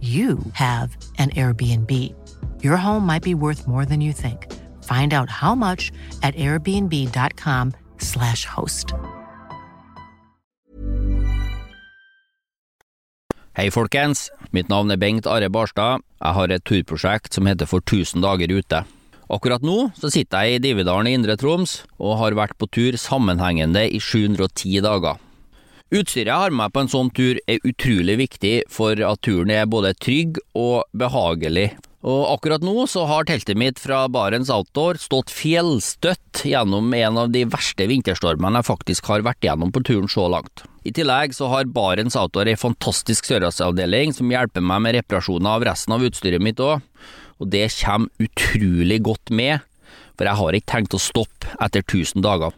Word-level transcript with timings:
you 0.00 0.38
have 0.52 0.96
an 1.18 1.30
Airbnb. 1.30 2.14
Your 2.62 2.76
home 2.76 3.06
might 3.06 3.22
be 3.22 3.34
worth 3.34 3.66
more 3.66 3.86
than 3.86 4.02
you 4.02 4.12
think. 4.12 4.52
Find 4.84 5.14
out 5.14 5.30
how 5.30 5.54
much 5.54 5.90
at 6.22 6.34
airbnb.com/slash 6.34 8.44
host. 8.44 8.92
Hei 13.56 13.70
folkens, 13.72 14.28
mitt 14.52 14.68
navn 14.68 14.92
er 14.92 14.98
Bengt 15.00 15.24
Are 15.26 15.48
Barstad. 15.48 16.02
Jeg 16.20 16.34
har 16.36 16.52
et 16.52 16.64
turprosjekt 16.68 17.32
som 17.32 17.46
heter 17.48 17.64
For 17.64 17.80
1000 17.80 18.20
dager 18.20 18.52
ute. 18.52 18.84
Akkurat 19.32 19.64
nå 19.64 19.96
så 19.96 20.12
sitter 20.12 20.44
jeg 20.44 20.54
i 20.54 20.60
Dividalen 20.68 21.08
i 21.08 21.16
Indre 21.16 21.36
Troms 21.40 21.88
og 21.96 22.18
har 22.20 22.36
vært 22.36 22.52
på 22.60 22.68
tur 22.68 22.92
sammenhengende 23.00 23.88
i 23.88 23.98
710 23.98 24.84
dager. 24.84 25.16
Utstyret 25.94 26.32
jeg 26.32 26.34
har 26.34 26.50
med 26.50 26.64
meg 26.64 26.72
på 26.74 26.82
en 26.82 26.88
sånn 26.90 27.08
tur 27.14 27.38
er 27.46 27.62
utrolig 27.62 28.16
viktig 28.18 28.54
for 28.74 28.98
at 29.06 29.20
turen 29.22 29.52
er 29.54 29.68
både 29.70 29.92
trygg 30.02 30.40
og 30.58 30.82
behagelig. 30.98 31.68
Og 32.06 32.24
akkurat 32.32 32.62
nå 32.66 32.88
så 32.90 33.04
har 33.06 33.26
teltet 33.26 33.58
mitt 33.58 33.78
fra 33.78 34.00
Barents 34.10 34.50
Outdoor 34.50 34.98
stått 34.98 35.30
fjellstøtt 35.30 36.42
gjennom 36.50 36.90
en 36.94 37.20
av 37.22 37.30
de 37.34 37.44
verste 37.50 37.86
vinterstormene 37.86 38.60
jeg 38.60 38.68
faktisk 38.68 39.12
har 39.12 39.22
vært 39.26 39.46
gjennom 39.46 39.70
på 39.74 39.84
turen 39.86 40.10
så 40.10 40.26
langt. 40.30 40.64
I 40.82 40.94
tillegg 40.94 41.38
så 41.38 41.52
har 41.54 41.70
Barents 41.70 42.18
Outdoor 42.18 42.50
ei 42.50 42.58
fantastisk 42.58 43.30
sørlandsavdeling 43.30 44.14
som 44.14 44.30
hjelper 44.30 44.66
meg 44.66 44.82
med 44.82 44.98
reparasjoner 44.98 45.54
av 45.54 45.70
resten 45.70 45.94
av 45.94 46.02
utstyret 46.06 46.42
mitt 46.42 46.62
òg, 46.62 46.82
og 47.38 47.50
det 47.54 47.66
kommer 47.78 48.26
utrolig 48.26 49.00
godt 49.06 49.30
med, 49.30 49.62
for 50.18 50.26
jeg 50.26 50.42
har 50.42 50.58
ikke 50.58 50.72
tenkt 50.74 50.98
å 50.98 51.02
stoppe 51.02 51.58
etter 51.62 51.86
1000 51.86 52.26
dager. 52.26 52.54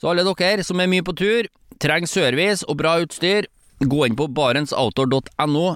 Så 0.00 0.08
alle 0.08 0.24
dere 0.24 0.64
som 0.64 0.80
er 0.80 0.88
mye 0.88 1.04
på 1.04 1.12
tur, 1.16 1.48
trenger 1.80 2.10
service 2.10 2.66
og 2.68 2.78
bra 2.80 2.98
utstyr, 3.02 3.48
gå 3.80 4.04
inn 4.06 4.18
på 4.18 4.28
barentsoutdoor.no. 4.36 5.66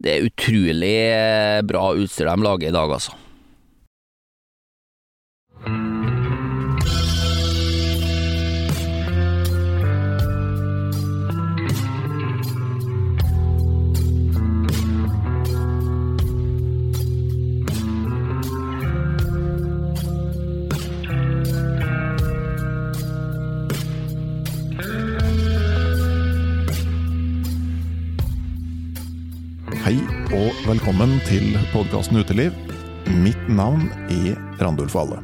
Det 0.00 0.12
er 0.14 0.28
utrolig 0.28 0.94
eh, 1.12 1.60
bra 1.68 1.90
utstyr 1.96 2.28
de 2.30 2.46
lager 2.46 2.70
i 2.70 2.76
dag, 2.76 2.92
altså. 2.96 3.16
Velkommen 30.90 31.20
til 31.22 31.52
podkasten 31.70 32.18
Uteliv. 32.18 32.54
Mitt 33.22 33.38
navn 33.46 33.84
er 34.10 34.34
Randulf 34.58 34.96
Valle. 34.96 35.20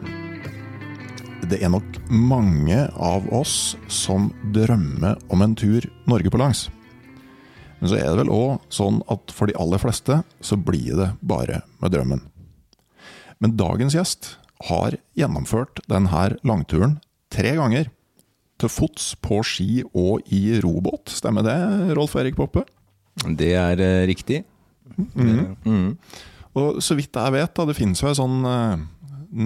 Det 1.50 1.59
er 1.59 1.72
nok 1.75 1.97
mange 2.06 2.84
av 2.94 3.27
oss 3.34 3.75
som 3.91 4.28
drømmer 4.55 5.19
om 5.26 5.43
en 5.43 5.56
tur 5.59 5.82
Norge 6.06 6.31
på 6.31 6.38
langs. 6.38 6.69
Men 7.81 7.91
så 7.91 7.99
er 7.99 8.06
det 8.06 8.21
vel 8.21 8.31
òg 8.31 8.62
sånn 8.71 9.00
at 9.10 9.34
for 9.34 9.50
de 9.50 9.59
aller 9.59 9.82
fleste 9.82 10.21
så 10.38 10.55
blir 10.55 11.00
det 11.00 11.09
bare 11.26 11.65
med 11.82 11.97
drømmen. 11.97 12.22
Men 13.43 13.59
dagens 13.59 13.99
gjest 13.99 14.37
har 14.71 14.94
gjennomført 15.19 15.82
denne 15.91 16.28
langturen 16.47 17.00
tre 17.34 17.56
ganger. 17.59 17.91
Til 18.62 18.71
fots, 18.71 19.16
på 19.19 19.43
ski 19.43 19.82
og 19.91 20.22
i 20.31 20.60
robåt. 20.62 21.10
Stemmer 21.10 21.43
det, 21.43 21.59
Rolf 21.99 22.15
Erik 22.22 22.38
Poppe? 22.38 22.69
Det 23.34 23.56
er 23.59 23.82
eh, 23.82 24.06
riktig. 24.95 25.47
Mm. 25.67 25.97
Og 26.57 26.79
så 26.85 26.97
vidt 26.97 27.13
jeg 27.19 27.35
vet, 27.35 27.53
da, 27.59 27.67
det 27.69 27.77
finnes 27.77 28.01
jo 28.03 28.09
en 28.09 28.17
sånn 28.21 28.39
eh, 28.49 28.77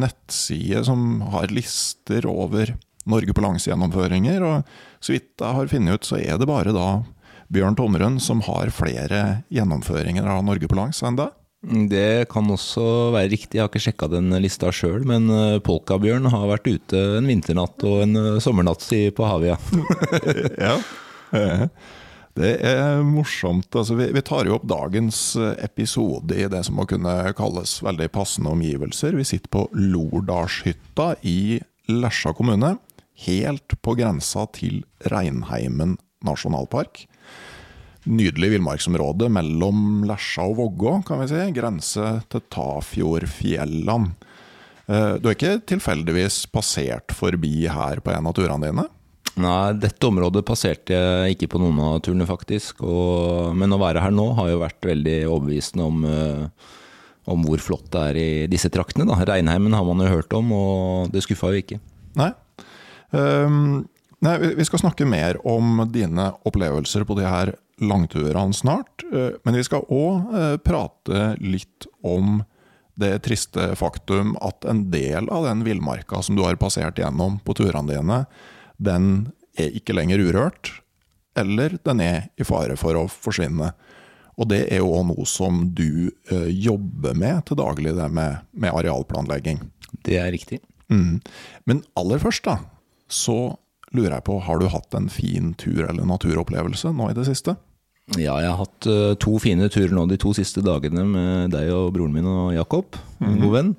nettside 0.04 0.84
som 0.86 1.20
har 1.32 1.50
lister 1.50 2.26
over 2.30 2.74
Norge 3.10 3.32
på 3.34 3.42
langs 3.42 3.64
gjennomføringer, 3.66 4.42
og 4.44 4.68
så 5.02 5.14
vidt 5.16 5.32
jeg 5.40 5.56
har 5.56 5.70
funnet 5.72 5.96
ut, 5.98 6.06
så 6.06 6.18
er 6.20 6.38
det 6.38 6.46
bare 6.50 6.74
da 6.76 6.88
Bjørn 7.50 7.74
Tomrøn 7.74 8.20
som 8.22 8.42
har 8.46 8.70
flere 8.70 9.40
gjennomføringer 9.50 10.28
av 10.30 10.44
Norge 10.46 10.68
på 10.70 10.76
langs 10.78 11.00
enn 11.02 11.16
det. 11.18 11.30
Det 11.90 12.28
kan 12.32 12.46
også 12.48 12.84
være 13.12 13.32
riktig, 13.34 13.58
jeg 13.58 13.64
har 13.64 13.68
ikke 13.72 13.82
sjekka 13.84 14.06
den 14.12 14.30
lista 14.40 14.70
sjøl, 14.72 15.02
men 15.08 15.26
eh, 15.34 15.58
Polkabjørn 15.64 16.30
har 16.32 16.46
vært 16.48 16.70
ute 16.70 17.02
en 17.18 17.26
vinternatt 17.28 17.82
og 17.88 18.04
en 18.06 18.16
eh, 18.16 18.38
sommernatt 18.40 18.86
i- 18.96 19.10
på 19.12 19.26
havet, 19.28 19.58
ja. 20.60 20.76
Det 22.38 22.52
er 22.62 23.00
morsomt. 23.04 23.68
Altså, 23.74 23.96
vi, 23.98 24.06
vi 24.14 24.22
tar 24.24 24.46
jo 24.46 24.54
opp 24.58 24.66
dagens 24.70 25.34
eh, 25.36 25.56
episode 25.66 26.36
i 26.38 26.46
det 26.50 26.62
som 26.66 26.78
må 26.78 26.86
kunne 26.88 27.12
kalles 27.36 27.78
veldig 27.84 28.06
passende 28.14 28.52
omgivelser. 28.54 29.16
Vi 29.18 29.26
sitter 29.26 29.50
på 29.50 29.66
Lordalshytta 29.74 31.14
i 31.26 31.58
Lesja 31.90 32.32
kommune, 32.38 32.76
helt 33.26 33.74
på 33.82 33.96
grensa 33.98 34.46
til 34.54 34.84
Reinheimen 35.10 35.96
nasjonalpark. 36.24 37.02
Nydelig 38.08 38.54
villmarksområde 38.54 39.28
mellom 39.32 40.06
Lesja 40.08 40.46
og 40.48 40.56
Vågå, 40.60 40.94
kan 41.08 41.20
vi 41.20 41.28
si. 41.32 41.42
Grense 41.56 42.14
til 42.32 42.46
Tafjordfjellene. 42.54 44.14
Eh, 44.86 45.18
Du 45.20 45.28
er 45.28 45.36
ikke 45.36 45.58
tilfeldigvis 45.74 46.44
passert 46.54 47.12
forbi 47.12 47.66
her 47.68 48.00
på 48.00 48.14
en 48.14 48.30
av 48.30 48.38
turene 48.38 48.70
dine? 48.70 48.86
Nei, 49.40 49.72
dette 49.80 50.08
området 50.08 50.42
passerte 50.46 50.96
jeg 50.96 51.36
ikke 51.36 51.48
på 51.54 51.60
noen 51.62 51.78
av 51.84 52.00
turene, 52.04 52.26
faktisk. 52.28 52.82
Og, 52.84 53.54
men 53.56 53.72
å 53.72 53.78
være 53.80 54.02
her 54.04 54.12
nå 54.14 54.26
har 54.38 54.50
jo 54.52 54.60
vært 54.62 54.88
veldig 54.90 55.16
overbevisende 55.30 55.86
om, 55.86 56.04
uh, 56.04 56.74
om 57.30 57.46
hvor 57.46 57.62
flott 57.62 57.88
det 57.94 58.02
er 58.10 58.20
i 58.20 58.28
disse 58.52 58.70
traktene. 58.72 59.06
Da. 59.08 59.18
Reinheimen 59.32 59.76
har 59.76 59.86
man 59.86 60.02
jo 60.04 60.10
hørt 60.12 60.36
om, 60.36 60.52
og 60.56 61.14
det 61.14 61.24
skuffa 61.26 61.52
jo 61.54 61.62
ikke. 61.62 61.80
Nei. 62.20 62.30
Um, 63.10 63.88
nei, 64.22 64.36
vi- 64.42 64.64
skal 64.68 64.84
snakke 64.84 65.08
mer 65.08 65.40
om 65.48 65.82
dine 65.90 66.30
opplevelser 66.46 67.06
på 67.08 67.16
de 67.18 67.26
her 67.26 67.54
langturene 67.80 68.52
snart. 68.54 69.02
eh, 69.10 69.38
Men 69.44 69.54
vi 69.56 69.62
skal 69.64 69.86
òg 69.88 70.62
prate 70.62 71.34
litt 71.40 71.86
om 72.04 72.42
det 73.00 73.22
triste 73.24 73.70
faktum 73.80 74.34
at 74.44 74.66
en 74.68 74.90
del 74.92 75.28
av 75.32 75.46
den 75.46 75.64
villmarka 75.64 76.20
som 76.22 76.36
du 76.36 76.42
har 76.44 76.58
passert 76.60 76.98
gjennom 77.00 77.38
på 77.42 77.54
turene 77.56 77.88
dine, 77.88 78.26
den 78.80 79.30
er 79.58 79.74
ikke 79.76 79.94
lenger 79.96 80.22
urørt, 80.24 80.72
eller 81.38 81.76
den 81.86 82.02
er 82.02 82.28
i 82.40 82.46
fare 82.46 82.76
for 82.80 82.98
å 82.98 83.06
forsvinne. 83.10 83.72
Og 84.40 84.48
det 84.50 84.64
er 84.72 84.80
jo 84.80 84.90
også 84.94 85.06
noe 85.10 85.28
som 85.28 85.62
du 85.76 86.08
eh, 86.32 86.48
jobber 86.48 87.16
med 87.18 87.44
til 87.48 87.60
daglig, 87.60 87.94
det 87.98 88.08
med, 88.14 88.40
med 88.56 88.72
arealplanlegging. 88.72 89.60
Det 90.06 90.16
er 90.20 90.30
riktig. 90.32 90.62
Mm. 90.90 91.20
Men 91.68 91.82
aller 92.00 92.22
først, 92.22 92.46
da, 92.48 92.56
så 93.10 93.54
lurer 93.94 94.16
jeg 94.16 94.26
på, 94.26 94.38
har 94.46 94.60
du 94.60 94.70
hatt 94.70 94.96
en 94.96 95.10
fin 95.12 95.52
tur 95.60 95.84
eller 95.84 96.08
naturopplevelse 96.08 96.92
nå 96.96 97.10
i 97.10 97.16
det 97.18 97.26
siste? 97.28 97.56
Ja, 98.16 98.40
jeg 98.42 98.50
har 98.50 98.58
hatt 98.58 98.86
uh, 98.90 99.12
to 99.22 99.36
fine 99.42 99.68
turer 99.70 99.92
nå 99.94 100.08
de 100.10 100.18
to 100.18 100.32
siste 100.34 100.62
dagene 100.66 101.04
med 101.06 101.52
deg 101.54 101.70
og 101.74 101.92
broren 101.94 102.14
min 102.14 102.26
og 102.26 102.54
Jakob, 102.56 102.98
en 103.22 103.38
god 103.38 103.54
venn. 103.54 103.74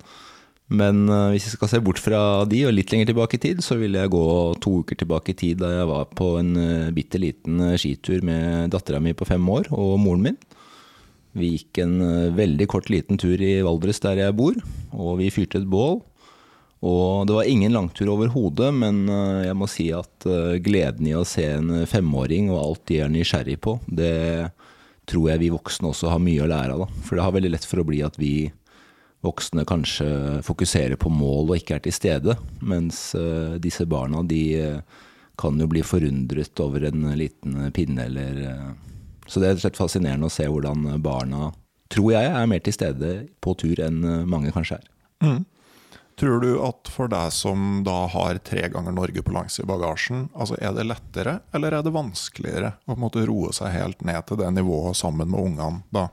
Men 0.71 1.03
uh, 1.11 1.29
hvis 1.33 1.49
jeg 1.49 1.57
skal 1.57 1.71
se 1.71 1.81
bort 1.83 1.99
fra 1.99 2.21
de 2.49 2.63
og 2.67 2.75
litt 2.75 2.93
lenger 2.93 3.11
tilbake 3.11 3.37
i 3.37 3.43
tid, 3.43 3.63
så 3.65 3.75
vil 3.79 3.97
jeg 3.99 4.13
gå 4.13 4.25
to 4.63 4.77
uker 4.83 4.99
tilbake 5.01 5.33
i 5.33 5.39
tid 5.41 5.59
da 5.63 5.73
jeg 5.73 5.89
var 5.89 6.07
på 6.15 6.33
en 6.39 6.53
uh, 6.55 6.93
bitte 6.95 7.19
liten 7.21 7.59
skitur 7.75 8.23
med 8.27 8.71
dattera 8.71 9.01
mi 9.03 9.15
på 9.17 9.27
fem 9.27 9.49
år 9.51 9.71
og 9.75 9.97
moren 10.03 10.29
min. 10.29 10.39
Vi 11.35 11.53
gikk 11.53 11.79
en 11.83 11.95
veldig 12.35 12.65
kort 12.67 12.89
liten 12.91 13.19
tur 13.19 13.39
i 13.39 13.61
Valdres 13.63 14.01
der 14.03 14.19
jeg 14.19 14.35
bor, 14.35 14.57
og 14.91 15.13
vi 15.21 15.29
fyrte 15.31 15.61
et 15.61 15.69
bål. 15.71 16.01
Og 16.81 17.27
det 17.29 17.35
var 17.35 17.45
ingen 17.45 17.75
langtur 17.75 18.09
overhodet, 18.09 18.71
men 18.73 19.03
eh, 19.05 19.45
jeg 19.47 19.57
må 19.57 19.67
si 19.69 19.91
at 19.93 20.25
eh, 20.25 20.57
gleden 20.65 21.11
i 21.11 21.13
å 21.13 21.27
se 21.27 21.45
en 21.59 21.83
femåring 21.89 22.49
og 22.49 22.61
alt 22.61 22.87
de 22.89 22.97
er 23.03 23.11
nysgjerrig 23.13 23.59
på, 23.61 23.75
det 23.85 24.49
tror 25.09 25.29
jeg 25.29 25.41
vi 25.43 25.51
voksne 25.53 25.91
også 25.91 26.09
har 26.09 26.23
mye 26.23 26.41
å 26.41 26.49
lære 26.49 26.73
av. 26.73 26.85
Da. 26.85 27.03
For 27.05 27.17
det 27.17 27.27
har 27.27 27.35
veldig 27.35 27.53
lett 27.53 27.67
for 27.69 27.83
å 27.83 27.85
bli 27.85 28.01
at 28.05 28.17
vi 28.21 28.33
voksne 29.21 29.65
kanskje 29.69 30.41
fokuserer 30.45 30.97
på 30.99 31.11
mål 31.13 31.51
og 31.51 31.59
ikke 31.59 31.77
er 31.77 31.85
til 31.85 31.95
stede. 31.95 32.35
Mens 32.65 33.11
eh, 33.17 33.57
disse 33.61 33.85
barna 33.89 34.23
de 34.27 34.43
kan 35.41 35.57
jo 35.57 35.67
bli 35.69 35.81
forundret 35.85 36.59
over 36.61 36.85
en 36.89 37.07
liten 37.17 37.71
pinne 37.73 38.05
eller 38.05 38.41
Så 39.25 39.39
det 39.39 39.47
er 39.47 39.53
rett 39.53 39.61
og 39.61 39.63
slett 39.63 39.79
fascinerende 39.79 40.27
å 40.27 40.33
se 40.33 40.43
hvordan 40.49 40.99
barna, 41.01 41.51
tror 41.89 42.11
jeg, 42.11 42.27
er 42.27 42.49
mer 42.49 42.59
til 42.59 42.73
stede 42.75 43.11
på 43.39 43.53
tur 43.55 43.79
enn 43.79 44.01
mange 44.27 44.51
kanskje 44.51 44.81
er. 44.81 44.89
Mm. 45.23 45.45
Tror 46.21 46.39
du 46.39 46.51
at 46.61 46.89
for 46.91 47.09
deg 47.09 47.31
som 47.33 47.81
da 47.85 48.03
har 48.13 48.37
tre 48.45 48.67
ganger 48.69 48.93
Norge 48.93 49.23
på 49.25 49.33
langs 49.33 49.55
i 49.57 49.65
bagasjen, 49.65 50.27
altså 50.35 50.57
er 50.61 50.75
det 50.75 50.85
lettere 50.85 51.39
eller 51.55 51.73
er 51.73 51.85
det 51.85 51.93
vanskeligere 51.95 52.75
å 52.83 52.91
på 52.91 52.97
en 52.97 53.01
måte 53.01 53.23
roe 53.25 53.49
seg 53.55 53.73
helt 53.73 54.03
ned 54.05 54.27
til 54.29 54.37
det 54.41 54.51
nivået 54.53 54.99
sammen 54.99 55.31
med 55.31 55.41
ungene 55.41 55.81
da? 55.89 56.09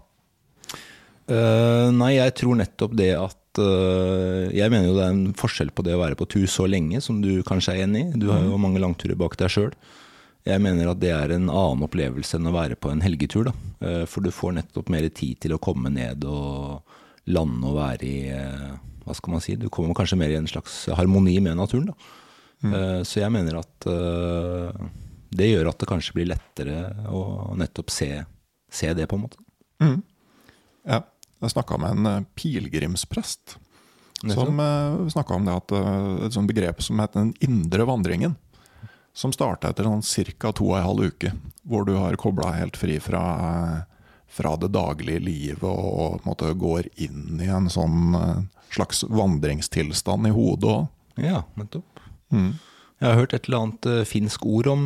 Uh, 1.29 1.91
nei, 1.93 2.15
jeg 2.17 2.33
tror 2.41 2.57
nettopp 2.57 2.95
det 2.97 3.11
at 3.13 3.59
uh, 3.61 4.49
Jeg 4.49 4.73
mener 4.73 4.87
jo 4.89 4.95
det 4.97 5.03
er 5.05 5.13
en 5.13 5.35
forskjell 5.37 5.75
på 5.77 5.85
det 5.85 5.93
å 5.93 6.01
være 6.01 6.17
på 6.17 6.29
tur 6.31 6.47
så 6.49 6.65
lenge, 6.65 7.03
som 7.05 7.19
du 7.21 7.43
kanskje 7.47 7.75
er 7.75 7.85
enig 7.85 8.05
i. 8.07 8.21
Du 8.23 8.31
har 8.33 8.41
jo 8.41 8.57
mm. 8.57 8.63
mange 8.65 8.81
langturer 8.81 9.19
bak 9.19 9.37
deg 9.41 9.53
sjøl. 9.53 9.75
Jeg 10.49 10.63
mener 10.65 10.89
at 10.89 11.01
det 11.03 11.11
er 11.13 11.35
en 11.35 11.51
annen 11.51 11.85
opplevelse 11.85 12.39
enn 12.39 12.49
å 12.49 12.55
være 12.55 12.79
på 12.81 12.93
en 12.93 13.03
helgetur. 13.05 13.51
Uh, 13.83 14.07
for 14.09 14.25
du 14.25 14.33
får 14.33 14.57
nettopp 14.61 14.89
mer 14.95 15.09
tid 15.13 15.43
til 15.45 15.57
å 15.57 15.61
komme 15.61 15.93
ned 15.93 16.25
og 16.29 16.97
lande 17.29 17.69
og 17.69 17.77
være 17.77 18.09
i 18.09 18.21
hva 19.05 19.17
skal 19.17 19.35
man 19.35 19.45
si, 19.45 19.57
du 19.57 19.69
kommer 19.73 19.97
kanskje 19.97 20.17
mer 20.21 20.33
i 20.33 20.37
en 20.37 20.49
slags 20.49 20.87
harmoni 20.97 21.35
med 21.45 21.57
naturen. 21.57 21.93
Mm. 22.61 23.05
Så 23.09 23.21
jeg 23.23 23.33
mener 23.33 23.61
at 23.61 23.87
det 25.29 25.49
gjør 25.49 25.71
at 25.71 25.81
det 25.81 25.89
kanskje 25.89 26.17
blir 26.17 26.29
lettere 26.29 26.79
å 27.13 27.55
nettopp 27.57 27.93
se, 27.93 28.11
se 28.73 28.93
det, 28.97 29.07
på 29.09 29.17
en 29.17 29.25
måte. 29.25 29.41
Mm. 29.81 30.01
Ja. 30.89 31.01
Jeg 31.39 31.55
snakka 31.55 31.79
med 31.79 31.97
en 31.97 32.07
uh, 32.11 32.27
pilegrimsprest 32.39 33.59
som 34.19 34.59
uh, 34.59 35.09
snakka 35.09 35.37
om 35.37 35.45
det 35.47 35.55
at 35.55 35.73
et 36.27 36.35
sånt 36.35 36.51
begrep 36.51 36.83
som 36.83 36.99
heter 36.99 37.23
den 37.23 37.35
indre 37.45 37.87
vandringen. 37.87 38.35
Som 39.15 39.31
starta 39.35 39.71
etter 39.71 39.87
sånn 39.87 40.03
ca. 40.39 40.51
to 40.53 40.73
og 40.73 40.79
en 40.79 40.87
halv 40.87 41.13
uke, 41.13 41.33
hvor 41.63 41.87
du 41.87 41.95
har 41.99 42.19
kobla 42.19 42.53
helt 42.59 42.79
fri 42.79 42.99
fra 43.03 43.87
fra 44.29 44.51
det 44.61 44.69
daglige 44.75 45.23
livet 45.25 45.65
og, 45.65 46.21
og 46.29 46.43
går 46.61 46.91
inn 47.01 47.41
i 47.41 47.47
en 47.49 47.71
sånn 47.73 48.11
slags 48.69 49.01
vandringstilstand 49.09 50.29
i 50.29 50.33
hodet 50.37 50.69
òg. 50.69 50.83
Ja, 51.25 51.41
nettopp. 51.57 52.03
Mm. 52.29 52.51
Jeg 53.01 53.09
har 53.09 53.17
hørt 53.23 53.33
et 53.33 53.49
eller 53.49 53.65
annet 53.65 53.89
finsk 54.11 54.45
ord 54.45 54.69
om 54.69 54.85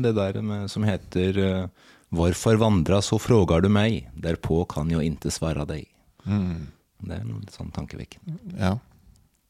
det 0.00 0.14
der 0.16 0.40
med, 0.40 0.70
som 0.72 0.88
heter 0.88 1.42
uh, 1.42 1.87
'Hvorfor 2.08 2.56
vandra 2.56 3.02
så 3.02 3.18
frågar 3.20 3.60
du 3.60 3.68
meg, 3.68 4.08
derpå 4.16 4.64
kan 4.68 4.90
jo 4.90 5.00
inte 5.00 5.30
svara 5.30 5.66
deg'. 5.68 5.88
Mm. 6.24 6.68
Det 7.04 7.14
er 7.14 7.20
en 7.20 7.44
sånn 7.52 7.70
tankevekkende. 7.70 8.38
Ja. 8.58 8.78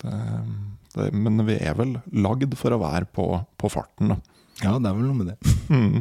Det, 0.02 0.14
det, 0.94 1.12
men 1.14 1.46
vi 1.46 1.56
er 1.56 1.74
vel 1.78 1.96
lagd 2.12 2.54
for 2.58 2.74
å 2.74 2.80
være 2.82 3.06
på, 3.06 3.28
på 3.56 3.70
farten, 3.72 4.12
da. 4.12 4.18
Ja, 4.64 4.74
det 4.78 4.90
er 4.90 4.96
vel 4.98 5.06
noe 5.06 5.22
med 5.22 5.32
det. 5.34 5.38
Mm. 5.68 6.00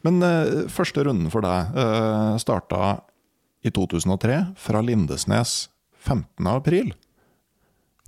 Men 0.00 0.24
første 0.72 1.02
runden 1.04 1.28
for 1.32 1.44
deg 1.44 1.76
uh, 1.76 2.38
starta 2.40 3.02
i 3.64 3.68
2003 3.72 4.38
fra 4.56 4.80
Lindesnes 4.80 5.68
15. 6.04 6.46
april. 6.48 6.94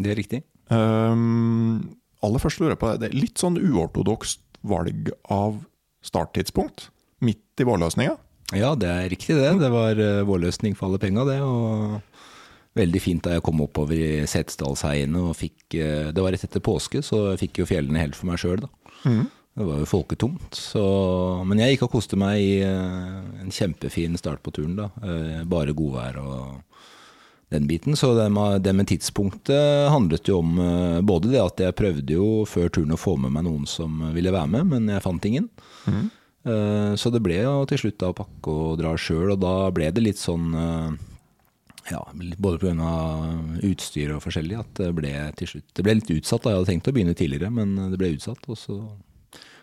Det 0.00 0.12
er 0.12 0.18
riktig. 0.20 0.40
Um, 0.68 1.96
aller 2.24 2.42
først 2.42 2.60
lurer 2.60 2.74
jeg 2.74 2.80
på 2.82 2.90
det. 2.90 3.00
Det 3.00 3.08
er 3.10 3.20
litt 3.20 3.40
sånn 3.40 3.56
uortodokst 3.60 4.40
valg 4.66 5.12
av 5.32 5.62
starttidspunkt. 6.04 6.90
Midt 7.24 7.60
i 7.62 7.66
vårløsninga. 7.66 8.16
Ja, 8.54 8.74
det 8.78 8.88
er 8.90 9.08
riktig 9.10 9.34
det. 9.38 9.56
Det 9.58 9.70
var 9.72 9.98
uh, 9.98 10.24
vårløsning 10.26 10.76
for 10.78 10.88
alle 10.88 11.00
penga, 11.02 11.24
det. 11.26 11.40
Og 11.42 11.96
veldig 12.76 13.00
fint 13.02 13.24
da 13.24 13.34
jeg 13.34 13.44
kom 13.46 13.62
oppover 13.64 13.96
i 13.98 14.10
Setesdalsheiene 14.28 15.22
og 15.30 15.38
fikk 15.38 15.78
uh, 15.80 16.12
Det 16.14 16.22
var 16.22 16.34
rett 16.34 16.44
etter 16.46 16.62
påske, 16.62 17.02
så 17.02 17.32
jeg 17.32 17.46
fikk 17.46 17.62
jo 17.62 17.70
fjellene 17.70 18.04
helt 18.04 18.18
for 18.18 18.30
meg 18.30 18.42
sjøl, 18.42 18.62
da. 18.66 18.70
Mm. 19.06 19.24
Det 19.56 19.64
var 19.64 19.80
jo 19.80 19.88
folketomt. 19.88 20.58
Så, 20.60 20.84
men 21.48 21.62
jeg 21.62 21.74
gikk 21.74 21.86
og 21.88 21.96
koste 21.96 22.18
meg 22.20 22.42
i 22.44 22.52
uh, 22.68 23.24
en 23.42 23.54
kjempefin 23.54 24.20
start 24.20 24.44
på 24.44 24.52
turen, 24.54 24.76
da. 24.78 24.90
bare 25.48 25.74
godvær 25.74 26.20
og 26.20 26.44
den 27.54 27.66
biten. 27.70 27.96
Så 27.98 28.12
det 28.18 28.28
med, 28.34 28.84
tidspunktet 28.90 29.88
handlet 29.90 30.28
jo 30.28 30.42
om 30.42 30.60
både 31.06 31.30
det 31.32 31.40
at 31.40 31.62
jeg 31.62 31.76
prøvde 31.78 32.18
jo 32.18 32.28
før 32.46 32.70
turen 32.74 32.94
å 32.94 33.00
få 33.00 33.14
med 33.22 33.32
meg 33.34 33.46
noen 33.46 33.66
som 33.70 34.02
ville 34.14 34.34
være 34.34 34.50
med, 34.54 34.70
men 34.74 34.92
jeg 34.92 35.04
fant 35.06 35.28
ingen. 35.30 35.48
Mm. 35.86 36.08
Uh, 36.46 36.94
så 36.94 37.10
det 37.10 37.22
ble 37.24 37.40
jo 37.40 37.64
til 37.66 37.80
slutt 37.82 37.98
da 37.98 38.12
å 38.12 38.16
pakke 38.16 38.52
og 38.52 38.78
dra 38.78 38.94
sjøl, 39.00 39.32
og 39.34 39.40
da 39.42 39.54
ble 39.74 39.90
det 39.90 40.04
litt 40.04 40.20
sånn 40.20 40.52
uh, 40.54 40.94
ja, 41.90 42.02
både 42.38 42.60
pga. 42.62 42.92
utstyr 43.66 44.14
og 44.14 44.22
forskjellig 44.22 44.60
at 44.60 44.70
det 44.78 44.92
ble 44.94 45.12
til 45.38 45.50
slutt 45.52 45.68
Det 45.74 45.84
ble 45.86 45.98
litt 45.98 46.14
utsatt. 46.16 46.44
da 46.44 46.52
Jeg 46.52 46.60
hadde 46.60 46.70
tenkt 46.72 46.90
å 46.90 46.94
begynne 46.94 47.18
tidligere, 47.18 47.50
men 47.50 47.74
det 47.92 47.98
ble 47.98 48.14
utsatt. 48.14 48.42
Og 48.50 48.58
så 48.58 48.78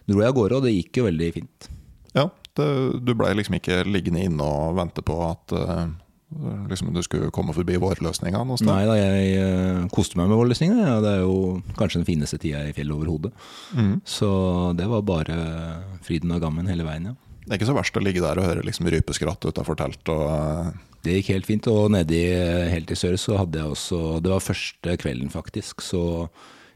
dro 0.08 0.20
jeg 0.22 0.32
av 0.32 0.38
gårde, 0.38 0.60
og 0.60 0.68
det 0.68 0.76
gikk 0.76 1.00
jo 1.00 1.08
veldig 1.08 1.32
fint. 1.40 1.70
Ja, 2.14 2.30
det, 2.60 2.68
du 3.04 3.12
blei 3.18 3.34
liksom 3.36 3.58
ikke 3.58 3.82
liggende 3.88 4.24
inne 4.28 4.46
og 4.46 4.78
vente 4.78 5.04
på 5.06 5.18
at 5.26 5.56
Liksom 6.70 6.94
du 6.94 7.02
skulle 7.06 7.32
komme 7.34 7.54
forbi 7.56 7.76
sted? 7.78 8.68
Nei 8.68 8.86
da, 8.88 8.96
jeg 8.98 9.34
uh, 9.40 9.90
koste 9.94 10.18
meg 10.20 10.30
med 10.32 10.40
vårløsninga. 10.40 10.78
Ja. 10.80 10.96
Det 11.04 11.12
er 11.18 11.22
jo 11.24 11.62
kanskje 11.80 12.02
den 12.02 12.10
fineste 12.10 12.40
tida 12.42 12.64
i 12.68 12.74
fjellet 12.76 12.96
overhodet. 12.96 13.34
Mm. 13.76 14.00
Så 14.06 14.30
det 14.78 14.88
var 14.90 15.06
bare 15.08 15.38
fryden 16.06 16.34
og 16.36 16.42
gammen 16.44 16.70
hele 16.72 16.88
veien, 16.88 17.12
ja. 17.12 17.16
Det 17.44 17.52
er 17.52 17.60
ikke 17.60 17.72
så 17.74 17.76
verst 17.76 17.98
å 18.00 18.04
ligge 18.04 18.24
der 18.24 18.40
og 18.40 18.48
høre 18.48 18.64
liksom 18.64 18.88
rypeskratt 18.88 19.50
utafor 19.50 19.76
telt 19.80 20.12
og 20.14 20.26
uh... 20.32 20.74
Det 21.04 21.18
gikk 21.18 21.34
helt 21.34 21.48
fint. 21.50 21.68
Og 21.68 21.90
nedi 21.92 22.22
helt 22.72 22.92
i 22.94 22.96
sør 22.96 23.18
så 23.20 23.36
hadde 23.42 23.60
jeg 23.60 23.74
også 23.74 23.98
Det 24.24 24.32
var 24.32 24.46
første 24.46 24.94
kvelden, 25.02 25.28
faktisk. 25.34 25.84
Så 25.84 26.04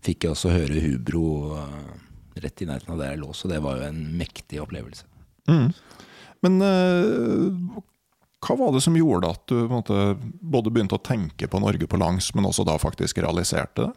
fikk 0.03 0.25
jeg 0.25 0.33
også 0.33 0.51
høre 0.51 0.81
hubro 0.83 1.27
uh, 1.55 1.93
rett 2.43 2.63
i 2.63 2.67
nærheten 2.67 2.91
av 2.91 2.99
der 2.99 3.13
jeg 3.13 3.21
lå. 3.21 3.31
Så 3.31 3.47
det 3.47 3.61
var 3.63 3.79
jo 3.79 3.87
en 3.87 4.01
mektig 4.19 4.59
opplevelse. 4.59 5.07
Mm. 5.47 5.69
Men 6.43 6.59
hva 8.43 8.55
var 8.59 8.73
det 8.75 8.83
som 8.85 8.97
gjorde 8.97 9.31
at 9.33 9.45
du 9.49 9.63
måte, 9.71 10.17
både 10.21 10.73
begynte 10.73 10.97
å 10.97 11.03
tenke 11.03 11.49
på 11.49 11.61
Norge 11.61 11.87
på 11.89 11.99
langs, 11.99 12.29
men 12.37 12.45
også 12.45 12.65
da 12.67 12.77
faktisk 12.81 13.23
realiserte 13.23 13.87
det? 13.87 13.93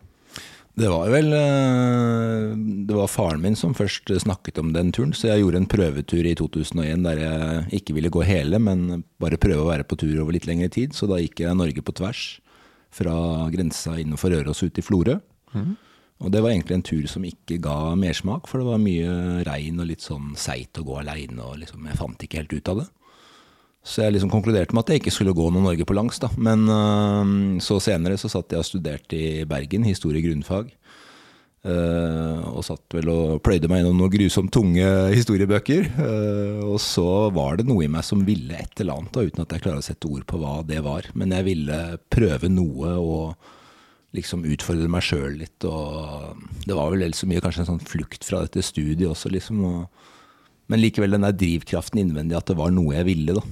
Det 0.80 0.88
var 0.88 1.10
vel 1.10 1.32
eh, 1.34 2.52
Det 2.86 2.94
var 2.94 3.10
faren 3.10 3.42
min 3.42 3.56
som 3.58 3.74
først 3.76 4.12
snakket 4.22 4.60
om 4.62 4.70
den 4.72 4.92
turen. 4.94 5.12
Så 5.12 5.28
jeg 5.28 5.42
gjorde 5.42 5.60
en 5.60 5.68
prøvetur 5.70 6.28
i 6.30 6.36
2001 6.38 7.04
der 7.04 7.20
jeg 7.24 7.80
ikke 7.80 7.96
ville 7.98 8.12
gå 8.12 8.22
hele, 8.24 8.60
men 8.62 9.02
bare 9.20 9.40
prøve 9.40 9.64
å 9.64 9.70
være 9.72 9.88
på 9.88 9.98
tur 10.00 10.22
over 10.22 10.36
litt 10.36 10.48
lengre 10.48 10.70
tid. 10.72 10.94
Så 10.96 11.10
da 11.10 11.18
gikk 11.20 11.42
jeg 11.42 11.58
Norge 11.58 11.84
på 11.84 11.96
tvers. 11.98 12.24
Fra 12.94 13.14
grensa 13.52 13.98
innenfor 14.00 14.32
Røros 14.32 14.62
ut 14.64 14.72
til 14.74 14.86
Florø. 14.86 15.18
Mm. 15.52 15.74
Og 16.20 16.32
det 16.32 16.42
var 16.44 16.52
egentlig 16.52 16.78
en 16.78 16.86
tur 16.86 17.04
som 17.08 17.24
ikke 17.24 17.60
ga 17.64 17.94
mersmak, 17.96 18.48
for 18.50 18.60
det 18.60 18.68
var 18.68 18.82
mye 18.82 19.44
regn 19.46 19.80
og 19.80 19.88
litt 19.88 20.04
sånn 20.04 20.34
seigt 20.38 20.80
å 20.80 20.84
gå 20.86 20.98
aleine. 21.00 21.38
Og 21.44 21.60
liksom, 21.62 21.86
jeg 21.88 21.98
fant 22.00 22.26
ikke 22.26 22.42
helt 22.42 22.56
ut 22.56 22.72
av 22.72 22.82
det. 22.82 22.88
Så 23.80 24.02
jeg 24.04 24.12
liksom 24.12 24.32
konkluderte 24.32 24.76
med 24.76 24.84
at 24.84 24.92
jeg 24.92 25.00
ikke 25.00 25.14
skulle 25.14 25.36
gå 25.36 25.46
noe 25.48 25.64
Norge 25.64 25.86
på 25.88 25.96
langs. 25.96 26.20
da. 26.20 26.28
Men 26.36 26.66
uh, 26.68 27.60
så 27.64 27.80
senere 27.80 28.18
så 28.20 28.28
satt 28.28 28.52
jeg 28.52 28.60
og 28.60 28.68
studerte 28.68 29.16
i 29.16 29.46
Bergen, 29.48 29.86
historie 29.88 30.22
grunnfag. 30.24 30.68
Uh, 31.60 32.40
og 32.54 32.62
satt 32.64 32.94
vel 32.96 33.10
og 33.12 33.42
pløyde 33.44 33.68
meg 33.68 33.82
gjennom 33.82 33.98
noen 34.00 34.12
grusomt 34.12 34.52
tunge 34.52 34.84
historiebøker. 35.12 35.88
Uh, 35.96 36.60
og 36.68 36.76
så 36.80 37.28
var 37.36 37.60
det 37.60 37.66
noe 37.68 37.84
i 37.84 37.90
meg 37.92 38.04
som 38.06 38.24
ville 38.24 38.56
et 38.56 38.84
eller 38.84 39.00
annet, 39.00 39.14
da, 39.16 39.24
uten 39.24 39.44
at 39.44 39.56
jeg 39.56 39.64
klarer 39.64 39.80
å 39.80 39.88
sette 39.88 40.12
ord 40.12 40.28
på 40.28 40.40
hva 40.40 40.58
det 40.68 40.82
var. 40.84 41.08
Men 41.16 41.32
jeg 41.36 41.48
ville 41.48 41.80
prøve 42.12 42.52
noe 42.52 42.94
og 43.00 43.56
liksom 44.16 44.44
utfordre 44.48 44.90
meg 44.92 45.04
sjøl 45.06 45.40
litt. 45.40 45.64
Og 45.64 46.36
det 46.66 46.76
var 46.76 46.92
vel 46.92 47.16
så 47.16 47.28
mye 47.30 47.40
kanskje 47.44 47.64
en 47.64 47.72
sånn 47.74 47.88
flukt 47.92 48.28
fra 48.28 48.44
dette 48.44 48.64
studiet 48.66 49.08
også, 49.08 49.32
liksom. 49.32 49.64
Og, 49.64 50.06
men 50.70 50.84
likevel 50.84 51.16
den 51.16 51.24
der 51.24 51.36
drivkraften 51.36 52.04
innvendig 52.04 52.36
at 52.38 52.52
det 52.52 52.60
var 52.60 52.72
noe 52.74 52.96
jeg 52.98 53.08
ville, 53.08 53.40
da. 53.40 53.44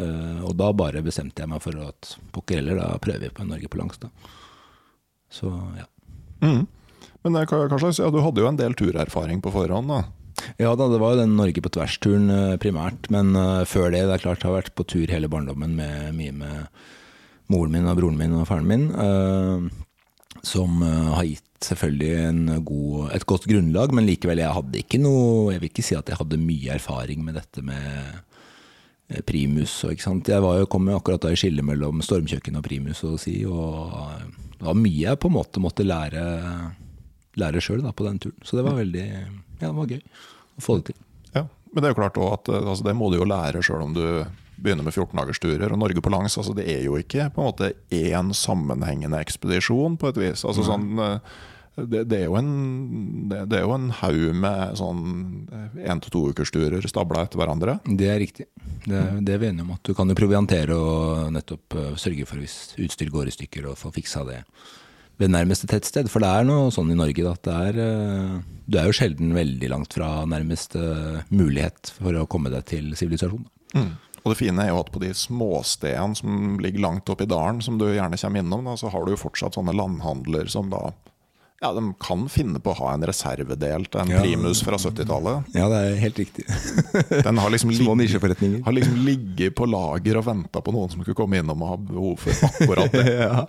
Eh, 0.00 0.42
og 0.46 0.54
da 0.58 0.70
bare 0.76 1.04
bestemte 1.06 1.44
jeg 1.44 1.50
meg 1.52 1.62
for 1.64 1.76
at 1.84 2.14
pokker 2.34 2.60
heller, 2.60 2.80
da 2.80 3.00
prøver 3.02 3.28
vi 3.28 3.34
på 3.36 3.48
Norge 3.48 3.70
på 3.70 3.80
langs, 3.80 4.00
da. 4.02 4.10
Så 5.30 5.50
ja. 5.78 5.86
Mm. 6.42 6.64
Men 7.24 7.36
eh, 7.36 7.46
hva, 7.50 7.66
hva 7.68 7.80
slags, 7.82 8.00
ja, 8.02 8.10
du 8.10 8.22
hadde 8.24 8.42
jo 8.42 8.48
en 8.50 8.60
del 8.60 8.76
turerfaring 8.78 9.42
på 9.44 9.52
forhånd, 9.54 9.92
da. 9.92 10.02
Ja 10.60 10.72
da, 10.78 10.86
det 10.88 11.00
var 11.02 11.14
jo 11.14 11.20
den 11.22 11.36
Norge 11.36 11.62
på 11.62 11.72
tvers-turen 11.74 12.32
eh, 12.32 12.56
primært. 12.62 13.10
Men 13.12 13.34
eh, 13.36 13.66
før 13.68 13.92
det, 13.92 14.06
det 14.08 14.16
er 14.16 14.24
klart, 14.24 14.42
jeg 14.42 14.50
har 14.50 14.58
vært 14.62 14.74
på 14.78 14.88
tur 14.88 15.12
hele 15.12 15.30
barndommen 15.30 15.76
med 15.76 16.10
mye 16.16 16.34
med 16.40 16.82
moren 17.50 17.72
min 17.74 17.88
og 17.90 17.98
broren 17.98 18.18
min 18.18 18.34
og 18.38 18.46
faren 18.48 18.68
min. 18.70 18.90
eh, 18.94 19.86
som 20.46 20.82
eh, 20.86 21.12
har 21.16 21.26
gitt 21.26 21.46
selvfølgelig 21.66 22.12
en 22.24 22.64
god, 22.64 23.10
et 23.16 23.26
godt 23.28 23.46
grunnlag, 23.50 23.92
men 23.92 24.06
likevel, 24.08 24.40
jeg 24.40 24.56
hadde 24.56 24.80
ikke 24.80 25.00
noe 25.02 25.52
Jeg 25.52 25.60
vil 25.60 25.68
ikke 25.68 25.84
si 25.84 25.96
at 25.98 26.08
jeg 26.08 26.16
hadde 26.16 26.40
mye 26.40 26.76
erfaring 26.78 27.24
med 27.26 27.36
dette 27.36 27.64
med 27.66 27.88
eh, 27.90 28.20
primus. 29.26 29.74
Og? 29.84 29.94
Jeg 29.96 30.44
var 30.44 30.60
jo, 30.60 30.68
kom 30.70 30.88
jo 30.90 30.98
akkurat 31.00 31.24
da 31.24 31.32
i 31.34 31.38
skillet 31.38 31.66
mellom 31.66 32.02
stormkjøkken 32.04 32.58
og 32.60 32.66
primus, 32.66 33.02
Og, 33.04 33.18
si. 33.22 33.40
Og 33.46 33.92
det 34.58 34.66
var 34.68 34.76
mye 34.78 35.06
jeg 35.06 35.20
på 35.20 35.30
en 35.30 35.36
måte 35.38 35.62
måtte 35.62 35.86
lære, 35.86 36.24
lære 37.40 37.62
sjøl 37.64 37.84
på 37.92 38.06
den 38.06 38.20
turen. 38.22 38.38
Så 38.44 38.58
det 38.58 38.66
var 38.66 38.78
veldig 38.78 39.06
Ja, 39.60 39.68
det 39.68 39.76
var 39.76 39.90
gøy 39.90 40.00
å 40.00 40.64
få 40.64 40.78
det 40.78 40.90
til. 40.90 41.00
Ja, 41.34 41.46
Men 41.72 41.82
det 41.82 41.90
er 41.90 41.94
jo 41.94 42.00
klart 42.02 42.20
også 42.20 42.36
at 42.38 42.52
eh, 42.52 42.68
altså, 42.68 42.86
det 42.86 42.96
må 42.96 43.10
du 43.10 43.18
jo 43.18 43.28
lære 43.28 43.64
sjøl 43.64 43.84
om 43.84 43.96
du 43.96 44.04
begynner 44.60 44.84
med 44.84 44.92
14-dagersturer. 44.92 45.72
Og 45.72 45.80
Norge 45.80 46.02
på 46.04 46.12
langs, 46.12 46.36
altså, 46.36 46.54
det 46.56 46.66
er 46.68 46.84
jo 46.84 46.98
ikke 47.00 47.30
på 47.32 47.40
en 47.40 47.48
måte 47.48 47.72
én 47.96 48.34
sammenhengende 48.36 49.20
ekspedisjon, 49.20 49.96
på 50.00 50.10
et 50.12 50.20
vis. 50.20 50.44
Altså, 50.44 50.66
sånn, 50.66 50.90
eh, 51.00 51.40
det, 51.88 52.04
det, 52.10 52.18
er 52.22 52.28
jo 52.28 52.36
en, 52.40 52.50
det, 53.30 53.44
det 53.50 53.60
er 53.60 53.64
jo 53.64 53.76
en 53.76 53.88
haug 54.00 54.26
med 54.42 54.76
sånn 54.80 55.04
én 55.80 56.02
til 56.02 56.14
to 56.14 56.24
ukersturer 56.32 56.84
stabla 56.90 57.24
etter 57.26 57.40
hverandre. 57.40 57.78
Det 57.86 58.10
er 58.10 58.20
riktig. 58.22 58.48
Det, 58.84 59.00
det 59.26 59.34
er 59.34 59.42
vi 59.42 59.50
enige 59.50 59.66
om. 59.66 59.72
at 59.76 59.84
Du 59.86 59.94
kan 59.96 60.10
jo 60.10 60.18
proviantere 60.18 60.76
og 60.76 61.30
nettopp 61.34 61.78
eh, 61.78 61.96
sørge 62.00 62.28
for 62.28 62.42
hvis 62.42 62.76
utstyr 62.80 63.12
går 63.12 63.30
i 63.30 63.36
stykker, 63.36 63.70
og 63.70 63.80
få 63.80 63.92
fiksa 63.94 64.24
det 64.28 64.42
ved 65.20 65.32
nærmeste 65.34 65.68
tettsted. 65.70 66.08
For 66.12 66.24
det 66.24 66.30
er 66.32 66.46
noe 66.48 66.70
sånn 66.74 66.92
i 66.92 66.98
Norge 66.98 67.24
da, 67.24 67.34
at 67.36 67.46
det 67.46 67.56
er, 67.70 67.80
eh, 67.86 68.36
du 68.66 68.78
er 68.80 68.88
jo 68.88 68.96
sjelden 68.96 69.34
veldig 69.36 69.72
langt 69.72 69.96
fra 69.96 70.20
nærmeste 70.28 70.80
mulighet 71.32 71.94
for 71.98 72.16
å 72.16 72.28
komme 72.30 72.52
deg 72.52 72.68
til 72.70 72.94
sivilisasjon. 72.98 73.44
Mm. 73.76 73.92
Og 74.20 74.32
det 74.32 74.40
fine 74.40 74.64
er 74.64 74.72
jo 74.72 74.80
at 74.82 74.90
på 74.92 75.00
de 75.00 75.12
småstedene 75.16 76.18
som 76.18 76.58
ligger 76.60 76.84
langt 76.84 77.08
oppe 77.12 77.24
i 77.24 77.30
dalen, 77.30 77.62
som 77.64 77.78
du 77.80 77.86
gjerne 77.88 78.18
kommer 78.20 78.42
innom, 78.42 78.66
da, 78.68 78.76
så 78.76 78.90
har 78.92 79.04
du 79.04 79.14
jo 79.14 79.20
fortsatt 79.20 79.56
sånne 79.56 79.76
landhandler 79.76 80.50
som 80.52 80.68
da 80.72 80.90
ja, 81.60 81.72
de 81.76 81.82
kan 82.00 82.22
finne 82.32 82.60
på 82.64 82.72
å 82.72 82.78
ha 82.78 82.92
en 82.96 83.04
reservedel 83.04 83.84
til 83.92 84.00
en 84.00 84.10
Ja. 84.14 84.20
primus 84.24 84.62
fra 84.64 84.78
70-tallet. 84.80 85.50
Ja, 85.54 85.66
det 85.68 85.80
er 85.90 85.98
helt 86.00 86.18
riktig. 86.22 86.46
Den 87.26 87.36
har 87.42 87.50
liksom, 87.52 87.72
Små 87.76 87.94
nisjeforretninger. 88.00 88.62
har 88.64 88.72
liksom 88.76 88.96
ligget 89.04 89.54
på 89.58 89.68
lager 89.68 90.16
og 90.22 90.24
venta 90.30 90.62
på 90.64 90.72
noen 90.72 90.88
som 90.92 91.02
skulle 91.04 91.18
komme 91.20 91.42
innom 91.42 91.60
og 91.66 91.68
ha 91.74 91.76
behov 91.90 92.16
for 92.24 92.48
akkurat 92.48 92.96
det. 92.96 93.04
ja. 93.26 93.44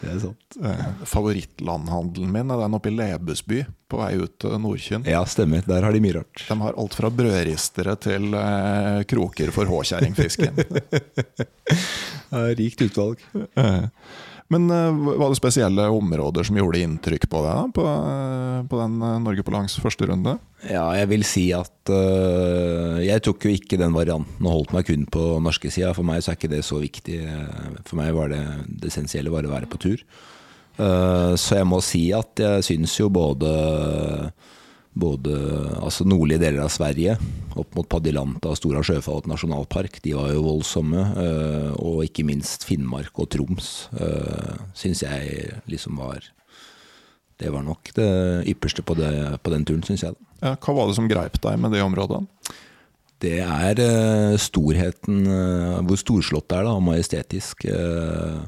Det 0.00 0.08
er 0.14 0.20
sant. 0.22 0.56
Eh, 0.64 0.84
Favorittlandhandelen 1.10 2.30
min 2.32 2.54
er 2.54 2.62
den 2.62 2.76
oppe 2.78 2.88
i 2.88 2.94
Lebesby, 2.94 3.64
på 3.90 3.98
vei 4.00 4.14
ut 4.22 4.38
til 4.40 4.54
Nordkyn. 4.62 5.02
Ja, 5.10 5.24
stemmer. 5.28 5.66
Der 5.66 5.82
har 5.84 5.92
de 5.92 6.00
mye 6.00 6.20
rart. 6.22 6.44
De 6.46 6.56
har 6.62 6.78
alt 6.78 6.94
fra 6.96 7.10
brødristere 7.12 7.98
til 8.00 8.30
eh, 8.38 9.02
kroker 9.10 9.50
for 9.52 9.68
håkjerringfisken. 9.68 10.62
Rikt 12.62 12.86
utvalg. 12.86 13.18
Men 14.50 14.66
eh, 14.70 15.16
var 15.18 15.30
det 15.30 15.38
spesielle 15.38 15.86
områder 15.94 16.46
som 16.46 16.58
gjorde 16.58 16.80
inntrykk 16.82 17.28
på 17.30 17.42
deg 17.44 17.52
da, 17.54 17.66
på, 17.74 17.84
eh, 17.86 18.56
på 18.66 18.80
den 18.80 18.96
eh, 19.06 19.18
Norge 19.22 19.44
på 19.46 19.54
langs 19.54 19.76
første 19.78 20.08
runde? 20.10 20.34
Ja, 20.66 20.88
jeg 20.98 21.10
vil 21.12 21.22
si 21.24 21.44
at 21.56 21.88
uh, 21.88 22.98
jeg 23.00 23.22
tok 23.24 23.46
jo 23.46 23.52
ikke 23.54 23.78
den 23.80 23.94
varianten 23.96 24.44
og 24.44 24.58
holdt 24.58 24.74
meg 24.76 24.88
kun 24.90 25.06
på 25.08 25.22
norske 25.40 25.70
sida. 25.72 25.94
For 25.96 26.04
meg 26.04 26.20
så 26.20 26.34
er 26.34 26.36
ikke 26.36 26.50
det 26.52 26.60
så 26.66 26.82
viktig. 26.82 27.16
For 27.88 27.96
meg 27.96 28.12
var 28.12 28.28
det 28.34 28.42
det 28.68 28.90
essensielle 28.90 29.32
bare 29.32 29.48
å 29.48 29.54
være 29.54 29.70
på 29.70 29.80
tur. 29.80 30.02
Uh, 30.76 31.32
så 31.40 31.62
jeg 31.62 31.70
må 31.70 31.80
si 31.84 32.02
at 32.12 32.42
jeg 32.42 32.66
syns 32.66 32.98
jo 32.98 33.08
både 33.08 33.54
både 34.94 35.34
altså 35.78 36.04
nordlige 36.08 36.42
deler 36.42 36.64
av 36.64 36.72
Sverige, 36.74 37.14
opp 37.60 37.76
mot 37.78 37.86
Padilanta 37.90 38.50
og 38.50 38.58
Stora 38.58 38.82
Sjøfallet 38.86 39.28
nasjonalpark, 39.30 40.00
de 40.02 40.16
var 40.18 40.32
jo 40.34 40.42
voldsomme. 40.46 41.04
eh, 41.22 41.70
Og 41.78 42.04
ikke 42.06 42.24
minst 42.26 42.66
Finnmark 42.66 43.14
og 43.18 43.30
Troms 43.30 43.88
uh, 43.94 44.58
syns 44.74 45.02
jeg 45.02 45.54
liksom 45.70 45.98
var 45.98 46.26
Det 47.40 47.50
var 47.50 47.62
nok 47.62 47.92
det 47.96 48.10
ypperste 48.50 48.82
på, 48.82 48.94
det, 48.98 49.40
på 49.42 49.50
den 49.50 49.64
turen, 49.64 49.82
syns 49.82 50.02
jeg. 50.04 50.14
Ja, 50.42 50.56
hva 50.56 50.74
var 50.76 50.88
det 50.90 50.96
som 50.98 51.08
greip 51.08 51.38
deg 51.40 51.58
med 51.60 51.72
de 51.72 51.80
områdene? 51.80 52.26
Det 53.20 53.38
er 53.44 53.80
eh, 53.80 54.36
storheten, 54.40 55.26
eh, 55.28 55.80
hvor 55.84 55.98
storslått 56.00 56.48
det 56.48 56.58
er, 56.58 56.64
da, 56.68 56.72
og 56.76 56.84
majestetisk. 56.86 57.66
eh, 57.68 58.40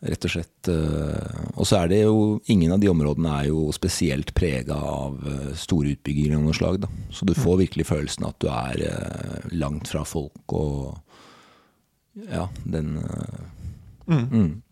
rett 0.00 0.24
og 0.24 0.30
slett. 0.30 0.68
eh, 0.70 1.40
og 1.56 1.66
så 1.66 1.82
er 1.82 1.90
det 1.90 2.00
jo 2.04 2.38
Ingen 2.46 2.72
av 2.72 2.80
de 2.80 2.90
områdene 2.90 3.34
er 3.40 3.48
jo 3.50 3.66
spesielt 3.74 4.32
prega 4.34 4.76
av 4.78 5.18
eh, 5.26 5.50
store 5.58 5.96
utbygginger 5.96 6.36
av 6.38 6.46
noe 6.46 6.56
slag. 6.56 6.80
Da. 6.84 6.90
Så 7.10 7.26
du 7.26 7.34
får 7.34 7.62
virkelig 7.64 7.88
følelsen 7.88 8.28
at 8.28 8.38
du 8.42 8.48
er 8.52 8.84
eh, 8.92 9.50
langt 9.58 9.90
fra 9.90 10.04
folk 10.06 10.56
og 10.56 10.96
Ja, 12.28 12.48
den 12.64 12.98
mm. 14.06 14.24
mm. 14.30 14.62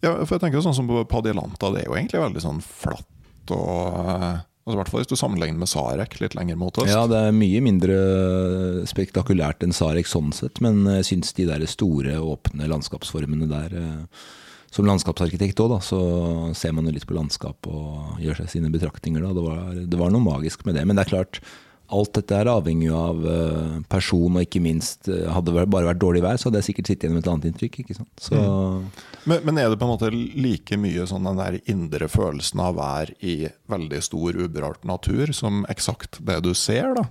Ja, 0.00 0.14
for 0.24 0.36
jeg 0.36 0.44
tenker 0.46 0.62
sånn 0.64 0.76
som 0.76 0.88
på 0.88 1.02
Padialanta, 1.08 1.68
det 1.72 1.82
er 1.82 1.90
jo 1.90 1.96
egentlig 1.96 2.22
veldig 2.22 2.40
sånn 2.40 2.60
flatt 2.64 3.52
og 3.52 3.96
altså, 3.98 4.76
hvert 4.78 4.90
fall 4.92 5.02
hvis 5.02 5.10
du 5.10 5.16
sammenligner 5.18 5.60
med 5.60 5.68
Sarek, 5.68 6.18
litt 6.22 6.36
lenger 6.38 6.56
mot 6.60 6.76
øst. 6.80 6.92
Ja, 6.92 7.02
det 7.10 7.18
er 7.26 7.36
mye 7.36 7.60
mindre 7.64 7.96
spektakulært 8.88 9.64
enn 9.64 9.76
Sarek 9.76 10.08
sånn 10.08 10.32
sett, 10.36 10.60
men 10.64 10.86
jeg 10.88 11.08
syns 11.08 11.34
de 11.36 11.48
der 11.48 11.64
store, 11.68 12.16
åpne 12.20 12.68
landskapsformene 12.70 13.48
der 13.50 13.76
Som 14.70 14.86
landskapsarkitekt 14.86 15.58
òg, 15.64 15.80
så 15.82 15.98
ser 16.54 16.74
man 16.76 16.86
jo 16.86 16.94
litt 16.94 17.08
på 17.08 17.16
landskap 17.16 17.66
og 17.66 18.20
gjør 18.22 18.42
seg 18.42 18.52
sine 18.52 18.70
betraktninger. 18.70 19.24
Det, 19.34 19.42
var, 19.42 19.64
det 19.74 19.98
var 19.98 20.14
noe 20.14 20.22
magisk 20.22 20.62
med 20.66 20.78
det. 20.78 20.84
Men 20.86 20.98
det 20.98 21.08
er 21.08 21.10
klart, 21.10 21.40
alt 21.90 22.12
dette 22.14 22.36
er 22.38 22.50
avhengig 22.50 22.90
av 22.94 23.24
eh, 23.26 23.78
person, 23.90 24.36
og 24.38 24.44
ikke 24.44 24.62
minst 24.62 25.08
eh, 25.10 25.26
Hadde 25.30 25.50
det 25.56 25.66
bare 25.72 25.88
vært 25.88 26.02
dårlig 26.02 26.22
vær, 26.22 26.38
så 26.38 26.48
hadde 26.48 26.62
jeg 26.62 26.68
sikkert 26.68 26.90
sittet 26.92 27.08
igjen 27.08 27.16
med 27.16 27.24
et 27.24 27.30
annet 27.32 27.48
inntrykk. 27.50 27.80
ikke 27.82 27.96
sant? 27.98 28.12
Så 28.22 28.42
Men, 29.26 29.42
men 29.48 29.58
er 29.58 29.72
det 29.72 29.80
på 29.80 29.88
en 29.88 29.92
måte 29.96 30.12
like 30.14 30.78
mye 30.80 31.06
sånn 31.10 31.26
den 31.26 31.42
der 31.42 31.58
indre 31.70 32.06
følelsen 32.10 32.62
av 32.62 32.78
vær 32.78 33.10
i 33.26 33.34
veldig 33.70 34.02
stor, 34.06 34.38
uberørt 34.38 34.86
natur, 34.86 35.34
som 35.36 35.64
eksakt 35.72 36.22
det 36.30 36.38
du 36.46 36.52
ser, 36.54 36.94
da? 36.98 37.08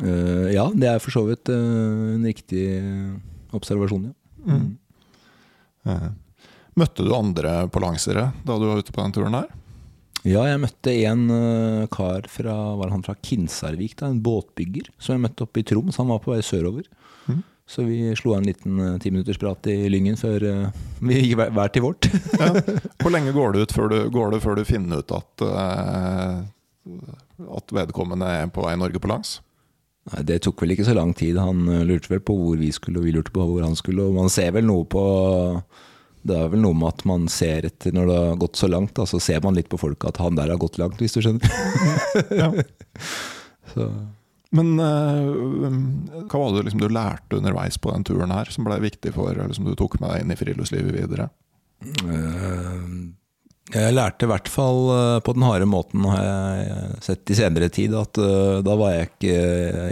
Uh, 0.00 0.48
ja, 0.48 0.70
det 0.72 0.88
er 0.88 1.02
for 1.04 1.12
så 1.12 1.26
vidt 1.26 1.50
uh, 1.52 2.14
en 2.14 2.24
riktig 2.24 2.64
observasjon, 3.52 4.08
ja. 4.08 4.62
Eh, 5.82 6.10
Møtte 6.78 7.04
du 7.04 7.12
andre 7.16 7.66
pålangsere 7.72 8.30
da 8.46 8.56
du 8.56 8.68
var 8.70 8.80
ute 8.80 8.94
på 8.94 9.02
den 9.02 9.12
turen 9.16 9.36
her? 9.36 9.50
Ja, 10.22 10.44
jeg 10.46 10.60
møtte 10.62 10.92
en 11.08 11.24
eh, 11.34 11.86
kar 11.90 12.28
fra, 12.30 12.54
var 12.78 12.92
han 12.94 13.02
fra 13.02 13.16
Kinsarvik, 13.18 13.96
da, 13.98 14.12
en 14.12 14.22
båtbygger, 14.22 14.92
som 15.02 15.16
jeg 15.16 15.24
møtte 15.24 15.44
oppe 15.44 15.60
i 15.60 15.66
Troms. 15.66 15.98
Han 15.98 16.12
var 16.12 16.22
på 16.22 16.30
vei 16.32 16.42
sørover. 16.46 16.86
Så 17.72 17.82
vi 17.82 18.16
slo 18.16 18.34
av 18.34 18.42
en 18.42 18.46
liten 18.46 18.80
uh, 18.80 18.98
timinuttersprat 18.98 19.66
i 19.72 19.76
Lyngen 19.88 20.18
før 20.18 20.44
eh, 20.44 20.80
vi 21.00 21.20
gikk 21.20 21.38
hver, 21.38 21.70
til 21.72 21.86
vårt. 21.86 22.08
Ja. 22.42 22.50
Hvor 23.00 23.14
lenge 23.14 23.32
går 23.32 23.54
det, 23.54 23.62
ut 23.62 23.74
før 23.76 23.88
du, 23.92 23.96
går 24.12 24.34
det 24.34 24.40
før 24.42 24.58
du 24.58 24.64
finner 24.66 25.00
ut 25.00 25.14
at, 25.14 25.44
eh, 25.46 26.42
at 27.58 27.74
vedkommende 27.78 28.28
er 28.28 28.50
på 28.52 28.66
vei 28.66 28.74
Norge 28.76 29.00
på 29.00 29.10
langs? 29.10 29.36
Nei, 30.10 30.24
Det 30.26 30.40
tok 30.44 30.64
vel 30.64 30.74
ikke 30.74 30.88
så 30.88 30.96
lang 30.98 31.14
tid. 31.16 31.38
Han 31.38 31.64
eh, 31.70 31.84
lurte 31.86 32.10
vel 32.12 32.20
på 32.24 32.36
hvor 32.36 32.58
vi 32.60 32.72
skulle, 32.74 32.98
og 33.00 33.06
vi 33.06 33.14
lurte 33.14 33.34
på 33.34 33.46
hvor 33.46 33.64
han 33.64 33.78
skulle. 33.78 34.10
Og 34.10 34.18
man 34.18 34.32
ser 34.32 34.52
vel 34.58 34.66
noe 34.66 34.84
på 34.90 35.04
Det 36.22 36.36
er 36.38 36.50
vel 36.52 36.62
noe 36.62 36.76
med 36.78 36.88
at 36.92 37.04
man 37.08 37.28
ser 37.32 37.66
etter 37.66 37.94
når 37.96 38.08
det 38.10 38.16
har 38.20 38.40
gått 38.44 38.58
så 38.60 38.68
langt, 38.70 38.94
da, 38.98 39.06
så 39.10 39.18
ser 39.22 39.42
man 39.42 39.56
litt 39.58 39.70
på 39.72 39.80
folk 39.80 40.04
at 40.06 40.20
han 40.22 40.38
der 40.38 40.52
har 40.54 40.60
gått 40.62 40.78
langt, 40.78 41.00
hvis 41.02 41.16
du 41.16 41.22
skjønner. 41.24 41.48
Ja. 42.42 42.52
Så 43.72 43.86
Men 44.52 44.74
uh, 44.76 46.26
hva 46.28 46.38
var 46.38 46.50
det 46.56 46.66
liksom 46.66 46.82
du 46.82 46.88
lærte 46.92 47.38
underveis 47.38 47.78
på 47.80 47.92
den 47.94 48.04
turen 48.04 48.34
her, 48.34 48.50
som 48.52 48.66
ble 48.66 48.76
viktig 48.82 49.14
for, 49.14 49.32
eller 49.32 49.54
som 49.56 49.64
du 49.64 49.72
tok 49.78 49.96
med 50.02 50.10
deg 50.12 50.24
inn 50.24 50.34
i 50.34 50.38
friluftslivet 50.38 50.96
videre? 50.98 51.28
Uh, 52.04 53.14
Jeg 53.72 53.94
lærte 53.94 54.26
i 54.26 54.30
hvert 54.30 54.50
fall 54.52 54.90
eh, 54.92 55.20
på 55.24 55.32
den 55.36 55.46
harde 55.46 55.66
måten, 55.70 56.04
har 56.04 56.22
jeg 56.26 57.00
sett 57.06 57.30
i 57.32 57.38
senere 57.38 57.70
tid, 57.72 57.94
at 57.96 58.18
uh, 58.20 58.58
da 58.66 58.74
var 58.76 58.92
jeg 58.92 59.08
ikke 59.08 59.36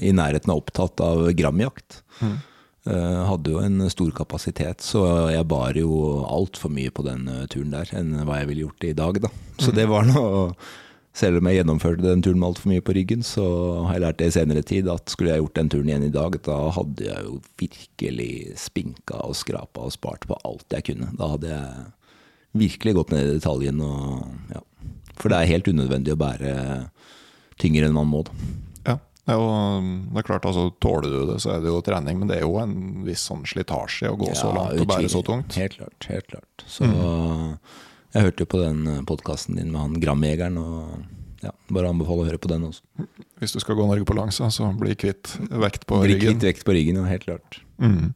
i 0.05 0.13
nærheten 0.13 0.53
av 0.53 0.61
opptatt 0.61 1.01
av 1.07 1.31
gramjakt. 1.39 2.03
Eh, 2.21 2.35
Hadde 2.89 3.53
jo 3.53 3.61
en 3.61 3.83
stor 3.93 4.13
kapasitet, 4.17 4.81
så 4.81 5.03
jeg 5.29 5.45
bar 5.51 5.77
jo 5.77 5.91
altfor 6.25 6.73
mye 6.73 6.93
på 6.95 7.05
den 7.05 7.27
eh, 7.29 7.43
turen 7.53 7.75
der 7.75 7.91
enn 7.99 8.15
hva 8.25 8.39
jeg 8.41 8.49
ville 8.49 8.65
gjort 8.65 8.87
i 8.89 8.95
dag, 8.97 9.19
da. 9.27 9.31
Så 9.61 9.75
det 9.77 9.85
var 9.91 10.09
noe 10.09 10.55
Selv 11.11 11.41
om 11.41 11.49
jeg 11.51 11.59
gjennomførte 11.59 12.05
den 12.05 12.21
turen 12.23 12.39
med 12.39 12.47
altfor 12.53 12.71
mye 12.71 12.83
på 12.87 12.95
ryggen, 12.95 13.25
så 13.27 13.43
har 13.83 13.97
jeg 13.97 14.03
lært 14.05 14.19
det 14.21 14.29
i 14.31 14.35
senere 14.37 14.63
tid 14.63 14.89
at 14.89 15.11
skulle 15.11 15.33
jeg 15.33 15.43
gjort 15.43 15.57
den 15.59 15.71
turen 15.73 15.89
igjen 15.91 16.05
i 16.07 16.13
dag, 16.15 16.37
da 16.47 16.59
hadde 16.77 17.09
jeg 17.09 17.25
jo 17.27 17.33
virkelig 17.59 18.29
spinka 18.63 19.19
og 19.27 19.35
skrapa 19.35 19.89
og 19.89 19.97
spart 19.97 20.29
på 20.31 20.39
alt 20.47 20.79
jeg 20.79 20.87
kunne. 20.87 21.11
Da 21.19 21.33
hadde 21.33 21.51
jeg 21.51 21.89
virkelig 22.63 22.95
gått 23.01 23.11
ned 23.11 23.27
i 23.27 23.35
detaljen. 23.41 23.83
Og, 23.83 24.23
ja. 24.55 24.63
For 25.19 25.35
det 25.35 25.41
er 25.41 25.51
helt 25.51 25.73
unødvendig 25.75 26.15
å 26.15 26.23
bære 26.23 26.55
tyngre 27.61 27.91
enn 27.91 27.99
man 27.99 28.09
må. 28.15 28.23
Da. 28.31 28.39
Ja. 29.29 29.35
er, 29.35 29.43
og 29.43 29.85
det 30.15 30.23
er 30.23 30.27
klart, 30.27 30.47
altså, 30.49 30.71
Tåler 30.81 31.11
du 31.13 31.33
det, 31.33 31.39
så 31.45 31.53
er 31.55 31.61
det 31.61 31.69
jo 31.71 31.81
trening, 31.85 32.19
men 32.19 32.29
det 32.31 32.39
er 32.39 32.47
jo 32.47 32.57
en 32.63 33.05
viss 33.07 33.27
sånn 33.29 33.45
slitasje 33.47 34.11
å 34.11 34.17
gå 34.19 34.33
så 34.35 34.51
langt 34.57 34.81
og 34.81 34.89
bære 34.91 35.11
så 35.13 35.23
tungt. 35.27 35.55
Helt 35.61 35.77
klart. 35.79 36.07
helt 36.09 36.27
klart. 36.33 36.65
Så 36.67 36.89
Jeg 38.15 38.23
hørte 38.27 38.43
jo 38.43 38.47
på 38.51 38.59
den 38.59 39.05
podkasten 39.07 39.55
din 39.61 39.71
med 39.71 39.81
han 39.81 40.01
Gramjegeren, 40.03 40.57
og 40.59 41.05
ja, 41.45 41.53
bare 41.71 41.89
anbefaler 41.93 42.25
å 42.25 42.29
høre 42.33 42.41
på 42.43 42.51
den 42.51 42.65
også. 42.67 42.83
Hvis 43.41 43.55
du 43.55 43.61
skal 43.63 43.77
gå 43.79 43.87
Norge 43.87 44.05
på 44.09 44.17
langs, 44.19 44.41
så 44.43 44.73
bli 44.77 44.97
kvitt 44.99 45.37
vekt 45.49 45.87
på 45.87 46.01
Bli 46.03 46.17
ryggen. 46.17 46.35
kvitt 46.35 46.49
vekt 46.49 46.65
på 46.67 46.75
ryggen, 46.75 46.99
ja, 47.01 47.05
helt 47.09 47.25
klart. 47.29 47.61
Mm. 47.79 48.11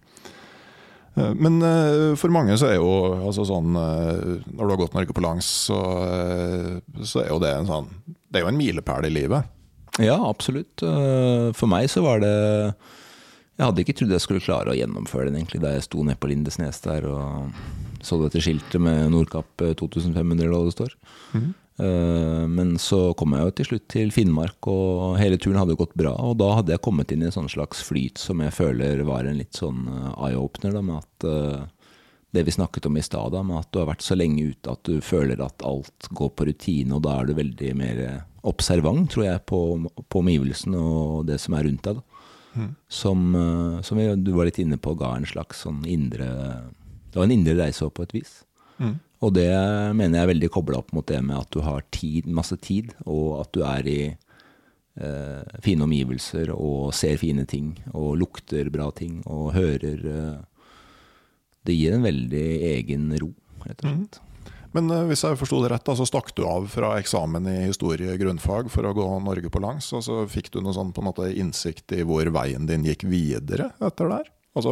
Eh, 1.17 1.33
Men 1.39 1.63
eh, 1.63 2.15
for 2.19 2.29
mange 2.35 2.57
så 2.59 2.73
er 2.73 2.77
jo 2.81 2.91
altså 3.23 3.45
sånn 3.47 3.77
eh, 3.79 4.43
Når 4.51 4.61
du 4.67 4.73
har 4.75 4.81
gått 4.83 4.97
Norge 4.99 5.15
på 5.15 5.23
langs, 5.25 5.47
så, 5.71 5.79
eh, 6.05 6.81
så 7.07 7.23
er 7.23 7.31
jo 7.31 7.39
det 7.41 7.53
en 7.55 7.71
sånn 7.71 7.89
Det 8.29 8.41
er 8.41 8.45
jo 8.45 8.51
en 8.51 8.59
milepæl 8.59 9.07
i 9.07 9.13
livet. 9.15 9.47
Ja, 10.03 10.17
absolutt. 10.29 10.83
Eh, 10.83 11.53
For 11.55 11.71
meg 11.71 11.87
så 11.93 12.03
var 12.03 12.19
det 12.25 12.35
Jeg 13.55 13.63
hadde 13.69 13.83
ikke 13.85 13.95
trodd 13.95 14.11
jeg 14.17 14.25
skulle 14.25 14.43
klare 14.43 14.73
å 14.73 14.79
gjennomføre 14.79 15.29
den 15.31 15.37
egentlig 15.39 15.61
da 15.63 15.71
jeg 15.77 15.85
sto 15.87 16.03
nede 16.03 16.19
på 16.19 16.27
Lindesnes 16.33 16.81
der 16.83 17.05
og 17.07 17.53
så 18.05 18.19
dette 18.21 18.43
skiltet 18.43 18.83
med 18.83 19.07
Nordkapp 19.15 19.63
eh, 19.65 19.77
2500 19.79 20.43
eller 20.43 20.57
hva 20.59 20.65
det 20.67 20.75
står. 20.75 20.97
Eh, 21.79 22.43
Men 22.51 22.75
så 22.83 23.15
kom 23.17 23.33
jeg 23.33 23.47
jo 23.47 23.55
til 23.61 23.69
slutt 23.71 23.87
til 23.95 24.11
Finnmark, 24.13 24.67
og 24.69 25.15
hele 25.17 25.39
turen 25.41 25.57
hadde 25.63 25.79
gått 25.79 25.95
bra. 25.97 26.13
Og 26.21 26.37
da 26.43 26.51
hadde 26.59 26.75
jeg 26.75 26.83
kommet 26.85 27.15
inn 27.15 27.23
i 27.25 27.31
en 27.31 27.35
sånn 27.39 27.49
slags 27.49 27.81
flyt 27.87 28.19
som 28.21 28.43
jeg 28.45 28.53
føler 28.59 29.01
var 29.09 29.25
en 29.31 29.39
litt 29.41 29.55
sånn 29.57 29.87
eh, 29.89 30.11
eye-opener, 30.29 30.77
med 30.83 30.99
at 31.01 31.29
eh, 31.31 31.65
det 32.35 32.45
vi 32.45 32.51
snakket 32.59 32.91
om 32.91 32.99
i 32.99 33.07
stad, 33.07 33.39
med 33.47 33.63
at 33.63 33.71
du 33.73 33.79
har 33.81 33.89
vært 33.95 34.03
så 34.05 34.19
lenge 34.19 34.51
ute 34.51 34.75
at 34.75 34.83
du 34.91 34.99
føler 35.01 35.41
at 35.41 35.63
alt 35.65 36.11
går 36.11 36.35
på 36.35 36.51
rutine, 36.51 36.93
og 36.99 37.07
da 37.07 37.21
er 37.23 37.31
du 37.31 37.39
veldig 37.39 37.73
mer 37.79 38.03
observant, 38.45 39.09
tror 39.11 39.27
jeg, 39.27 39.43
på, 39.49 39.61
på 40.09 40.21
omgivelsene 40.21 40.81
og 40.81 41.25
det 41.29 41.41
som 41.43 41.57
er 41.57 41.69
rundt 41.69 41.87
deg. 41.87 42.03
Mm. 42.55 42.71
Som, 42.93 43.23
eh, 43.35 43.79
som 43.87 44.01
du 44.23 44.33
var 44.37 44.49
litt 44.49 44.61
inne 44.63 44.79
på, 44.79 44.95
ga 44.99 45.15
en 45.17 45.27
slags 45.27 45.65
sånn 45.65 45.81
indre 45.91 46.29
Det 47.11 47.19
var 47.19 47.27
en 47.27 47.35
indre 47.35 47.57
reise 47.59 47.83
opp 47.87 47.97
på 47.99 48.07
et 48.07 48.15
vis. 48.15 48.37
Og 49.25 49.33
det 49.33 49.49
mener 49.97 50.19
jeg 50.19 50.27
er 50.27 50.33
veldig 50.33 50.51
kobla 50.53 50.81
opp 50.83 50.93
mot 50.97 51.07
det 51.09 51.21
med 51.25 51.39
at 51.39 51.51
du 51.55 51.63
har 51.65 51.85
tid, 51.95 52.27
masse 52.27 52.57
tid, 52.61 52.93
og 53.07 53.41
at 53.41 53.53
du 53.57 53.63
er 53.65 53.89
i 53.89 54.01
eh, 54.11 55.61
fine 55.65 55.87
omgivelser 55.87 56.53
og 56.55 56.93
ser 56.97 57.21
fine 57.23 57.47
ting, 57.49 57.73
og 57.95 58.19
lukter 58.21 58.69
bra 58.75 58.91
ting, 58.97 59.23
og 59.25 59.55
hører 59.57 60.05
eh, 60.17 60.43
Det 61.65 61.73
gir 61.73 61.95
en 61.97 62.05
veldig 62.05 62.47
egen 62.75 63.09
ro, 63.17 63.31
rett 63.65 63.79
og 63.81 63.89
slett. 63.89 64.19
Men 64.75 64.91
eh, 64.91 65.07
hvis 65.09 65.25
jeg 65.25 65.39
forsto 65.39 65.63
det 65.63 65.71
rett, 65.73 65.91
så 65.97 66.07
stakk 66.09 66.33
du 66.37 66.45
av 66.49 66.67
fra 66.73 66.95
eksamen 66.99 67.47
i 67.51 67.59
historie 67.69 68.17
grunnfag 68.21 68.71
for 68.73 68.87
å 68.87 68.95
gå 68.97 69.07
Norge 69.25 69.53
på 69.53 69.63
langs, 69.63 69.93
og 69.95 70.05
så 70.07 70.23
fikk 70.31 70.51
du 70.55 70.61
noe 70.65 70.75
sånn 70.77 70.93
på 70.95 71.03
en 71.03 71.11
måte 71.13 71.31
innsikt 71.31 71.95
i 71.95 72.03
hvor 72.07 72.29
veien 72.35 72.67
din 72.71 72.87
gikk 72.87 73.07
videre 73.09 73.71
etter 73.79 74.11
der? 74.11 74.31
Altså, 74.55 74.71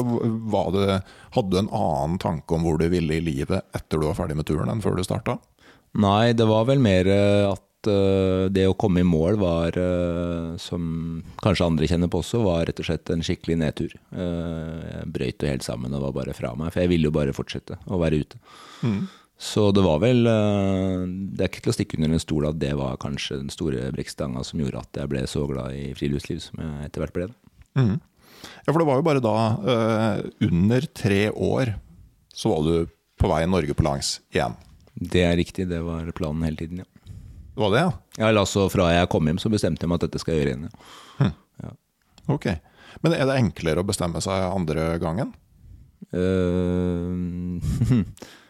var 0.52 0.71
det, 0.75 1.00
Hadde 1.35 1.50
du 1.50 1.59
en 1.59 1.73
annen 1.75 2.21
tanke 2.23 2.54
om 2.54 2.62
hvor 2.66 2.76
du 2.78 2.87
ville 2.90 3.16
i 3.16 3.25
livet 3.25 3.66
etter 3.75 3.99
du 3.99 4.06
var 4.06 4.18
ferdig 4.18 4.38
med 4.38 4.47
turen, 4.47 4.71
enn 4.71 4.82
før 4.82 4.99
du 4.99 5.02
starta? 5.06 5.40
Nei, 6.02 6.32
det 6.38 6.47
var 6.49 6.66
vel 6.71 6.82
mer 6.82 7.09
eh, 7.11 7.47
at 7.50 7.90
eh, 7.90 8.50
det 8.54 8.68
å 8.71 8.76
komme 8.78 9.02
i 9.02 9.06
mål 9.06 9.38
var, 9.42 9.78
som 10.62 10.85
kanskje 11.42 11.66
andre 11.66 11.90
kjenner 11.90 12.11
på 12.11 12.23
også, 12.23 12.42
var 12.47 12.66
rett 12.66 12.82
og 12.82 12.90
slett 12.90 13.11
en 13.14 13.23
skikkelig 13.26 13.59
nedtur. 13.62 13.97
Jeg 14.14 15.11
brøyt 15.14 15.42
jo 15.42 15.50
helt 15.50 15.66
sammen 15.66 15.94
og 15.94 16.09
var 16.09 16.21
bare 16.23 16.38
fra 16.38 16.54
meg, 16.59 16.75
for 16.75 16.82
jeg 16.82 16.94
ville 16.94 17.11
jo 17.11 17.18
bare 17.18 17.35
fortsette 17.37 17.78
å 17.87 18.02
være 18.02 18.23
ute. 18.23 18.42
Så 19.43 19.65
det 19.75 19.83
var 19.83 19.99
vel 19.99 20.27
eh, 20.31 21.03
Det 21.35 21.43
er 21.43 21.51
ikke 21.51 21.65
til 21.65 21.73
å 21.73 21.75
stikke 21.75 21.99
under 21.99 22.15
en 22.15 22.23
stol 22.23 22.45
at 22.47 22.61
det 22.63 22.73
var 22.79 23.01
kanskje 23.03 23.41
den 23.41 23.51
store 23.51 23.89
brekkstanga 23.95 24.45
som 24.47 24.61
gjorde 24.63 24.85
at 24.85 25.01
jeg 25.01 25.11
ble 25.11 25.23
så 25.31 25.43
glad 25.51 25.75
i 25.75 25.89
friluftsliv 25.99 26.39
som 26.45 26.63
jeg 26.63 26.87
etter 26.87 27.03
hvert 27.03 27.17
ble. 27.17 27.27
Mm. 27.75 27.97
Ja, 28.63 28.71
for 28.71 28.79
det 28.79 28.87
var 28.87 29.01
jo 29.01 29.07
bare 29.07 29.23
da, 29.25 29.35
eh, 29.73 30.21
under 30.47 30.87
tre 30.95 31.23
år, 31.31 31.75
så 32.35 32.53
var 32.53 32.63
du 32.67 32.93
på 33.19 33.31
vei 33.31 33.43
Norge 33.51 33.75
på 33.75 33.87
langs 33.87 34.17
igjen. 34.35 34.55
Det 34.95 35.25
er 35.26 35.39
riktig, 35.39 35.67
det 35.71 35.81
var 35.83 36.11
planen 36.15 36.47
hele 36.47 36.61
tiden, 36.63 36.83
ja. 36.85 36.89
Det 37.52 37.61
var 37.61 37.75
det, 37.75 37.83
ja? 37.83 37.93
ja 38.21 38.28
eller 38.31 38.47
altså 38.47 38.69
Fra 38.73 38.87
jeg 38.95 39.11
kom 39.13 39.26
hjem, 39.28 39.41
så 39.43 39.50
bestemte 39.52 39.85
jeg 39.85 39.91
meg 39.91 39.99
at 40.00 40.07
dette 40.07 40.23
skal 40.23 40.37
jeg 40.37 40.45
gjøre 40.45 40.55
igjen. 40.55 41.35
Ja. 41.63 41.73
Ok. 42.33 42.47
Men 43.02 43.17
er 43.17 43.26
det 43.28 43.41
enklere 43.41 43.83
å 43.83 43.87
bestemme 43.87 44.23
seg 44.25 44.47
andre 44.47 44.87
gangen? 45.02 45.35
Eh, 46.15 47.11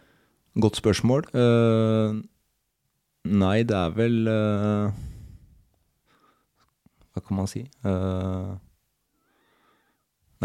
godt 0.58 0.80
spørsmål. 0.80 1.24
Uh, 1.32 2.20
nei, 3.28 3.62
det 3.68 3.76
er 3.78 3.96
vel 3.96 4.28
uh, 4.28 4.92
Hva 7.12 7.22
kan 7.24 7.38
man 7.38 7.50
si? 7.50 7.64
Uh, 7.86 8.56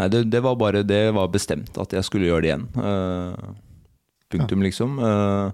nei, 0.00 0.08
det, 0.12 0.26
det 0.32 0.42
var 0.44 0.58
bare 0.60 0.84
Det 0.86 1.08
var 1.16 1.32
bestemt 1.32 1.80
at 1.80 1.96
jeg 1.96 2.06
skulle 2.06 2.30
gjøre 2.30 2.44
det 2.44 2.52
igjen. 2.52 2.68
Punktum, 4.28 4.60
liksom. 4.60 4.98
Eh, 5.00 5.50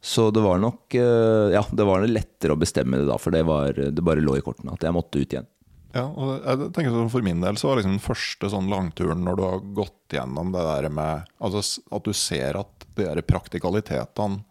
så 0.00 0.30
det 0.32 0.40
var 0.40 0.56
nok 0.62 0.94
Ja, 0.96 1.60
det 1.68 1.84
var 1.84 2.06
lettere 2.08 2.54
å 2.54 2.60
bestemme 2.60 2.96
det 2.96 3.04
da, 3.04 3.18
for 3.20 3.34
det, 3.34 3.42
var, 3.44 3.76
det 3.76 4.04
bare 4.06 4.22
lå 4.24 4.38
i 4.38 4.44
kortene 4.46 4.72
at 4.72 4.86
jeg 4.86 4.96
måtte 4.96 5.20
ut 5.20 5.34
igjen. 5.34 5.48
Ja, 5.98 6.06
og 6.06 6.34
jeg 6.38 6.70
tenker 6.76 6.94
sånn 6.94 7.10
For 7.12 7.26
min 7.26 7.42
del 7.42 7.58
så 7.60 7.70
var 7.70 7.80
liksom 7.80 7.96
den 7.96 8.04
første 8.04 8.50
sånn 8.52 8.70
langturen 8.70 9.24
når 9.26 9.38
du 9.38 9.42
har 9.46 9.64
gått 9.80 10.16
gjennom 10.18 10.52
det 10.54 10.62
der 10.66 10.88
med 10.94 11.26
altså 11.42 11.82
At 11.94 12.06
du 12.06 12.14
ser 12.16 12.60
at 12.60 12.86
de 12.94 13.06
der 13.06 13.22
praktikalitetene 13.26 14.44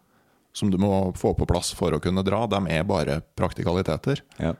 som 0.58 0.70
du 0.72 0.78
må 0.80 1.12
få 1.16 1.34
på 1.38 1.46
plass 1.46 1.70
for 1.76 1.94
å 1.94 2.00
kunne 2.02 2.24
dra, 2.26 2.40
de 2.50 2.58
er 2.72 2.86
bare 2.88 3.20
praktikaliteter. 3.38 4.24
Ja. 4.40 4.54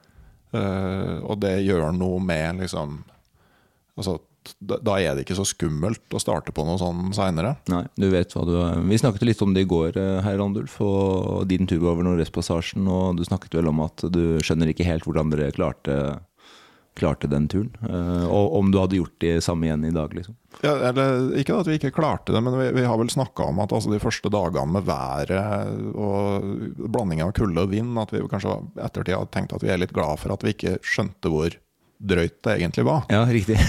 Uh, 0.55 1.19
og 1.27 1.41
det 1.43 1.59
gjør 1.67 1.91
noe 1.93 2.21
med 2.25 2.63
liksom 2.63 3.03
Altså, 3.99 4.13
da 4.63 4.77
da 4.79 4.93
er 5.03 5.17
det 5.17 5.25
ikke 5.25 5.35
så 5.35 5.45
skummelt 5.49 6.15
å 6.15 6.21
starte 6.23 6.53
på 6.55 6.63
noe 6.63 6.79
sånn 6.79 7.11
seinere. 7.17 7.57
Nei, 7.69 7.83
du 7.99 8.07
vet 8.13 8.31
hva 8.31 8.45
du 8.47 8.55
Vi 8.87 9.01
snakket 9.03 9.27
litt 9.27 9.43
om 9.43 9.57
det 9.57 9.65
i 9.67 9.69
går, 9.69 9.99
eh, 9.99 10.21
herr 10.23 10.39
Randulf, 10.39 10.77
og 10.81 11.49
din 11.51 11.67
tur 11.67 11.83
over 11.83 12.07
Nordvestpassasjen. 12.07 12.87
Og 12.87 13.19
du 13.19 13.25
snakket 13.27 13.59
vel 13.59 13.73
om 13.73 13.83
at 13.83 14.07
du 14.15 14.39
skjønner 14.39 14.71
ikke 14.71 14.87
helt 14.87 15.03
hvordan 15.09 15.35
dere 15.35 15.51
klarte, 15.51 16.21
klarte 17.01 17.31
den 17.31 17.47
turen. 17.51 17.71
Eh, 17.87 18.25
Og 18.29 18.57
om 18.59 18.73
du 18.75 18.79
hadde 18.83 18.99
gjort 18.99 19.17
det 19.23 19.37
samme 19.47 19.69
igjen 19.69 19.87
i 19.89 19.95
dag, 19.95 20.13
liksom. 20.17 20.37
Ja, 20.65 20.73
eller, 20.91 21.29
ikke 21.39 21.57
at 21.61 21.69
vi 21.71 21.77
ikke 21.79 21.93
klarte 21.95 22.35
det, 22.35 22.41
men 22.43 22.57
vi, 22.59 22.67
vi 22.81 22.85
har 22.89 22.99
vel 22.99 23.11
snakka 23.13 23.47
om 23.53 23.61
at 23.63 23.73
altså, 23.77 23.93
de 23.93 24.01
første 24.03 24.31
dagene 24.33 24.73
med 24.75 24.87
været 24.89 25.95
og 25.95 26.43
blanding 26.91 27.23
av 27.23 27.33
kulde 27.37 27.63
og 27.67 27.71
vind, 27.73 27.95
at 28.03 28.11
vi 28.15 28.25
kanskje 28.33 28.57
ettertid 28.83 29.15
har 29.15 29.31
tenkt 29.35 29.55
at 29.55 29.63
vi 29.65 29.71
er 29.75 29.79
litt 29.83 29.95
glad 29.95 30.19
for 30.19 30.35
at 30.35 30.43
vi 30.47 30.55
ikke 30.57 30.79
skjønte 30.83 31.31
hvor 31.31 31.55
drøyt 31.99 32.37
det 32.47 32.57
egentlig 32.61 32.85
var. 32.87 33.07
Ja, 33.11 33.25
riktig. 33.27 33.59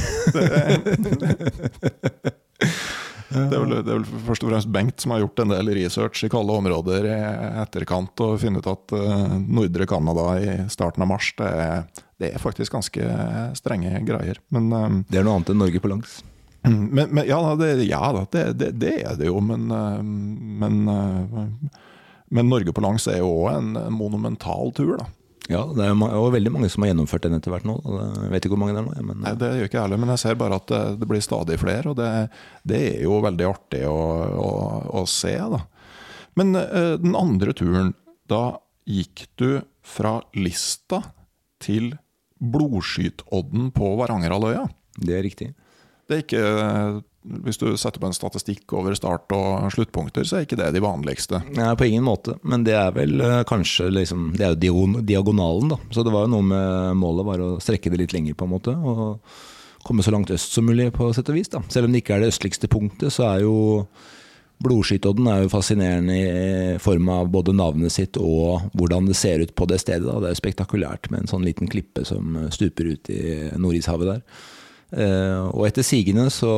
Det 3.30 3.54
er, 3.54 3.60
vel, 3.62 3.74
det 3.86 3.92
er 3.94 4.00
vel 4.00 4.22
først 4.26 4.42
og 4.42 4.50
fremst 4.50 4.70
Bengt 4.74 5.04
som 5.04 5.12
har 5.13 5.20
gjort 5.22 5.42
en 5.44 5.52
del 5.54 5.68
research 5.78 6.24
i 6.26 6.30
kalde 6.34 6.50
områder 6.50 7.06
i 7.06 7.18
etterkant 7.62 8.24
og 8.26 8.39
funnet 8.42 8.65
ut 8.65 8.70
at 8.72 8.94
eh, 8.98 9.36
nordre 9.46 9.86
Canada 9.89 10.24
i 10.42 10.56
starten 10.74 11.06
av 11.06 11.12
mars, 11.12 11.28
det 11.38 11.46
er, 11.46 11.84
det 12.20 12.34
er 12.34 12.42
faktisk 12.42 12.76
ganske 12.76 13.12
strenge 13.56 14.02
greier. 14.08 14.40
Men, 14.52 14.72
eh, 14.74 14.90
Det 15.10 15.20
er 15.20 15.28
noe 15.28 15.40
annet 15.40 15.54
enn 15.54 15.62
Norge 15.64 15.80
på 15.80 15.92
langs. 15.92 16.20
men, 16.68 17.08
men 17.08 17.24
ja, 17.28 17.40
da, 17.40 17.54
det, 17.56 17.86
ja 17.88 18.26
det, 18.32 18.44
det, 18.60 18.74
det 18.80 18.96
er 19.08 19.16
det 19.20 19.30
jo, 19.30 19.40
men, 19.40 19.70
eh, 19.72 20.02
men, 20.04 20.82
eh, 20.92 21.78
men 22.30 22.52
Norge 22.52 22.76
på 22.76 22.84
langs 22.84 23.08
er 23.08 23.22
jo 23.22 23.32
òg 23.46 23.54
en 23.54 23.72
en 23.80 23.96
monumental 23.96 24.74
tur, 24.76 24.98
da. 25.00 25.08
Ja, 25.50 25.64
det 25.74 25.82
er 25.82 25.96
jo 25.98 26.28
veldig 26.30 26.52
mange 26.54 26.68
som 26.70 26.84
har 26.84 26.92
gjennomført 26.92 27.24
den 27.26 27.34
etter 27.40 27.50
hvert 27.50 27.66
nå. 27.66 27.80
Jeg 27.82 28.30
vet 28.30 28.46
ikke 28.46 28.54
hvor 28.54 28.62
mange 28.62 28.76
det 28.76 28.84
er 28.84 28.86
nå, 28.86 29.06
men 29.08 29.24
Nei, 29.24 29.32
Det 29.34 29.48
gjør 29.50 29.70
ikke 29.70 29.80
jeg 29.80 29.86
heller, 29.88 30.02
men 30.04 30.12
jeg 30.14 30.22
ser 30.22 30.38
bare 30.38 30.60
at 30.62 30.74
det, 31.00 31.08
blir 31.10 31.24
stadig 31.26 31.58
flere, 31.58 31.90
og 31.90 31.98
det, 31.98 32.10
det 32.70 32.82
er 32.92 33.00
jo 33.08 33.16
veldig 33.26 33.48
artig 33.50 33.80
å, 33.90 33.96
å, 34.44 34.52
å 35.00 35.04
se. 35.10 35.34
da. 35.56 35.64
Men 36.38 36.54
uh, 36.54 37.00
den 37.02 37.18
andre 37.18 37.56
turen, 37.58 37.96
da 38.30 38.60
gikk 38.86 39.26
du 39.42 39.64
fra 39.82 40.20
Lista 40.38 41.02
til 41.64 41.96
Blodskytodden 42.39 43.71
på 43.75 43.95
Varangerhalvøya. 43.99 44.67
det 44.99 45.15
er 45.17 45.23
riktig. 45.23 45.54
Det 46.10 46.15
er 46.15 46.23
ikke, 46.23 47.04
Hvis 47.43 47.60
du 47.60 47.67
setter 47.78 47.99
på 47.99 48.08
en 48.08 48.15
statistikk 48.15 48.71
over 48.73 48.95
start- 48.95 49.32
og 49.36 49.67
sluttpunkter, 49.75 50.23
så 50.25 50.38
er 50.39 50.45
ikke 50.47 50.58
det 50.58 50.71
de 50.73 50.82
vanligste. 50.82 51.41
Nei, 51.54 51.75
på 51.75 51.86
ingen 51.86 52.04
måte. 52.08 52.39
Men 52.43 52.63
det 52.63 52.73
er 52.73 52.91
vel 52.95 53.19
eh, 53.21 53.43
kanskje 53.43 53.91
liksom 53.91 54.32
Det 54.38 54.45
er 54.47 54.56
jo 54.65 54.88
diagonalen, 55.04 55.69
da. 55.69 55.78
Så 55.91 56.04
det 56.04 56.13
var 56.15 56.25
jo 56.25 56.34
noe 56.34 56.47
med 56.47 56.97
målet 56.97 57.28
var 57.28 57.43
å 57.43 57.60
strekke 57.62 57.91
det 57.91 57.99
litt 57.99 58.13
lenger, 58.15 58.34
på 58.39 58.47
en 58.47 58.54
måte. 58.56 58.73
Og 58.73 59.19
komme 59.86 60.02
så 60.02 60.12
langt 60.15 60.32
øst 60.32 60.56
som 60.56 60.65
mulig, 60.65 60.91
på 60.95 61.12
sett 61.13 61.30
og 61.30 61.36
vis. 61.36 61.52
da. 61.52 61.62
Selv 61.69 61.86
om 61.86 61.91
det 61.93 62.02
ikke 62.02 62.15
er 62.15 62.23
det 62.23 62.32
østligste 62.34 62.71
punktet, 62.71 63.12
så 63.13 63.28
er 63.36 63.43
jo 63.43 63.86
Blodskytodden 64.60 65.28
er 65.32 65.43
jo 65.45 65.52
fascinerende 65.54 66.15
i 66.19 66.78
form 66.84 67.08
av 67.13 67.30
både 67.32 67.54
navnet 67.56 67.93
sitt 67.95 68.19
og 68.19 68.69
hvordan 68.76 69.08
det 69.08 69.15
ser 69.15 69.39
ut 69.45 69.54
på 69.56 69.67
det 69.72 69.80
stedet. 69.80 70.04
Da. 70.04 70.19
Det 70.19 70.30
er 70.30 70.36
jo 70.36 70.41
spektakulært 70.41 71.08
med 71.13 71.24
en 71.24 71.32
sånn 71.32 71.45
liten 71.48 71.72
klippe 71.72 72.04
som 72.08 72.36
stuper 72.52 72.91
ut 72.91 73.12
i 73.13 73.22
Nordishavet 73.56 74.12
der. 74.12 74.26
Eh, 74.89 75.43
og 75.54 75.67
etter 75.67 75.86
sigende 75.86 76.26
så 76.34 76.50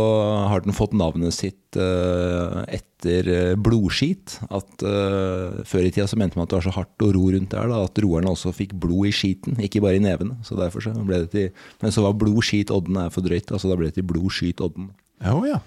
har 0.48 0.64
den 0.64 0.74
fått 0.74 0.94
navnet 0.96 1.36
sitt 1.36 1.76
eh, 1.76 2.62
etter 2.78 3.28
eh, 3.28 3.54
blodskit. 3.60 4.38
At 4.48 4.86
eh, 4.88 5.62
Før 5.68 5.86
i 5.86 5.92
tida 5.92 6.08
så 6.08 6.18
mente 6.20 6.40
man 6.40 6.48
at 6.48 6.54
det 6.54 6.62
var 6.62 6.68
så 6.70 6.76
hardt 6.78 7.06
å 7.06 7.12
ro 7.12 7.28
rundt 7.36 7.52
der 7.52 7.70
da, 7.70 7.84
at 7.86 8.02
roerne 8.02 8.32
også 8.32 8.56
fikk 8.56 8.74
blod 8.82 9.12
i 9.12 9.14
skiten, 9.16 9.60
ikke 9.62 9.84
bare 9.84 10.00
i 10.00 10.04
nevene. 10.04 10.40
Så 10.48 10.58
derfor 10.60 10.82
så 10.82 10.96
ble 10.96 11.26
det 11.26 11.32
til 11.36 11.70
Men 11.84 11.94
så 11.94 12.08
var 12.08 12.18
blod, 12.18 12.42
skit, 12.48 12.74
odden 12.74 13.04
er 13.04 13.14
for 13.14 13.26
drøyt, 13.26 13.52
altså 13.52 13.70
da 13.70 13.78
ble 13.78 13.92
det 13.92 14.00
til 14.00 14.08
blod, 14.08 14.32
skyt, 14.34 14.64
odden. 14.64 14.90
Ja, 15.22 15.36
ja. 15.46 15.62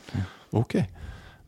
Ok. 0.57 0.81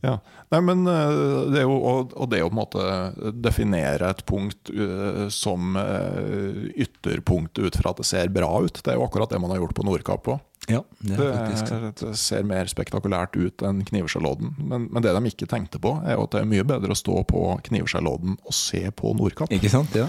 Ja. 0.06 0.16
Nei, 0.54 0.60
men 0.62 0.86
eh, 0.86 1.20
det 1.50 1.62
er 1.62 1.66
jo, 1.66 1.76
og, 1.82 2.26
det 2.30 2.42
å 2.44 2.50
på 2.50 2.54
en 2.54 2.60
måte 2.60 3.30
definere 3.42 4.12
et 4.12 4.22
punkt 4.28 4.70
eh, 4.70 5.24
som 5.34 5.74
eh, 5.80 6.66
ytterpunkt 6.86 7.58
ut 7.58 7.78
fra 7.80 7.90
at 7.90 8.02
det 8.02 8.06
ser 8.06 8.30
bra 8.34 8.52
ut, 8.62 8.78
det 8.78 8.92
er 8.92 9.00
jo 9.00 9.06
akkurat 9.08 9.32
det 9.32 9.40
man 9.42 9.54
har 9.54 9.64
gjort 9.64 9.74
på 9.78 9.86
Nordkapp 9.88 10.30
òg. 10.36 10.44
Ja, 10.66 10.80
det 10.98 11.16
Det, 11.16 11.90
det 12.00 12.12
ser 12.18 12.46
mer 12.46 12.66
spektakulært 12.66 13.36
ut 13.38 13.62
enn 13.62 13.84
Knivskjellodden. 13.86 14.56
Men, 14.58 14.88
men 14.90 15.04
det 15.04 15.12
de 15.14 15.30
ikke 15.30 15.46
tenkte 15.50 15.78
på, 15.82 15.92
er 16.02 16.16
jo 16.16 16.24
at 16.26 16.34
det 16.34 16.40
er 16.42 16.48
mye 16.50 16.64
bedre 16.66 16.94
å 16.94 16.98
stå 16.98 17.20
på 17.30 17.42
Knivskjellodden 17.68 18.38
og 18.42 18.56
se 18.56 18.82
på 18.90 19.12
Nordkapp. 19.18 19.52
Ikke 19.54 19.70
sant? 19.70 19.94
Ja. 19.94 20.08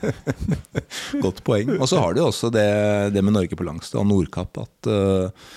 Godt 1.24 1.42
poeng. 1.44 1.74
Og 1.76 1.90
så 1.92 2.00
har 2.00 2.16
du 2.16 2.22
jo 2.22 2.30
også 2.30 2.52
det, 2.54 2.70
det 3.12 3.24
med 3.24 3.36
Norge 3.36 3.58
på 3.58 3.66
Langstad 3.68 4.00
og 4.00 4.08
Nordkapp 4.08 4.62
at 4.64 4.88
eh, 4.88 5.50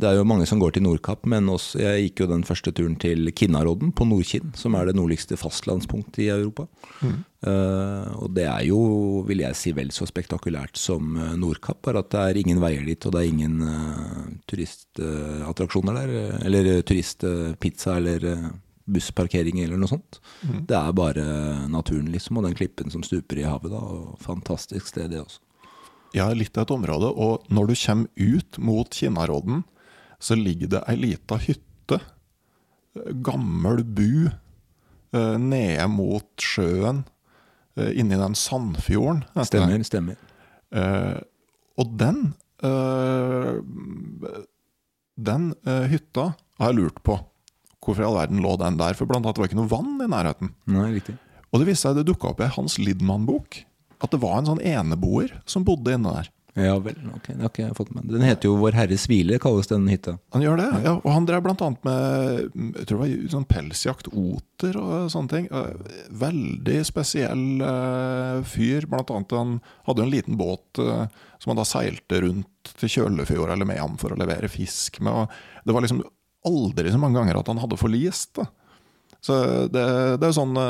det 0.00 0.08
er 0.08 0.18
jo 0.18 0.26
mange 0.28 0.46
som 0.48 0.60
går 0.60 0.74
til 0.74 0.84
Nordkapp, 0.84 1.26
men 1.28 1.48
også, 1.52 1.78
jeg 1.82 2.06
gikk 2.06 2.22
jo 2.22 2.28
den 2.30 2.44
første 2.48 2.72
turen 2.76 2.96
til 3.00 3.30
Kinnarodden 3.36 3.92
på 3.96 4.06
Nordkinn, 4.08 4.54
som 4.58 4.76
er 4.78 4.88
det 4.88 4.96
nordligste 4.96 5.36
fastlandspunktet 5.40 6.22
i 6.24 6.30
Europa. 6.32 6.66
Eh, 7.04 8.08
og 8.20 8.32
det 8.36 8.46
er 8.48 8.64
jo, 8.68 8.80
vil 9.28 9.44
jeg 9.44 9.58
si, 9.58 9.72
vel 9.76 9.92
så 9.94 10.08
spektakulært 10.08 10.80
som 10.80 11.14
eh, 11.16 11.36
Nordkapp, 11.40 11.82
bare 11.86 12.02
at 12.04 12.10
det 12.14 12.24
er 12.24 12.40
ingen 12.42 12.62
veier 12.62 12.84
dit, 12.88 13.06
og 13.06 13.14
det 13.14 13.22
er 13.22 13.30
ingen 13.30 13.60
uh, 13.64 14.26
turistattraksjoner 14.50 16.00
der. 16.00 16.16
eh, 16.22 16.40
Eller 16.48 16.70
turistpizza 16.86 17.96
eller 18.00 18.26
bussparkering 18.90 19.60
eller 19.62 19.78
noe 19.78 19.90
sånt. 19.90 20.18
Det 20.42 20.74
er 20.74 20.96
bare 20.96 21.24
naturen, 21.70 22.08
liksom, 22.10 22.40
og 22.40 22.48
den 22.48 22.56
klippen 22.58 22.90
som 22.90 23.04
stuper 23.06 23.38
i 23.38 23.46
havet. 23.46 23.70
da, 23.70 23.78
og 23.78 24.16
Fantastisk 24.24 24.90
sted, 24.90 25.12
det 25.12 25.20
også. 25.22 25.44
Ja, 26.16 26.26
litt 26.34 26.56
av 26.58 26.66
et 26.66 26.72
område. 26.74 27.12
Og 27.14 27.44
når 27.54 27.70
du 27.70 27.76
kommer 27.78 28.08
ut 28.18 28.58
mot 28.58 28.90
Kinnarodden, 28.90 29.62
så 30.20 30.36
ligger 30.36 30.70
det 30.74 30.82
ei 30.90 30.98
lita 31.00 31.38
hytte, 31.40 32.00
eh, 32.96 33.12
gammel 33.24 33.82
bu, 33.84 34.28
eh, 35.14 35.36
nede 35.40 35.88
mot 35.88 36.28
sjøen, 36.36 37.04
eh, 37.76 37.90
inni 37.98 38.18
den 38.20 38.36
Sandfjorden. 38.36 39.24
Stemmer, 39.48 39.82
stemmer. 39.84 40.20
Og 41.80 41.96
den 41.98 42.34
Den 45.20 45.54
hytta 45.64 46.34
har 46.60 46.70
jeg 46.70 46.76
lurt 46.76 47.02
på. 47.04 47.16
Hvorfor 47.80 48.02
i 48.02 48.06
all 48.06 48.16
verden 48.16 48.40
lå 48.44 48.54
den 48.60 48.76
der? 48.76 48.94
For 48.96 49.08
blant 49.08 49.24
annet 49.26 49.36
var 49.38 49.46
det 49.46 49.50
ikke 49.50 49.58
noe 49.60 49.68
vann 49.72 50.00
i 50.00 50.08
nærheten. 50.08 50.52
Nei, 50.68 50.86
riktig. 50.94 51.16
Og 51.50 51.60
det 51.60 51.66
viste 51.68 51.88
seg 51.88 51.96
det 51.98 52.06
dukka 52.08 52.30
opp 52.30 52.40
i 52.40 52.48
Hans 52.52 52.78
Lidman-bok 52.78 53.62
at 54.00 54.12
det 54.14 54.20
var 54.22 54.38
en 54.38 54.48
sånn 54.48 54.62
eneboer 54.64 55.32
som 55.48 55.64
bodde 55.66 55.92
inne 55.92 56.12
der. 56.14 56.30
Ja 56.58 56.74
vel, 56.82 56.96
ok, 57.14 57.28
det 57.28 57.38
har 57.44 57.50
ikke 57.52 57.62
jeg 57.62 57.76
fått 57.78 57.92
med. 57.94 58.08
Den 58.10 58.24
heter 58.26 58.50
jo 58.50 58.56
Vår 58.58 58.74
Herres 58.74 59.04
hvile, 59.10 59.38
kalles 59.42 59.70
den 59.70 59.86
hytta. 59.90 60.16
Han 60.34 60.42
gjør 60.42 60.58
det, 60.58 60.68
ja. 60.82 60.94
Og 60.98 61.10
han 61.14 61.28
drev 61.28 61.46
annet 61.50 61.84
med 61.86 62.40
jeg 62.80 62.88
tror 62.88 62.96
det 62.96 63.00
var 63.04 63.32
sånn 63.36 63.48
pelsjakt, 63.50 64.10
oter 64.10 64.78
og 64.80 65.10
sånne 65.14 65.32
ting. 65.34 65.48
Eh, 65.54 65.98
Veldig 66.20 66.78
spesiell 66.88 67.44
uh, 67.62 68.42
fyr. 68.46 68.88
Blant 68.90 69.12
annet 69.14 69.36
han 69.36 69.58
hadde 69.86 70.06
en 70.06 70.14
liten 70.14 70.40
båt 70.40 70.82
uh, 70.82 71.06
som 71.38 71.52
han 71.52 71.60
da 71.60 71.66
seilte 71.68 72.22
rundt 72.26 72.74
til 72.80 72.94
Kjølefjord 72.96 73.54
eller 73.54 73.68
Mehamn 73.68 74.00
for 74.00 74.12
å 74.12 74.18
levere 74.18 74.50
fisk 74.50 74.98
med. 75.06 75.30
Det 75.64 75.76
var 75.76 75.86
liksom 75.86 76.02
aldri 76.48 76.90
så 76.90 76.98
mange 77.00 77.20
ganger 77.20 77.38
at 77.38 77.52
han 77.52 77.62
hadde 77.62 77.78
forlist. 77.80 78.34
da. 78.40 78.48
Så 79.20 79.36
det, 79.68 79.82
det 80.20 80.28
er 80.30 80.32
sånne, 80.32 80.64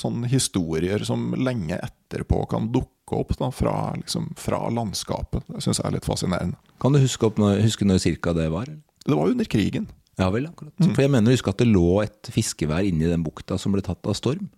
sånne 0.00 0.26
historier 0.32 1.04
som 1.06 1.28
lenge 1.38 1.76
etterpå 1.78 2.42
kan 2.50 2.66
dukke 2.74 3.14
opp 3.20 3.36
da, 3.38 3.50
fra, 3.54 3.74
liksom, 3.98 4.32
fra 4.38 4.64
landskapet. 4.74 5.46
Det 5.46 5.62
syns 5.62 5.78
jeg 5.78 5.86
er 5.86 5.94
litt 5.98 6.08
fascinerende. 6.08 6.58
Kan 6.82 6.94
du 6.96 7.00
huske, 7.02 7.30
når, 7.38 7.60
huske 7.62 7.86
når 7.86 8.02
cirka 8.02 8.34
det 8.34 8.48
var? 8.50 8.66
eller? 8.66 8.82
Det 9.06 9.16
var 9.18 9.30
under 9.32 9.46
krigen. 9.50 9.86
Ja 10.18 10.28
vel, 10.34 10.48
akkurat. 10.50 10.74
For 10.82 11.00
jeg 11.04 11.10
mener 11.14 11.30
å 11.30 11.36
huske 11.36 11.52
at 11.54 11.62
det 11.62 11.68
lå 11.70 11.86
et 12.02 12.28
fiskevær 12.34 12.84
inni 12.84 13.06
den 13.08 13.22
bukta 13.24 13.56
som 13.58 13.72
ble 13.72 13.82
tatt 13.86 14.04
av 14.10 14.18
storm. 14.18 14.50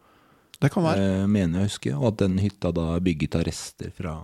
Det 0.63 0.71
kan 0.73 0.85
være. 0.87 1.05
Eh, 1.23 1.27
mener 1.31 1.61
jeg 1.61 1.69
å 1.69 1.71
huske. 1.71 1.93
Og 1.99 2.07
at 2.13 2.21
den 2.25 2.39
hytta 2.43 2.73
da 2.75 2.89
er 2.97 3.05
bygget 3.05 3.37
av 3.39 3.45
rester 3.49 3.93
fra 3.95 4.17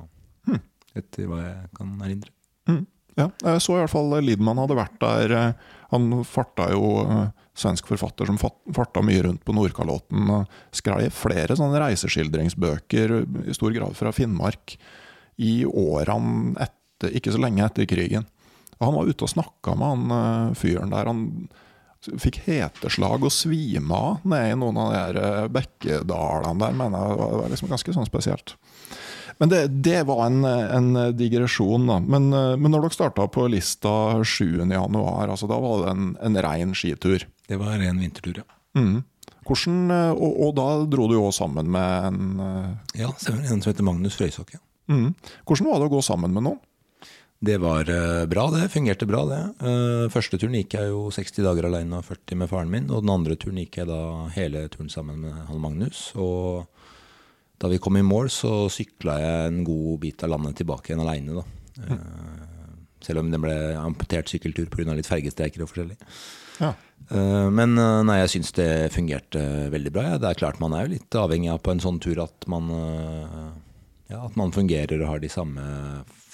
Etter 0.99 1.29
hva 1.31 1.43
jeg 1.45 1.67
kan 1.79 1.91
erindre. 2.03 2.33
Mm. 2.67 2.81
Ja, 3.19 3.29
jeg 3.45 3.61
så 3.63 3.77
i 3.77 3.81
hvert 3.83 3.93
fall 3.93 4.17
Lidman 4.25 4.59
hadde 4.59 4.77
vært 4.79 4.97
der. 5.03 5.35
eh, 5.37 5.75
Han 5.93 6.09
farta 6.27 6.71
jo 6.73 6.89
eh, 7.05 7.29
Svensk 7.59 7.89
forfatter 7.91 8.29
som 8.29 8.39
farta 8.39 9.03
mye 9.03 9.25
rundt 9.27 9.43
på 9.47 9.55
Nordkalotten. 9.57 10.31
Skrev 10.75 11.11
flere 11.15 11.57
sånne 11.59 11.81
reiseskildringsbøker, 11.83 13.15
i 13.51 13.57
stor 13.57 13.75
grad 13.75 13.99
fra 13.99 14.13
Finnmark, 14.15 14.77
i 15.43 15.63
årene 15.67 16.55
etter, 16.63 17.15
ikke 17.19 17.35
så 17.35 17.41
lenge 17.43 17.65
etter 17.67 17.89
krigen. 17.91 18.27
Og 18.79 18.87
Han 18.87 18.95
var 18.95 19.11
ute 19.11 19.27
og 19.27 19.33
snakka 19.33 19.75
med 19.75 19.89
han 19.91 20.19
eh, 20.19 20.59
fyren 20.59 20.95
der. 20.95 21.11
Han 21.11 21.25
fikk 22.23 22.43
heteslag 22.47 23.25
og 23.27 23.35
svima 23.35 23.99
av 24.13 24.29
nede 24.29 24.53
i 24.53 24.59
noen 24.59 24.79
av 24.79 24.93
de 24.93 24.99
her 25.01 25.19
eh, 25.23 25.47
bekkedalene 25.55 26.63
der, 26.63 26.77
mener 26.79 27.03
jeg. 27.03 27.17
Det 27.19 27.41
var 27.41 27.55
liksom 27.55 27.73
ganske 27.75 27.97
sånn 27.97 28.09
spesielt. 28.09 28.55
Men 29.39 29.51
det, 29.51 29.61
det 29.87 30.01
var 30.07 30.25
en, 30.27 30.43
en 30.47 30.89
digresjon, 31.19 31.87
da. 31.91 31.99
Men, 32.03 32.31
eh, 32.31 32.55
men 32.55 32.75
når 32.75 32.87
dere 32.87 32.99
starta 33.01 33.27
på 33.35 33.49
lista 33.51 33.97
7.1, 34.23 34.71
altså, 35.27 35.51
da 35.51 35.59
var 35.63 35.83
det 35.83 35.97
en, 35.97 36.15
en 36.31 36.41
rein 36.47 36.79
skitur. 36.79 37.27
Det 37.49 37.59
var 37.61 37.81
en 37.81 38.01
vintertur, 38.03 38.43
ja. 38.43 38.47
Mm. 38.79 39.03
Hvordan, 39.49 39.77
eh, 39.91 40.13
og, 40.13 40.41
og 40.45 40.55
da 40.59 40.69
dro 40.93 41.09
du 41.09 41.17
jo 41.17 41.29
sammen 41.33 41.71
med 41.73 42.09
en 42.11 42.41
uh... 42.43 42.73
Ja. 42.99 43.11
En 43.49 43.63
som 43.63 43.71
heter 43.71 43.87
Magnus 43.87 44.19
Frøysåk. 44.19 44.57
Ja. 44.59 44.65
mm. 44.93 45.13
Hvordan 45.49 45.71
var 45.71 45.81
det 45.81 45.89
å 45.89 45.95
gå 45.97 46.03
sammen 46.05 46.35
med 46.37 46.45
noen? 46.45 46.61
Det 47.39 47.55
var 47.63 47.89
eh, 47.93 48.25
bra, 48.29 48.49
det. 48.51 48.67
Fungerte 48.75 49.07
bra, 49.07 49.23
det. 49.31 49.43
Første 50.11 50.41
turen 50.41 50.57
gikk 50.59 50.75
jeg 50.75 50.91
jo 50.91 51.05
60 51.15 51.47
dager 51.47 51.69
alene 51.69 52.01
og 52.01 52.09
40 52.09 52.41
med 52.41 52.51
faren 52.51 52.73
min. 52.73 52.89
Og 52.91 53.05
den 53.05 53.15
andre 53.15 53.39
turen 53.39 53.61
gikk 53.63 53.79
jeg 53.81 53.89
da 53.89 54.01
hele 54.35 54.67
turen 54.73 54.91
sammen 54.93 55.23
med 55.23 55.37
han 55.49 55.63
Magnus. 55.63 56.09
Og 56.19 56.67
da 57.59 57.71
vi 57.71 57.81
kom 57.83 57.97
i 57.99 58.05
mål, 58.07 58.29
så 58.31 58.67
sykla 58.71 59.17
jeg 59.23 59.47
en 59.49 59.63
god 59.67 60.03
bit 60.03 60.23
av 60.27 60.35
landet 60.35 60.61
tilbake 60.61 60.93
igjen 60.93 61.03
aleine, 61.03 61.41
da. 61.41 61.47
Eh, 61.87 62.38
Selv 63.05 63.23
om 63.23 63.31
det 63.31 63.39
ble 63.43 63.55
amputert 63.79 64.31
sykkeltur 64.31 64.67
pga. 64.73 64.95
litt 64.97 65.07
fergestreiker 65.07 65.63
og 65.63 65.71
forskjellig. 65.71 65.97
Ja. 66.59 66.73
Eh, 67.11 67.49
Men 67.55 67.79
eh, 67.79 68.03
nei, 68.07 68.19
jeg 68.25 68.33
syns 68.35 68.53
det 68.57 68.69
fungerte 68.95 69.43
veldig 69.73 69.93
bra. 69.95 70.03
Ja. 70.13 70.19
Det 70.19 70.33
er 70.33 70.41
klart 70.41 70.61
man 70.61 70.75
er 70.75 70.87
jo 70.87 70.97
litt 70.97 71.19
avhengig 71.19 71.53
av 71.53 71.63
på 71.63 71.71
en 71.75 71.83
sånn 71.85 72.01
tur 72.03 72.19
at 72.25 72.49
man, 72.51 72.71
eh, 72.75 73.47
ja, 74.15 74.25
at 74.25 74.35
man 74.41 74.53
fungerer 74.55 74.99
og 75.03 75.13
har 75.13 75.23
de 75.23 75.31
samme 75.33 75.63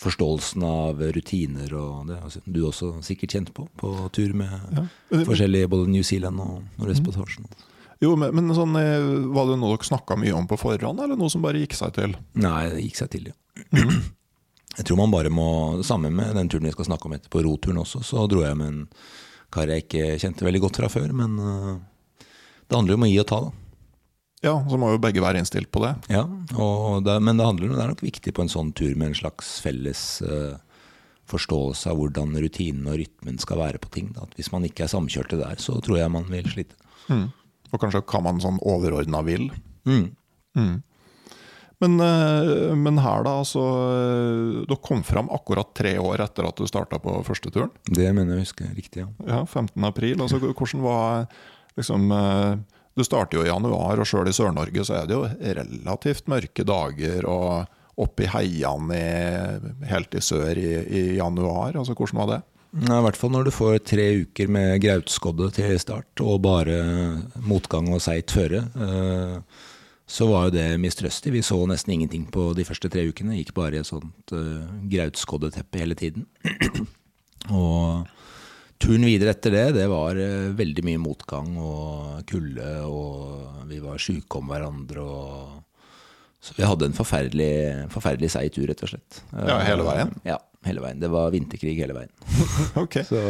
forståelsene 0.00 0.72
av 0.88 1.04
rutiner. 1.14 1.68
Og 1.76 2.08
det 2.08 2.18
har 2.22 2.40
du 2.46 2.62
også 2.70 2.94
sikkert 3.04 3.36
kjent 3.36 3.54
på, 3.56 3.68
på 3.80 3.92
tur 4.16 4.34
med 4.36 4.82
forskjellige 5.12 5.70
både 5.70 5.92
New 5.92 6.02
Zealand 6.06 6.40
og 6.42 6.64
Nordvestpassasjen. 6.80 7.46
Jo, 8.02 8.16
men, 8.18 8.34
men 8.34 8.50
sånn, 8.52 8.74
Var 8.74 9.46
det 9.48 9.54
noe 9.60 9.76
dere 9.76 9.86
snakka 9.86 10.16
mye 10.18 10.34
om 10.36 10.48
på 10.50 10.58
forhånd, 10.60 10.98
eller 11.00 11.16
noe 11.16 11.30
som 11.32 11.44
bare 11.44 11.60
gikk 11.62 11.76
seg 11.78 11.94
til? 11.96 12.16
Nei, 12.36 12.66
det 12.72 12.82
gikk 12.82 12.98
seg 12.98 13.12
til, 13.14 13.30
ja. 13.30 13.86
Jeg 14.74 14.88
tror 14.88 14.98
man 14.98 15.12
bare 15.12 15.30
må 15.30 15.46
Sammen 15.86 16.14
med 16.16 16.34
den 16.34 16.48
turen 16.50 16.66
vi 16.66 16.72
skal 16.74 16.88
snakke 16.88 17.08
om 17.08 17.14
etterpå, 17.16 17.42
roturen 17.46 17.82
også. 17.82 18.02
Så 18.06 18.24
dro 18.30 18.42
jeg 18.42 18.58
med 18.58 18.72
en 18.72 18.80
kar 19.54 19.70
jeg 19.70 19.84
ikke 19.84 20.16
kjente 20.18 20.46
veldig 20.46 20.64
godt 20.64 20.80
fra 20.80 20.88
før, 20.90 21.12
men 21.14 21.36
eh, 21.38 22.24
det 22.66 22.74
handler 22.74 22.94
jo 22.94 22.98
om 22.98 23.06
å 23.06 23.10
gi 23.12 23.20
og 23.22 23.28
ta, 23.30 23.38
da. 23.44 23.52
Ja, 24.44 24.54
så 24.68 24.76
må 24.80 24.90
jo 24.92 25.00
begge 25.00 25.22
være 25.24 25.40
innstilt 25.40 25.70
på 25.72 25.80
det. 25.84 25.94
Ja, 26.12 26.24
og 26.60 27.04
det, 27.06 27.14
men 27.24 27.38
det, 27.38 27.46
handler, 27.48 27.70
det 27.72 27.80
er 27.80 27.92
nok 27.94 28.02
viktig 28.04 28.34
på 28.36 28.44
en 28.44 28.52
sånn 28.52 28.74
tur 28.76 28.92
med 28.92 29.12
en 29.12 29.16
slags 29.16 29.54
felles 29.64 30.02
uh, 30.26 30.58
forståelse 31.30 31.88
av 31.88 31.96
hvordan 31.96 32.34
rutinen 32.42 32.90
og 32.90 32.98
rytmen 33.00 33.38
skal 33.40 33.62
være 33.62 33.80
på 33.80 33.92
ting. 33.94 34.10
Da. 34.12 34.26
At 34.26 34.36
hvis 34.36 34.50
man 34.52 34.66
ikke 34.68 34.84
er 34.84 34.92
samkjørte 34.92 35.38
der, 35.40 35.56
så 35.62 35.78
tror 35.84 36.02
jeg 36.02 36.12
man 36.12 36.28
vil 36.28 36.50
slite. 36.52 36.76
Og 37.72 37.80
kanskje 37.80 38.04
hva 38.04 38.20
man 38.26 38.42
sånn 38.44 38.60
overordna 38.60 39.22
vil. 39.24 39.48
Mm. 39.88 40.10
Mm. 40.58 40.76
Men, 41.84 42.00
eh, 42.00 42.74
men 42.80 42.98
her, 43.04 43.22
da, 43.26 43.36
altså 43.44 43.62
eh, 43.92 44.64
Dere 44.68 44.80
kom 44.84 45.02
fram 45.06 45.28
akkurat 45.34 45.70
tre 45.76 45.94
år 46.00 46.22
etter 46.24 46.48
at 46.48 46.56
du 46.60 46.66
starta 46.70 46.98
på 47.02 47.18
første 47.26 47.52
turen. 47.54 47.70
Det 47.86 48.08
mener 48.16 48.34
jeg 48.34 48.40
å 48.40 48.46
huske 48.46 48.70
riktig, 48.74 49.04
ja. 49.04 49.10
Ja, 49.28 49.42
15. 49.44 49.76
april. 49.84 50.16
Altså, 50.24 50.40
hvordan 50.40 50.82
var 50.84 51.26
liksom 51.76 52.10
eh, 52.14 52.56
Du 52.94 53.02
starter 53.04 53.38
jo 53.40 53.44
i 53.46 53.50
januar, 53.50 53.98
og 54.00 54.06
sjøl 54.08 54.30
i 54.30 54.34
Sør-Norge 54.36 54.84
så 54.86 55.00
er 55.02 55.08
det 55.10 55.16
jo 55.16 55.24
relativt 55.60 56.28
mørke 56.30 56.64
dager. 56.66 57.26
og 57.28 57.80
oppe 57.94 58.24
i 58.24 58.26
heiene 58.26 58.96
helt 59.86 60.14
i 60.18 60.22
sør 60.24 60.58
i, 60.58 60.70
i 60.82 61.02
januar. 61.18 61.76
altså 61.78 61.94
Hvordan 61.94 62.18
var 62.24 62.30
det? 62.32 62.40
I 62.74 63.02
hvert 63.06 63.18
fall 63.20 63.30
når 63.30 63.46
du 63.46 63.52
får 63.54 63.76
tre 63.86 64.06
uker 64.24 64.48
med 64.50 64.80
grautskodde 64.82 65.46
til 65.54 65.76
start, 65.78 66.10
og 66.18 66.40
bare 66.42 66.80
motgang 67.46 67.92
og 67.94 68.02
seigt 68.02 68.34
føre. 68.34 68.64
eh, 68.74 69.36
Så 70.06 70.28
var 70.28 70.48
jo 70.48 70.56
det 70.58 70.66
mistrøstig. 70.82 71.32
Vi 71.32 71.42
så 71.44 71.56
nesten 71.68 71.94
ingenting 71.94 72.26
på 72.32 72.50
de 72.56 72.66
første 72.68 72.90
tre 72.92 73.06
ukene. 73.08 73.38
Gikk 73.38 73.54
bare 73.56 73.78
i 73.78 73.80
et 73.80 73.88
sånt 73.88 74.34
uh, 74.36 74.66
grautskoddeteppe 74.90 75.80
hele 75.80 75.96
tiden. 75.98 76.26
Og 77.54 78.04
turen 78.80 79.06
videre 79.08 79.32
etter 79.32 79.54
det, 79.54 79.66
det 79.78 79.88
var 79.88 80.20
uh, 80.20 80.52
veldig 80.56 80.84
mye 80.84 81.00
motgang 81.00 81.54
og 81.56 82.24
kulde, 82.28 82.68
og 82.84 83.64
vi 83.70 83.80
var 83.80 84.00
sjuke 84.02 84.40
om 84.40 84.52
hverandre. 84.52 85.04
og 85.04 85.64
så 86.44 86.52
vi 86.58 86.66
hadde 86.68 86.90
en 86.90 86.96
forferdelig, 86.96 87.52
forferdelig 87.92 88.28
seig 88.34 88.50
tur, 88.52 88.66
rett 88.68 88.82
og 88.84 88.90
slett. 88.90 89.22
Ja, 89.32 89.56
hele 89.64 89.86
veien? 89.86 90.10
Ja, 90.28 90.36
hele 90.68 90.82
veien. 90.84 91.00
Det 91.00 91.08
var 91.08 91.32
vinterkrig 91.32 91.72
hele 91.78 91.96
veien. 91.96 92.12
Ok. 92.82 92.98
Så 93.08 93.22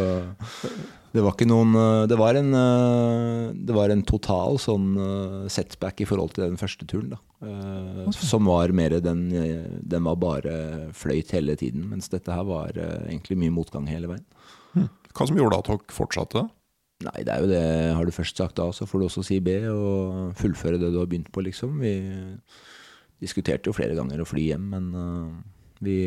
det 1.15 1.23
var 1.23 1.37
ikke 1.37 1.47
noen 1.47 1.77
eh, 1.79 2.05
Det 2.11 2.17
var 2.19 2.35
en, 2.39 2.51
eh, 2.59 3.53
det 3.55 3.77
var 3.77 3.93
en 3.93 4.03
total 4.07 4.59
sånn 4.63 4.89
eh, 4.99 5.45
setback 5.53 6.03
i 6.03 6.09
forhold 6.09 6.35
til 6.35 6.49
den 6.49 6.59
første 6.59 6.87
turen, 6.91 7.15
da. 7.15 7.21
Okay. 7.45 8.25
Som 8.25 8.49
var 8.49 8.73
mer 8.73 8.97
den 9.05 9.27
Den 9.85 10.07
var 10.07 10.17
bare 10.17 10.55
fløyt 10.97 11.35
hele 11.37 11.55
tiden, 11.61 11.85
mens 11.91 12.09
dette 12.09 12.33
her 12.33 12.47
var 12.49 12.73
egentlig 12.75 13.37
mye 13.37 13.53
motgang 13.53 13.87
hele 13.91 14.09
veien. 14.11 14.25
Hva 15.15 15.27
som 15.29 15.37
gjorde 15.39 15.59
at 15.61 15.69
dere 15.69 15.95
fortsatte? 15.95 16.47
Nei, 17.05 17.19
det 17.27 17.35
er 17.35 17.45
jo 17.45 17.51
det 17.51 17.65
Har 17.99 18.09
du 18.09 18.15
først 18.15 18.41
sagt 18.41 18.63
A, 18.63 18.71
så 18.73 18.89
får 18.89 19.03
du 19.03 19.07
også 19.07 19.27
si 19.29 19.39
B, 19.45 19.59
og 19.69 20.33
fullføre 20.41 20.81
det 20.81 20.91
du 20.95 20.99
har 21.03 21.11
begynt 21.11 21.31
på, 21.35 21.45
liksom. 21.45 21.77
Vi 21.85 21.95
diskuterte 23.23 23.69
jo 23.69 23.77
flere 23.77 23.95
ganger 23.99 24.25
å 24.25 24.29
fly 24.29 24.49
hjem, 24.49 24.67
men 24.73 24.91
vi 25.85 25.99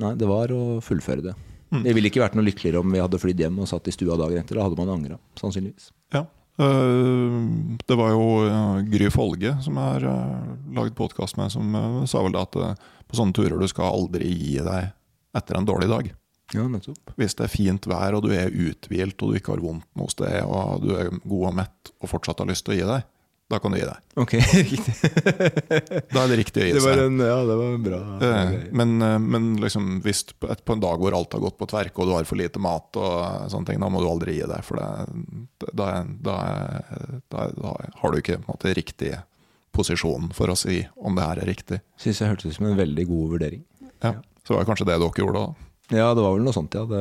Nei, 0.00 0.14
det 0.16 0.24
var 0.24 0.54
å 0.56 0.80
fullføre 0.80 1.28
det. 1.28 1.36
Det 1.80 1.94
ville 1.96 2.10
ikke 2.10 2.20
vært 2.20 2.36
noe 2.36 2.44
lykkeligere 2.44 2.82
om 2.82 2.92
vi 2.92 3.00
hadde 3.00 3.20
flydd 3.20 3.42
hjem 3.46 3.60
og 3.64 3.68
satt 3.70 3.88
i 3.88 3.94
stua 3.94 4.18
dagen 4.20 4.42
etter. 4.42 4.58
Da 4.58 4.66
hadde 4.66 4.78
man 4.78 4.92
angra, 4.92 5.18
sannsynligvis. 5.40 5.90
Ja. 6.12 6.26
eh, 6.60 7.36
det 7.88 7.96
var 7.96 8.12
jo 8.12 8.26
eh, 8.44 8.82
Gry 8.92 9.08
Folge 9.14 9.54
som 9.64 9.78
har 9.80 10.04
uh, 10.04 10.50
laget 10.76 10.98
podkast 10.98 11.38
med, 11.40 11.52
som 11.54 11.72
eh, 11.78 12.02
sa 12.10 12.20
vel 12.26 12.36
at 12.36 12.58
eh, 12.60 12.74
på 13.08 13.16
sånne 13.16 13.36
turer 13.38 13.56
du 13.56 13.68
skal 13.70 13.88
aldri 13.88 14.28
gi 14.28 14.58
deg 14.60 14.92
etter 15.38 15.56
en 15.56 15.68
dårlig 15.68 15.88
dag. 15.88 16.12
Ja, 16.52 16.66
nettopp. 16.68 17.14
Hvis 17.16 17.38
det 17.38 17.46
er 17.46 17.54
fint 17.54 17.88
vær 17.88 18.18
og 18.18 18.26
du 18.26 18.34
er 18.36 18.52
uthvilt 18.52 19.22
og 19.24 19.32
du 19.32 19.40
ikke 19.40 19.54
har 19.54 19.64
vondt 19.64 19.88
noe 19.96 20.12
sted 20.12 20.42
og 20.44 20.84
du 20.84 20.92
er 20.98 21.08
god 21.24 21.46
og 21.48 21.56
mett 21.62 21.92
og 22.02 22.10
fortsatt 22.12 22.44
har 22.44 22.50
lyst 22.50 22.66
til 22.66 22.74
å 22.74 22.76
gi 22.76 22.88
deg, 22.90 23.06
da 23.52 23.58
kan 23.60 23.74
du 23.74 23.76
gi 23.78 23.84
deg. 23.84 24.04
Ok, 24.22 24.32
riktig. 24.72 24.94
Da 26.08 26.22
er 26.22 26.30
det 26.32 26.38
riktig 26.40 26.62
å 26.62 26.66
gi 26.66 26.74
Det 26.76 26.82
var 26.84 26.96
seg. 26.96 27.02
en, 27.04 27.18
ja, 27.20 27.38
det 27.48 27.56
var 27.60 27.74
en 27.76 27.82
bra 27.84 27.98
Eh. 28.22 28.52
Men, 28.72 28.94
eh, 29.04 29.18
men 29.20 29.48
liksom, 29.60 29.90
hvis 30.04 30.22
på, 30.40 30.48
en 30.72 30.80
dag 30.82 31.02
hvor 31.02 31.16
alt 31.16 31.36
har 31.36 31.42
gått 31.44 31.58
på 31.60 31.68
tverke 31.68 32.00
og 32.00 32.08
du 32.08 32.14
har 32.16 32.28
for 32.28 32.40
lite 32.40 32.62
mat, 32.62 32.88
og 32.96 33.50
sånne 33.52 33.68
ting, 33.68 33.82
da 33.82 33.90
må 33.92 34.00
du 34.00 34.08
aldri 34.08 34.38
gi 34.38 34.46
deg. 34.48 34.64
For 34.64 34.80
det, 34.80 34.88
da, 35.76 35.90
da, 36.24 36.36
da, 37.32 37.46
da 37.56 37.74
har 38.00 38.14
du 38.14 38.20
ikke 38.22 38.40
måte, 38.46 38.72
riktig 38.78 39.12
posisjon 39.72 40.30
for 40.36 40.52
å 40.52 40.56
si 40.58 40.82
om 41.00 41.16
det 41.16 41.26
her 41.28 41.42
er 41.44 41.48
riktig. 41.52 41.80
Syns 42.00 42.20
jeg 42.22 42.32
hørtes 42.32 42.52
ut 42.52 42.58
som 42.60 42.70
en 42.70 42.80
veldig 42.80 43.06
god 43.08 43.36
vurdering. 43.36 43.62
Ja. 44.04 44.16
Så 44.46 44.54
var 44.56 44.64
det 44.64 44.72
kanskje 44.72 44.88
det 44.88 44.96
dere 44.98 45.22
gjorde 45.22 45.44
da. 45.44 45.68
Ja, 45.90 46.12
det 46.14 46.22
var 46.22 46.36
vel 46.36 46.44
noe 46.46 46.54
sånt, 46.54 46.72
ja. 46.78 46.84
Det, 46.88 47.00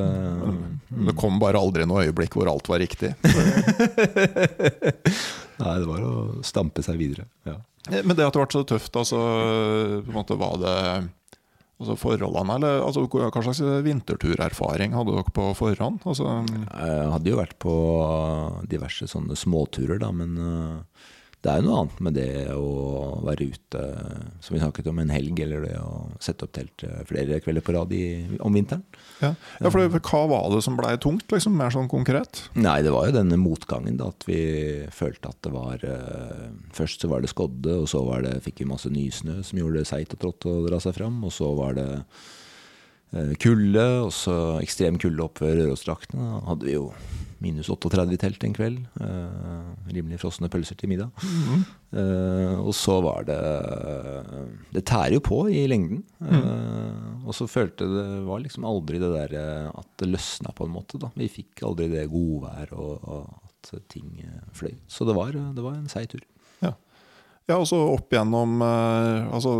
Det 1.07 1.13
kom 1.19 1.37
bare 1.39 1.59
aldri 1.61 1.85
noe 1.87 2.07
øyeblikk 2.07 2.33
hvor 2.35 2.49
alt 2.51 2.67
var 2.67 2.81
riktig. 2.81 3.13
nei, 5.61 5.75
det 5.79 5.87
var 5.87 6.01
å 6.05 6.13
stampe 6.45 6.83
seg 6.85 6.97
videre. 6.99 7.27
Ja. 7.47 7.57
Eh, 7.91 8.01
Men 8.03 8.17
det 8.17 8.25
at 8.27 8.35
det 8.35 8.41
ble 8.43 8.51
så 8.57 8.63
tøft, 8.67 8.95
altså, 8.99 9.19
på 10.05 10.11
en 10.11 10.17
måte 10.17 10.37
var 10.39 10.57
det 10.61 10.75
altså 11.81 11.95
forholdene, 11.97 12.57
eller 12.59 12.83
altså, 12.85 13.07
hva 13.09 13.41
slags 13.41 13.61
vinterturerfaring 13.85 14.93
hadde 14.93 15.15
dere 15.15 15.33
på 15.33 15.47
forhånd? 15.57 16.03
Altså, 16.05 16.27
Jeg 16.51 17.07
hadde 17.15 17.31
jo 17.31 17.39
vært 17.39 17.55
på 17.63 17.73
diverse 18.69 19.07
sånne 19.09 19.37
småturer, 19.39 19.97
da, 20.03 20.11
men 20.13 20.35
øh, 20.37 20.77
det 21.41 21.49
er 21.49 21.61
jo 21.61 21.65
noe 21.65 21.77
annet 21.81 22.01
med 22.05 22.13
det 22.13 22.31
å 22.53 22.65
være 23.25 23.47
ute, 23.49 23.79
som 24.45 24.53
vi 24.53 24.59
snakket 24.61 24.89
om, 24.91 24.99
en 25.01 25.13
helg, 25.13 25.39
eller 25.41 25.63
det 25.65 25.73
å 25.81 26.03
sette 26.21 26.45
opp 26.45 26.53
telt 26.53 26.83
øh, 26.85 26.99
flere 27.09 27.39
kvelder 27.41 27.65
på 27.65 27.73
rad 27.73 27.95
i, 27.97 28.03
om 28.45 28.53
vinteren. 28.53 28.83
ja. 29.23 29.31
ja, 29.33 29.71
for 29.71 29.81
det, 29.81 30.03
Hva 30.05 30.21
var 30.29 30.51
det 30.53 30.61
som 30.67 30.77
blei 30.77 30.93
tungt, 31.01 31.25
liksom, 31.33 31.55
mer 31.57 31.73
sånn 31.73 31.89
konkret? 31.89 32.43
Nei, 32.53 32.77
det 32.85 32.93
var 32.93 33.09
jo 33.09 33.17
denne 33.17 33.39
motgangen, 33.41 33.97
da, 33.97 34.11
at 34.13 34.27
vi 34.29 34.41
følte 34.93 35.33
at 35.33 35.41
det 35.47 35.53
var 35.55 35.81
øh, 35.87 36.51
Først 36.77 37.01
så 37.01 37.09
var 37.09 37.23
det 37.23 37.31
skodde, 37.31 37.73
og 37.83 37.89
så 37.89 38.03
var 38.05 38.21
det, 38.25 38.37
fikk 38.45 38.61
vi 38.61 38.69
masse 38.69 38.91
nysnø 38.93 39.41
som 39.45 39.57
gjorde 39.57 39.81
det 39.81 39.89
seigt 39.89 40.13
og 40.15 40.21
trått 40.21 40.49
å 40.49 40.59
dra 40.67 40.77
seg 40.83 40.93
fram, 40.97 41.17
og 41.25 41.33
så 41.33 41.49
var 41.57 41.73
det 41.77 41.89
kulde, 43.43 43.87
og 44.05 44.11
så 44.15 44.35
ekstrem 44.61 44.99
kulde 45.01 45.25
oppe 45.25 45.43
ved 45.43 45.65
Rørosdraktene. 45.65 46.29
Da 46.31 46.45
hadde 46.47 46.69
vi 46.69 46.77
jo 46.77 46.85
minus 47.41 47.69
38 47.73 48.13
i 48.13 48.19
telt 48.21 48.43
en 48.45 48.53
kveld. 48.53 48.79
øh, 49.01 49.71
rimelig 49.91 50.19
frosne 50.21 50.49
pølser 50.51 50.77
til 50.77 50.91
middag. 50.91 51.09
Eh, 51.91 52.57
og 52.61 52.73
så 52.77 52.99
var 53.03 53.25
det 53.27 53.39
Det 54.71 54.85
tærer 54.85 55.17
jo 55.17 55.23
på 55.25 55.41
i 55.49 55.65
lengden. 55.67 56.03
Eh, 56.21 57.25
og 57.25 57.35
så 57.35 57.49
følte 57.49 57.87
det 57.89 58.25
var 58.27 58.39
liksom 58.43 58.65
aldri 58.65 59.01
det 59.01 59.11
der 59.15 59.37
eh, 59.41 59.69
at 59.73 59.87
det 59.99 60.11
løsna 60.11 60.53
på 60.55 60.65
en 60.65 60.75
måte. 60.75 61.01
da 61.01 61.11
Vi 61.17 61.27
fikk 61.27 61.65
aldri 61.67 61.89
det 61.91 62.09
godværet 62.11 62.73
og, 62.77 63.01
og 63.03 63.49
at 63.49 63.73
ting 63.89 64.21
eh, 64.23 64.45
fløy. 64.53 64.77
Så 64.87 65.05
det 65.05 65.17
var, 65.17 65.31
det 65.33 65.65
var 65.65 65.75
en 65.75 65.89
seig 65.91 66.09
tur. 66.13 66.21
Ja, 67.51 67.57
altså 67.59 67.77
opp 67.91 68.13
gjennom, 68.15 68.61
eh, 68.63 69.27
altså, 69.35 69.51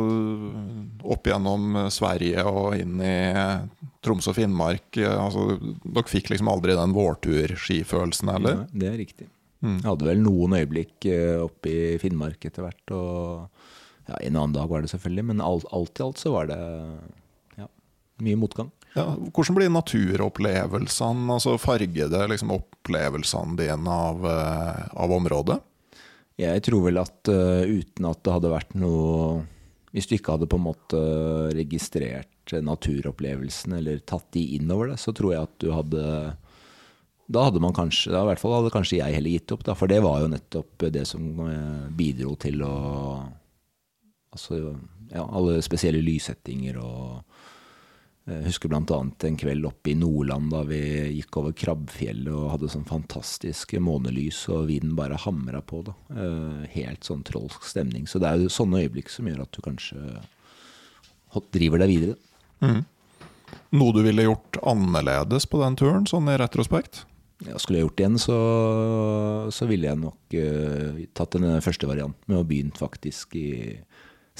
opp 1.12 1.27
gjennom 1.27 1.75
Sverige 1.91 2.45
og 2.47 2.77
inn 2.80 3.01
i 3.04 3.15
eh, 3.36 3.88
Troms 4.06 4.30
og 4.32 4.38
Finnmark. 4.38 4.95
eh, 5.01 5.12
Altså, 5.12 5.58
dere 5.84 6.08
fikk 6.08 6.32
liksom 6.32 6.49
aldri 6.51 6.77
den 6.77 6.95
vårtur-skifølelsen, 6.95 8.32
eller? 8.38 8.62
Ja, 8.63 8.82
det 8.84 8.91
er 8.93 8.99
riktig. 9.01 9.27
Jeg 9.62 9.86
hadde 9.86 10.08
vel 10.08 10.21
noen 10.23 10.56
øyeblikk 10.58 11.06
oppe 11.43 11.69
i 11.69 11.97
Finnmark 12.01 12.47
etter 12.47 12.63
hvert. 12.65 12.93
Og 12.97 14.08
ja, 14.10 14.15
en 14.17 14.38
annen 14.39 14.56
dag 14.56 14.71
var 14.71 14.82
det 14.82 14.89
selvfølgelig, 14.89 15.25
men 15.30 15.43
alt, 15.45 15.67
alt 15.75 15.99
i 15.99 16.06
alt 16.08 16.17
så 16.21 16.32
var 16.34 16.47
det 16.49 16.58
ja, 17.60 17.67
mye 18.25 18.39
motgang. 18.41 18.71
Ja, 18.95 19.06
hvordan 19.36 19.56
blir 19.60 19.69
naturopplevelsene? 19.71 21.27
Altså 21.36 21.60
fargede 21.62 22.23
liksom 22.32 22.56
opplevelsene 22.58 23.54
dine 23.60 23.99
av, 24.10 24.25
av 24.25 25.13
området? 25.19 25.60
Jeg 26.41 26.63
tror 26.65 26.86
vel 26.88 26.99
at 27.01 27.30
uh, 27.30 27.63
uten 27.67 28.08
at 28.10 28.21
det 28.25 28.36
hadde 28.36 28.54
vært 28.54 28.77
noe 28.80 29.41
Hvis 29.93 30.08
du 30.10 30.15
ikke 30.17 30.38
hadde 30.38 30.49
på 30.49 30.58
en 30.58 30.67
måte 30.69 31.01
registrert 31.56 32.27
naturopplevelsen 32.51 33.77
eller 33.77 34.01
tatt 34.08 34.25
de 34.36 34.41
innover 34.58 34.91
det, 34.91 34.97
så 34.99 35.13
tror 35.15 35.36
jeg 35.36 35.47
at 35.47 35.54
du 35.62 35.69
hadde 35.71 36.06
Da 37.32 37.45
hadde 37.47 37.62
man 37.63 37.75
kanskje 37.77 38.12
da 38.12 38.23
i 38.25 38.32
hvert 38.32 38.41
fall 38.41 38.58
hadde 38.58 38.73
kanskje 38.73 38.99
jeg 38.99 39.15
heller 39.15 39.38
gitt 39.38 39.54
opp, 39.56 39.63
da, 39.67 39.75
for 39.77 39.91
det 39.91 40.01
var 40.04 40.23
jo 40.23 40.32
nettopp 40.34 40.88
det 40.91 41.06
som 41.08 41.30
eh, 41.45 41.86
bidro 41.95 42.36
til 42.41 42.65
å 42.65 42.73
Altså, 44.32 44.56
ja, 45.12 45.25
alle 45.27 45.58
spesielle 45.60 45.99
lyssettinger 45.99 46.77
og 46.80 47.31
jeg 48.29 48.45
husker 48.45 48.69
bl.a. 48.69 48.97
en 49.25 49.38
kveld 49.39 49.65
oppe 49.65 49.91
i 49.91 49.95
Nordland 49.97 50.51
da 50.53 50.62
vi 50.69 50.79
gikk 51.17 51.39
over 51.41 51.55
Krabbfjellet 51.57 52.29
og 52.29 52.51
hadde 52.53 52.69
sånn 52.69 52.86
fantastisk 52.86 53.73
månelys, 53.81 54.43
og 54.53 54.67
vinden 54.69 54.93
bare 54.97 55.17
hamra 55.23 55.63
på. 55.65 55.81
da. 55.88 55.95
Eh, 56.13 56.67
Helt 56.75 57.07
sånn 57.07 57.25
trolsk 57.27 57.65
stemning. 57.65 58.05
Så 58.05 58.21
det 58.21 58.29
er 58.29 58.43
jo 58.43 58.53
sånne 58.53 58.84
øyeblikk 58.84 59.10
som 59.10 59.29
gjør 59.29 59.41
at 59.47 59.57
du 59.57 59.62
kanskje 59.65 60.21
driver 61.55 61.81
deg 61.81 61.95
videre. 61.95 62.84
Noe 63.71 63.95
du 63.95 64.01
ville 64.05 64.27
gjort 64.27 64.60
annerledes 64.69 65.47
på 65.49 65.62
den 65.63 65.79
turen, 65.79 66.05
sånn 66.07 66.29
i 66.29 66.38
retrospekt? 66.39 67.05
Ja, 67.47 67.57
skulle 67.57 67.79
jeg 67.79 67.88
gjort 67.88 67.97
det 67.97 68.03
igjen, 68.05 68.19
så, 68.21 68.38
så 69.49 69.65
ville 69.65 69.89
jeg 69.89 69.97
nok 69.97 70.36
uh, 70.38 70.99
tatt 71.17 71.39
den 71.39 71.63
første 71.65 71.89
varianten 71.89 72.29
med 72.29 72.38
å 72.38 72.45
begynt 72.45 72.77
faktisk 72.77 73.34
i 73.39 73.47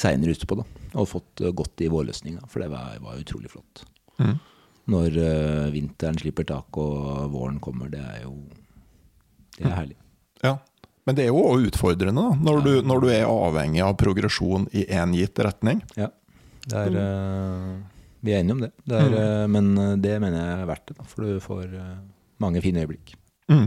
seinere 0.02 0.36
ute 0.36 0.50
på, 0.50 0.58
da. 0.60 0.66
Og 1.00 1.10
fått 1.10 1.42
godt 1.42 1.58
gått 1.62 1.86
i 1.86 1.92
vårløsninga, 1.92 2.48
for 2.52 2.64
det 2.64 2.72
var, 2.74 2.98
var 3.04 3.22
utrolig 3.22 3.52
flott. 3.54 3.86
Når 4.92 5.16
uh, 5.18 5.68
vinteren 5.74 6.18
slipper 6.20 6.46
tak 6.50 6.78
og 6.82 7.30
våren 7.32 7.60
kommer, 7.64 7.90
det 7.90 8.02
er 8.02 8.24
jo 8.26 8.34
Det 9.56 9.68
er 9.70 9.76
herlig. 9.78 9.98
Ja. 10.42 10.56
Men 11.06 11.18
det 11.18 11.24
er 11.24 11.32
jo 11.32 11.44
òg 11.46 11.68
utfordrende, 11.70 12.22
da, 12.22 12.38
når, 12.50 12.60
du, 12.66 12.72
når 12.86 13.02
du 13.02 13.08
er 13.14 13.30
avhengig 13.30 13.82
av 13.86 13.96
progresjon 14.02 14.68
i 14.74 14.88
én 14.90 15.14
gitt 15.18 15.40
retning. 15.42 15.82
Ja. 15.98 16.10
Det 16.66 16.84
er, 16.90 16.98
uh, 16.98 17.80
vi 18.22 18.34
er 18.36 18.44
enige 18.44 18.54
om 18.54 18.62
det. 18.62 18.72
det 18.86 18.98
er, 19.02 19.14
eh, 19.18 19.48
men 19.50 19.72
eh, 19.78 19.96
det 20.02 20.18
mener 20.22 20.38
jeg 20.38 20.58
er 20.60 20.68
verdt 20.70 20.92
det, 20.92 20.98
da, 21.00 21.06
for 21.10 21.26
du 21.26 21.42
får 21.42 21.64
eh, 21.74 21.96
mange 22.44 22.62
fine 22.62 22.84
øyeblikk. 22.84 23.16
Eh, 23.50 23.64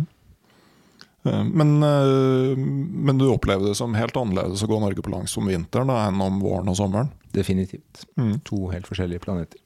Men, 1.25 1.83
eh, 1.83 2.57
men 2.57 3.19
du 3.19 3.27
opplever 3.33 3.71
det 3.71 3.79
som 3.79 3.95
helt 3.97 4.17
annerledes 4.21 4.63
å 4.65 4.69
gå 4.69 4.81
Norge 4.83 5.05
på 5.05 5.13
langs 5.13 5.37
om 5.41 5.49
vinteren 5.49 5.89
da, 5.89 6.03
enn 6.09 6.21
om 6.21 6.41
våren 6.43 6.69
og 6.69 6.77
sommeren? 6.77 7.13
Definitivt. 7.33 8.05
Mm. 8.21 8.37
To 8.45 8.67
helt 8.75 8.89
forskjellige 8.91 9.25
planeter. 9.25 9.61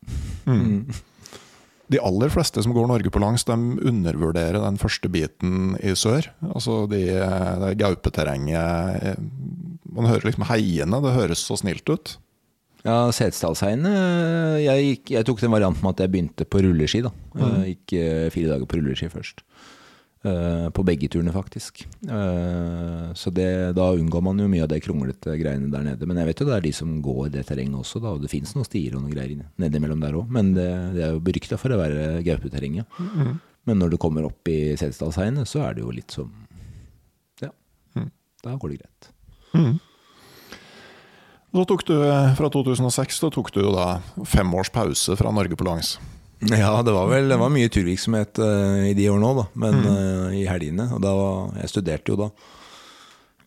De 1.88 1.96
aller 2.04 2.28
fleste 2.28 2.62
som 2.62 2.74
går 2.76 2.86
Norge 2.90 3.10
på 3.10 3.20
langs, 3.22 3.46
de 3.48 3.56
undervurderer 3.56 4.60
den 4.60 4.78
første 4.80 5.08
biten 5.08 5.72
i 5.80 5.94
sør. 5.96 6.28
Altså 6.44 6.82
de, 6.90 7.00
det 7.64 7.74
gaupeterrenget 7.80 9.04
eh, 9.08 9.20
Man 9.88 10.10
hører 10.10 10.28
liksom 10.28 10.44
heiene, 10.50 11.00
det 11.00 11.16
høres 11.16 11.42
så 11.48 11.56
snilt 11.56 11.88
ut. 11.88 12.18
Ja, 12.84 13.08
Setesdalsheiene 13.10 13.90
jeg, 14.62 15.00
jeg 15.10 15.26
tok 15.26 15.40
den 15.42 15.50
varianten 15.50 15.82
med 15.82 15.96
at 15.96 16.04
jeg 16.04 16.12
begynte 16.12 16.46
på 16.46 16.60
rulleski. 16.62 17.00
da. 17.02 17.10
Jeg 17.40 17.72
Gikk 17.72 17.96
eh, 17.98 18.28
fire 18.36 18.52
dager 18.52 18.68
på 18.68 18.78
rulleski 18.78 19.08
først. 19.12 19.42
Eh, 20.26 20.68
på 20.74 20.82
begge 20.82 21.06
turene, 21.08 21.30
faktisk. 21.32 21.84
Eh, 22.02 23.12
så 23.14 23.30
det, 23.30 23.72
da 23.78 23.84
unngår 23.94 24.22
man 24.26 24.40
jo 24.42 24.48
mye 24.50 24.64
av 24.64 24.70
det 24.72 24.80
kronglete 24.82 25.36
greiene 25.38 25.70
der 25.70 25.84
nede. 25.86 26.08
Men 26.10 26.18
jeg 26.18 26.30
vet 26.32 26.42
jo 26.42 26.48
det 26.48 26.56
er 26.56 26.64
de 26.64 26.72
som 26.74 26.96
går 27.04 27.28
det 27.36 27.44
terrenget 27.46 27.78
også, 27.78 28.02
da. 28.02 28.16
Og 28.16 28.24
det 28.24 28.32
fins 28.32 28.50
noen 28.56 28.66
stier 28.66 28.96
og 28.96 29.04
noen 29.04 29.14
greier 29.14 29.44
nedimellom 29.62 30.02
der 30.02 30.18
òg. 30.18 30.32
Men 30.34 30.50
det, 30.56 30.66
det, 30.96 31.04
er 31.06 31.14
jo 31.14 31.22
berykta 31.22 31.60
for 31.60 31.70
å 31.70 31.78
være 31.78 32.24
gaupeterrenget. 32.26 32.98
Mm. 32.98 33.36
Men 33.70 33.78
når 33.78 33.94
du 33.94 34.00
kommer 34.02 34.26
opp 34.26 34.50
i 34.50 34.74
Setesdalsheiene, 34.80 35.46
så 35.46 35.62
er 35.68 35.78
det 35.78 35.86
jo 35.86 35.94
litt 35.94 36.14
som 36.14 36.34
Ja, 37.44 37.52
mm. 37.94 38.10
da 38.42 38.58
går 38.58 38.74
det 38.74 38.82
greit. 38.82 39.12
Mm. 39.54 39.78
Så 41.54 41.64
tok 41.64 41.86
du, 41.86 41.94
Fra 42.36 42.50
2006 42.52 43.22
da 43.22 43.30
tok 43.32 43.54
du 43.54 43.62
jo 43.62 43.70
da 43.72 43.86
fem 44.28 44.50
års 44.54 44.70
pause 44.74 45.14
fra 45.16 45.30
Norge 45.32 45.56
på 45.56 45.66
langs. 45.66 45.94
Ja, 46.46 46.82
det 46.82 46.94
var 46.94 47.08
vel 47.10 47.28
det 47.30 47.38
var 47.40 47.50
mye 47.50 47.70
turvirksomhet 47.72 48.38
uh, 48.38 48.86
i 48.86 48.94
de 48.94 49.08
årene 49.10 49.26
òg, 49.26 49.40
da. 49.40 49.46
Men 49.58 49.78
mm. 49.80 49.86
uh, 49.90 50.36
i 50.38 50.44
helgene. 50.46 50.86
Og 50.94 51.02
da 51.02 51.14
var, 51.16 51.54
jeg 51.64 51.72
studerte 51.72 52.14
jo 52.14 52.18
da. 52.20 52.28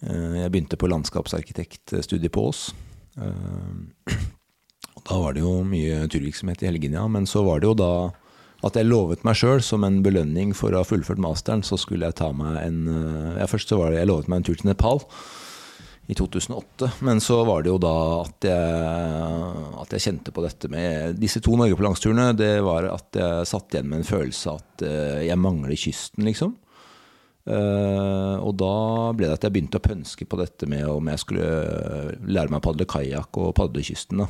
Uh, 0.03 0.39
jeg 0.41 0.51
begynte 0.51 0.79
på 0.79 0.89
landskapsarkitektstudiet 0.91 2.33
på 2.35 2.49
Ås. 2.49 2.71
og 3.21 5.01
da 5.07 5.17
var 5.19 5.35
det 5.35 5.43
jo 5.43 5.61
mye 5.67 6.03
turvirksomhet 6.11 6.63
i 6.63 6.71
helgene, 6.71 6.99
ja. 6.99 7.07
Men 7.07 7.29
så 7.29 7.45
var 7.47 7.61
det 7.61 7.71
jo 7.71 7.77
da 7.79 7.93
at 8.61 8.75
jeg 8.77 8.85
lovet 8.85 9.23
meg 9.25 9.39
sjøl, 9.39 9.63
som 9.65 9.87
en 9.87 10.03
belønning 10.05 10.51
for 10.53 10.75
å 10.75 10.83
ha 10.83 10.85
fullført 10.85 11.21
masteren, 11.21 11.63
så 11.65 11.79
skulle 11.81 12.11
jeg 12.11 12.19
ta 12.19 12.27
meg 12.35 12.59
en 12.61 12.83
ja, 13.39 13.47
Først 13.49 13.71
så 13.71 13.79
var 13.79 13.89
det 13.89 14.03
jeg 14.03 14.11
lovet 14.11 14.29
meg 14.29 14.41
en 14.41 14.45
tur 14.51 14.59
til 14.59 14.69
Nepal 14.69 15.01
i 16.09 16.15
2008. 16.17 16.89
Men 17.07 17.21
så 17.23 17.41
var 17.47 17.63
det 17.63 17.71
jo 17.71 17.77
da 17.81 17.93
at 18.23 18.47
jeg, 18.47 19.51
at 19.83 19.93
jeg 19.95 20.05
kjente 20.07 20.33
på 20.35 20.43
dette 20.43 20.71
med 20.71 21.19
disse 21.21 21.39
to 21.43 21.55
Norge 21.59 21.77
på 21.77 21.85
langsturene. 21.85 22.31
Det 22.37 22.57
var 22.65 22.89
at 22.91 23.19
jeg 23.21 23.47
satt 23.49 23.75
igjen 23.75 23.91
med 23.91 24.01
en 24.01 24.09
følelse 24.09 24.57
at 24.57 24.85
eh, 24.87 25.21
jeg 25.29 25.39
mangler 25.39 25.79
kysten, 25.79 26.27
liksom. 26.27 26.57
Uh, 27.41 28.37
og 28.45 28.53
da 28.61 28.73
ble 29.17 29.25
det 29.25 29.33
at 29.33 29.45
jeg 29.47 29.53
begynte 29.55 29.79
å 29.79 29.81
pønske 29.81 30.27
på 30.29 30.37
dette 30.37 30.67
med 30.69 30.85
om 30.85 31.07
jeg 31.09 31.21
skulle 31.23 31.47
lære 32.21 32.53
meg 32.53 32.59
å 32.59 32.65
padle 32.67 32.85
kajakk 32.85 33.39
og 33.41 33.55
padle 33.57 33.81
kysten. 33.85 34.21
Da. 34.21 34.27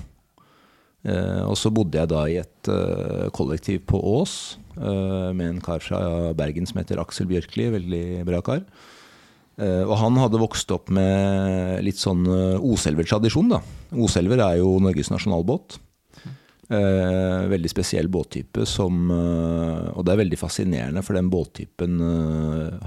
Uh, 1.01 1.43
og 1.49 1.57
så 1.59 1.73
bodde 1.75 1.99
jeg 1.99 2.11
da 2.11 2.21
i 2.29 2.37
et 2.39 2.71
uh, 2.71 3.27
kollektiv 3.35 3.83
på 3.91 3.99
Ås 3.99 4.57
med 4.71 5.41
en 5.43 5.57
kar 5.59 5.83
fra 5.83 5.97
Bergen 6.39 6.63
som 6.65 6.77
heter 6.79 7.01
Aksel 7.01 7.27
Bjørkli. 7.27 7.65
Veldig 7.73 8.05
bra 8.25 8.39
kar. 8.45 8.61
Eh, 9.61 9.83
og 9.85 9.93
han 9.99 10.17
hadde 10.17 10.41
vokst 10.41 10.71
opp 10.73 10.89
med 10.93 11.83
litt 11.85 11.99
sånn 12.01 12.25
eh, 12.25 12.57
Oselver-tradisjon. 12.65 13.53
da. 13.53 13.61
Oselver 13.93 14.41
er 14.41 14.59
jo 14.61 14.75
Norges 14.81 15.11
nasjonalbåt. 15.13 15.77
Eh, 16.71 17.47
veldig 17.51 17.67
spesiell 17.67 18.07
båttype 18.07 18.63
som 18.63 19.09
Og 19.11 20.05
det 20.07 20.13
er 20.13 20.21
veldig 20.21 20.37
fascinerende, 20.39 21.01
for 21.03 21.17
den 21.19 21.27
båttypen 21.29 21.99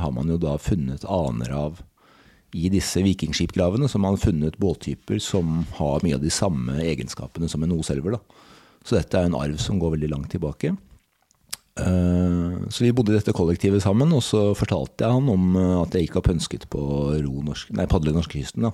har 0.00 0.14
man 0.16 0.30
jo 0.32 0.38
da 0.40 0.56
funnet 0.56 1.04
aner 1.04 1.52
av 1.52 1.82
i 2.54 2.70
disse 2.72 3.02
vikingskipgravene. 3.04 3.88
Så 3.90 4.00
man 4.00 4.16
har 4.16 4.24
funnet 4.24 4.58
båttyper 4.58 5.20
som 5.20 5.66
har 5.76 6.02
mye 6.02 6.16
av 6.16 6.24
de 6.24 6.32
samme 6.32 6.80
egenskapene 6.80 7.50
som 7.50 7.62
en 7.62 7.76
Oselver. 7.76 8.16
da. 8.16 8.40
Så 8.84 8.96
dette 8.96 9.18
er 9.18 9.28
en 9.28 9.36
arv 9.36 9.60
som 9.60 9.78
går 9.78 9.98
veldig 9.98 10.10
langt 10.10 10.30
tilbake. 10.32 10.74
Eh, 11.74 12.68
så 12.70 12.84
vi 12.84 12.92
bodde 12.94 13.10
i 13.10 13.16
dette 13.16 13.34
kollektivet 13.34 13.82
sammen, 13.82 14.12
og 14.14 14.22
så 14.22 14.52
fortalte 14.58 15.02
jeg 15.02 15.16
han 15.16 15.30
om 15.32 15.56
eh, 15.58 15.72
at 15.80 15.96
jeg 15.96 16.06
ikke 16.06 16.20
har 16.20 16.28
pønsket 16.28 16.68
på 16.70 16.82
ro 17.24 17.40
norsk, 17.46 17.72
nei, 17.74 17.88
padle 17.90 18.14
norskekysten. 18.14 18.68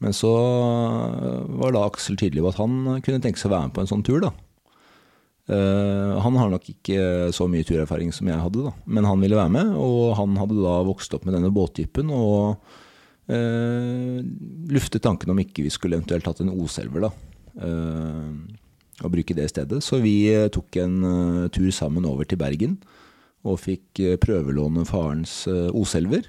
Men 0.00 0.14
så 0.16 0.30
eh, 0.30 1.48
var 1.62 1.74
da 1.74 1.82
Aksel 1.88 2.18
tydelig 2.20 2.44
på 2.46 2.52
at 2.52 2.60
han 2.62 3.02
kunne 3.02 3.22
tenke 3.24 3.42
seg 3.42 3.50
å 3.50 3.56
være 3.56 3.68
med 3.68 3.76
på 3.76 3.84
en 3.84 3.90
sånn 3.90 4.06
tur. 4.06 4.22
da. 4.26 4.32
Han 5.50 6.36
har 6.38 6.46
nok 6.52 6.68
ikke 6.70 7.32
så 7.34 7.48
mye 7.50 7.66
turerfaring 7.66 8.12
som 8.14 8.28
jeg 8.30 8.38
hadde, 8.38 8.68
da. 8.68 8.70
men 8.86 9.08
han 9.08 9.18
ville 9.18 9.34
være 9.34 9.50
med. 9.50 9.72
Og 9.82 10.12
han 10.14 10.36
hadde 10.38 10.60
da 10.62 10.76
vokst 10.86 11.16
opp 11.16 11.24
med 11.26 11.34
denne 11.34 11.50
båttypen 11.50 12.12
og 12.14 12.60
uh, 13.34 14.20
luftet 14.70 15.02
tanken 15.02 15.32
om 15.34 15.40
ikke 15.42 15.64
vi 15.66 15.72
skulle 15.74 15.98
eventuelt 15.98 16.28
hatt 16.30 16.44
en 16.44 16.52
Oselver. 16.54 17.08
da. 17.08 17.10
Uh, 17.66 18.69
å 19.04 19.10
bruke 19.12 19.36
det 19.36 19.50
stedet. 19.52 19.80
Så 19.84 20.00
vi 20.04 20.30
eh, 20.32 20.48
tok 20.52 20.80
en 20.82 20.98
uh, 21.04 21.46
tur 21.52 21.70
sammen 21.74 22.06
over 22.08 22.28
til 22.28 22.40
Bergen 22.40 22.78
og 23.48 23.60
fikk 23.62 24.02
uh, 24.04 24.18
prøvelåne 24.20 24.84
farens 24.88 25.42
Oselver. 25.48 26.28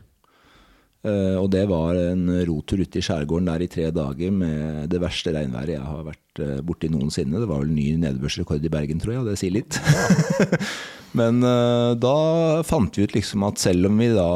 og 1.04 1.48
det 1.50 1.64
var 1.66 1.98
en 1.98 2.28
rotur 2.46 2.78
ute 2.78 3.00
i 3.00 3.02
skjærgården 3.02 3.48
der 3.50 3.64
i 3.66 3.68
tre 3.74 3.88
dager 3.90 4.30
med 4.32 4.86
det 4.94 5.00
verste 5.02 5.32
regnværet 5.34 5.74
jeg 5.74 5.82
har 5.82 6.04
vært 6.06 6.42
borti 6.62 6.92
noensinne. 6.94 7.40
Det 7.42 7.48
var 7.50 7.64
vel 7.64 7.72
ny 7.74 7.96
nedbørsrekord 7.98 8.62
i 8.62 8.70
Bergen, 8.70 9.02
tror 9.02 9.16
jeg, 9.16 9.24
og 9.24 9.32
det 9.32 9.40
sier 9.42 9.56
litt. 9.56 9.80
Men 11.18 11.42
da 11.42 12.14
fant 12.70 12.94
vi 12.94 13.08
ut 13.10 13.16
liksom 13.18 13.48
at 13.50 13.58
selv 13.58 13.90
om 13.90 13.98
vi 13.98 14.12
da 14.14 14.30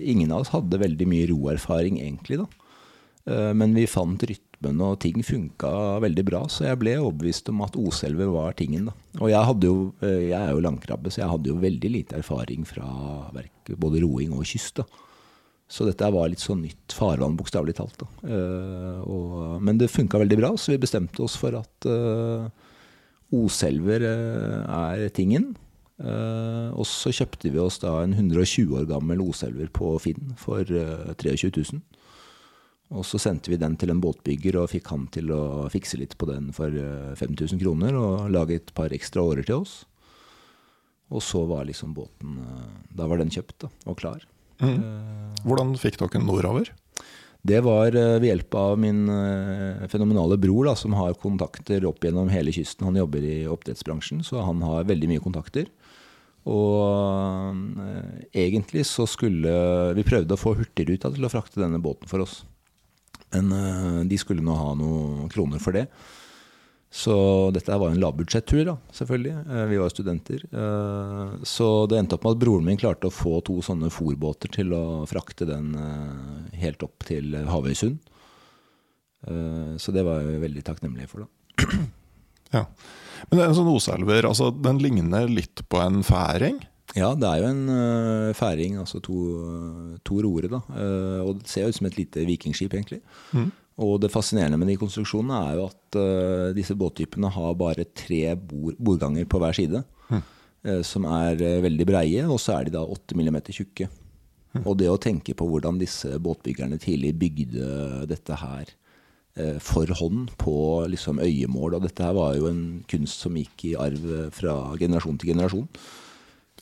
Ingen 0.00 0.32
av 0.32 0.46
oss 0.46 0.54
hadde 0.56 0.80
veldig 0.80 1.10
mye 1.12 1.28
roerfaring, 1.34 2.00
egentlig, 2.00 2.40
da. 2.40 3.52
Men 3.52 3.76
vi 3.76 3.84
fant 3.84 4.24
rytmen 4.24 4.53
rytmen 4.54 4.80
og 4.82 5.00
ting 5.00 5.22
funka 5.22 6.00
veldig 6.02 6.24
bra, 6.24 6.42
så 6.48 6.68
jeg 6.68 6.78
ble 6.80 6.96
overbevist 7.00 7.48
om 7.50 7.62
at 7.62 7.76
Oselver 7.76 8.30
var 8.32 8.54
tingen. 8.54 8.86
Da. 8.86 8.94
Og 9.20 9.30
jeg, 9.30 9.56
jo, 9.64 9.92
eh, 10.02 10.30
jeg 10.30 10.40
er 10.40 10.52
jo 10.52 10.62
langkrabbe, 10.64 11.10
så 11.10 11.22
jeg 11.22 11.30
hadde 11.30 11.50
jo 11.50 11.60
veldig 11.60 11.90
lite 11.90 12.16
erfaring 12.18 12.64
fra 12.64 12.86
både 13.76 14.02
roing 14.02 14.32
og 14.32 14.44
kyst. 14.44 14.80
Da. 14.80 14.84
Så 15.68 15.86
dette 15.88 16.10
var 16.12 16.28
litt 16.28 16.42
sånn 16.42 16.62
nytt 16.62 16.92
farvann, 16.92 17.36
bokstavelig 17.36 17.74
talt. 17.78 18.02
Uh, 18.22 19.00
og, 19.08 19.62
men 19.64 19.78
det 19.80 19.90
funka 19.90 20.20
veldig 20.20 20.38
bra, 20.38 20.52
så 20.56 20.74
vi 20.74 20.82
bestemte 20.82 21.24
oss 21.24 21.36
for 21.40 21.56
at 21.56 21.88
uh, 21.88 22.46
Oselver 23.34 24.04
uh, 24.04 24.90
er 24.92 25.08
tingen. 25.14 25.54
og 26.74 26.82
så 26.90 27.12
kjøpte 27.14 27.52
vi 27.54 27.58
oss 27.62 27.78
da 27.78 28.02
en 28.02 28.12
120 28.12 28.72
år 28.74 28.86
gammel 28.90 29.20
Oselver 29.22 29.68
på 29.70 29.92
Finn 30.02 30.34
for 30.36 30.66
23 30.66 31.52
000. 31.54 31.78
Og 32.92 33.04
så 33.08 33.18
sendte 33.22 33.50
vi 33.52 33.58
den 33.60 33.78
til 33.80 33.92
en 33.94 34.02
båtbygger 34.02 34.58
og 34.60 34.70
fikk 34.74 34.90
han 34.92 35.06
til 35.14 35.32
å 35.32 35.66
fikse 35.72 35.98
litt 36.00 36.18
på 36.20 36.28
den 36.28 36.50
for 36.56 36.68
5000 37.16 37.56
eh, 37.56 37.62
kroner 37.62 37.96
og 37.96 38.30
lage 38.34 38.58
et 38.60 38.72
par 38.76 38.92
ekstra 38.92 39.24
årer 39.24 39.46
til 39.48 39.62
oss. 39.62 39.82
Og 41.14 41.24
så 41.24 41.44
var 41.48 41.66
liksom 41.68 41.94
båten 41.96 42.38
eh, 42.42 42.70
Da 42.96 43.08
var 43.08 43.22
den 43.22 43.32
kjøpt 43.32 43.64
da, 43.64 43.72
og 43.88 43.98
klar. 44.02 44.26
Mm. 44.60 45.32
Hvordan 45.46 45.74
fikk 45.80 45.98
dere 46.02 46.22
nordover? 46.22 46.70
Det 47.44 47.58
var 47.60 47.92
ved 47.92 48.24
hjelp 48.24 48.54
av 48.56 48.78
min 48.80 49.02
fenomenale 49.92 50.38
bror, 50.40 50.70
da, 50.70 50.72
som 50.80 50.94
har 50.96 51.18
kontakter 51.20 51.84
opp 51.84 52.00
gjennom 52.00 52.30
hele 52.32 52.54
kysten. 52.56 52.86
Han 52.88 52.96
jobber 52.96 53.20
i 53.20 53.42
oppdrettsbransjen, 53.52 54.22
så 54.24 54.40
han 54.46 54.62
har 54.64 54.86
veldig 54.88 55.10
mye 55.10 55.20
kontakter. 55.20 55.68
Og 56.48 57.52
egentlig 58.32 58.86
så 58.88 59.04
skulle 59.04 59.52
Vi 59.98 60.06
prøvde 60.08 60.38
å 60.38 60.40
få 60.40 60.54
Hurtigruta 60.56 61.12
til 61.12 61.28
å 61.28 61.32
frakte 61.34 61.60
denne 61.60 61.82
båten 61.84 62.08
for 62.08 62.24
oss. 62.24 62.46
Men 63.34 63.52
uh, 63.52 64.02
de 64.08 64.18
skulle 64.20 64.44
nå 64.44 64.54
ha 64.56 64.74
noen 64.78 65.28
kroner 65.32 65.62
for 65.62 65.76
det. 65.76 65.88
Så 66.94 67.14
dette 67.50 67.74
var 67.74 67.90
en 67.90 67.98
lavbudsjettur, 67.98 68.70
selvfølgelig. 68.94 69.34
Uh, 69.48 69.64
vi 69.70 69.80
var 69.82 69.92
studenter. 69.92 70.44
Uh, 70.54 71.36
så 71.46 71.68
det 71.90 71.98
endte 71.98 72.18
opp 72.18 72.26
med 72.26 72.36
at 72.36 72.42
broren 72.44 72.68
min 72.68 72.80
klarte 72.80 73.10
å 73.10 73.14
få 73.14 73.40
to 73.46 73.58
sånne 73.66 73.90
fòrbåter 73.92 74.52
til 74.54 74.74
å 74.76 74.84
frakte 75.10 75.48
den 75.48 75.72
helt 76.54 76.86
opp 76.86 77.06
til 77.08 77.34
Havøysund. 77.50 77.98
så 79.80 79.92
det 79.92 80.02
var 80.04 80.20
jeg 80.20 80.40
veldig 80.42 80.62
takknemlig 80.64 81.08
for, 81.08 81.24
da. 81.24 81.66
ja. 82.58 82.62
Men 83.28 83.38
det 83.38 83.42
er 83.42 83.48
en 83.48 83.56
sånn 83.56 83.72
Oselver, 83.72 84.28
altså, 84.28 84.50
den 84.52 84.78
ligner 84.84 85.30
litt 85.32 85.64
på 85.68 85.80
en 85.80 86.02
færing? 86.06 86.60
Ja, 86.94 87.10
det 87.18 87.26
er 87.26 87.42
jo 87.42 87.50
en 87.50 87.64
uh, 87.66 88.30
færing, 88.38 88.78
altså 88.78 89.00
to, 89.02 89.18
to 90.06 90.20
roere. 90.22 90.50
da. 90.52 90.60
Uh, 90.70 91.20
og 91.26 91.40
det 91.40 91.50
ser 91.50 91.66
ut 91.68 91.78
som 91.78 91.88
et 91.88 91.98
lite 91.98 92.22
vikingskip, 92.26 92.74
egentlig. 92.74 93.00
Mm. 93.34 93.50
Og 93.84 93.96
det 94.02 94.12
fascinerende 94.14 94.58
med 94.60 94.70
de 94.70 94.78
konstruksjonene 94.78 95.40
er 95.48 95.56
jo 95.58 95.64
at 95.66 95.98
uh, 95.98 96.52
disse 96.54 96.76
båttypene 96.78 97.32
har 97.34 97.56
bare 97.58 97.88
tre 97.90 98.36
bord, 98.38 98.78
bordganger 98.78 99.26
på 99.26 99.42
hver 99.42 99.60
side. 99.62 99.84
Mm. 100.04 100.22
som 100.84 101.04
er 101.04 101.36
veldig 101.60 101.84
breie, 101.84 102.22
og 102.24 102.38
så 102.40 102.54
er 102.54 102.64
de 102.64 102.72
da 102.72 102.80
8 102.88 103.16
mm 103.18 103.34
tjukke. 103.52 103.84
Mm. 104.54 104.62
Og 104.62 104.78
det 104.80 104.86
å 104.88 105.00
tenke 105.00 105.34
på 105.36 105.44
hvordan 105.44 105.76
disse 105.76 106.08
båtbyggerne 106.24 106.78
tidlig 106.80 107.10
bygde 107.20 108.06
dette 108.08 108.38
her 108.40 108.70
for 109.60 109.92
hånd 110.00 110.30
på 110.40 110.54
liksom 110.88 111.20
øyemål, 111.20 111.76
og 111.76 111.84
dette 111.84 112.06
her 112.06 112.16
var 112.16 112.38
jo 112.38 112.48
en 112.48 112.62
kunst 112.88 113.26
som 113.26 113.36
gikk 113.36 113.66
i 113.68 113.74
arv 113.76 114.08
fra 114.32 114.56
generasjon 114.80 115.20
til 115.20 115.34
generasjon. 115.34 115.68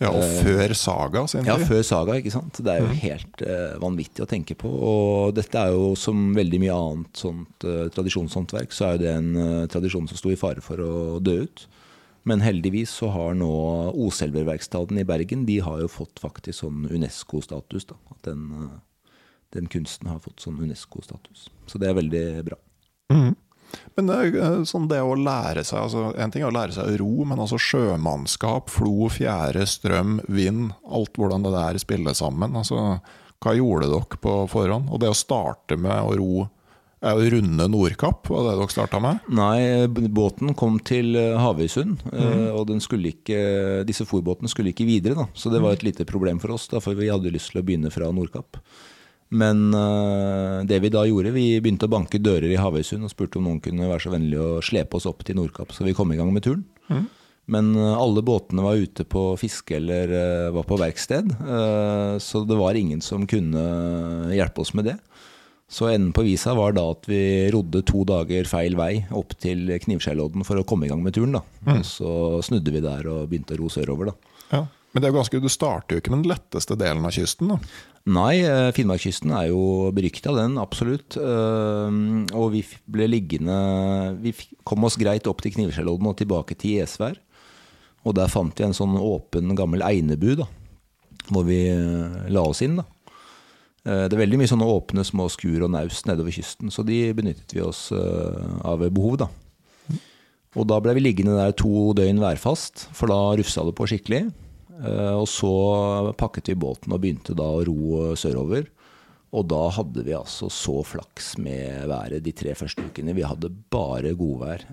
Ja, 0.00 0.08
Og 0.10 0.22
eh, 0.24 0.38
før 0.42 0.72
Saga 0.78 1.22
sin 1.30 1.46
Ja, 1.46 1.58
før 1.60 1.82
Saga. 1.84 2.16
ikke 2.18 2.32
sant? 2.32 2.58
Det 2.64 2.72
er 2.72 2.80
jo 2.80 2.94
helt 3.02 3.42
uh, 3.44 3.76
vanvittig 3.82 4.24
å 4.24 4.28
tenke 4.30 4.56
på. 4.58 4.70
Og 4.70 5.34
dette 5.36 5.58
er 5.58 5.74
jo 5.74 5.92
som 5.98 6.32
veldig 6.36 6.62
mye 6.62 6.78
annet 6.78 7.22
sånt 7.22 7.66
uh, 7.68 7.86
tradisjonshåndverk, 7.92 8.72
så 8.74 8.88
er 8.88 8.96
jo 8.96 9.02
det 9.04 9.12
en 9.12 9.30
uh, 9.36 9.68
tradisjon 9.70 10.08
som 10.10 10.18
sto 10.18 10.32
i 10.32 10.38
fare 10.40 10.64
for 10.64 10.82
å 10.82 11.20
dø 11.22 11.42
ut. 11.44 11.66
Men 12.28 12.42
heldigvis 12.42 12.94
så 13.02 13.10
har 13.10 13.34
nå 13.34 13.50
Oselververkstaden 13.98 15.00
i 15.02 15.06
Bergen 15.06 15.44
de 15.46 15.58
har 15.66 15.80
jo 15.82 15.90
fått 15.90 16.22
faktisk 16.22 16.60
sånn 16.62 16.86
Unesco-status. 16.86 17.88
da, 17.90 17.98
At 18.14 18.28
den, 18.30 18.44
den, 19.54 19.70
kunsten 19.70 20.10
har 20.10 20.22
fått 20.22 20.44
sånn 20.44 20.60
Unesco-status. 20.62 21.48
Så 21.66 21.82
det 21.82 21.90
er 21.90 21.98
veldig 21.98 22.26
bra. 22.46 22.60
Mm. 23.10 23.34
Men 23.98 24.12
eh, 24.14 24.62
sånn 24.68 24.88
det 24.90 25.02
å 25.04 25.16
lære 25.18 25.64
seg 25.66 25.82
altså, 25.82 26.06
En 26.16 26.32
ting 26.32 26.44
er 26.44 26.50
å 26.50 26.54
lære 26.54 26.74
seg 26.76 26.88
å 26.88 27.00
ro, 27.02 27.26
men 27.28 27.42
altså 27.42 27.60
sjømannskap, 27.60 28.72
flo, 28.72 29.10
fjære, 29.12 29.66
strøm, 29.68 30.20
vind, 30.32 30.72
alt 30.88 31.18
hvordan 31.18 31.44
det 31.46 31.54
der 31.56 31.82
spiller 31.82 32.16
sammen. 32.16 32.56
Altså, 32.58 32.98
hva 33.42 33.54
gjorde 33.58 33.90
dere 33.90 34.22
på 34.22 34.40
forhånd? 34.50 34.90
Og 34.92 35.02
det 35.02 35.12
å 35.12 35.18
starte 35.18 35.78
med 35.80 35.98
å 35.98 36.16
ro 36.18 36.48
er 37.02 37.18
å 37.18 37.30
runde 37.34 37.66
Nordkapp, 37.66 38.28
var 38.30 38.44
det 38.46 38.54
dere 38.54 38.70
starta 38.70 39.00
med? 39.02 39.24
Nei, 39.34 39.88
båten 39.90 40.54
kom 40.58 40.78
til 40.86 41.16
eh, 41.18 41.34
Havøysund. 41.40 42.04
Mm. 42.12 42.44
Og 42.54 42.70
ikke, 43.10 43.40
disse 43.88 44.06
fòrbåtene 44.06 44.50
skulle 44.50 44.70
ikke 44.70 44.86
videre, 44.86 45.18
da. 45.18 45.26
Så 45.34 45.50
det 45.50 45.62
var 45.64 45.74
et 45.74 45.82
lite 45.86 46.06
problem 46.08 46.38
for 46.42 46.54
oss, 46.54 46.68
da, 46.70 46.80
for 46.82 46.98
vi 46.98 47.10
hadde 47.10 47.34
lyst 47.34 47.52
til 47.52 47.62
å 47.62 47.66
begynne 47.66 47.90
fra 47.94 48.12
Nordkapp. 48.14 48.60
Men 49.32 49.72
uh, 49.72 50.60
det 50.68 50.82
vi 50.84 50.90
da 50.92 51.06
gjorde, 51.08 51.32
vi 51.32 51.56
begynte 51.64 51.88
å 51.88 51.92
banke 51.92 52.20
dører 52.20 52.50
i 52.52 52.60
Havøysund 52.60 53.06
og 53.06 53.12
spurte 53.12 53.40
om 53.40 53.48
noen 53.48 53.62
kunne 53.64 53.88
være 53.88 54.04
så 54.04 54.12
vennlig 54.12 54.38
å 54.40 54.60
slepe 54.64 54.98
oss 54.98 55.08
opp 55.08 55.24
til 55.24 55.38
Nordkapp, 55.38 55.72
så 55.72 55.86
vi 55.86 55.94
kom 55.96 56.12
i 56.12 56.18
gang 56.18 56.32
med 56.34 56.44
turen. 56.44 56.66
Mm. 56.92 57.06
Men 57.52 57.70
uh, 57.78 57.94
alle 57.96 58.24
båtene 58.24 58.64
var 58.64 58.80
ute 58.80 59.06
på 59.08 59.24
fiske 59.40 59.78
eller 59.78 60.12
uh, 60.12 60.50
var 60.58 60.68
på 60.68 60.78
verksted, 60.80 61.32
så 62.22 62.42
det 62.46 62.58
var 62.60 62.76
ingen 62.78 63.00
som 63.04 63.24
kunne 63.28 63.62
hjelpe 64.36 64.62
oss 64.62 64.74
med 64.76 64.90
det. 64.90 64.98
Så 65.72 65.88
enden 65.88 66.12
på 66.12 66.26
visa 66.26 66.52
var 66.52 66.74
da 66.76 66.84
at 66.92 67.06
vi 67.08 67.48
rodde 67.54 67.80
to 67.88 68.02
dager 68.04 68.44
feil 68.44 68.76
vei 68.76 69.06
opp 69.16 69.32
til 69.40 69.70
Knivskjellodden 69.80 70.44
for 70.44 70.60
å 70.60 70.64
komme 70.68 70.84
i 70.84 70.90
gang 70.92 71.00
med 71.00 71.16
turen. 71.16 71.38
da. 71.38 71.40
Mm. 71.64 71.78
Og 71.78 71.86
så 71.88 72.12
snudde 72.44 72.74
vi 72.74 72.82
der 72.84 73.08
og 73.08 73.30
begynte 73.30 73.56
å 73.56 73.62
ro 73.62 73.70
sørover. 73.72 74.12
da. 74.12 74.36
Ja, 74.52 74.66
Men 74.92 75.00
det 75.00 75.08
er 75.08 75.16
ganske, 75.16 75.40
du 75.40 75.48
starter 75.48 75.96
jo 75.96 76.02
ikke 76.02 76.12
med 76.12 76.26
den 76.26 76.34
letteste 76.34 76.76
delen 76.76 77.08
av 77.08 77.16
kysten? 77.16 77.54
da? 77.54 77.58
Nei, 78.02 78.42
eh, 78.42 78.72
Finnmarkskysten 78.74 79.30
er 79.30 79.50
jo 79.52 79.90
berykta, 79.94 80.32
den. 80.34 80.56
Absolutt. 80.58 81.14
Ehm, 81.16 82.26
og 82.34 82.50
vi 82.50 82.64
ble 82.90 83.06
liggende 83.06 84.18
Vi 84.18 84.34
kom 84.64 84.82
oss 84.84 84.98
greit 84.98 85.28
opp 85.30 85.42
til 85.42 85.52
Knivskjellodden 85.54 86.08
og 86.10 86.16
tilbake 86.18 86.58
til 86.58 86.80
Gjesvær. 86.80 87.20
Og 88.02 88.16
der 88.18 88.26
fant 88.26 88.58
vi 88.58 88.66
en 88.66 88.74
sånn 88.74 88.98
åpen, 88.98 89.54
gammel 89.54 89.84
einebu, 89.86 90.34
da. 90.42 90.48
Hvor 91.30 91.46
vi 91.46 91.68
eh, 91.70 92.26
la 92.34 92.42
oss 92.42 92.64
inn, 92.66 92.80
da. 92.80 92.88
Eh, 93.86 94.08
det 94.08 94.16
er 94.16 94.22
veldig 94.24 94.40
mye 94.40 94.50
sånne 94.50 94.66
åpne 94.66 95.06
små 95.06 95.28
skur 95.30 95.62
og 95.62 95.70
naust 95.74 96.06
nedover 96.10 96.34
kysten, 96.34 96.70
så 96.74 96.82
de 96.86 97.04
benyttet 97.14 97.54
vi 97.54 97.62
oss 97.62 97.88
eh, 97.94 98.58
av 98.66 98.82
ved 98.82 98.94
behov. 98.94 99.22
da. 99.22 99.30
Og 100.58 100.66
da 100.68 100.80
ble 100.82 100.96
vi 100.98 101.06
liggende 101.06 101.38
der 101.38 101.54
to 101.56 101.92
døgn 101.96 102.20
værfast, 102.20 102.88
for 102.92 103.08
da 103.08 103.36
rufsa 103.38 103.62
det 103.64 103.76
på 103.78 103.86
skikkelig. 103.88 104.26
Eh, 104.82 105.16
og 105.16 105.26
så 105.30 105.52
pakket 106.18 106.52
vi 106.52 106.60
båten 106.66 106.94
og 106.94 107.02
begynte 107.02 107.36
da 107.38 107.48
å 107.48 107.64
ro 107.68 108.12
sørover. 108.18 108.68
Og 109.32 109.46
da 109.48 109.62
hadde 109.72 110.04
vi 110.04 110.12
altså 110.12 110.50
så 110.52 110.82
flaks 110.84 111.38
med 111.40 111.86
været 111.88 112.24
de 112.24 112.34
tre 112.36 112.52
første 112.58 112.84
ukene. 112.84 113.14
Vi 113.16 113.24
hadde 113.24 113.48
bare 113.72 114.12
godvær 114.12 114.66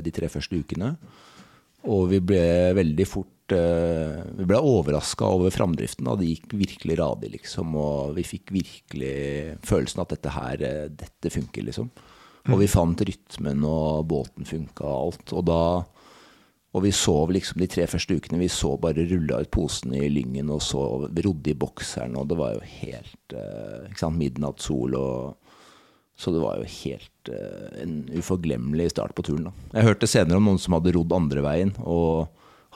de 0.00 0.12
tre 0.16 0.30
første 0.32 0.56
ukene. 0.56 0.94
Og 1.92 2.06
vi 2.14 2.22
ble 2.24 2.46
veldig 2.78 3.04
fort 3.04 3.34
Eh, 3.52 4.24
vi 4.36 4.44
ble 4.44 4.60
overraska 4.60 5.24
over 5.24 5.52
framdriften. 5.52 6.08
Det 6.20 6.28
gikk 6.28 6.54
virkelig 6.60 6.98
radig, 7.00 7.32
liksom. 7.38 7.74
Og 7.80 8.14
vi 8.18 8.26
fikk 8.26 8.52
virkelig 8.52 9.58
følelsen 9.66 10.04
at 10.04 10.12
dette 10.14 10.34
her, 10.34 10.62
eh, 10.62 10.88
dette 10.88 11.32
funker, 11.32 11.64
liksom. 11.64 11.90
Og 12.48 12.58
vi 12.58 12.66
fant 12.66 12.96
rytmen, 12.96 13.64
og 13.64 14.06
båten 14.08 14.44
funka 14.44 14.84
og 14.84 15.12
alt. 15.12 15.32
Og 15.32 15.44
da 15.44 15.84
og 16.76 16.84
vi 16.84 16.92
sov 16.92 17.32
liksom 17.32 17.62
de 17.62 17.68
tre 17.70 17.86
første 17.88 18.18
ukene. 18.18 18.40
Vi 18.42 18.50
så 18.52 18.74
bare 18.80 19.06
rulla 19.08 19.40
ut 19.42 19.50
posene 19.54 20.02
i 20.04 20.10
lyngen 20.12 20.50
og 20.52 20.60
så 20.62 20.82
rodde 21.08 21.52
i 21.52 21.56
bokseren, 21.56 22.16
og 22.20 22.28
det 22.28 22.36
var 22.38 22.56
jo 22.56 22.64
helt 22.82 23.36
eh, 23.36 23.86
ikke 23.88 24.02
sant, 24.02 24.20
midnattssol 24.20 24.98
og 24.98 25.36
Så 26.18 26.32
det 26.34 26.40
var 26.42 26.58
jo 26.58 26.66
helt 26.66 27.28
en 27.78 27.92
uforglemmelig 28.10 28.88
start 28.90 29.12
på 29.14 29.22
turen. 29.22 29.44
da. 29.44 29.52
Jeg 29.78 29.86
hørte 29.86 30.06
senere 30.10 30.40
om 30.40 30.48
noen 30.48 30.58
som 30.58 30.74
hadde 30.74 30.90
rodd 30.96 31.12
andre 31.14 31.44
veien. 31.44 31.70
og 31.78 32.26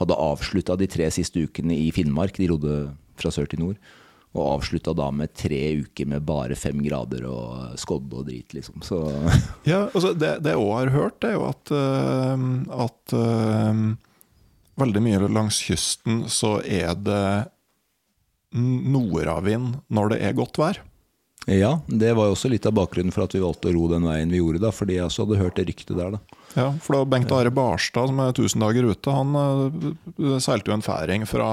hadde 0.01 0.17
avslutta 0.17 0.77
de 0.79 0.87
tre 0.89 1.09
siste 1.13 1.43
ukene 1.43 1.75
i 1.75 1.91
Finnmark. 1.93 2.37
De 2.39 2.49
rodde 2.49 2.77
fra 3.19 3.31
sør 3.33 3.49
til 3.49 3.61
nord. 3.61 3.91
Og 4.33 4.47
avslutta 4.55 4.95
da 4.97 5.11
med 5.13 5.33
tre 5.37 5.61
uker 5.83 6.07
med 6.09 6.25
bare 6.25 6.57
fem 6.57 6.79
grader 6.81 7.27
og 7.29 7.75
skodde 7.77 8.17
og 8.17 8.29
drit, 8.29 8.55
liksom. 8.57 8.81
Så 8.85 9.03
Ja, 9.69 9.85
altså 9.91 10.13
det, 10.17 10.39
det 10.45 10.55
jeg 10.55 10.63
òg 10.63 10.73
har 10.79 10.93
hørt, 10.95 11.27
er 11.27 11.35
jo 11.35 11.43
at, 11.51 11.73
uh, 11.73 12.47
at 12.87 13.13
uh, 13.13 13.83
veldig 14.81 15.03
mye 15.05 15.29
langs 15.29 15.61
kysten 15.67 16.23
så 16.33 16.57
er 16.65 16.97
det 16.97 17.25
nordavind 18.53 19.79
når 19.93 20.13
det 20.13 20.19
er 20.25 20.35
godt 20.37 20.59
vær. 20.61 20.81
Ja, 21.49 21.81
det 21.87 22.13
var 22.15 22.29
jo 22.29 22.35
også 22.37 22.49
litt 22.51 22.65
av 22.69 22.75
bakgrunnen 22.77 23.11
for 23.11 23.25
at 23.25 23.33
vi 23.35 23.41
valgte 23.43 23.67
å 23.67 23.73
ro 23.75 23.89
den 23.91 24.05
veien 24.07 24.31
vi 24.31 24.39
gjorde. 24.39 24.61
da, 24.63 24.71
Fordi 24.71 24.95
jeg 24.95 25.09
også 25.09 25.25
hadde 25.25 25.41
hørt 25.41 25.57
det 25.59 25.67
ryktet 25.67 25.97
der. 25.97 26.15
da. 26.15 26.39
Ja, 26.55 26.67
for 26.79 26.95
da 26.95 27.05
Bengt 27.09 27.33
Are 27.35 27.51
Barstad, 27.51 28.11
som 28.11 28.21
er 28.23 28.31
1000 28.31 28.63
dager 28.63 28.87
ute, 28.87 29.11
han 29.13 29.35
uh, 29.35 30.37
seilte 30.39 30.71
jo 30.71 30.77
en 30.77 30.85
færing 30.85 31.25
fra, 31.27 31.49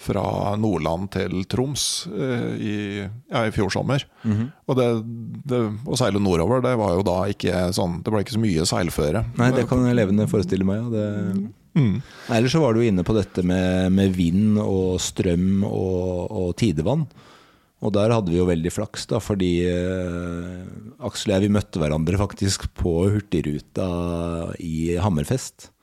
fra 0.00 0.54
Nordland 0.60 1.10
til 1.14 1.44
Troms 1.50 2.06
eh, 2.10 2.48
i, 2.58 2.76
ja, 3.30 3.44
i 3.46 3.52
fjor 3.54 3.70
sommer. 3.72 4.04
Mm 4.22 4.32
-hmm. 4.32 4.48
Og 4.66 4.76
det, 4.76 4.88
det, 5.50 5.60
å 5.86 5.96
seile 5.96 6.18
nordover, 6.18 6.62
det 6.62 6.76
var 6.76 6.94
jo 6.94 7.02
da 7.02 7.18
ikke 7.28 7.72
sånn 7.72 8.02
Det 8.02 8.10
ble 8.10 8.20
ikke 8.20 8.36
så 8.36 8.42
mye 8.42 8.66
seilføre. 8.66 9.24
Nei, 9.36 9.50
det 9.52 9.68
kan 9.68 9.86
jeg 9.86 9.96
levende 9.96 10.28
forestille 10.28 10.64
meg. 10.64 10.82
Ja. 10.82 10.88
Det... 10.90 11.52
Mm. 11.74 12.02
Ellers 12.30 12.52
så 12.52 12.60
var 12.60 12.74
du 12.74 12.84
inne 12.84 13.02
på 13.02 13.14
dette 13.14 13.42
med, 13.42 13.92
med 13.92 14.14
vind 14.14 14.58
og 14.58 15.00
strøm 15.00 15.64
og, 15.64 16.30
og 16.30 16.56
tidevann. 16.56 17.06
Og 17.84 17.92
der 17.92 18.14
hadde 18.14 18.32
vi 18.32 18.38
jo 18.38 18.48
veldig 18.48 18.72
flaks, 18.72 19.04
da, 19.10 19.18
fordi 19.20 19.66
eh, 19.68 20.64
Aksel 21.04 21.32
og 21.32 21.34
jeg 21.34 21.44
vi 21.44 21.52
møtte 21.52 21.82
hverandre 21.82 22.16
faktisk 22.16 22.70
på 22.78 23.10
Hurtigruta 23.12 23.88
i 24.62 24.96
Hammerfest. 24.96 25.73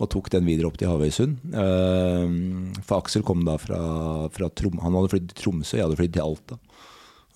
Og 0.00 0.08
tok 0.08 0.30
den 0.32 0.46
videre 0.48 0.70
opp 0.70 0.78
til 0.80 0.88
Havøysund. 0.88 1.42
Eh, 1.52 2.80
for 2.80 3.02
Aksel 3.02 3.24
kom 3.26 3.44
da 3.44 3.58
fra, 3.60 3.80
fra 4.32 4.48
Trom 4.56 4.80
Han 4.80 4.96
hadde 4.96 5.12
flyttet 5.12 5.34
til 5.34 5.44
Tromsø, 5.44 5.76
jeg 5.76 5.84
hadde 5.84 5.98
flyttet 6.00 6.16
til 6.16 6.24
Alta. 6.24 6.56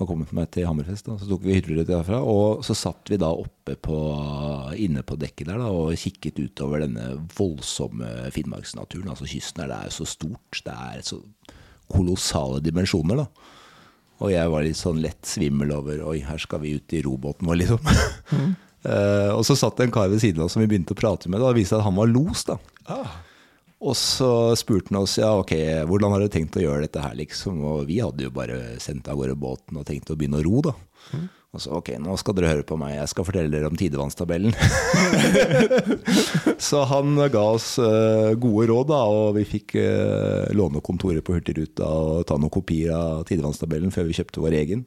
Og 0.02 0.08
kommet 0.10 0.32
meg 0.34 0.48
til 0.50 0.66
Hammerfest. 0.66 1.06
Da. 1.06 1.14
Så 1.20 1.28
tok 1.28 1.44
vi 1.44 1.54
Hurtigruta 1.54 1.92
derfra. 1.92 2.18
Og 2.26 2.64
så 2.66 2.74
satt 2.74 3.12
vi 3.12 3.18
da 3.20 3.28
oppe 3.30 3.76
på, 3.78 3.98
inne 4.80 5.04
på 5.06 5.18
dekket 5.20 5.52
der 5.52 5.60
da, 5.62 5.68
og 5.70 5.94
kikket 6.00 6.40
utover 6.40 6.82
denne 6.82 7.12
voldsomme 7.36 8.32
finnmarksnaturen. 8.34 9.12
Altså 9.12 9.28
kysten 9.30 9.62
her, 9.62 9.70
det 9.70 9.78
er 9.84 9.94
så 9.94 10.08
stort. 10.08 10.64
Det 10.66 10.74
er 10.74 11.04
så 11.06 11.20
kolossale 11.92 12.58
dimensjoner. 12.64 13.22
da. 13.22 13.28
Og 14.24 14.32
jeg 14.32 14.50
var 14.50 14.66
litt 14.66 14.78
sånn 14.78 15.02
lett 15.02 15.26
svimmel 15.26 15.72
over 15.74 16.02
Oi, 16.10 16.20
her 16.26 16.42
skal 16.42 16.62
vi 16.62 16.76
ut 16.78 16.94
i 16.94 17.02
robåten 17.04 17.48
vår, 17.50 17.60
liksom. 17.62 17.94
Mm. 18.34 18.52
Uh, 18.86 19.30
og 19.34 19.44
så 19.48 19.56
satt 19.58 19.78
det 19.78 19.88
en 19.88 19.94
kar 19.94 20.10
ved 20.12 20.22
siden 20.22 20.42
av 20.42 20.48
oss 20.48 20.56
som 20.56 20.64
vi 20.64 20.70
begynte 20.70 20.96
å 20.96 20.98
prate 20.98 21.30
med. 21.30 21.42
Og 21.42 21.52
det 21.52 21.62
viste 21.62 21.78
at 21.78 21.86
han 21.86 21.96
var 21.98 22.10
los. 22.10 22.44
da. 22.48 22.58
Ah. 22.90 23.20
Og 23.84 23.96
så 23.98 24.30
spurte 24.56 24.92
han 24.92 25.02
oss 25.02 25.18
ja, 25.20 25.34
ok, 25.36 25.52
hvordan 25.88 26.14
har 26.14 26.22
dere 26.22 26.32
tenkt 26.32 26.56
å 26.56 26.62
gjøre 26.62 26.86
dette 26.86 27.02
her, 27.04 27.16
liksom. 27.18 27.60
Og 27.68 27.88
vi 27.90 28.00
hadde 28.00 28.24
jo 28.24 28.32
bare 28.34 28.78
sendt 28.80 29.10
av 29.12 29.18
gårde 29.20 29.36
båten 29.36 29.80
og 29.80 29.88
tenkt 29.88 30.12
å 30.12 30.16
begynne 30.16 30.40
å 30.40 30.46
ro, 30.46 30.62
da. 30.70 30.76
Mm. 31.12 31.26
Og 31.54 31.62
så 31.62 31.70
ok, 31.76 31.92
nå 32.02 32.16
skal 32.18 32.34
dere 32.34 32.50
høre 32.50 32.64
på 32.66 32.76
meg, 32.80 32.96
jeg 32.96 33.10
skal 33.12 33.26
fortelle 33.28 33.52
dere 33.52 33.68
om 33.70 33.76
tidevannstabellen. 33.78 34.56
så 36.68 36.82
han 36.90 37.14
ga 37.30 37.44
oss 37.52 37.76
uh, 37.78 38.32
gode 38.42 38.66
råd, 38.72 38.88
da, 38.90 39.02
og 39.06 39.36
vi 39.36 39.44
fikk 39.46 39.76
uh, 39.78 40.50
låne 40.56 40.82
kontoret 40.82 41.22
på 41.22 41.36
Hurtigruta 41.36 41.86
og 41.86 42.24
ta 42.26 42.40
noen 42.40 42.52
kopier 42.54 42.96
av 42.96 43.22
tidevannstabellen 43.28 43.94
før 43.94 44.08
vi 44.08 44.18
kjøpte 44.18 44.42
vår 44.42 44.58
egen. 44.64 44.82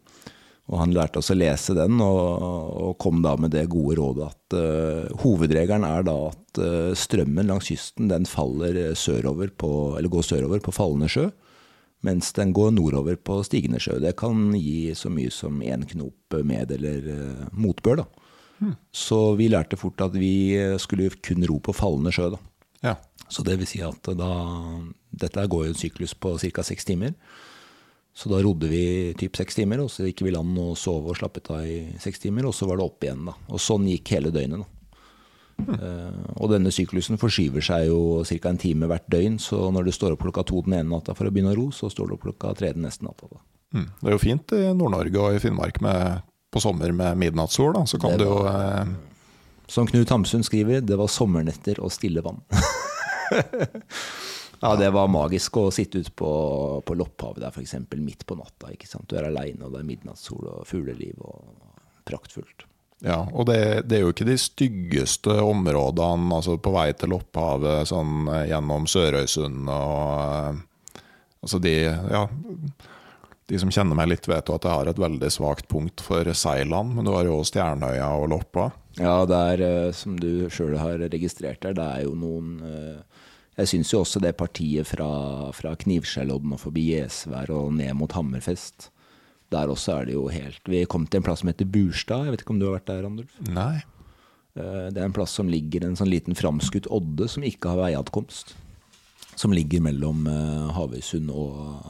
Og 0.68 0.82
han 0.82 0.91
lærte 0.95 1.22
oss 1.22 1.32
å 1.32 1.38
lese 1.38 1.72
den, 1.78 2.01
og, 2.03 2.41
og 2.84 2.97
kom 2.99 3.22
da 3.24 3.38
med 3.39 3.53
det 3.55 3.70
gode 3.72 3.95
rådet 4.01 4.26
at 4.28 4.55
uh, 4.59 5.20
hovedregelen 5.24 5.86
er 5.88 6.03
da 6.07 6.15
at 6.28 6.61
strømmen 6.97 7.47
langs 7.47 7.70
kysten 7.70 8.09
den 8.09 8.26
faller 8.28 8.95
sørover 8.97 9.51
på, 9.53 9.70
eller 9.95 10.11
går 10.11 10.26
sørover 10.26 10.63
på 10.63 10.74
fallende 10.76 11.11
sjø 11.11 11.30
mens 12.05 12.30
den 12.38 12.51
går 12.53 12.76
nordover 12.76 13.15
på 13.18 13.39
stigende 13.45 13.80
sjø. 13.82 13.95
Det 14.01 14.11
kan 14.20 14.51
gi 14.53 14.93
så 14.95 15.09
mye 15.09 15.32
som 15.34 15.55
én 15.65 15.82
knop 15.89 16.36
med 16.45 16.74
eller 16.76 17.07
uh, 17.09 17.47
motbør. 17.57 18.03
da. 18.03 18.28
Hmm. 18.59 18.76
Så 18.93 19.20
vi 19.38 19.49
lærte 19.49 19.80
fort 19.80 20.01
at 20.05 20.13
vi 20.18 20.53
skulle 20.82 21.09
kun 21.26 21.45
ro 21.49 21.57
på 21.63 21.76
fallende 21.76 22.13
sjø. 22.13 22.30
da. 22.36 22.41
Ja. 22.86 22.95
Så 23.30 23.43
det 23.43 23.57
vil 23.59 23.70
si 23.70 23.84
at 23.86 24.07
da 24.18 24.32
Dette 25.18 25.47
går 25.49 25.65
jo 25.65 25.74
en 25.74 25.80
syklus 25.80 26.13
på 26.13 26.36
ca. 26.38 26.63
seks 26.63 26.86
timer. 26.86 27.15
Så 28.18 28.32
da 28.32 28.39
rodde 28.41 28.65
vi 28.72 29.13
typ 29.18 29.38
seks 29.38 29.59
timer, 29.59 29.84
og 29.84 29.91
så 29.93 30.07
gikk 30.07 30.24
vi 30.26 30.32
land 30.34 30.57
og 30.57 30.74
sov 30.80 31.05
og 31.05 31.20
slappet 31.20 31.51
av 31.53 31.68
i 31.70 31.84
seks 32.01 32.24
timer. 32.24 32.47
Og 32.49 32.55
så 32.57 32.65
var 32.65 32.80
det 32.80 32.88
opp 32.88 33.05
igjen. 33.05 33.28
da. 33.30 33.36
Og 33.53 33.61
sånn 33.61 33.86
gikk 33.86 34.15
hele 34.15 34.32
døgnet. 34.34 34.63
da. 34.63 34.74
Uh, 35.57 36.13
og 36.38 36.51
denne 36.51 36.70
syklusen 36.74 37.18
forskyver 37.18 37.63
seg 37.65 37.88
jo 37.89 38.24
ca. 38.26 38.49
en 38.49 38.59
time 38.61 38.89
hvert 38.89 39.05
døgn. 39.13 39.38
Så 39.41 39.59
når 39.74 39.86
du 39.86 39.93
står 39.93 40.15
opp 40.15 40.26
klokka 40.26 40.47
to 40.49 40.63
den 40.65 40.80
ene 40.80 40.89
natta 40.89 41.13
for 41.18 41.30
å 41.30 41.34
begynne 41.34 41.53
å 41.53 41.59
ro, 41.59 41.68
så 41.70 41.91
står 41.93 42.09
du 42.09 42.15
opp 42.18 42.26
klokka 42.26 42.55
tre 42.57 42.72
den 42.74 42.88
neste 42.88 43.05
natta. 43.05 43.30
Mm. 43.76 43.86
Det 44.01 44.09
er 44.09 44.15
jo 44.15 44.24
fint 44.24 44.55
i 44.57 44.63
Nord-Norge 44.72 45.22
og 45.22 45.38
i 45.38 45.43
Finnmark 45.43 45.78
med, 45.86 46.26
på 46.49 46.63
sommer 46.63 46.93
med 46.97 47.22
midnattssol. 47.22 47.76
Da. 47.78 47.86
Så 47.86 48.01
kan 48.01 48.15
var, 48.15 48.24
du 48.24 48.26
jo 48.26 48.39
uh... 48.47 48.97
Som 49.70 49.86
Knut 49.89 50.09
Hamsun 50.09 50.45
skriver, 50.47 50.80
det 50.82 50.95
var 50.97 51.11
sommernetter 51.11 51.82
og 51.84 51.91
stille 51.91 52.24
vann. 52.24 52.39
ja, 54.62 54.76
det 54.80 54.89
var 54.95 55.12
magisk 55.12 55.60
å 55.62 55.68
sitte 55.74 56.01
ute 56.01 56.14
på, 56.18 56.32
på 56.86 56.97
Lopphavet 56.97 57.43
der 57.43 57.53
f.eks. 57.53 57.76
midt 57.97 58.26
på 58.26 58.38
natta. 58.39 58.72
ikke 58.74 58.89
sant? 58.89 59.08
Du 59.10 59.18
er 59.20 59.30
aleine, 59.30 59.68
og 59.68 59.76
det 59.76 59.84
er 59.84 59.91
midnattssol 59.91 60.49
og 60.55 60.66
fugleliv 60.70 61.22
og 61.22 61.53
praktfullt. 62.08 62.66
Ja, 63.05 63.28
og 63.30 63.45
det, 63.45 63.86
det, 63.86 63.99
er 63.99 64.08
jo 64.08 64.14
ikke 64.14 64.26
de 64.26 64.39
styggeste 64.41 65.36
områdene 65.43 66.34
altså 66.34 66.55
på 66.58 66.74
vei 66.74 66.89
til 66.97 67.14
Lopphavet, 67.14 67.86
sånn 67.91 68.26
eh, 68.34 68.47
gjennom 68.49 68.88
Sørøysund 68.89 69.70
og 69.70 70.22
eh, 70.24 70.64
Altså 71.38 71.60
de 71.62 71.76
Ja, 71.86 72.24
de 73.47 73.60
som 73.62 73.70
kjenner 73.72 73.95
meg 73.95 74.10
litt, 74.10 74.26
vet 74.28 74.49
jo 74.49 74.55
at 74.58 74.66
jeg 74.66 74.74
har 74.74 74.89
et 74.89 74.99
veldig 74.99 75.30
svakt 75.32 75.68
punkt 75.72 76.01
for 76.03 76.28
Seiland, 76.36 76.95
men 76.97 77.05
du 77.05 77.14
har 77.14 77.30
jo 77.30 77.38
Stjernøya 77.45 78.10
og 78.18 78.26
Loppa. 78.34 78.66
Ja, 78.97 79.22
det 79.30 79.38
er, 79.53 79.64
eh, 79.68 79.93
som 79.95 80.18
du 80.20 80.49
sjøl 80.51 80.74
har 80.82 80.97
registrert 81.14 81.62
der, 81.64 81.78
det 81.78 81.86
er 81.86 82.03
jo 82.08 82.18
noen 82.18 82.58
Jeg 83.58 83.72
syns 83.72 83.93
jo 83.93 84.03
også 84.03 84.22
det 84.22 84.36
partiet 84.38 84.86
fra, 84.86 85.10
fra 85.55 85.74
Knivskjellodden 85.82 86.53
og 86.53 86.62
forbi 86.62 86.91
Gjesvær 86.91 87.49
og 87.55 87.74
ned 87.80 87.95
mot 87.97 88.14
Hammerfest 88.14 88.91
der 89.53 89.72
også 89.72 90.01
er 90.01 90.10
det 90.10 90.16
jo 90.18 90.28
helt 90.32 90.68
Vi 90.68 90.84
kom 90.89 91.05
til 91.08 91.22
en 91.22 91.28
plass 91.28 91.43
som 91.43 91.51
heter 91.51 91.70
Burstad. 91.72 92.26
Jeg 92.28 92.36
vet 92.36 92.43
ikke 92.43 92.55
om 92.55 92.60
du 92.60 92.68
har 92.68 92.78
vært 92.78 92.89
der, 92.89 93.03
Randulf? 93.05 93.36
Nei. 93.47 93.80
Eh, 94.58 94.88
det 94.91 94.99
er 94.99 95.08
en 95.08 95.16
plass 95.16 95.36
som 95.39 95.51
ligger 95.51 95.86
en 95.88 95.95
sånn 95.99 96.12
liten 96.12 96.36
framskutt 96.38 96.89
odde 96.93 97.30
som 97.32 97.45
ikke 97.47 97.72
har 97.72 97.86
veiadkomst. 97.86 98.55
Som 99.38 99.53
ligger 99.53 99.84
mellom 99.86 100.26
uh, 100.26 100.74
Havøysund 100.74 101.30
og, 101.30 101.84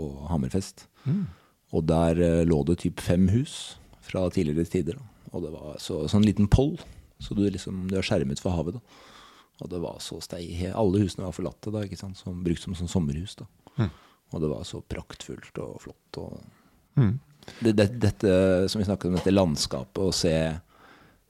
og 0.00 0.22
Hammerfest. 0.30 0.86
Mm. 1.04 1.26
Og 1.76 1.84
der 1.84 2.22
uh, 2.22 2.44
lå 2.48 2.62
det 2.70 2.78
typ 2.86 3.02
fem 3.04 3.28
hus 3.34 3.76
fra 4.06 4.24
tidligere 4.32 4.64
tider. 4.72 5.02
Og 5.34 5.44
det 5.44 5.52
var 5.52 5.76
så, 5.82 6.06
sånn 6.08 6.24
liten 6.24 6.48
poll, 6.48 6.78
så 7.20 7.36
du, 7.36 7.44
liksom, 7.52 7.84
du 7.90 7.98
er 8.00 8.06
skjermet 8.06 8.40
for 8.40 8.56
havet. 8.56 8.78
da. 8.80 9.05
Og 9.64 9.70
det 9.72 9.80
var 9.80 9.96
så 10.04 10.18
stei. 10.20 10.50
Alle 10.68 11.00
husene 11.00 11.24
var 11.24 11.36
forlatte, 11.36 11.72
da, 11.72 11.84
ikke 11.86 11.98
sant? 12.00 12.18
Som, 12.20 12.42
brukt 12.44 12.60
som 12.60 12.76
sånn 12.76 12.92
sommerhus. 12.92 13.38
da. 13.38 13.46
Mm. 13.80 13.90
Og 14.34 14.42
det 14.42 14.50
var 14.50 14.66
så 14.68 14.82
praktfullt 14.84 15.62
og 15.64 15.80
flott. 15.84 16.20
og 16.20 16.38
Mm. 16.96 17.18
Det, 17.60 17.72
det, 17.72 17.86
dette 17.86 18.30
som 18.68 18.78
vi 18.78 18.84
snakket 18.84 19.10
om, 19.10 19.18
dette 19.18 19.30
landskapet, 19.30 20.00
og 20.02 20.14
se, 20.16 20.32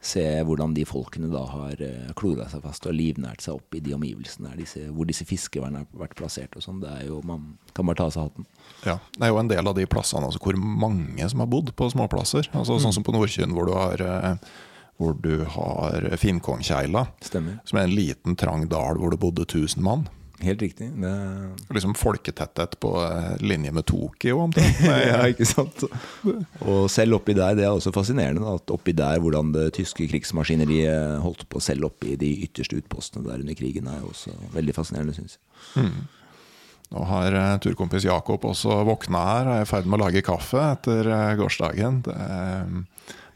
se 0.00 0.24
hvordan 0.48 0.72
de 0.76 0.86
folkene 0.88 1.28
da 1.32 1.42
har 1.50 1.82
klora 2.16 2.46
seg 2.48 2.62
fast 2.64 2.86
og 2.88 2.96
livnært 2.96 3.44
seg 3.44 3.58
opp 3.58 3.76
i 3.76 3.82
de 3.84 3.92
omgivelsene 3.96 4.54
disse, 4.56 4.86
hvor 4.94 5.08
disse 5.08 5.26
fiskeværene 5.28 5.82
har 5.82 6.04
vært 6.06 6.16
plassert 6.18 6.56
og 6.56 6.64
sånn, 6.64 6.80
det 6.84 6.92
er 6.94 7.10
jo, 7.10 7.20
man 7.26 7.50
kan 7.76 7.88
bare 7.88 8.00
ta 8.00 8.08
av 8.08 8.14
seg 8.14 8.30
hatten. 8.30 8.48
Ja, 8.86 8.96
det 9.18 9.26
er 9.26 9.34
jo 9.34 9.42
en 9.42 9.52
del 9.52 9.72
av 9.72 9.76
de 9.76 9.88
plassene 9.90 10.30
altså, 10.30 10.40
hvor 10.42 10.56
mange 10.56 11.28
som 11.32 11.44
har 11.44 11.52
bodd 11.52 11.74
på 11.76 11.90
småplasser. 11.92 12.48
Altså, 12.54 12.78
sånn 12.78 12.94
mm. 12.94 12.98
som 13.00 13.06
på 13.06 13.16
Nordkyn, 13.16 13.56
hvor 13.56 13.68
du 13.68 13.76
har 13.76 14.06
uh, 14.06 14.56
hvor 14.96 15.16
du 15.20 15.44
har 15.56 16.06
Finnkongkeila, 16.16 17.06
som 17.20 17.78
er 17.78 17.82
en 17.82 17.96
liten, 17.96 18.36
trang 18.38 18.64
dal 18.70 19.00
hvor 19.00 19.12
det 19.12 19.20
bodde 19.20 19.44
1000 19.44 19.84
mann. 19.84 20.06
Helt 20.38 20.62
riktig. 20.62 20.90
Det... 21.00 21.50
Liksom 21.72 21.94
folketetthet 21.96 22.80
på 22.80 22.90
eh, 23.04 23.36
linje 23.40 23.72
med 23.72 23.86
Tokyo, 23.86 24.40
omtrent. 24.44 24.80
ja, 25.10 25.22
ikke 25.32 25.46
sant. 25.48 25.86
Og 26.60 26.90
selv 26.92 27.16
oppi 27.16 27.32
der, 27.36 27.56
det 27.56 27.64
er 27.64 27.72
også 27.72 27.92
fascinerende, 27.94 28.44
at 28.58 28.72
oppi 28.74 28.92
der 28.96 29.20
hvordan 29.22 29.54
det 29.54 29.70
tyske 29.78 30.08
krigsmaskineriet 30.10 31.22
holdt 31.24 31.46
på 31.48 31.62
selv 31.64 31.88
oppi 31.88 32.18
de 32.20 32.34
ytterste 32.44 32.76
utpostene 32.82 33.24
der 33.24 33.40
under 33.40 33.56
krigen, 33.56 33.88
er 33.88 34.04
også 34.04 34.34
veldig 34.52 34.76
fascinerende, 34.76 35.16
syns 35.16 35.38
jeg. 35.38 35.86
Mm. 35.86 36.04
Nå 36.86 37.06
har 37.08 37.34
uh, 37.34 37.56
turkompis 37.58 38.04
Jakob 38.06 38.44
også 38.46 38.82
våkna 38.86 39.22
her 39.26 39.48
og 39.48 39.56
er 39.56 39.64
i 39.64 39.70
ferd 39.70 39.88
med 39.88 39.98
å 39.98 40.04
lage 40.04 40.22
kaffe 40.26 40.60
etter 40.76 41.08
uh, 41.10 41.32
gårsdagen. 41.40 42.02
Det 42.06 42.14
er 42.14 42.68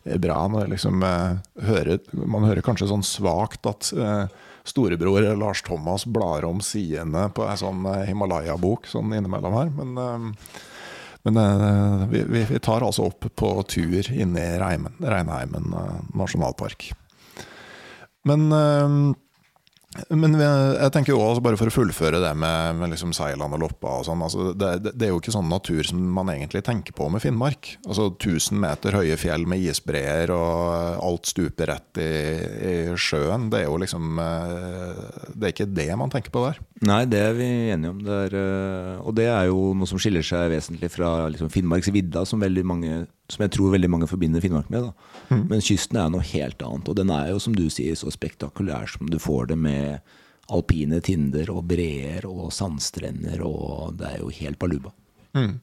bra 0.05 0.39
når 0.49 0.71
liksom, 0.73 1.03
uh, 1.05 1.65
hører, 1.67 2.01
man 2.17 2.47
hører 2.49 2.65
kanskje 2.65 2.89
sånn 2.91 3.05
svakt 3.07 3.69
at 3.69 3.93
storebror 4.71 5.37
Lars 5.37 5.63
Thomas 5.63 6.07
blar 6.07 6.45
om 6.45 6.61
sidene 6.61 7.29
på 7.35 7.47
ei 7.49 7.57
sånn 7.61 7.87
eh, 7.91 8.07
Himalaya-bok 8.11 8.89
sånn 8.91 9.15
innimellom 9.17 9.57
her. 9.57 9.73
Men, 9.77 9.97
eh, 10.05 10.53
men 11.29 11.41
eh, 11.41 12.05
vi, 12.13 12.45
vi, 12.53 12.61
tar 12.63 12.85
altså 12.87 13.09
opp 13.11 13.29
på 13.37 13.53
tur 13.69 14.13
inne 14.13 14.45
i 14.45 14.59
Reinheimen 14.61 15.75
nasjonalpark. 16.17 16.91
Men 18.29 18.51
men 20.15 20.37
jeg 20.39 20.93
tenker 20.95 21.11
jo 21.11 21.19
også, 21.19 21.43
bare 21.43 21.59
for 21.59 21.67
å 21.67 21.75
fullføre 21.75 22.21
det 22.23 22.31
med, 22.39 22.77
med 22.79 22.93
liksom 22.93 23.11
Seiland 23.17 23.57
og 23.57 23.63
loppa 23.65 23.97
og 23.99 24.05
sånn 24.07 24.21
altså 24.23 24.53
det, 24.55 24.69
det, 24.87 24.93
er 25.03 25.11
jo 25.11 25.19
ikke 25.19 25.35
sånn 25.35 25.51
natur 25.51 25.83
som 25.89 26.05
man 26.15 26.31
egentlig 26.31 26.63
tenker 26.67 26.95
på 26.95 27.09
med 27.11 27.25
Finnmark. 27.25 27.73
Altså 27.89 28.07
1000 28.13 28.61
meter 28.63 28.95
høye 28.95 29.19
fjell 29.19 29.49
med 29.51 29.65
isbreer 29.67 30.31
og 30.31 31.03
alt 31.03 31.27
stuper 31.33 31.73
rett 31.73 32.03
i, 32.03 32.07
i, 32.07 32.75
sjøen. 32.95 33.49
Det 33.51 33.65
er 33.65 33.67
jo 33.67 33.81
liksom 33.83 34.23
eh, 34.23 35.03
Det 35.35 35.49
er 35.49 35.57
ikke 35.57 35.71
det 35.75 35.91
man 35.99 36.15
tenker 36.15 36.35
på 36.35 36.45
der. 36.47 36.63
Nei, 36.87 37.03
det 37.11 37.25
er 37.27 37.35
vi 37.37 37.51
enige 37.75 37.91
om. 37.91 38.05
Det 38.07 38.21
er, 38.29 38.39
eh, 38.39 38.95
og 39.03 39.19
det 39.19 39.27
er 39.27 39.51
jo 39.51 39.73
noe 39.75 39.91
som 39.91 39.99
skiller 39.99 40.23
seg 40.27 40.53
vesentlig 40.55 40.93
fra 40.95 41.27
liksom 41.35 41.51
Finnmarksvidda, 41.51 42.23
som, 42.31 42.47
som 43.33 43.45
jeg 43.45 43.53
tror 43.57 43.75
veldig 43.75 43.91
mange 43.93 44.09
forbinder 44.11 44.43
Finnmark 44.43 44.71
med. 44.73 44.91
Mm. 45.31 45.45
Men 45.51 45.65
kysten 45.65 45.99
er 46.01 46.11
noe 46.13 46.27
helt 46.33 46.63
annet. 46.67 46.91
Og 46.91 46.99
den 46.99 47.13
er 47.15 47.31
jo, 47.33 47.41
som 47.43 47.57
du 47.57 47.67
sier, 47.73 47.99
så 47.99 48.13
spektakulær 48.13 48.91
som 48.91 49.11
du 49.11 49.19
får 49.23 49.53
det 49.53 49.59
med 49.61 50.17
alpine 50.51 50.99
tinder 51.05 51.51
og 51.55 51.67
breer 51.71 52.27
og 52.27 52.51
sandstrender, 52.55 53.43
og 53.47 53.95
det 54.01 54.09
er 54.09 54.25
jo 54.25 54.33
helt 54.41 54.59
baluba. 54.59 54.91
Mm. 55.37 55.61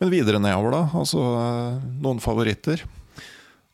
Men 0.00 0.12
videre 0.12 0.40
nedover, 0.42 0.74
da? 0.74 0.80
Altså 0.98 1.20
noen 2.00 2.22
favoritter? 2.24 2.82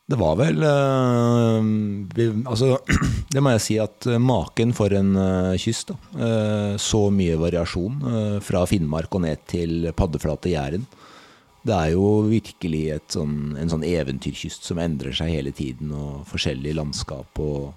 Det 0.07 0.19
var 0.21 0.37
vel 0.39 0.63
øh, 0.63 1.71
vi, 2.15 2.27
Altså, 2.47 2.77
det 3.35 3.43
må 3.43 3.55
jeg 3.57 3.65
si 3.65 3.79
at 3.83 4.07
maken 4.23 4.75
for 4.77 4.95
en 4.95 5.17
øh, 5.19 5.57
kyst, 5.59 5.91
da. 5.91 5.97
Øh, 6.15 6.77
så 6.79 7.09
mye 7.11 7.39
variasjon 7.41 8.05
fra 8.43 8.67
Finnmark 8.71 9.15
og 9.15 9.25
ned 9.27 9.43
til 9.51 9.91
paddeflate 9.97 10.53
Jæren. 10.53 10.87
Det 11.67 11.75
er 11.75 11.95
jo 11.95 12.27
virkelig 12.29 12.85
sånn, 13.12 13.57
en 13.59 13.73
sånn 13.73 13.87
eventyrkyst 13.87 14.67
som 14.69 14.79
endrer 14.83 15.17
seg 15.17 15.33
hele 15.35 15.53
tiden, 15.57 15.91
og 15.95 16.27
forskjellig 16.31 16.77
landskap. 16.79 17.41
Og 17.43 17.73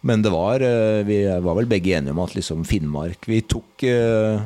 Men 0.00 0.22
det 0.22 0.30
var 0.30 0.62
eh, 0.62 1.02
Vi 1.04 1.24
var 1.26 1.58
vel 1.58 1.66
begge 1.66 1.96
enige 1.98 2.14
om 2.14 2.22
at 2.22 2.36
liksom 2.38 2.64
Finnmark 2.64 3.26
Vi 3.26 3.40
tok 3.50 3.82
eh, 3.82 4.38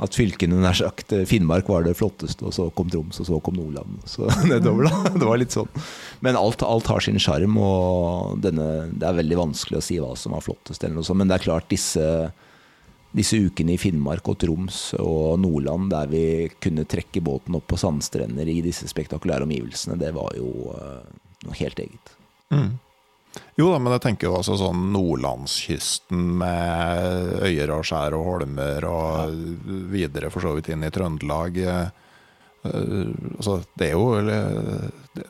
at 0.00 0.16
fylkene 0.16 0.58
nær 0.62 0.76
sagt 0.76 1.12
eh, 1.12 1.26
Finnmark 1.28 1.68
var 1.68 1.84
det 1.84 1.96
flotteste, 1.98 2.44
og 2.48 2.54
så 2.56 2.68
kom 2.76 2.90
Troms, 2.92 3.20
og 3.20 3.28
så 3.28 3.40
kom 3.44 3.58
Nordland. 3.58 4.00
Så 4.08 4.28
nedover 4.50 4.88
da, 4.88 5.14
Det 5.14 5.28
var 5.28 5.40
litt 5.40 5.56
sånn. 5.56 5.68
Men 6.24 6.38
alt, 6.40 6.64
alt 6.66 6.88
har 6.90 7.04
sin 7.04 7.20
sjarm, 7.20 7.58
og 7.60 8.40
denne, 8.44 8.90
det 8.92 9.08
er 9.08 9.18
veldig 9.20 9.40
vanskelig 9.42 9.80
å 9.80 9.84
si 9.84 9.98
hva 10.00 10.14
som 10.18 10.36
var 10.36 10.44
flottest. 10.44 10.82
eller 10.82 10.98
noe 11.00 11.06
sånt, 11.06 11.20
Men 11.20 11.32
det 11.32 11.38
er 11.38 11.46
klart, 11.50 11.68
disse 11.72 12.06
disse 13.16 13.38
ukene 13.42 13.74
i 13.74 13.80
Finnmark 13.80 14.28
og 14.30 14.38
Troms 14.42 14.78
og 15.00 15.40
Nordland 15.42 15.90
der 15.90 16.10
vi 16.10 16.24
kunne 16.62 16.86
trekke 16.88 17.22
båten 17.24 17.56
opp 17.58 17.66
på 17.70 17.78
sandstrender 17.80 18.48
i 18.48 18.60
disse 18.64 18.86
spektakulære 18.90 19.48
omgivelsene, 19.48 19.98
det 19.98 20.12
var 20.14 20.30
jo 20.38 20.70
uh, 20.70 21.02
noe 21.46 21.58
helt 21.58 21.82
eget. 21.82 22.14
Mm. 22.54 22.70
Jo 23.58 23.68
da, 23.70 23.78
men 23.78 23.94
jeg 23.94 24.02
tenker 24.04 24.26
jo 24.26 24.36
altså 24.40 24.56
sånn 24.58 24.88
nordlandskysten 24.94 26.22
med 26.40 27.42
øyer 27.46 27.74
og 27.76 27.84
skjær 27.86 28.16
og 28.18 28.26
holmer, 28.26 28.86
og 28.90 29.34
videre 29.90 30.32
for 30.34 30.42
så 30.42 30.54
vidt 30.56 30.72
inn 30.74 30.86
i 30.86 30.90
Trøndelag. 30.94 31.60
Uh, 31.62 32.09
altså, 32.62 33.62
det, 33.80 33.88
er 33.88 33.94
jo, 33.96 34.04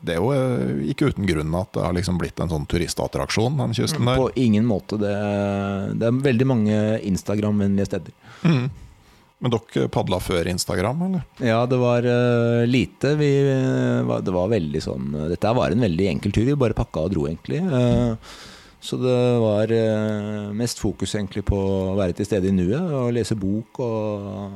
det 0.03 0.13
er 0.13 0.19
jo 0.19 0.31
uh, 0.35 0.83
ikke 0.91 1.11
uten 1.11 1.27
grunn 1.29 1.55
at 1.55 1.71
det 1.77 1.85
har 1.85 1.95
liksom 1.95 2.19
blitt 2.19 2.39
en 2.43 2.51
sånn 2.51 2.67
turistattraksjon, 2.69 3.57
den 3.61 3.75
kysten 3.77 4.07
der. 4.07 4.19
På 4.19 4.29
ingen 4.35 4.67
måte. 4.67 4.99
Det, 4.99 5.11
det 5.99 6.09
er 6.09 6.21
veldig 6.27 6.47
mange 6.49 6.77
Instagram-vennlige 7.07 7.87
steder. 7.87 8.15
Mm. 8.43 8.65
Men 9.41 9.53
dere 9.55 9.87
padla 9.89 10.19
før 10.21 10.51
Instagram, 10.51 11.05
eller? 11.07 11.27
Ja, 11.41 11.63
det 11.69 11.79
var 11.81 12.05
uh, 12.05 12.63
lite. 12.67 13.15
Vi, 13.21 13.31
det 13.47 14.35
var 14.35 14.51
veldig 14.51 14.81
sånn 14.83 15.15
Dette 15.31 15.53
var 15.57 15.73
en 15.73 15.87
veldig 15.87 16.09
enkel 16.11 16.35
tur. 16.35 16.45
Vi 16.51 16.57
bare 16.59 16.77
pakka 16.77 17.07
og 17.07 17.15
dro, 17.15 17.27
egentlig. 17.31 17.63
Så 18.81 18.97
det 18.97 19.17
var 19.37 19.71
mest 20.57 20.79
fokus 20.81 21.13
egentlig 21.13 21.43
på 21.45 21.55
å 21.55 21.95
være 21.99 22.15
til 22.17 22.25
stede 22.25 22.49
i 22.49 22.53
nuet 22.55 22.81
og 22.81 23.11
lese 23.13 23.37
bok 23.37 23.77
og 23.85 24.55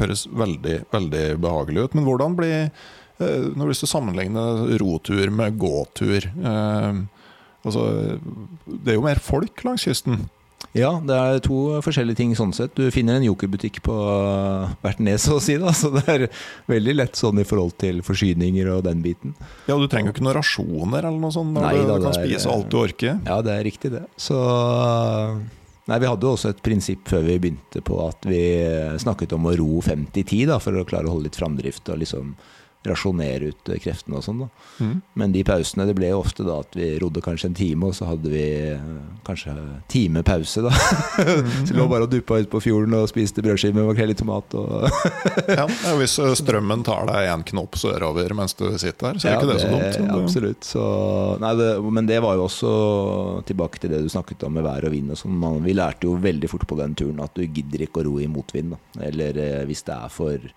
Høres 0.00 0.26
veldig, 0.32 0.80
veldig 0.92 1.24
behagelig 1.44 1.86
ut. 1.86 1.96
Men 1.98 2.08
hvordan 2.08 2.36
blir 2.38 2.58
eh, 2.58 3.46
Når 3.54 3.72
du 3.72 3.76
å 3.76 3.90
sammenligne 3.90 4.44
rotur 4.80 5.32
med 5.34 5.58
gåtur 5.60 6.26
eh, 6.26 7.00
altså, 7.64 7.86
Det 8.64 8.94
er 8.94 9.00
jo 9.00 9.06
mer 9.06 9.22
folk 9.22 9.64
langs 9.66 9.86
kysten? 9.88 10.24
Ja, 10.76 10.90
det 11.02 11.16
er 11.16 11.40
to 11.42 11.56
forskjellige 11.82 12.20
ting 12.20 12.34
sånn 12.38 12.52
sett. 12.54 12.76
Du 12.78 12.92
finner 12.94 13.18
en 13.18 13.24
jokerbutikk 13.26 13.80
på 13.82 13.94
hvert 14.84 15.00
nes, 15.02 15.24
så 15.26 15.38
å 15.38 15.42
si. 15.42 15.56
Da. 15.58 15.72
Så 15.74 15.90
det 15.96 16.04
er 16.06 16.26
veldig 16.70 16.94
lett 17.00 17.18
sånn 17.18 17.40
i 17.42 17.46
forhold 17.48 17.74
til 17.80 18.02
forsyninger 18.06 18.68
og 18.76 18.84
den 18.86 19.00
biten. 19.02 19.34
Ja, 19.66 19.78
du 19.80 19.88
trenger 19.90 20.12
jo 20.12 20.18
ikke 20.18 20.26
noen 20.28 20.38
rasjoner 20.38 21.08
eller 21.08 21.18
noe 21.18 21.34
sånt 21.34 21.56
Nei, 21.56 21.64
Nei, 21.64 21.80
du 21.80 21.90
da, 21.90 21.96
kan 22.04 22.14
spise 22.14 22.52
alt 22.52 22.68
du 22.70 22.78
orker. 22.84 23.18
Ja, 23.26 23.40
det 23.42 23.56
er 23.56 23.66
riktig 23.66 23.90
det. 23.96 24.04
Så 24.20 24.38
Nei, 25.90 25.98
Vi 25.98 26.06
hadde 26.06 26.28
også 26.30 26.52
et 26.52 26.62
prinsipp 26.62 27.08
før 27.10 27.24
vi 27.26 27.38
begynte 27.42 27.82
på 27.82 27.96
at 28.04 28.26
vi 28.30 28.40
snakket 29.02 29.34
om 29.34 29.48
å 29.50 29.56
ro 29.58 29.80
50-10 29.82 30.52
for 30.62 30.78
å 30.78 30.86
klare 30.86 31.10
å 31.10 31.16
holde 31.16 31.26
litt 31.26 31.38
framdrift. 31.40 31.88
og 31.90 31.98
liksom 32.04 32.36
rasjonere 32.86 33.50
ut 33.52 33.68
eh, 33.68 33.80
kreftene 33.82 34.16
og 34.16 34.24
sånn. 34.24 34.44
Mm. 34.80 34.94
Men 35.20 35.34
de 35.34 35.42
pausene 35.44 35.84
det 35.88 35.94
ble 35.98 36.10
jo 36.12 36.22
ofte 36.22 36.46
da 36.46 36.60
at 36.62 36.76
vi 36.76 36.94
rodde 37.02 37.20
kanskje 37.24 37.50
en 37.50 37.56
time, 37.58 37.90
og 37.90 37.96
så 37.96 38.08
hadde 38.08 38.32
vi 38.32 38.44
eh, 38.72 38.86
kanskje 39.26 39.54
time 39.92 40.22
pause. 40.26 40.64
da. 40.64 40.72
så 41.68 41.76
lå 41.76 41.86
bare 41.90 42.08
og 42.08 42.14
duppa 42.14 42.40
ut 42.40 42.50
på 42.52 42.62
fjorden 42.64 42.96
og 42.96 43.10
spiste 43.12 43.44
brødskive 43.44 43.76
med 43.76 43.90
makrell 43.90 44.14
i 44.14 44.16
tomat. 44.16 44.56
og 44.56 44.88
Ja, 45.60 45.66
ja, 45.66 45.94
hvis 46.00 46.16
eh, 46.22 46.32
strømmen 46.40 46.86
tar 46.86 47.04
deg 47.10 47.28
en 47.34 47.44
knopp 47.52 47.76
sørover 47.80 48.32
mens 48.36 48.56
du 48.56 48.66
sitter 48.80 49.10
der, 49.10 49.20
så 49.20 49.28
er 49.28 49.38
ikke 49.38 49.52
det 49.52 49.60
så 49.60 49.72
dumt. 49.74 49.98
så 49.98 50.08
Absolutt. 50.20 50.72
Så, 50.72 50.88
nei, 51.44 51.54
det, 51.60 51.70
men 52.00 52.08
det 52.08 52.22
var 52.24 52.40
jo 52.40 52.48
også 52.48 52.74
tilbake 53.48 53.82
til 53.82 53.92
det 53.92 54.02
du 54.06 54.10
snakket 54.12 54.48
om 54.48 54.56
med 54.56 54.64
vær 54.64 54.88
og 54.88 54.96
vind. 54.96 55.12
Og 55.12 55.20
sånn. 55.20 55.36
Man, 55.40 55.60
vi 55.66 55.76
lærte 55.76 56.08
jo 56.08 56.16
veldig 56.20 56.48
fort 56.48 56.68
på 56.70 56.80
den 56.80 56.96
turen 56.96 57.20
at 57.20 57.36
du 57.36 57.44
gidder 57.44 57.84
ikke 57.84 58.00
å 58.00 58.08
ro 58.08 58.18
i 58.24 58.30
motvind. 58.30 58.72
Da. 58.72 59.08
Eller 59.10 59.36
hvis 59.68 59.84
det 59.84 59.96
er 60.00 60.12
for 60.12 60.52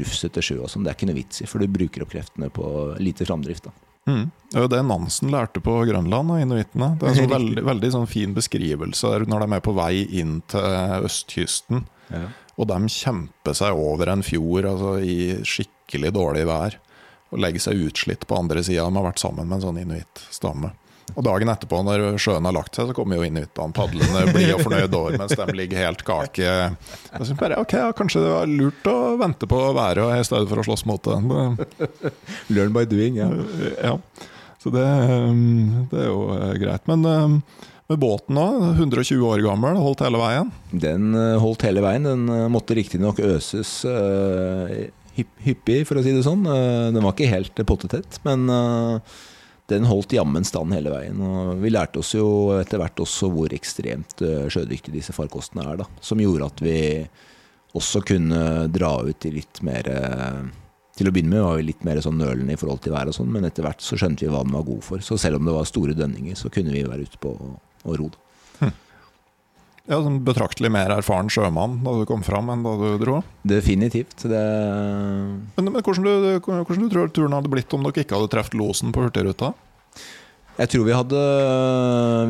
rufsete 0.00 0.42
sjø 0.44 0.60
og 0.64 0.70
sånn. 0.72 0.84
Det 0.84 0.92
er 0.92 0.98
ikke 0.98 1.08
noe 1.10 1.18
vits 1.18 1.42
i, 1.42 1.48
for 1.50 1.62
du 1.62 1.70
bruker 1.70 2.04
opp 2.04 2.14
kreftene 2.14 2.50
på 2.54 2.68
lite 3.02 3.26
framdrift. 3.28 3.68
da. 3.68 3.74
Mm. 4.04 4.28
Det 4.50 4.58
er 4.58 4.66
jo 4.66 4.68
det 4.68 4.82
Nansen 4.84 5.30
lærte 5.32 5.62
på 5.64 5.78
Grønland 5.88 6.34
av 6.34 6.40
inuittene. 6.42 6.90
Det 7.00 7.06
er 7.06 7.12
en 7.12 7.20
sånn 7.22 7.34
veldig, 7.38 7.64
veldig 7.70 7.92
sånn 7.96 8.08
fin 8.10 8.36
beskrivelse 8.36 9.12
der 9.14 9.26
når 9.30 9.46
de 9.46 9.56
er 9.56 9.64
på 9.64 9.76
vei 9.76 9.92
inn 10.20 10.38
til 10.52 11.04
østkysten. 11.08 11.84
Og 12.54 12.68
de 12.70 12.92
kjemper 12.92 13.56
seg 13.56 13.74
over 13.80 14.12
en 14.12 14.22
fjord 14.22 14.68
altså, 14.70 14.96
i 15.02 15.42
skikkelig 15.48 16.12
dårlig 16.14 16.44
vær. 16.48 16.78
Og 17.34 17.40
legger 17.42 17.64
seg 17.64 17.80
utslitt 17.88 18.28
på 18.30 18.36
andre 18.38 18.62
sida. 18.62 18.84
De 18.86 19.00
har 19.00 19.08
vært 19.08 19.22
sammen 19.22 19.48
med 19.48 19.58
en 19.58 19.64
sånn 19.64 19.80
inuittstamme. 19.82 20.70
Og 21.14 21.22
dagen 21.22 21.50
etterpå, 21.52 21.78
når 21.86 22.16
sjøen 22.18 22.46
har 22.48 22.54
lagt 22.56 22.74
seg, 22.74 22.88
så 22.88 22.96
kommer 22.96 23.20
jo 23.20 23.26
inuittene 23.26 23.76
padlende 23.76 24.24
blide 24.34 24.56
og 24.56 24.64
fornøyd 24.64 24.96
over, 24.98 25.18
mens 25.20 25.36
de 25.38 25.54
ligger 25.54 25.84
helt 25.84 26.02
kake. 26.06 26.46
Jeg 26.48 27.20
synes 27.20 27.38
bare, 27.38 27.60
ok, 27.62 27.74
ja, 27.78 27.90
Kanskje 27.94 28.24
det 28.24 28.32
var 28.32 28.50
lurt 28.50 28.88
å 28.90 28.96
vente 29.20 29.48
på 29.50 29.60
været 29.76 30.00
i 30.18 30.24
stedet 30.26 30.50
for 30.50 30.62
å 30.62 30.66
slåss 30.66 30.86
mot 30.90 31.06
det. 31.06 31.18
Learn 32.56 32.74
by 32.74 32.86
doing, 32.90 33.20
ja. 33.20 33.28
Ja, 33.78 33.98
så 34.64 34.72
det, 34.72 34.84
um, 35.12 35.86
det 35.90 36.00
er 36.00 36.08
jo 36.08 36.20
eh, 36.32 36.54
greit. 36.62 36.86
Men 36.88 37.04
um, 37.04 37.36
med 37.92 38.00
båten 38.00 38.38
òg, 38.40 38.62
120 38.78 39.20
år 39.28 39.42
gammel, 39.44 39.76
holdt 39.76 40.06
hele 40.06 40.20
veien. 40.22 40.48
Den 40.72 41.12
eh, 41.20 41.36
holdt 41.42 41.66
hele 41.68 41.84
veien. 41.84 42.08
Den 42.08 42.24
eh, 42.32 42.46
måtte 42.52 42.76
riktignok 42.78 43.20
øses 43.20 43.82
hyppig, 45.14 45.84
for 45.86 46.00
å 46.00 46.02
si 46.02 46.10
det 46.16 46.24
sånn. 46.26 46.42
Den 46.42 47.04
var 47.04 47.12
ikke 47.12 47.30
helt 47.30 47.60
pottetett, 47.68 48.16
men 48.26 48.48
den 49.72 49.86
holdt 49.88 50.12
jammen 50.12 50.44
stand 50.44 50.74
hele 50.76 50.92
veien. 50.92 51.20
Og 51.24 51.60
vi 51.62 51.72
lærte 51.72 52.02
oss 52.02 52.12
jo 52.16 52.26
etter 52.58 52.80
hvert 52.80 53.00
også 53.00 53.30
hvor 53.32 53.54
ekstremt 53.56 54.20
eh, 54.24 54.48
sjødyktige 54.52 54.98
disse 54.98 55.14
farkostene 55.16 55.64
er, 55.64 55.80
da. 55.80 55.88
Som 56.04 56.20
gjorde 56.20 56.50
at 56.50 56.60
vi 56.64 56.78
også 57.74 58.04
kunne 58.06 58.68
dra 58.74 58.92
ut 59.02 59.26
i 59.26 59.32
litt 59.34 59.62
mer 59.66 59.88
eh, 59.90 60.42
Til 60.94 61.10
å 61.10 61.14
begynne 61.14 61.32
med 61.32 61.42
var 61.42 61.56
vi 61.58 61.70
litt 61.72 61.86
mer 61.86 61.98
sånn 62.04 62.20
nølende 62.20 62.54
i 62.54 62.58
forhold 62.60 62.84
til 62.84 62.94
været 62.94 63.10
og 63.10 63.16
sånn, 63.16 63.32
men 63.34 63.48
etter 63.48 63.66
hvert 63.66 63.82
så 63.82 63.96
skjønte 63.98 64.22
vi 64.22 64.30
hva 64.30 64.44
den 64.46 64.54
var 64.54 64.68
god 64.68 64.84
for. 64.86 65.02
Så 65.02 65.18
selv 65.18 65.40
om 65.40 65.48
det 65.48 65.56
var 65.56 65.66
store 65.66 65.96
dønninger, 65.98 66.36
så 66.38 66.52
kunne 66.54 66.70
vi 66.70 66.84
være 66.86 67.08
ute 67.08 67.18
på 67.18 67.32
og, 67.34 67.56
ro. 67.98 68.06
da. 68.12 68.23
Ja, 69.84 69.98
sånn 70.00 70.22
Betraktelig 70.24 70.70
mer 70.72 70.92
erfaren 70.94 71.28
sjømann 71.28 71.82
da 71.84 71.92
du 71.98 72.06
kom 72.08 72.22
fram 72.24 72.48
enn 72.54 72.62
da 72.64 72.72
du 72.80 72.96
dro. 73.02 73.18
Definitivt. 73.44 74.24
Det 74.24 74.40
Men, 75.58 75.68
men 75.68 75.82
hvordan, 75.84 76.06
du, 76.06 76.38
hvordan 76.40 76.86
du 76.86 76.92
tror 76.92 77.10
turen 77.12 77.36
hadde 77.36 77.52
blitt 77.52 77.74
om 77.76 77.84
dere 77.84 78.04
ikke 78.06 78.16
hadde 78.16 78.30
truffet 78.32 78.56
losen 78.56 78.94
på 78.96 79.04
Hurtigruta? 79.04 79.52
Jeg 80.54 80.70
tror 80.70 80.84
vi 80.86 80.94
hadde 80.94 81.20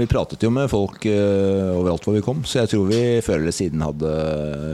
Vi 0.01 0.09
pratet 0.11 0.43
jo 0.43 0.51
med 0.51 0.71
folk 0.73 1.05
eh, 1.07 1.71
overalt 1.77 2.07
hvor 2.09 2.17
vi 2.17 2.25
kom, 2.25 2.41
så 2.49 2.63
jeg 2.63 2.73
tror 2.73 2.89
vi 2.89 3.03
før 3.23 3.43
eller 3.43 3.55
siden 3.55 3.85
hadde 3.85 4.15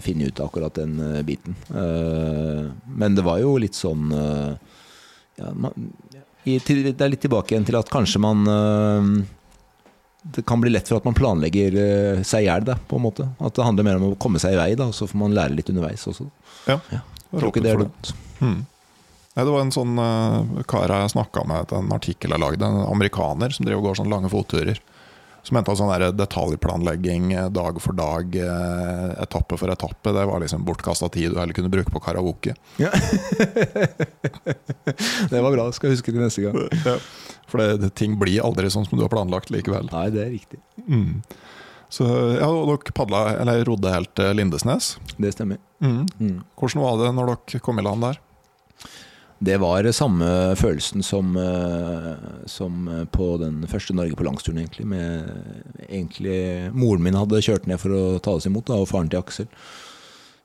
funnet 0.07 0.31
ut 0.31 0.43
akkurat 0.47 0.79
den 0.81 0.95
eh, 1.05 1.19
biten. 1.27 1.59
Eh, 1.69 2.71
men 2.97 3.19
det 3.19 3.27
var 3.27 3.43
jo 3.43 3.59
litt 3.61 3.77
sånn 3.77 4.09
eh, 4.15 4.55
ja, 5.43 5.53
man, 5.53 5.77
Det 6.47 6.97
er 6.97 7.13
litt 7.13 7.27
tilbake 7.27 7.53
igjen 7.53 7.69
til 7.69 7.77
at 7.77 7.93
kanskje 7.93 8.23
man 8.25 8.47
eh, 8.55 9.13
Det 10.23 10.43
kan 10.47 10.61
bli 10.61 10.71
lett 10.71 10.89
for 10.89 11.01
at 11.01 11.07
man 11.09 11.17
planlegger 11.17 11.77
eh, 11.81 12.25
seg 12.27 12.45
i 12.45 12.49
hjel, 12.51 12.67
på 12.89 12.99
en 12.99 13.07
måte. 13.07 13.29
At 13.41 13.57
det 13.57 13.65
handler 13.65 13.87
mer 13.87 14.01
om 14.01 14.11
å 14.11 14.19
komme 14.21 14.41
seg 14.43 14.57
i 14.57 14.59
vei, 14.61 14.75
da, 14.77 14.91
og 14.91 14.97
så 14.97 15.09
får 15.09 15.21
man 15.23 15.37
lære 15.37 15.57
litt 15.57 15.71
underveis 15.73 16.05
også. 16.11 16.29
Ja, 16.69 16.77
ja. 16.93 17.01
tror 17.33 17.49
ikke 17.49 17.65
det 17.65 17.73
er 17.73 17.83
dumt. 17.87 18.13
Hmm. 18.41 18.61
Nei, 19.31 19.45
det 19.47 19.55
var 19.55 19.63
en 19.63 19.73
sånn 19.73 19.97
uh, 19.97 20.61
kar 20.69 20.93
jeg 20.93 21.13
snakka 21.15 21.45
med 21.49 21.71
til 21.71 21.81
en 21.81 21.95
artikkel 21.97 22.35
jeg 22.35 22.43
lagde, 22.43 22.67
en 22.67 22.83
amerikaner 22.91 23.55
som 23.55 23.65
driver 23.65 23.81
og 23.81 23.89
går 23.89 24.01
sånne 24.01 24.13
lange 24.13 24.33
fotturer. 24.33 24.81
Som 25.47 25.57
at 25.57 25.71
sånn 25.73 25.91
der 25.93 26.13
detaljplanlegging 26.13 27.33
eh, 27.33 27.49
dag 27.55 27.79
for 27.81 27.97
dag, 27.97 28.35
eh, 28.37 29.07
etappe 29.25 29.57
for 29.61 29.73
etappe, 29.73 30.13
det 30.13 30.27
var 30.29 30.43
liksom 30.43 30.67
bortkasta 30.67 31.09
tid 31.13 31.33
du 31.33 31.41
heller 31.41 31.57
kunne 31.57 31.73
bruke 31.73 31.93
på 31.93 32.03
karaoke. 32.05 32.55
Ja. 32.81 32.91
det 35.31 35.41
var 35.41 35.55
bra. 35.55 35.71
Skal 35.73 35.91
jeg 35.91 35.99
huske 35.99 36.15
det 36.15 36.23
neste 36.27 36.45
gang. 36.45 36.61
Ja. 36.85 36.99
For 37.51 37.63
det, 37.63 37.81
det, 37.83 37.95
ting 37.99 38.19
blir 38.21 38.45
aldri 38.45 38.71
sånn 38.73 38.87
som 38.89 38.99
du 38.99 39.05
har 39.07 39.13
planlagt 39.13 39.51
likevel. 39.53 39.89
Nei, 39.95 40.09
det 40.15 40.27
er 40.27 40.35
riktig. 40.35 40.61
Mm. 40.87 41.23
Så 41.91 42.07
ja, 42.37 42.47
dere 42.47 42.95
padla, 42.95 43.25
eller 43.41 43.65
rodde 43.67 43.91
helt 43.91 44.13
til 44.19 44.37
Lindesnes. 44.39 44.95
Det 45.19 45.33
stemmer. 45.35 45.59
Mm. 45.83 46.05
Mm. 46.21 46.37
Hvordan 46.61 46.85
var 46.85 47.01
det 47.01 47.15
når 47.17 47.33
dere 47.33 47.63
kom 47.65 47.81
i 47.81 47.87
land 47.87 48.07
der? 48.07 48.21
Det 49.41 49.57
var 49.57 49.87
samme 49.97 50.27
følelsen 50.61 51.03
som, 51.03 51.31
eh, 51.41 52.25
som 52.45 52.89
på 53.09 53.29
den 53.41 53.63
første 53.71 53.97
Norge 53.97 54.17
på 54.19 54.27
langsturen, 54.27 54.61
egentlig. 54.61 54.85
Med, 54.87 55.31
egentlig. 55.89 56.69
Moren 56.77 57.07
min 57.07 57.17
hadde 57.17 57.41
kjørt 57.41 57.67
ned 57.71 57.81
for 57.81 57.97
å 57.97 58.03
ta 58.21 58.37
oss 58.37 58.49
imot, 58.51 58.69
da, 58.69 58.77
og 58.77 58.91
faren 58.91 59.09
til 59.09 59.23
Aksel. 59.23 59.49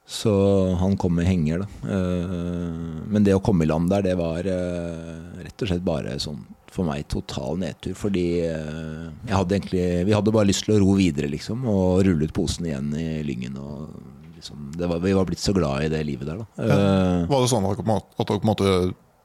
Så 0.06 0.32
han 0.78 0.98
kom 0.98 1.16
med 1.18 1.26
henger, 1.26 1.64
da. 1.66 1.68
Eh, 1.89 2.76
Men 3.10 3.24
det 3.26 3.34
å 3.36 3.41
komme 3.43 3.66
i 3.66 3.70
land 3.70 3.89
der, 3.89 4.06
det 4.06 4.18
var 4.20 4.46
eh, 4.46 5.41
rett 5.41 5.62
og 5.62 5.72
slett 5.72 5.86
bare 5.86 6.20
sånn 6.22 6.43
for 6.76 6.86
meg 6.86 7.08
total 7.10 7.58
nedtur. 7.58 7.96
Fordi 7.98 8.26
eh, 8.46 9.06
jeg 9.26 9.34
hadde 9.36 9.58
egentlig 9.58 9.86
Vi 10.06 10.14
hadde 10.14 10.34
bare 10.36 10.50
lyst 10.52 10.68
til 10.68 10.76
å 10.76 10.84
ro 10.84 10.93
videre, 11.00 11.30
liksom. 11.32 11.66
Og 11.72 12.04
rulle 12.06 12.30
ut 12.30 12.36
posen 12.36 12.70
igjen 12.70 12.93
i 12.93 13.24
Lyngen. 13.26 13.58
Og 13.58 14.14
liksom, 14.46 14.70
det 14.78 14.88
var, 14.91 15.02
vi 15.04 15.16
var 15.18 15.26
blitt 15.26 15.41
så 15.41 15.54
glad 15.58 15.88
i 15.88 15.89
det 15.91 16.04
livet 16.06 16.30
der, 16.30 16.43
da. 16.43 16.46
Eh, 16.62 17.26
Var 17.32 17.41
det 17.41 17.50
sånn 17.52 17.66
at 17.68 17.82
dere, 17.82 17.98
at 18.22 18.30
dere 18.32 18.48
måtte 18.48 18.76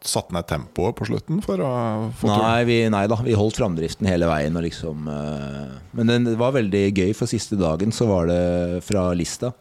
satt 0.01 0.31
ned 0.33 0.47
tempoet 0.49 0.97
på 0.97 1.07
slutten 1.11 1.43
for 1.45 1.61
å 1.61 1.73
få? 2.17 2.31
Nei, 2.31 2.63
vi, 2.65 2.79
nei 2.93 3.03
da, 3.11 3.19
vi 3.21 3.37
holdt 3.37 3.59
framdriften 3.61 4.09
hele 4.09 4.31
veien. 4.31 4.57
Og 4.57 4.65
liksom, 4.65 5.11
eh, 5.13 5.75
men 5.99 6.15
det 6.25 6.39
var 6.41 6.57
veldig 6.57 6.87
gøy, 6.89 7.13
for 7.17 7.29
siste 7.31 7.59
dagen 7.61 7.93
så 7.93 8.09
var 8.09 8.31
det 8.33 8.41
fra 8.87 9.11
Lista. 9.13 9.53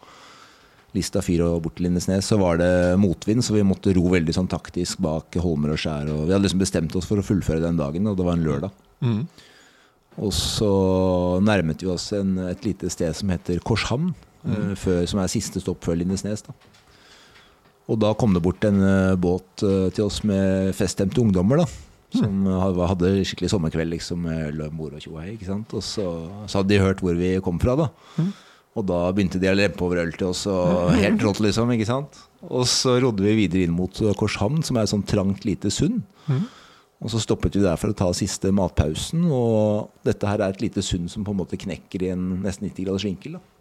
Lista 0.95 1.21
fyr 1.21 1.43
og 1.45 1.59
bort 1.67 1.75
til 1.77 1.85
Lindesnes, 1.85 2.25
så 2.31 2.39
var 2.41 2.57
det 2.57 2.71
motvind, 2.97 3.43
så 3.45 3.53
vi 3.53 3.65
måtte 3.67 3.93
ro 3.93 4.07
veldig 4.09 4.33
sånn 4.33 4.49
taktisk 4.49 5.03
bak 5.05 5.35
holmer 5.43 5.75
og 5.75 5.81
skjær. 5.83 6.09
Og 6.15 6.23
vi 6.23 6.33
hadde 6.33 6.47
liksom 6.47 6.63
bestemt 6.63 6.95
oss 6.97 7.05
for 7.09 7.21
å 7.21 7.25
fullføre 7.25 7.61
den 7.61 7.77
dagen, 7.77 8.07
og 8.09 8.17
det 8.17 8.25
var 8.25 8.39
en 8.39 8.47
lørdag. 8.47 8.79
Mm. 9.05 9.21
Og 10.19 10.33
så 10.35 10.71
nærmet 11.45 11.83
vi 11.83 11.91
oss 11.93 12.09
en, 12.17 12.33
et 12.49 12.65
lite 12.65 12.89
sted 12.91 13.13
som 13.15 13.29
heter 13.31 13.61
Korshamn, 13.63 14.15
eh, 14.47 14.73
før, 14.79 15.03
som 15.09 15.21
er 15.21 15.31
siste 15.31 15.61
stopp 15.63 15.85
før 15.85 15.99
Lindesnes. 15.99 16.43
Da. 16.45 16.55
Og 17.89 17.99
da 18.01 18.13
kom 18.17 18.35
det 18.35 18.43
bort 18.45 18.65
en 18.67 18.81
eh, 18.85 19.15
båt 19.19 19.65
eh, 19.65 19.87
til 19.95 20.05
oss 20.07 20.21
med 20.27 20.73
feststemte 20.77 21.21
ungdommer. 21.23 21.63
da 21.63 22.19
Som 22.19 22.45
hadde, 22.49 22.91
hadde 22.91 23.13
skikkelig 23.27 23.51
sommerkveld 23.55 23.95
liksom, 23.95 24.21
med 24.27 24.45
øl 24.51 24.63
og 24.67 24.77
mor 24.77 24.93
og 24.97 25.03
tjohei. 25.03 25.35
Og 25.49 25.81
så, 25.83 26.05
så 26.45 26.61
hadde 26.61 26.73
de 26.73 26.83
hørt 26.83 27.03
hvor 27.05 27.17
vi 27.17 27.35
kom 27.45 27.59
fra. 27.61 27.75
da 27.79 27.89
Og 28.77 28.85
da 28.87 29.01
begynte 29.11 29.41
de 29.41 29.49
å 29.51 29.57
lempe 29.57 29.83
over 29.85 30.03
øl 30.05 30.13
til 30.15 30.29
oss, 30.29 30.45
og 30.49 30.93
helt 30.95 31.21
rått, 31.25 31.41
liksom. 31.43 31.73
ikke 31.75 31.89
sant? 31.89 32.21
Og 32.47 32.63
så 32.69 32.95
rodde 33.03 33.25
vi 33.25 33.35
videre 33.41 33.65
inn 33.67 33.75
mot 33.75 34.01
Korshamn, 34.15 34.61
som 34.63 34.77
er 34.77 34.87
et 34.87 34.93
sånt 34.93 35.09
trangt, 35.09 35.43
lite 35.45 35.73
sund. 35.73 36.01
Og 36.99 37.11
så 37.13 37.21
stoppet 37.23 37.55
vi 37.55 37.63
der 37.63 37.79
for 37.79 37.91
å 37.91 37.95
ta 37.95 38.09
siste 38.15 38.51
matpausen. 38.55 39.23
Og 39.31 39.89
dette 40.07 40.27
her 40.27 40.41
er 40.43 40.51
et 40.51 40.63
lite 40.63 40.83
sund 40.83 41.07
som 41.11 41.23
på 41.23 41.31
en 41.31 41.39
måte 41.39 41.59
knekker 41.59 42.03
i 42.03 42.11
en 42.13 42.25
nesten 42.43 42.67
90 42.67 42.85
graders 42.87 43.07
vinkel. 43.07 43.37
da. 43.39 43.58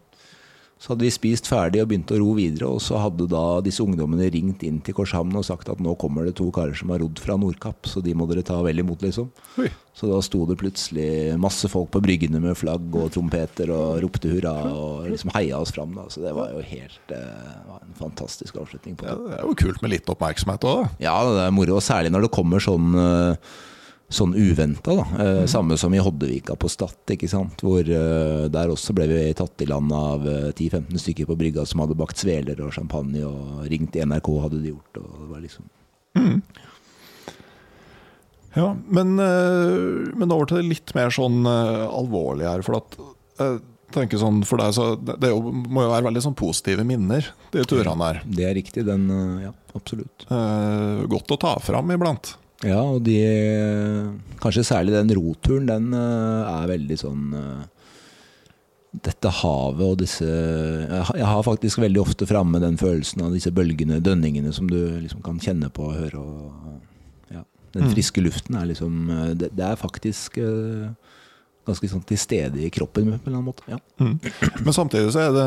Så 0.78 0.92
hadde 0.92 1.02
vi 1.02 1.10
spist 1.10 1.48
ferdig 1.50 1.80
og 1.82 1.88
begynt 1.90 2.12
å 2.14 2.18
ro 2.20 2.28
videre, 2.36 2.68
og 2.70 2.78
så 2.84 3.00
hadde 3.02 3.24
da 3.26 3.58
disse 3.66 3.82
ungdommene 3.82 4.28
ringt 4.30 4.62
inn 4.62 4.76
til 4.86 4.94
Korshamn 4.94 5.34
og 5.34 5.42
sagt 5.48 5.66
at 5.72 5.80
nå 5.82 5.96
kommer 5.98 6.22
det 6.28 6.36
to 6.38 6.46
karer 6.54 6.76
som 6.78 6.92
har 6.94 7.00
rodd 7.02 7.18
fra 7.18 7.34
Nordkapp, 7.34 7.88
så 7.90 7.98
de 8.04 8.14
må 8.14 8.28
dere 8.30 8.44
ta 8.46 8.60
vel 8.62 8.78
imot, 8.84 9.02
liksom. 9.02 9.26
Oi. 9.58 9.66
Så 9.98 10.06
da 10.06 10.20
sto 10.22 10.44
det 10.46 10.54
plutselig 10.60 11.34
masse 11.42 11.66
folk 11.72 11.90
på 11.90 11.98
bryggene 12.04 12.38
med 12.44 12.54
flagg 12.60 12.94
og 12.94 13.08
trompeter 13.10 13.72
og 13.74 13.98
ropte 14.04 14.30
hurra 14.30 14.52
og 14.70 15.08
liksom 15.10 15.32
heia 15.34 15.58
oss 15.58 15.74
fram. 15.74 15.96
da, 15.98 16.04
Så 16.14 16.22
det 16.22 16.30
var 16.38 16.52
jo 16.54 16.62
helt 16.62 17.10
eh, 17.10 17.56
var 17.66 17.82
en 17.82 17.98
fantastisk 17.98 18.60
avslutning 18.62 18.94
på 19.00 19.08
Ja, 19.10 19.16
det. 19.18 19.32
det 19.32 19.40
er 19.40 19.48
jo 19.50 19.56
kult 19.58 19.82
med 19.82 19.96
litt 19.96 20.06
oppmerksomhet 20.14 20.62
òg, 20.70 20.84
da. 20.84 20.92
Ja, 21.08 21.16
det 21.26 21.42
er 21.48 21.56
moro, 21.58 21.80
og 21.80 21.82
særlig 21.82 22.14
når 22.14 22.28
det 22.28 22.36
kommer 22.38 22.62
sånn 22.62 22.94
eh, 22.94 23.34
Sånn 24.08 24.32
uventa. 24.32 24.94
Eh, 25.20 25.42
Samme 25.46 25.76
som 25.76 25.92
i 25.94 25.98
Hoddevika 26.00 26.54
på 26.56 26.68
Stad. 26.72 26.96
Hvor 27.60 27.84
eh, 27.84 28.46
der 28.48 28.70
også 28.72 28.94
ble 28.96 29.04
vi 29.10 29.24
tatt 29.36 29.60
i 29.60 29.68
land 29.68 29.92
av 29.92 30.24
eh, 30.24 30.46
10-15 30.54 30.96
stykker 31.02 31.28
på 31.28 31.36
brygga 31.36 31.66
som 31.68 31.82
hadde 31.84 31.96
bakt 31.98 32.16
sveler 32.16 32.62
og 32.64 32.72
champagne, 32.72 33.20
og 33.28 33.66
ringt 33.68 33.98
NRK, 34.00 34.30
hadde 34.46 34.62
de 34.64 34.72
gjort. 34.72 35.02
Og 35.02 35.12
det 35.12 35.28
var 35.34 35.44
liksom 35.44 35.68
Ja, 38.56 38.70
men, 38.88 39.18
eh, 39.20 40.16
men 40.16 40.32
over 40.32 40.48
til 40.48 40.62
det 40.62 40.70
litt 40.70 40.94
mer 40.96 41.12
sånn 41.12 41.44
eh, 41.44 41.84
alvorlig 41.92 42.48
her. 42.48 42.64
For 42.64 42.80
at 42.80 42.96
eh, 43.44 43.60
tenker 43.92 44.24
sånn 44.24 44.40
for 44.48 44.64
deg, 44.64 44.72
så 44.72 44.90
det, 44.96 45.20
jo, 45.28 45.52
må 45.52 45.84
jo 45.84 45.92
være 45.92 46.08
veldig 46.08 46.24
sånn 46.30 46.40
positive 46.40 46.80
minner, 46.88 47.28
de 47.52 47.68
turene 47.68 48.08
her. 48.08 48.24
Det 48.24 48.48
er 48.48 48.56
riktig, 48.56 48.88
den 48.88 49.04
Ja, 49.44 49.52
absolutt. 49.76 50.24
Eh, 50.32 51.04
godt 51.12 51.36
å 51.36 51.42
ta 51.44 51.58
fram 51.60 51.92
iblant. 51.92 52.38
Ja, 52.66 52.80
og 52.82 53.04
de 53.06 53.14
Kanskje 54.42 54.64
særlig 54.66 54.94
den 54.96 55.12
roturen, 55.14 55.66
den 55.68 55.92
eh, 55.94 56.48
er 56.62 56.70
veldig 56.72 56.96
sånn 56.98 57.26
eh, 57.38 57.66
Dette 59.04 59.30
havet 59.42 59.84
og 59.84 59.98
disse 60.00 60.26
Jeg 60.26 61.26
har- 61.28 61.44
faktisk 61.46 61.78
veldig 61.78 62.00
ofte 62.02 62.26
framme 62.26 62.58
den 62.62 62.76
følelsen 62.80 63.22
av 63.22 63.34
disse 63.36 63.52
bølgene, 63.54 64.00
dønningene, 64.02 64.50
som 64.52 64.66
du 64.66 64.78
liksom 65.04 65.20
kan 65.22 65.38
kjenne 65.38 65.68
på 65.70 65.84
og 65.90 65.94
høre. 66.00 66.18
Og, 66.18 66.80
ja. 67.30 67.42
Den 67.76 67.90
friske 67.92 68.24
luften 68.24 68.56
er 68.58 68.66
liksom 68.72 69.10
eh, 69.10 69.34
Det, 69.38 69.52
det 69.54 69.64
er 69.68 69.76
faktisk 69.78 70.38
eh, 70.42 70.88
ganske 71.68 71.90
sånn 71.92 72.02
til 72.08 72.16
stede 72.18 72.62
i 72.64 72.70
kroppen 72.72 73.10
på 73.12 73.12
en 73.12 73.20
eller 73.28 73.38
annen 73.38 73.50
måte. 73.52 73.62
Ja. 73.68 73.78
Men 74.64 74.72
samtidig 74.72 75.12
så 75.12 75.26
er 75.26 75.34
det 75.36 75.46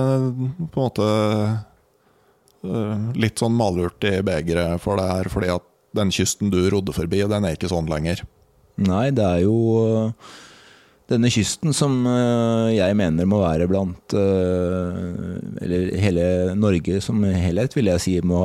på 0.70 0.78
en 0.78 0.86
måte 0.86 1.07
eh, 2.64 3.07
litt 3.18 3.41
sånn 3.41 3.55
malurt 3.57 4.05
i 4.05 4.20
begeret 4.26 4.80
for 4.84 5.01
det 5.01 5.07
her, 5.09 5.30
fordi 5.34 5.49
at 5.55 5.66
den 5.98 6.12
kysten 6.14 6.52
du 6.54 6.62
rodde 6.72 6.94
forbi, 6.96 7.24
den 7.28 7.44
er 7.46 7.58
ikke 7.58 7.70
sånn 7.72 7.89
lenger. 7.92 8.24
Nei, 8.82 9.10
det 9.12 9.24
er 9.28 9.42
jo 9.44 9.56
øh, 9.84 10.12
denne 11.12 11.28
kysten 11.30 11.74
som 11.76 11.98
øh, 12.08 12.70
jeg 12.72 12.96
mener 12.96 13.28
må 13.28 13.42
være 13.44 13.68
blant 13.68 14.14
øh, 14.16 15.42
Eller 15.62 15.89
hele 16.00 16.24
Norge 16.56 17.02
som 17.04 17.20
helhet, 17.28 17.76
vil 17.76 17.89
jeg 17.92 18.02
si, 18.02 18.14
må 18.24 18.39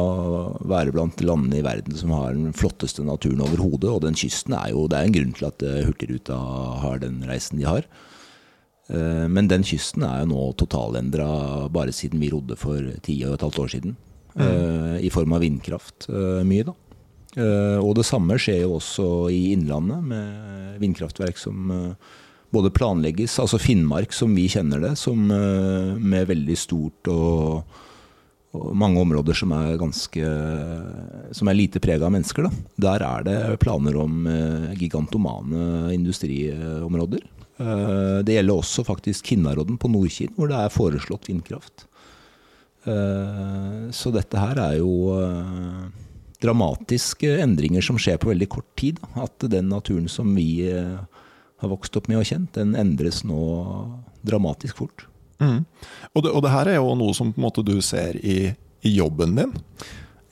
være 0.66 0.92
blant 0.96 1.22
landene 1.22 1.60
i 1.60 1.64
verden 1.64 1.94
som 1.96 2.10
har 2.16 2.34
den 2.34 2.50
flotteste 2.56 3.04
naturen 3.06 3.44
overhodet. 3.46 3.88
Og 3.92 4.02
den 4.04 4.18
kysten 4.18 4.56
er 4.58 4.72
jo 4.74 4.88
Det 4.90 4.98
er 4.98 5.06
en 5.08 5.14
grunn 5.14 5.32
til 5.38 5.46
at 5.52 5.64
Hurtigruta 5.86 6.36
har 6.82 6.98
den 7.04 7.22
reisen 7.30 7.62
de 7.62 7.68
har. 7.70 7.86
Eh, 8.90 9.26
Men 9.30 9.48
den 9.48 9.62
kysten 9.66 10.02
er 10.06 10.24
jo 10.24 10.32
nå 10.34 10.48
totalendra 10.58 11.68
bare 11.72 11.94
siden 11.94 12.20
vi 12.20 12.32
rodde 12.34 12.58
for 12.58 12.82
ti 13.06 13.20
og 13.24 13.38
et 13.38 13.46
halvt 13.46 13.62
år 13.62 13.72
siden. 13.76 13.96
Mm. 14.36 14.98
I 15.00 15.08
form 15.08 15.32
av 15.32 15.40
vindkraft. 15.40 16.10
eh, 16.10 16.42
Mye, 16.44 16.66
da. 16.66 16.74
Eh, 17.36 17.78
Og 17.84 17.96
det 17.98 18.06
samme 18.08 18.38
skjer 18.40 18.62
jo 18.64 18.76
også 18.78 19.08
i 19.32 19.52
Innlandet, 19.52 20.04
med 20.04 20.78
vindkraftverk 20.80 21.40
som 21.40 21.72
eh, 21.72 22.14
både 22.54 22.72
planlegges, 22.72 23.36
altså 23.42 23.60
Finnmark 23.60 24.14
som 24.16 24.32
vi 24.36 24.46
kjenner 24.48 24.80
det, 24.80 24.94
som 25.00 25.28
eh, 25.30 25.96
med 26.00 26.30
veldig 26.32 26.56
stort 26.56 27.12
og, 27.12 27.82
mange 28.56 28.96
områder 29.02 29.36
som 29.36 29.50
er 29.52 29.74
ganske 29.76 30.28
som 31.36 31.48
er 31.50 31.56
lite 31.58 31.80
prega 31.82 32.06
av 32.06 32.12
mennesker. 32.14 32.46
Da. 32.46 32.62
Der 32.86 33.02
er 33.04 33.26
det 33.26 33.58
planer 33.60 33.98
om 34.00 34.24
gigantomane 34.80 35.90
industriområder. 35.92 37.26
Det 38.24 38.32
gjelder 38.38 38.54
også 38.54 38.86
faktisk 38.86 39.28
Kinnarodden 39.28 39.76
på 39.76 39.90
Nordkinn, 39.92 40.32
hvor 40.38 40.48
det 40.48 40.56
er 40.56 40.72
foreslått 40.72 41.28
vindkraft. 41.28 41.84
Så 42.86 44.14
dette 44.16 44.40
her 44.40 44.62
er 44.70 44.78
jo 44.80 45.12
dramatiske 46.42 47.30
endringer 47.42 47.84
som 47.84 47.98
skjer 48.00 48.18
på 48.22 48.30
veldig 48.32 48.48
kort 48.52 48.68
tid. 48.78 49.00
At 49.14 49.44
den 49.50 49.70
naturen 49.72 50.08
som 50.12 50.34
vi 50.36 50.66
eh, 50.70 50.96
har 51.62 51.72
vokst 51.72 51.96
opp 51.96 52.10
med 52.10 52.20
og 52.20 52.28
kjent, 52.28 52.52
den 52.56 52.74
endres 52.78 53.22
nå 53.26 53.40
dramatisk 54.26 54.82
fort. 54.82 55.06
Mm. 55.40 55.64
Og, 56.14 56.22
det, 56.24 56.32
og 56.32 56.42
det 56.44 56.52
her 56.52 56.72
er 56.72 56.80
jo 56.80 56.96
noe 56.98 57.14
som 57.16 57.34
måte 57.40 57.64
du 57.64 57.76
ser 57.84 58.18
i, 58.20 58.50
i 58.82 58.96
jobben 58.96 59.36
din. 59.38 59.54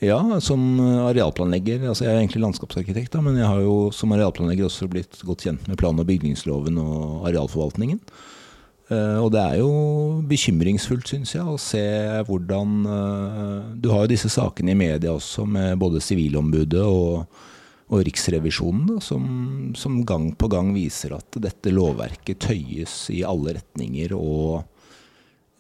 Ja, 0.05 0.19
som 0.45 0.61
arealplanlegger. 0.81 1.87
altså 1.89 2.05
Jeg 2.05 2.13
er 2.13 2.21
egentlig 2.21 2.43
landskapsarkitekt, 2.43 3.13
da, 3.15 3.23
men 3.25 3.39
jeg 3.41 3.49
har 3.49 3.61
jo 3.65 3.91
som 3.95 4.13
arealplanlegger 4.13 4.69
også 4.69 4.89
blitt 4.91 5.21
godt 5.25 5.47
kjent 5.47 5.69
med 5.71 5.79
plan- 5.81 6.01
og 6.01 6.09
bygningsloven 6.09 6.81
og 6.83 7.29
arealforvaltningen. 7.31 8.03
Eh, 8.93 9.19
Og 9.23 9.31
det 9.33 9.41
er 9.41 9.61
jo 9.63 9.71
bekymringsfullt, 10.29 11.09
syns 11.15 11.35
jeg, 11.37 11.45
å 11.45 11.61
se 11.61 11.85
hvordan 12.29 12.75
eh, 12.85 13.73
Du 13.81 13.89
har 13.93 14.05
jo 14.05 14.13
disse 14.13 14.29
sakene 14.33 14.75
i 14.75 14.79
media 14.79 15.15
også, 15.15 15.47
med 15.49 15.79
både 15.81 16.03
Sivilombudet 16.05 16.85
og, 16.85 17.25
og 17.89 18.05
Riksrevisjonen, 18.05 18.85
da, 18.93 19.01
som, 19.05 19.25
som 19.79 20.03
gang 20.05 20.33
på 20.37 20.51
gang 20.53 20.75
viser 20.77 21.17
at 21.17 21.41
dette 21.41 21.73
lovverket 21.73 22.45
tøyes 22.45 23.07
i 23.15 23.23
alle 23.25 23.57
retninger. 23.57 24.13
og 24.19 24.67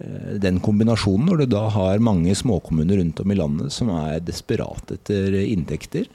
eh, 0.04 0.34
den 0.44 0.58
kombinasjonen, 0.60 1.30
når 1.30 1.44
du 1.44 1.54
da 1.54 1.62
har 1.72 2.04
mange 2.04 2.34
småkommuner 2.36 3.00
rundt 3.00 3.22
om 3.24 3.32
i 3.32 3.38
landet 3.38 3.72
som 3.72 3.88
er 3.94 4.20
desperate 4.20 4.98
etter 4.98 5.38
inntekter, 5.46 6.10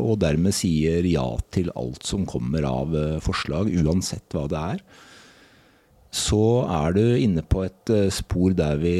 og 0.00 0.16
dermed 0.24 0.56
sier 0.56 1.06
ja 1.06 1.28
til 1.52 1.70
alt 1.78 2.08
som 2.08 2.26
kommer 2.26 2.64
av 2.66 2.96
forslag, 3.22 3.70
uansett 3.84 4.34
hva 4.34 4.48
det 4.50 4.64
er, 4.74 4.82
så 6.10 6.66
er 6.66 6.96
du 6.96 7.04
inne 7.22 7.42
på 7.46 7.62
et 7.66 7.92
eh, 7.94 8.08
spor 8.10 8.54
der 8.58 8.80
vi 8.82 8.96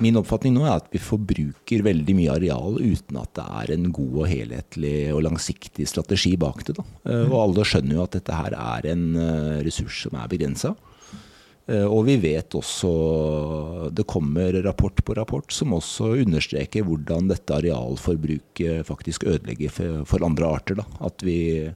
Min 0.00 0.16
oppfatning 0.16 0.54
nå 0.56 0.62
er 0.64 0.78
at 0.78 0.86
vi 0.88 1.00
forbruker 1.02 1.82
veldig 1.84 2.14
mye 2.16 2.32
areal 2.32 2.78
uten 2.80 3.18
at 3.20 3.34
det 3.36 3.44
er 3.44 3.72
en 3.74 3.90
god 3.92 4.14
og 4.22 4.30
helhetlig 4.30 4.94
og 5.12 5.26
langsiktig 5.26 5.84
strategi 5.90 6.38
bak 6.40 6.62
det. 6.64 6.78
Da. 6.78 6.84
Eh, 7.04 7.26
Og 7.28 7.36
alle 7.42 7.66
skjønner 7.68 7.98
jo 7.98 8.06
at 8.06 8.16
dette 8.16 8.38
her 8.38 8.56
er 8.56 8.88
en 8.94 9.04
eh, 9.20 9.58
ressurs 9.66 10.06
som 10.06 10.16
er 10.16 10.30
begrensa. 10.32 10.76
Og 11.70 12.00
vi 12.08 12.16
vet 12.18 12.50
også 12.58 12.88
Det 13.94 14.02
kommer 14.10 14.56
rapport 14.64 15.04
på 15.06 15.14
rapport 15.14 15.52
som 15.54 15.76
også 15.76 16.16
understreker 16.24 16.82
hvordan 16.82 17.28
dette 17.30 17.54
arealforbruket 17.54 18.88
faktisk 18.88 19.28
ødelegger 19.28 20.02
for 20.08 20.24
andre 20.26 20.48
arter. 20.50 20.80
Da. 20.80 20.88
At 21.06 21.22
vi 21.22 21.70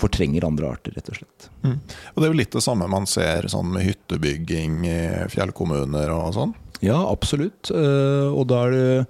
fortrenger 0.00 0.44
andre 0.46 0.72
arter, 0.74 0.94
rett 0.96 1.08
og 1.12 1.20
slett. 1.20 1.48
Mm. 1.62 1.76
Og 2.14 2.18
det 2.18 2.26
er 2.26 2.32
jo 2.32 2.40
litt 2.40 2.56
det 2.56 2.64
samme 2.64 2.88
man 2.90 3.06
ser 3.06 3.46
sånn 3.52 3.70
med 3.76 3.86
hyttebygging 3.86 4.80
i 4.90 4.98
fjellkommuner 5.30 6.10
og 6.14 6.32
sånn. 6.34 6.54
Ja, 6.82 6.98
absolutt. 7.08 7.70
Eh, 7.70 8.28
Og 8.34 8.46
da 8.50 8.66
er 8.66 8.74
det 8.74 9.06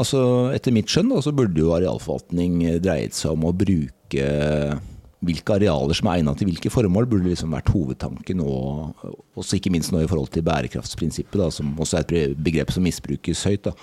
Altså, 0.00 0.50
etter 0.56 0.72
mitt 0.72 0.88
skjønn 0.88 1.10
da, 1.12 1.18
så 1.20 1.34
burde 1.36 1.60
jo 1.60 1.74
arealforvaltning 1.76 2.80
dreiet 2.80 3.12
seg 3.14 3.34
om 3.34 3.44
å 3.44 3.52
bruke 3.52 4.22
hvilke 5.22 5.54
arealer 5.54 5.94
som 5.94 6.08
er 6.10 6.18
egnet 6.18 6.40
til 6.40 6.48
hvilke 6.48 6.72
formål, 6.72 7.06
burde 7.10 7.28
liksom 7.28 7.52
vært 7.54 7.70
hovedtanken. 7.70 8.40
Og 8.42 9.04
også 9.38 9.58
ikke 9.58 9.70
minst 9.70 9.92
nå 9.94 10.00
i 10.02 10.08
forhold 10.10 10.32
til 10.34 10.46
bærekraftsprinsippet, 10.48 11.36
da, 11.38 11.50
som 11.54 11.76
også 11.76 12.00
er 12.00 12.16
et 12.32 12.40
begrep 12.42 12.72
som 12.74 12.82
misbrukes 12.88 13.44
høyt. 13.46 13.68
Da. 13.68 13.76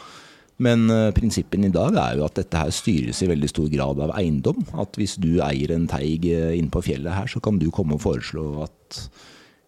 Men 0.60 0.90
uh, 0.92 1.10
prinsippen 1.16 1.64
i 1.64 1.72
dag 1.72 1.96
er 1.96 2.20
jo 2.20 2.26
at 2.28 2.36
dette 2.42 2.60
her 2.60 2.72
styres 2.76 3.22
i 3.24 3.30
veldig 3.30 3.50
stor 3.52 3.70
grad 3.72 4.02
av 4.04 4.14
eiendom. 4.20 4.60
At 4.82 5.00
hvis 5.00 5.16
du 5.22 5.40
eier 5.46 5.72
en 5.76 5.88
teig 5.88 6.28
eh, 6.28 6.58
inne 6.58 6.72
på 6.74 6.84
fjellet 6.84 7.16
her, 7.16 7.30
så 7.32 7.40
kan 7.44 7.62
du 7.62 7.70
komme 7.72 7.96
og 7.96 8.04
foreslå 8.04 8.46
at 8.66 9.00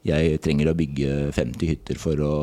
jeg 0.07 0.39
trenger 0.41 0.71
å 0.71 0.77
bygge 0.77 1.29
50 1.35 1.69
hytter 1.69 1.99
for 2.01 2.21
å 2.25 2.33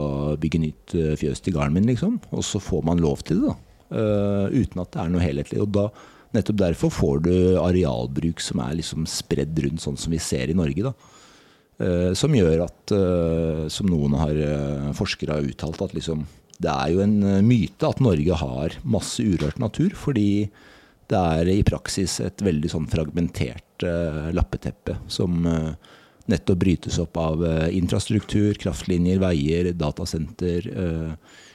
bygge 0.41 0.63
nytt 0.63 0.95
eh, 0.97 1.17
fjøs 1.19 1.43
til 1.43 1.57
gården 1.59 1.75
min, 1.77 1.89
liksom. 1.91 2.21
Og 2.31 2.47
så 2.47 2.63
får 2.63 2.87
man 2.87 3.03
lov 3.03 3.25
til 3.27 3.43
det, 3.43 3.53
da. 3.53 3.57
Eh, 3.99 4.63
uten 4.63 4.83
at 4.85 4.95
det 4.95 5.03
er 5.03 5.13
noe 5.13 5.25
helhetlig. 5.25 5.61
Og 5.65 5.73
da, 5.75 5.89
nettopp 6.37 6.61
derfor 6.63 6.95
får 6.95 7.23
du 7.27 7.35
arealbruk 7.61 8.41
som 8.45 8.63
er 8.65 8.79
liksom 8.79 9.09
spredd 9.11 9.59
rundt, 9.65 9.83
sånn 9.85 9.99
som 10.01 10.15
vi 10.15 10.23
ser 10.23 10.53
i 10.53 10.57
Norge, 10.57 10.89
da. 10.89 10.95
Eh, 11.79 12.13
som 12.19 12.35
gjør 12.35 12.65
at, 12.65 12.95
eh, 12.95 13.67
som 13.71 13.87
noen 13.87 14.17
har, 14.19 14.35
eh, 14.35 14.93
forskere 14.99 15.37
har 15.37 15.47
uttalt, 15.47 15.83
at 15.83 15.95
liksom 15.95 16.27
det 16.63 16.73
er 16.73 16.95
jo 16.95 17.05
en 17.05 17.19
eh, 17.23 17.45
myte 17.47 17.87
at 17.87 18.03
Norge 18.03 18.41
har 18.41 18.75
masse 18.83 19.23
urørt 19.23 19.61
natur, 19.63 19.95
fordi 19.95 20.49
det 21.09 21.19
er 21.19 21.51
i 21.53 21.63
praksis 21.65 22.19
et 22.21 22.43
veldig 22.45 22.69
sånn 22.69 22.89
fragmentert 22.91 23.85
uh, 23.87 24.27
lappeteppe 24.37 24.99
som 25.09 25.39
uh, 25.49 25.71
nettopp 26.29 26.59
brytes 26.61 26.99
opp 27.01 27.17
av 27.17 27.41
uh, 27.41 27.65
infrastruktur, 27.73 28.51
kraftlinjer, 28.61 29.23
veier, 29.23 29.71
datasenter, 29.73 30.69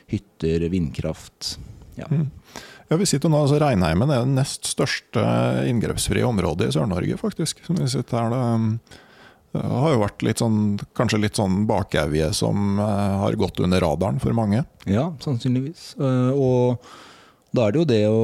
hytter, 0.09 0.65
vindkraft. 0.73 1.59
Ja. 1.99 2.09
Ja, 2.89 2.97
vi 2.97 3.05
sitter 3.09 3.29
nå, 3.29 3.43
altså 3.45 3.59
Reinheimen 3.61 4.09
er 4.09 4.25
det 4.25 4.33
nest 4.39 4.65
største 4.71 5.21
inngrepsfrie 5.69 6.25
området 6.25 6.71
i 6.71 6.73
Sør-Norge, 6.75 7.19
faktisk. 7.21 7.61
Som 7.67 7.77
vi 7.77 7.87
sitter 7.93 8.19
her, 8.19 8.33
det, 8.33 8.97
det 9.53 9.61
har 9.69 9.93
jo 9.93 10.01
vært 10.01 10.23
litt 10.25 10.41
sånn, 10.41 10.59
kanskje 10.97 11.19
litt 11.21 11.37
sånn 11.37 11.63
bakevje 11.69 12.31
som 12.33 12.79
eh, 12.81 13.15
har 13.21 13.35
gått 13.37 13.59
under 13.61 13.83
radaren 13.85 14.17
for 14.21 14.33
mange. 14.37 14.63
Ja, 14.89 15.11
sannsynligvis. 15.21 15.91
Eh, 16.01 16.31
Og 16.33 16.81
da 17.53 17.67
er 17.67 17.71
det 17.75 17.81
jo 17.83 17.89
det 17.93 18.03
å 18.09 18.23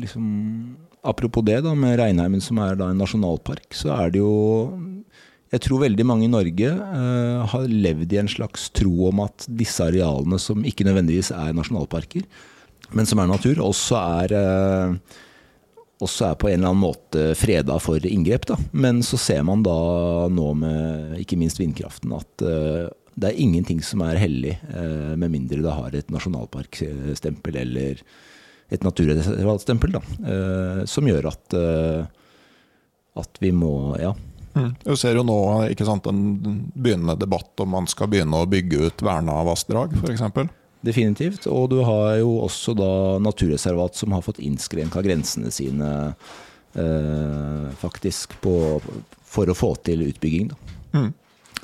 liksom 0.00 0.26
Apropos 1.06 1.44
det, 1.46 1.60
da, 1.62 1.70
med 1.78 2.00
Reinheimen 2.00 2.40
som 2.42 2.58
er 2.58 2.74
da 2.74 2.88
en 2.90 2.98
nasjonalpark, 2.98 3.68
så 3.78 3.92
er 3.94 4.10
det 4.10 4.18
jo 4.18 4.32
Jeg 5.52 5.60
tror 5.62 5.84
veldig 5.84 6.06
mange 6.08 6.26
i 6.26 6.32
Norge 6.32 6.72
eh, 6.72 7.44
har 7.52 7.68
levd 7.70 8.16
i 8.16 8.18
en 8.24 8.32
slags 8.32 8.64
tro 8.74 9.12
om 9.12 9.20
at 9.22 9.46
disse 9.46 9.84
arealene, 9.84 10.40
som 10.42 10.64
ikke 10.66 10.88
nødvendigvis 10.88 11.30
er 11.36 11.52
nasjonalparker, 11.54 12.24
men 12.96 13.06
som 13.06 13.22
er 13.22 13.30
natur, 13.30 13.60
også 13.62 14.00
er 14.24 14.34
eh, 14.40 14.96
også 16.02 16.30
er 16.30 16.36
på 16.40 16.50
en 16.50 16.58
eller 16.58 16.72
annen 16.72 16.84
måte 16.84 17.30
freda 17.38 17.78
for 17.80 18.04
inngrep. 18.04 18.46
Da. 18.50 18.58
Men 18.76 19.02
så 19.06 19.18
ser 19.20 19.42
man 19.48 19.64
da 19.66 19.76
nå 20.32 20.50
med 20.60 21.16
ikke 21.22 21.38
minst 21.40 21.60
vindkraften 21.60 22.12
at 22.16 22.44
uh, 22.44 22.86
det 23.16 23.30
er 23.30 23.40
ingenting 23.40 23.80
som 23.84 24.04
er 24.04 24.20
hellig, 24.20 24.58
uh, 24.74 25.16
med 25.16 25.32
mindre 25.32 25.62
det 25.64 25.76
har 25.78 25.96
et 25.96 26.12
nasjonalparkstempel 26.12 27.60
eller 27.62 28.02
et 28.66 28.82
naturreservatstempel. 28.82 29.94
Eh, 30.26 30.80
som 30.90 31.06
gjør 31.06 31.28
at, 31.30 31.54
at 33.14 33.38
vi 33.38 33.52
må 33.54 33.94
ja, 34.02 34.10
Mm. 34.56 34.72
Ser 34.96 35.18
jo 35.18 35.24
nå 35.26 35.36
sant, 35.84 36.06
en 36.08 36.20
begynnende 36.72 37.18
debatt 37.20 37.60
om 37.60 37.74
man 37.74 37.88
skal 37.90 38.08
begynne 38.08 38.40
å 38.40 38.48
bygge 38.48 38.88
ut 38.88 39.02
verna 39.04 39.42
vassdrag, 39.44 39.92
f.eks. 40.00 40.22
Definitivt. 40.86 41.48
Og 41.50 41.70
du 41.72 41.80
har 41.86 42.16
jo 42.20 42.36
også 42.46 42.74
da 42.78 42.90
naturreservat 43.22 43.98
som 43.98 44.14
har 44.14 44.22
fått 44.22 44.42
innskrenka 44.44 45.02
grensene 45.02 45.50
sine 45.54 45.92
eh, 46.78 47.64
faktisk 47.80 48.36
på, 48.44 48.56
for 49.26 49.50
å 49.50 49.56
få 49.56 49.72
til 49.86 50.06
utbygging. 50.06 50.52
Da. 50.52 50.76
Mm. 50.96 51.08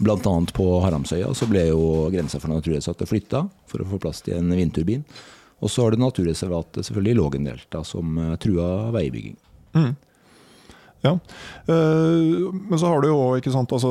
Blant 0.03 0.27
annet 0.27 0.55
på 0.57 0.67
Haramsøya 0.83 1.31
så 1.37 1.47
ble 1.47 1.69
jo 1.69 2.09
grensa 2.11 2.41
for 2.43 2.51
naturreservatet 2.51 3.11
flytta 3.11 3.45
for 3.71 3.85
å 3.85 3.91
få 3.93 4.01
plass 4.03 4.25
til 4.27 4.41
en 4.41 4.51
vindturbin. 4.57 5.05
Og 5.63 5.71
så 5.71 5.85
har 5.85 5.95
du 5.95 6.03
naturreservatet 6.03 6.89
selvfølgelig 6.89 7.15
i 7.15 7.21
Lågendelta 7.21 7.85
som 7.87 8.17
eh, 8.19 8.35
trua 8.43 8.91
veibygging. 8.97 9.37
Mm. 9.79 9.93
Ja, 11.03 11.19
uh, 11.69 12.53
men 12.53 12.79
så 12.79 12.87
har 12.87 13.03
du 13.03 13.09
jo 13.09 13.19
òg 13.19 13.47
altså, 13.51 13.91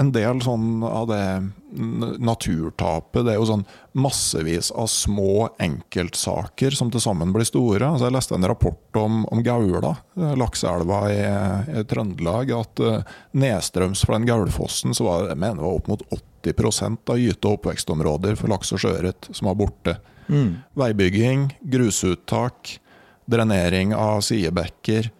en 0.00 0.10
del 0.14 0.40
sånn 0.42 0.82
av 0.82 1.06
det 1.12 1.24
naturtapet. 1.72 3.22
Det 3.24 3.32
er 3.32 3.38
jo 3.38 3.46
sånn 3.48 3.62
massevis 3.94 4.72
av 4.74 4.88
små 4.90 5.52
enkeltsaker 5.62 6.74
som 6.76 6.90
til 6.92 7.04
sammen 7.04 7.30
blir 7.32 7.46
store. 7.48 7.86
Altså, 7.86 8.08
jeg 8.08 8.16
leste 8.16 8.36
en 8.36 8.48
rapport 8.50 8.98
om, 8.98 9.22
om 9.32 9.44
Gaula, 9.46 9.94
eh, 10.18 10.34
lakseelva 10.38 11.00
i, 11.12 11.22
i, 11.78 11.86
Trøndelag. 11.88 12.52
At 12.58 12.82
uh, 12.82 13.16
nedstrøms 13.38 14.02
fra 14.02 14.18
den 14.18 14.28
Gaulfossen 14.28 14.98
så 14.98 15.06
var, 15.08 15.30
jeg 15.30 15.38
mener 15.38 15.62
det 15.62 15.68
var 15.68 15.78
opp 15.78 15.90
mot 15.94 16.06
80 16.10 16.98
av 17.06 17.22
gyte- 17.22 17.48
og 17.48 17.60
oppvekstområder 17.60 18.34
for 18.40 18.50
laks 18.50 18.74
og 18.74 18.82
sjøørret 18.82 19.30
som 19.30 19.52
var 19.52 19.60
borte. 19.62 20.00
Mm. 20.26 20.56
Veibygging, 20.78 21.52
grusuttak, 21.70 22.80
drenering 23.30 23.94
av 23.94 24.24
sidebekker. 24.26 25.12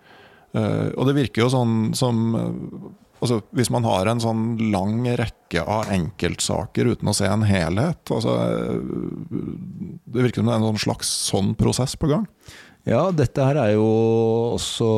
Uh, 0.53 0.93
og 1.01 1.09
det 1.09 1.17
virker 1.17 1.47
jo 1.47 1.53
sånn 1.53 1.77
som 1.97 2.19
uh, 2.37 2.91
altså, 3.25 3.39
Hvis 3.57 3.71
man 3.73 3.87
har 3.89 4.11
en 4.11 4.21
sånn 4.21 4.59
lang 4.69 4.99
rekke 5.17 5.63
av 5.65 5.89
enkeltsaker 5.95 6.91
uten 6.93 7.09
å 7.09 7.15
se 7.17 7.25
en 7.25 7.47
helhet 7.49 8.13
altså, 8.13 8.35
uh, 8.37 8.77
Det 9.33 10.27
virker 10.27 10.43
som 10.43 10.51
det 10.51 10.53
er 10.53 10.61
en 10.61 10.69
sånn 10.69 10.85
slags 10.85 11.15
sånn 11.31 11.55
prosess 11.57 11.97
på 11.97 12.13
gang. 12.13 12.29
Ja, 12.85 13.07
dette 13.17 13.47
her 13.47 13.63
er 13.63 13.73
jo 13.79 13.89
også 14.59 14.93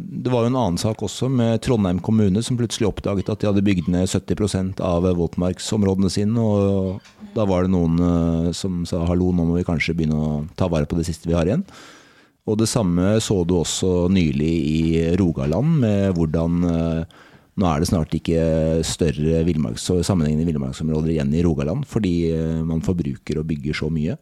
Det 0.00 0.32
var 0.32 0.46
jo 0.46 0.54
en 0.54 0.60
annen 0.62 0.80
sak 0.80 1.04
også 1.04 1.28
med 1.28 1.60
Trondheim 1.66 2.00
kommune, 2.00 2.40
som 2.40 2.56
plutselig 2.56 2.88
oppdaget 2.88 3.28
at 3.28 3.42
de 3.42 3.50
hadde 3.50 3.66
bygd 3.66 3.92
ned 3.92 4.08
70% 4.08 4.80
av 4.80 5.04
våtmarksområdene 5.18 6.12
sine. 6.14 6.38
Og 6.40 7.34
da 7.36 7.44
var 7.44 7.66
det 7.66 7.74
noen 7.74 8.54
som 8.56 8.86
sa 8.88 9.02
hallo, 9.08 9.34
nå 9.34 9.50
må 9.50 9.58
vi 9.58 9.66
kanskje 9.66 9.98
begynne 9.98 10.14
å 10.14 10.44
ta 10.56 10.70
vare 10.70 10.86
på 10.86 10.96
det 10.96 11.10
siste 11.10 11.26
vi 11.26 11.34
har 11.36 11.50
igjen. 11.50 11.66
Og 12.50 12.58
det 12.58 12.66
samme 12.70 13.20
så 13.22 13.42
du 13.46 13.54
også 13.60 14.08
nylig 14.10 14.54
i 14.66 14.80
Rogaland, 15.18 15.76
med 15.84 16.16
hvordan 16.16 16.64
eh, 16.66 17.20
nå 17.60 17.68
er 17.68 17.82
det 17.82 17.90
snart 17.90 18.14
ikke 18.16 18.42
større 18.86 19.44
sammenhengende 20.02 20.48
villmarksområder 20.48 21.14
igjen 21.14 21.32
i 21.36 21.44
Rogaland, 21.46 21.86
fordi 21.86 22.32
eh, 22.32 22.60
man 22.66 22.82
forbruker 22.82 23.38
og 23.38 23.46
bygger 23.46 23.78
så 23.78 23.90
mye. 23.94 24.16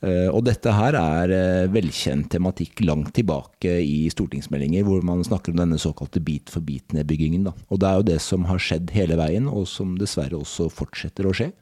Eh, 0.00 0.28
og 0.30 0.46
dette 0.46 0.72
her 0.72 0.96
er 0.96 1.68
velkjent 1.72 2.30
tematikk 2.32 2.80
langt 2.86 3.12
tilbake 3.18 3.74
i 3.84 4.06
stortingsmeldinger, 4.12 4.86
hvor 4.88 5.04
man 5.04 5.24
snakker 5.26 5.52
om 5.52 5.60
denne 5.60 5.80
såkalte 5.82 6.24
bit-for-bit-nedbyggingen. 6.24 7.50
Og 7.52 7.82
det 7.82 7.90
er 7.90 8.00
jo 8.00 8.08
det 8.14 8.20
som 8.24 8.48
har 8.48 8.62
skjedd 8.62 8.96
hele 8.96 9.20
veien, 9.20 9.50
og 9.50 9.68
som 9.68 9.92
dessverre 10.00 10.40
også 10.40 10.70
fortsetter 10.72 11.28
å 11.28 11.36
skje. 11.36 11.52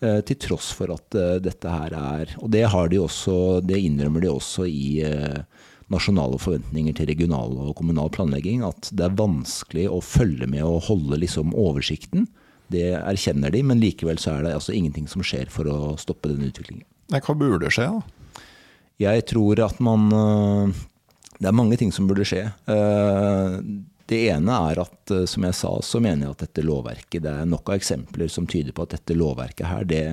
Eh, 0.00 0.20
til 0.24 0.38
tross 0.40 0.70
for 0.72 0.88
at 0.94 1.16
eh, 1.18 1.36
dette 1.44 1.68
her 1.68 1.92
er 1.92 2.30
Og 2.40 2.48
det, 2.48 2.62
har 2.72 2.88
de 2.88 3.02
også, 3.02 3.60
det 3.60 3.82
innrømmer 3.84 4.24
de 4.24 4.30
også 4.32 4.64
i 4.64 5.02
eh, 5.04 5.42
nasjonale 5.92 6.38
forventninger 6.40 6.96
til 6.96 7.10
regional 7.10 7.52
og 7.66 7.74
kommunal 7.76 8.08
planlegging. 8.14 8.64
At 8.64 8.88
det 8.96 9.04
er 9.04 9.18
vanskelig 9.18 9.90
å 9.92 10.00
følge 10.00 10.48
med 10.48 10.64
og 10.64 10.86
holde 10.88 11.20
liksom 11.20 11.52
oversikten. 11.52 12.30
Det 12.72 12.94
erkjenner 12.96 13.52
de, 13.52 13.60
men 13.66 13.82
likevel 13.82 14.16
så 14.22 14.38
er 14.38 14.46
det 14.46 14.54
altså 14.56 14.72
ingenting 14.72 15.10
som 15.10 15.24
skjer 15.26 15.52
for 15.52 15.68
å 15.68 15.78
stoppe 16.00 16.30
den 16.30 16.48
utviklingen. 16.48 16.86
Hva 17.10 17.34
burde 17.36 17.68
skje, 17.74 17.90
da? 17.90 18.46
Jeg 19.00 19.24
tror 19.32 19.60
at 19.64 19.78
man 19.80 20.10
Det 21.40 21.48
er 21.48 21.56
mange 21.56 21.76
ting 21.80 21.90
som 21.92 22.06
burde 22.06 22.24
skje. 22.28 22.44
Det 24.10 24.24
ene 24.32 24.56
er 24.70 24.80
at, 24.82 25.12
eh, 25.14 25.26
som 25.30 25.46
jeg 25.46 25.56
sa, 25.56 25.70
så 25.86 26.00
mener 26.02 26.26
jeg 26.26 26.34
at 26.34 26.44
dette 26.46 26.66
lovverket 26.66 27.22
Det 27.22 27.30
er 27.30 27.48
nok 27.48 27.70
av 27.70 27.78
eksempler 27.78 28.30
som 28.32 28.48
tyder 28.50 28.74
på 28.74 28.86
at 28.86 28.96
dette 28.96 29.16
lovverket 29.16 29.70
her, 29.70 29.86
det 29.86 30.04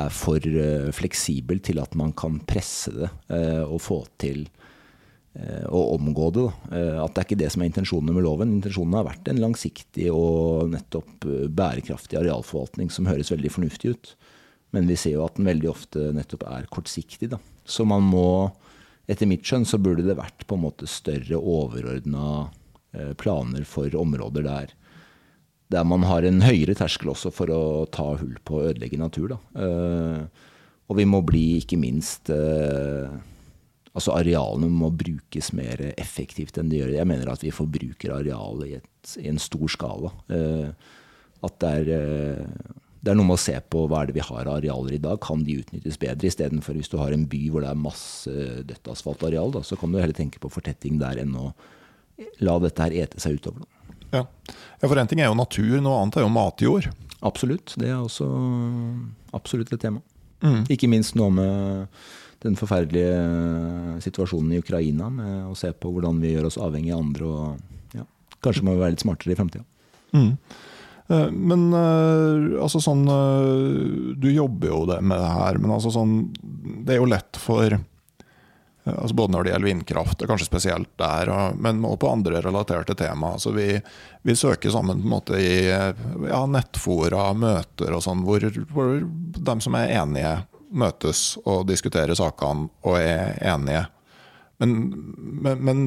er 0.00 0.12
for 0.14 0.38
uh, 0.38 0.88
fleksibelt 0.94 1.64
til 1.66 1.80
at 1.82 1.96
man 1.98 2.12
kan 2.16 2.38
presse 2.46 2.92
det 2.94 3.08
uh, 3.34 3.66
og 3.66 3.80
få 3.82 4.04
til 4.22 4.46
å 5.70 5.80
omgå 5.94 6.24
det. 6.34 6.44
At 6.74 7.12
det 7.14 7.20
er 7.20 7.26
ikke 7.28 7.36
det 7.38 7.50
som 7.54 7.62
er 7.62 7.68
intensjonen 7.68 8.16
med 8.16 8.24
loven. 8.24 8.50
Intensjonen 8.56 8.96
har 8.98 9.04
vært 9.06 9.28
en 9.30 9.38
langsiktig 9.38 10.08
og 10.10 10.72
nettopp 10.72 11.22
bærekraftig 11.54 12.18
arealforvaltning 12.18 12.90
som 12.90 13.06
høres 13.06 13.30
veldig 13.30 13.52
fornuftig 13.54 13.92
ut. 13.94 14.10
Men 14.74 14.90
vi 14.90 14.96
ser 14.98 15.14
jo 15.14 15.22
at 15.22 15.38
den 15.38 15.46
veldig 15.46 15.70
ofte 15.70 16.08
nettopp 16.16 16.42
er 16.50 16.66
kortsiktig. 16.74 17.30
Da. 17.30 17.38
Så 17.62 17.86
man 17.86 18.10
må, 18.10 18.26
etter 19.06 19.30
mitt 19.30 19.46
skjønn, 19.46 19.68
så 19.70 19.78
burde 19.78 20.02
det 20.08 20.18
vært 20.18 20.48
på 20.50 20.58
en 20.58 20.64
måte 20.66 20.90
større 20.90 21.38
overordna 21.38 22.48
Eh, 22.50 22.59
planer 23.20 23.64
for 23.68 23.94
områder 23.96 24.46
der, 24.46 24.76
der 25.70 25.86
man 25.86 26.02
har 26.08 26.26
en 26.26 26.42
høyere 26.42 26.74
terskel 26.74 27.12
også 27.12 27.30
for 27.34 27.52
å 27.54 27.62
ta 27.94 28.08
hull 28.18 28.36
på 28.42 28.58
å 28.58 28.64
ødelegge 28.72 28.98
natur. 28.98 29.36
Da. 29.36 29.66
og 30.90 30.98
vi 30.98 31.06
må 31.06 31.20
bli 31.22 31.60
ikke 31.60 31.78
minst 31.78 32.32
eh, 32.34 33.10
Altså 33.90 34.12
arealene 34.14 34.68
må 34.70 34.86
brukes 34.94 35.48
mer 35.58 35.80
effektivt 35.98 36.60
enn 36.60 36.68
de 36.70 36.78
gjør. 36.78 36.92
Jeg 36.94 37.08
mener 37.10 37.32
at 37.32 37.42
vi 37.42 37.50
forbruker 37.50 38.12
areal 38.14 38.62
i, 38.62 38.76
et, 38.78 39.14
i 39.18 39.26
en 39.26 39.40
stor 39.42 39.66
skala. 39.74 40.12
At 41.42 41.56
det 41.58 41.72
er, 41.80 41.88
det 43.02 43.10
er 43.10 43.18
noe 43.18 43.26
med 43.26 43.38
å 43.38 43.42
se 43.42 43.56
på 43.72 43.86
hva 43.88 44.02
er 44.04 44.10
det 44.10 44.16
vi 44.20 44.24
har 44.28 44.44
av 44.44 44.60
arealer 44.60 44.94
i 44.94 45.02
dag. 45.02 45.18
Kan 45.24 45.42
de 45.46 45.58
utnyttes 45.62 45.98
bedre? 46.00 46.28
Istedenfor 46.28 46.78
hvis 46.78 46.92
du 46.92 46.98
har 47.00 47.14
en 47.16 47.26
by 47.32 47.42
hvor 47.50 47.64
det 47.64 47.72
er 47.72 47.82
masse 47.82 48.46
dødt 48.68 48.90
asfaltareal, 48.92 49.58
så 49.64 49.78
kan 49.80 49.90
du 49.90 49.98
heller 49.98 50.16
tenke 50.16 50.42
på 50.42 50.52
fortetting 50.52 51.00
der 51.02 51.24
enn 51.24 51.34
å 51.40 51.50
la 52.44 52.56
dette 52.62 52.86
her 52.86 52.96
ete 53.04 53.20
seg 53.22 53.38
utover. 53.40 53.66
Ja. 54.10 54.24
ja, 54.24 54.86
for 54.86 54.98
én 54.98 55.10
ting 55.10 55.20
er 55.22 55.30
jo 55.30 55.38
natur, 55.38 55.76
noe 55.82 56.00
annet 56.00 56.18
er 56.18 56.26
jo 56.26 56.32
matjord. 56.34 56.88
Absolutt. 57.26 57.76
Det 57.78 57.90
er 57.90 58.00
også 58.00 58.26
absolutt 59.36 59.72
et 59.74 59.82
tema. 59.82 60.02
Mm. 60.40 60.64
Ikke 60.72 60.88
minst 60.90 61.16
nå 61.20 61.28
med 61.34 62.00
den 62.40 62.56
forferdelige 62.56 64.00
situasjonen 64.04 64.54
i 64.56 64.62
Ukraina, 64.62 65.10
med 65.12 65.50
å 65.50 65.56
se 65.58 65.70
på 65.76 65.92
hvordan 65.92 66.22
vi 66.22 66.32
gjør 66.32 66.48
oss 66.48 66.58
avhengig 66.60 66.94
av 66.96 67.04
andre. 67.04 67.28
og 67.28 67.98
ja, 67.98 68.06
Kanskje 68.40 68.64
må 68.64 68.74
vi 68.74 68.82
være 68.82 68.96
litt 68.96 69.04
smartere 69.04 69.36
i 69.36 69.38
framtida. 69.38 69.66
Mm. 70.16 70.32
Eh, 71.10 71.28
men 71.30 71.68
eh, 71.74 72.62
altså 72.62 72.80
sånn 72.82 73.04
eh, 73.10 74.16
Du 74.18 74.28
jobber 74.30 74.72
jo 74.72 74.80
det 74.90 75.00
med 75.02 75.18
det 75.18 75.30
her, 75.34 75.58
men 75.62 75.74
altså 75.74 75.92
sånn 75.94 76.14
Det 76.86 76.96
er 76.96 77.00
jo 77.00 77.10
lett 77.10 77.38
for 77.38 77.76
Altså 78.84 79.14
både 79.14 79.34
når 79.34 79.44
det 79.44 79.52
gjelder 79.52 79.68
vindkraft, 79.68 80.22
og 80.22 80.30
kanskje 80.30 80.48
spesielt 80.48 80.90
der, 80.98 81.30
men 81.60 81.82
også 81.84 82.00
på 82.00 82.12
andre 82.14 82.40
relaterte 82.40 82.96
tema. 82.96 83.34
Altså 83.36 83.52
vi, 83.52 83.74
vi, 84.24 84.36
søker 84.36 84.72
sammen 84.72 85.02
på 85.02 85.04
en 85.04 85.14
måte 85.14 85.40
i 85.40 85.68
ja, 85.68 86.40
nettfora, 86.48 87.30
møter 87.36 87.92
og 87.92 88.04
sånn, 88.06 88.24
hvor, 88.24 88.46
hvor 88.72 88.94
de 89.36 89.56
som 89.60 89.76
er 89.76 89.92
enige, 90.00 90.34
møtes 90.70 91.34
og 91.44 91.66
diskuterer 91.68 92.16
sakene 92.16 92.70
og 92.86 92.96
er 92.96 93.36
enige. 93.52 93.84
Men, 94.60 94.72
men, 95.44 95.60
men, 95.64 95.84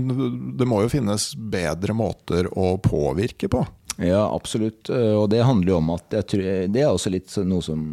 det 0.58 0.68
må 0.70 0.82
jo 0.84 0.92
finnes 0.94 1.32
bedre 1.38 1.94
måter 1.98 2.50
å 2.58 2.76
påvirke 2.82 3.50
på? 3.50 3.64
Ja, 4.02 4.26
absolutt. 4.26 4.90
Og 4.90 5.28
det 5.30 5.44
handler 5.46 5.76
jo 5.76 5.80
om 5.80 5.92
at 5.94 6.14
jeg 6.18 6.30
tror, 6.30 6.46
Det 6.74 6.82
er 6.82 6.90
også 6.90 7.12
litt 7.14 7.30
noe 7.46 7.62
som 7.62 7.84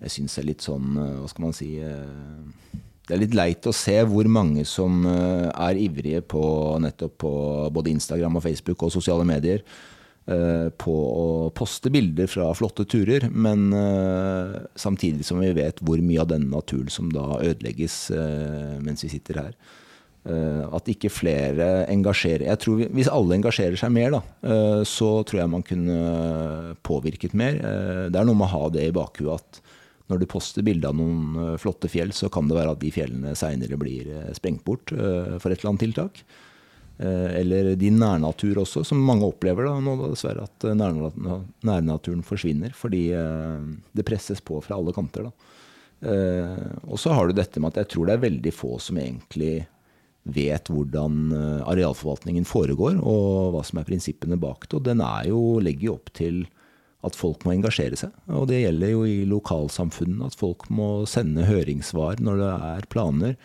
jeg 0.00 0.14
syns 0.14 0.38
er 0.40 0.46
litt 0.48 0.64
sånn 0.64 0.94
Hva 0.96 1.26
skal 1.28 1.44
man 1.44 1.52
si 1.52 1.74
eh, 1.84 2.78
det 3.10 3.16
er 3.16 3.24
litt 3.24 3.38
leit 3.38 3.66
å 3.66 3.74
se 3.74 3.96
hvor 4.06 4.28
mange 4.30 4.62
som 4.68 5.02
eh, 5.08 5.48
er 5.50 5.78
ivrige 5.82 6.22
på 6.30 6.42
nettopp 6.82 7.16
på 7.24 7.32
både 7.74 7.90
Instagram 7.90 8.38
og 8.38 8.44
Facebook 8.44 8.84
og 8.86 8.92
sosiale 8.94 9.26
medier 9.26 9.64
eh, 10.30 10.68
på 10.70 10.94
å 10.94 11.50
poste 11.56 11.90
bilder 11.90 12.30
fra 12.30 12.52
flotte 12.54 12.86
turer, 12.86 13.26
men 13.34 13.72
eh, 13.74 14.54
samtidig 14.78 15.26
som 15.26 15.42
vi 15.42 15.50
vet 15.58 15.82
hvor 15.82 15.98
mye 16.06 16.22
av 16.22 16.30
denne 16.30 16.52
naturen 16.54 16.92
som 16.92 17.10
da 17.10 17.40
ødelegges 17.40 17.98
mens 18.84 19.02
vi 19.06 19.14
sitter 19.16 19.42
her. 19.42 19.54
At 20.20 20.84
ikke 20.92 21.08
flere 21.08 21.86
engasjerer 21.88 22.42
Jeg 22.44 22.60
tror 22.60 22.80
Hvis 22.92 23.08
alle 23.08 23.38
engasjerer 23.38 23.78
seg 23.80 23.94
mer, 23.94 24.12
da, 24.12 24.18
så 24.84 25.08
tror 25.24 25.38
jeg 25.40 25.48
man 25.48 25.64
kunne 25.64 26.74
påvirket 26.84 27.32
mer. 27.32 27.56
Det 28.12 28.20
er 28.20 28.28
noe 28.28 28.36
med 28.36 28.50
å 28.50 28.52
ha 28.52 28.68
det 28.74 28.84
i 28.84 28.92
bakhuet 28.92 29.40
at 29.40 29.62
når 30.10 30.20
du 30.22 30.28
poster 30.30 30.66
bilde 30.66 30.88
av 30.90 30.98
noen 30.98 31.38
eh, 31.38 31.56
flotte 31.60 31.90
fjell, 31.90 32.12
så 32.16 32.30
kan 32.32 32.50
det 32.50 32.58
være 32.58 32.74
at 32.74 32.82
de 32.82 32.92
fjellene 32.94 33.34
seinere 33.38 33.78
blir 33.80 34.10
eh, 34.10 34.30
sprengt 34.36 34.64
bort 34.66 34.92
eh, 34.94 35.36
for 35.38 35.50
et 35.50 35.60
eller 35.60 35.74
annet 35.74 35.86
tiltak. 35.88 36.24
Eller 37.00 37.70
din 37.80 37.94
nærnatur 37.96 38.58
også, 38.60 38.82
som 38.84 38.98
mange 39.00 39.24
opplever 39.24 39.64
da, 39.64 39.70
nå 39.80 39.94
dessverre, 40.02 40.42
at 40.44 40.66
nærnaturen 40.76 42.20
forsvinner 42.20 42.74
fordi 42.76 43.06
det 43.96 44.04
presses 44.04 44.42
på 44.44 44.58
fra 44.60 44.76
alle 44.76 44.92
kanter. 44.92 45.30
Da. 45.30 46.10
Og 46.92 47.00
så 47.00 47.14
har 47.16 47.30
du 47.30 47.38
dette 47.38 47.56
med 47.56 47.72
at 47.72 47.80
jeg 47.80 47.90
tror 47.94 48.10
det 48.10 48.18
er 48.18 48.26
veldig 48.26 48.52
få 48.52 48.74
som 48.84 49.00
egentlig 49.00 49.62
vet 50.28 50.68
hvordan 50.68 51.32
arealforvaltningen 51.72 52.44
foregår, 52.44 53.00
og 53.00 53.56
hva 53.56 53.64
som 53.64 53.80
er 53.80 53.88
prinsippene 53.88 54.36
bak 54.36 54.68
det. 54.68 54.76
Og 54.76 54.84
den 54.90 55.00
jo, 55.32 55.40
legger 55.64 55.88
jo 55.88 55.96
opp 55.96 56.12
til 56.20 56.44
at 57.06 57.16
folk 57.16 57.46
må 57.46 57.54
engasjere 57.54 57.96
seg. 57.96 58.12
Og 58.28 58.48
det 58.50 58.60
gjelder 58.62 58.92
jo 58.92 59.06
i 59.08 59.22
lokalsamfunnene, 59.28 60.28
at 60.28 60.36
folk 60.36 60.66
må 60.72 61.06
sende 61.08 61.48
høringssvar 61.48 62.20
når 62.20 62.42
det 62.42 62.52
er 62.70 62.88
planer. 62.92 63.36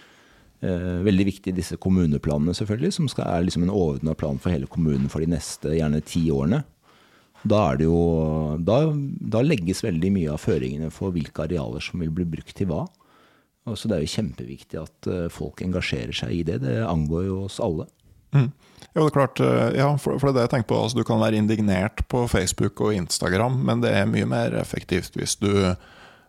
Eh, 0.65 0.99
veldig 1.05 1.27
viktig 1.29 1.53
disse 1.55 1.77
kommuneplanene, 1.81 2.55
selvfølgelig, 2.57 2.95
som 2.97 3.09
skal, 3.11 3.29
er 3.29 3.47
liksom 3.47 3.67
en 3.67 3.73
overordna 3.73 4.15
plan 4.17 4.39
for 4.41 4.51
hele 4.51 4.67
kommunen 4.71 5.07
for 5.11 5.23
de 5.23 5.29
neste 5.31 5.75
gjerne 5.77 6.03
ti 6.03 6.25
årene. 6.33 6.63
Da, 7.45 7.75
jo, 7.77 7.97
da, 8.65 8.79
da, 9.21 9.43
legges 9.45 9.83
veldig 9.85 10.09
mye 10.15 10.31
av 10.33 10.41
føringene 10.41 10.89
for 10.93 11.13
hvilke 11.13 11.43
arealer 11.45 11.83
som 11.83 12.01
vil 12.01 12.13
bli 12.15 12.25
brukt 12.37 12.55
til 12.57 12.71
hva. 12.71 12.87
Og 13.69 13.77
så 13.77 13.89
Det 13.89 13.97
er 13.97 14.05
jo 14.05 14.13
kjempeviktig 14.15 14.81
at 14.81 15.09
eh, 15.11 15.27
folk 15.33 15.61
engasjerer 15.61 16.15
seg 16.15 16.33
i 16.33 16.41
det. 16.47 16.61
Det 16.65 16.79
angår 16.85 17.27
jo 17.29 17.43
oss 17.45 17.59
alle. 17.63 17.87
Mm. 18.35 18.49
Ja, 18.95 19.01
det 19.03 19.09
er 19.09 19.15
klart, 19.17 19.39
eh, 19.43 19.73
ja, 19.75 19.89
for, 19.99 20.15
for 20.21 20.29
det 20.29 20.31
er 20.31 20.37
det 20.37 20.43
jeg 20.45 20.51
tenker 20.53 20.69
på. 20.69 20.77
Altså, 20.85 20.95
du 20.95 21.03
kan 21.03 21.19
være 21.19 21.35
indignert 21.35 21.99
på 22.07 22.21
Facebook 22.31 22.79
og 22.79 22.95
Instagram, 22.95 23.57
men 23.67 23.83
det 23.83 23.91
er 23.91 24.07
mye 24.07 24.27
mer 24.31 24.55
effektivt 24.55 25.17
hvis 25.19 25.35
du 25.41 25.51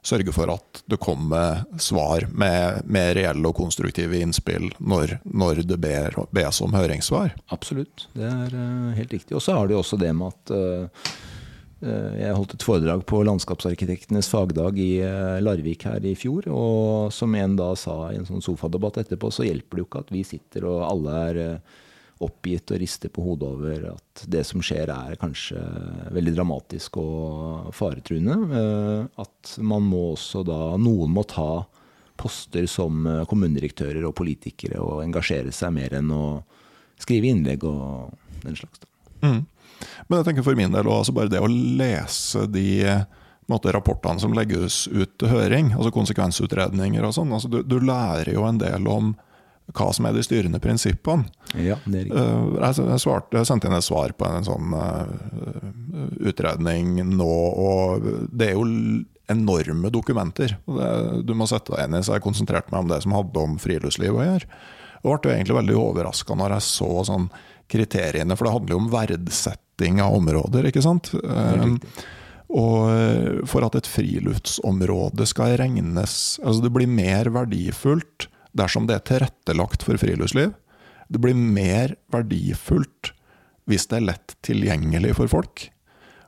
sørger 0.06 0.34
for 0.34 0.50
at 0.50 0.80
det 0.90 0.98
kommer 1.02 1.62
svar 1.82 2.26
med, 2.30 2.82
med 2.90 3.12
reelle 3.18 3.46
og 3.46 3.54
konstruktive 3.58 4.18
innspill 4.18 4.66
når, 4.78 5.16
når 5.22 5.62
det 5.66 5.78
ber, 5.82 6.18
bes 6.34 6.60
om 6.62 6.74
høringssvar. 6.74 7.36
Absolutt, 7.54 8.08
det 8.18 8.26
er 8.26 8.58
uh, 8.58 8.90
helt 8.98 9.14
riktig. 9.14 9.38
Og 9.38 9.46
så 9.46 9.54
har 9.58 9.70
du 9.70 9.78
også 9.78 9.98
det 10.02 10.10
med 10.14 10.34
at 10.34 10.54
uh, 10.54 11.08
jeg 11.86 12.34
holdt 12.34 12.58
et 12.58 12.66
foredrag 12.66 13.06
på 13.06 13.22
Landskapsarkitektenes 13.26 14.30
fagdag 14.32 14.78
i 14.80 14.92
Larvik 15.44 15.84
her 15.86 16.02
i 16.02 16.14
fjor. 16.18 16.46
Og 16.50 17.12
som 17.14 17.34
en 17.38 17.58
da 17.58 17.74
sa 17.78 17.98
i 18.10 18.18
en 18.18 18.26
sånn 18.26 18.42
sofadebatt 18.42 19.02
etterpå, 19.02 19.30
så 19.30 19.46
hjelper 19.46 19.76
det 19.76 19.84
jo 19.84 19.90
ikke 19.90 20.06
at 20.06 20.14
vi 20.14 20.22
sitter 20.26 20.66
og 20.70 20.86
alle 20.86 21.18
er 21.26 21.42
oppgitt 22.24 22.72
og 22.72 22.80
rister 22.80 23.12
på 23.12 23.24
hodet 23.26 23.48
over 23.48 23.88
at 23.90 24.22
det 24.32 24.42
som 24.48 24.62
skjer 24.64 24.88
er 24.92 25.18
kanskje 25.20 25.60
veldig 26.16 26.32
dramatisk 26.36 26.96
og 27.02 27.72
faretruende. 27.76 28.36
Eh, 28.60 29.22
at 29.24 29.56
man 29.60 29.84
må 29.84 30.12
også 30.14 30.44
da 30.46 30.60
Noen 30.80 31.12
må 31.12 31.26
ta 31.28 31.66
poster 32.16 32.64
som 32.70 33.04
kommunedirektører 33.28 34.06
og 34.08 34.14
politikere 34.16 34.80
og 34.80 35.02
engasjere 35.02 35.52
seg 35.52 35.74
mer 35.76 35.98
enn 35.98 36.08
å 36.14 36.24
skrive 36.96 37.28
innlegg 37.28 37.66
og 37.68 38.14
den 38.40 38.56
slags. 38.56 38.80
Mm. 39.20 39.44
Men 40.08 40.20
jeg 40.20 40.28
tenker 40.30 40.46
for 40.46 40.56
min 40.58 40.72
del 40.72 40.88
også 40.88 41.12
bare 41.16 41.32
det 41.32 41.42
å 41.44 41.50
lese 41.50 42.46
de 42.48 42.66
måte, 43.50 43.70
rapportene 43.72 44.22
som 44.22 44.34
legges 44.34 44.86
ut 44.90 45.12
til 45.20 45.30
høring, 45.30 45.72
altså 45.76 45.92
konsekvensutredninger 45.94 47.04
og 47.06 47.14
sånn. 47.14 47.34
Altså, 47.36 47.50
du, 47.52 47.60
du, 47.62 47.78
lærer 47.82 48.32
jo 48.34 48.46
en 48.48 48.58
del 48.62 48.88
om 48.90 49.14
hva 49.74 49.88
som 49.94 50.06
er 50.06 50.14
de 50.14 50.22
styrende 50.24 50.60
prinsippene. 50.62 51.26
Ja. 51.58 51.78
Eh, 51.90 52.06
jeg, 52.06 53.00
svarte, 53.02 53.38
jeg, 53.38 53.48
sendte 53.48 53.68
inn 53.68 53.76
et 53.76 53.86
svar 53.86 54.14
på 54.16 54.28
en 54.28 54.46
sånn 54.46 54.74
uh, 54.76 55.10
utredning 56.22 57.00
nå, 57.16 57.36
og 57.66 58.06
det 58.30 58.52
er 58.52 58.58
jo 58.58 58.66
enorme 59.32 59.90
dokumenter. 59.90 60.54
Du 61.26 61.32
må 61.34 61.48
sette 61.50 61.74
deg 61.74 61.88
inn 61.88 61.98
i, 61.98 62.02
så 62.06 62.14
jeg 62.14 62.22
konsentrerte 62.22 62.70
meg 62.70 62.84
om 62.84 62.92
det 62.92 63.00
som 63.02 63.16
hadde 63.16 63.42
om 63.42 63.56
friluftsliv 63.58 64.14
å 64.14 64.26
gjøre. 64.26 64.50
Og 65.02 65.24
ble 65.24 65.34
egentlig 65.34 65.56
veldig 65.58 65.78
overraska 65.80 66.36
når 66.38 66.56
jeg 66.56 66.66
så 66.68 66.90
sånn 67.08 67.26
kriteriene, 67.70 68.36
for 68.38 68.46
det 68.46 68.52
handler 68.54 68.76
jo 68.76 68.78
om 68.84 68.92
verdsetting 68.92 69.98
av 70.04 70.14
områder, 70.20 70.70
ikke 70.70 70.84
sant. 70.84 71.10
Uh, 71.26 71.74
og 72.54 73.42
for 73.50 73.66
at 73.66 73.74
et 73.74 73.88
friluftsområde 73.90 75.24
skal 75.26 75.56
regnes 75.58 76.12
Altså 76.38 76.62
det 76.62 76.70
blir 76.76 76.86
mer 76.86 77.26
verdifullt 77.34 78.28
dersom 78.56 78.88
det 78.88 78.98
er 78.98 79.06
tilrettelagt 79.10 79.84
for 79.86 80.00
friluftsliv. 80.00 80.54
Det 81.08 81.22
blir 81.22 81.36
mer 81.36 81.94
verdifullt 82.12 83.12
hvis 83.66 83.88
det 83.90 83.98
er 83.98 84.08
lett 84.12 84.36
tilgjengelig 84.46 85.16
for 85.18 85.30
folk. 85.30 85.68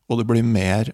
Og 0.09 0.21
det 0.21 0.29
blir 0.29 0.47
mer 0.47 0.93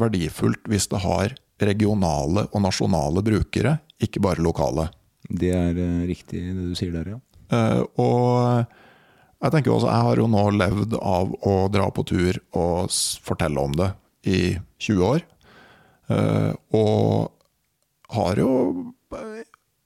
verdifullt 0.00 0.68
hvis 0.70 0.88
det 0.92 1.02
har 1.04 1.34
regionale 1.60 2.46
og 2.50 2.62
nasjonale 2.64 3.22
brukere, 3.24 3.78
ikke 4.00 4.22
bare 4.24 4.44
lokale. 4.44 4.88
Det 5.28 5.50
er 5.54 5.76
uh, 5.76 6.06
riktig 6.08 6.42
det 6.46 6.70
du 6.70 6.78
sier 6.78 6.94
der, 6.94 7.16
ja. 7.16 7.18
Uh, 7.50 7.82
og 8.00 8.64
jeg 9.40 9.52
tenker 9.54 9.72
også, 9.72 9.90
jeg 9.90 10.06
har 10.06 10.20
jo 10.20 10.28
nå 10.30 10.44
levd 10.54 10.96
av 11.00 11.34
å 11.48 11.54
dra 11.72 11.88
på 11.94 12.04
tur 12.08 12.38
og 12.56 12.92
fortelle 13.24 13.62
om 13.62 13.74
det 13.76 13.90
i 14.28 14.40
20 14.82 15.04
år. 15.06 15.26
Uh, 16.10 16.52
og 16.76 17.30
har 18.14 18.40
jo 18.42 18.50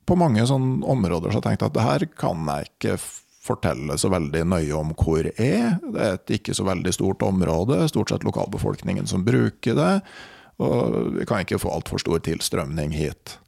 på 0.06 0.16
mange 0.20 0.44
sånne 0.48 0.84
områder 0.90 1.32
så 1.32 1.40
jeg 1.40 1.48
tenkt 1.48 1.66
at 1.66 1.76
det 1.76 1.84
her 1.84 2.06
kan 2.18 2.48
jeg 2.50 2.70
ikke 2.70 2.96
fortelle 3.44 3.96
så 4.00 4.08
veldig 4.12 4.44
nøye 4.48 4.76
om 4.76 4.94
hvor 4.96 5.26
er. 5.28 5.76
Det 5.82 6.00
er 6.00 6.16
et 6.16 6.34
ikke 6.38 6.54
så 6.56 6.64
veldig 6.66 6.94
stort 6.96 7.24
område, 7.26 7.82
stort 7.92 8.12
sett 8.12 8.24
lokalbefolkningen 8.24 9.08
som 9.10 9.24
bruker 9.26 9.76
det. 9.76 9.92
Og 10.64 11.18
vi 11.18 11.26
kan 11.28 11.44
ikke 11.44 11.60
få 11.60 11.72
altfor 11.74 12.00
stor 12.00 12.22
tilstrømning 12.24 12.94
hit. 12.96 13.38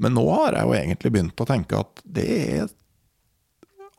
Men 0.00 0.16
nå 0.16 0.24
har 0.30 0.56
jeg 0.56 0.66
jo 0.66 0.78
egentlig 0.78 1.12
begynt 1.14 1.42
å 1.42 1.48
tenke 1.48 1.82
at 1.84 2.02
det 2.16 2.26
er 2.30 2.72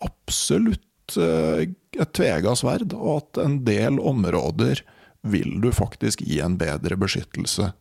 absolutt 0.03 1.15
eh, 1.19 1.69
et 1.95 2.11
tvega 2.17 2.55
sverd, 2.57 2.95
og 2.97 3.21
at 3.21 3.41
en 3.45 3.61
del 3.67 4.01
områder 4.01 4.81
vil 5.25 5.55
du 5.63 5.71
faktisk 5.73 6.21
gi 6.25 6.41
en 6.43 6.57
bedre 6.59 6.97
beskyttelse 6.99 7.71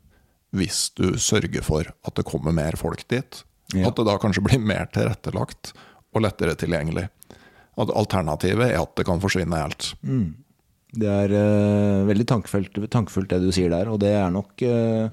hvis 0.54 0.86
du 0.94 1.16
sørger 1.18 1.64
for 1.66 1.90
at 1.90 2.14
det 2.14 2.26
kommer 2.28 2.54
mer 2.54 2.78
folk 2.78 3.02
dit. 3.10 3.42
Ja. 3.72 3.88
At 3.88 3.96
det 3.96 4.06
da 4.06 4.18
kanskje 4.20 4.44
blir 4.44 4.60
mer 4.62 4.88
tilrettelagt 4.92 5.72
og 6.14 6.24
lettere 6.24 6.54
tilgjengelig. 6.58 7.08
At 7.80 7.90
alternativet 7.90 8.70
er 8.70 8.82
at 8.82 8.92
det 8.98 9.06
kan 9.08 9.22
forsvinne 9.22 9.62
helt. 9.64 9.94
Mm. 10.06 10.34
Det 10.94 11.10
er 11.10 11.32
uh, 11.34 12.04
veldig 12.06 12.26
tankefullt, 12.30 12.78
tankefullt, 12.92 13.32
det 13.32 13.42
du 13.42 13.50
sier 13.54 13.72
der, 13.72 13.90
og 13.90 13.98
det 14.02 14.12
er 14.14 14.30
nok 14.30 14.62
uh, 14.62 15.08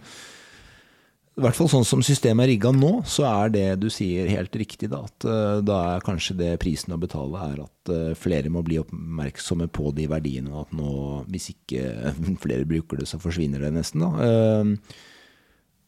i 1.31 1.41
hvert 1.41 1.57
fall 1.57 1.71
sånn 1.71 1.87
som 1.87 2.03
systemet 2.05 2.43
er 2.43 2.51
rigga 2.51 2.73
nå, 2.75 2.91
så 3.07 3.25
er 3.29 3.53
det 3.55 3.65
du 3.81 3.87
sier 3.89 4.29
helt 4.29 4.53
riktig. 4.59 4.91
Da, 4.91 4.99
at 5.07 5.25
uh, 5.25 5.57
da 5.65 5.79
er 5.95 6.05
kanskje 6.05 6.35
det 6.37 6.51
prisen 6.61 6.93
å 6.93 6.99
betale 7.01 7.47
er 7.47 7.63
at 7.63 7.93
flere 8.19 8.51
må 8.53 8.61
bli 8.67 8.77
oppmerksomme 8.81 9.65
på 9.73 9.89
de 9.97 10.05
verdiene. 10.11 10.51
Og 10.53 10.67
at 10.67 10.75
nå, 10.77 10.91
hvis 11.33 11.49
ikke 11.55 12.11
flere 12.43 12.67
bruker 12.69 13.01
det, 13.01 13.09
så 13.09 13.17
forsvinner 13.23 13.65
det 13.65 13.73
nesten. 13.79 14.05
da. 14.05 14.67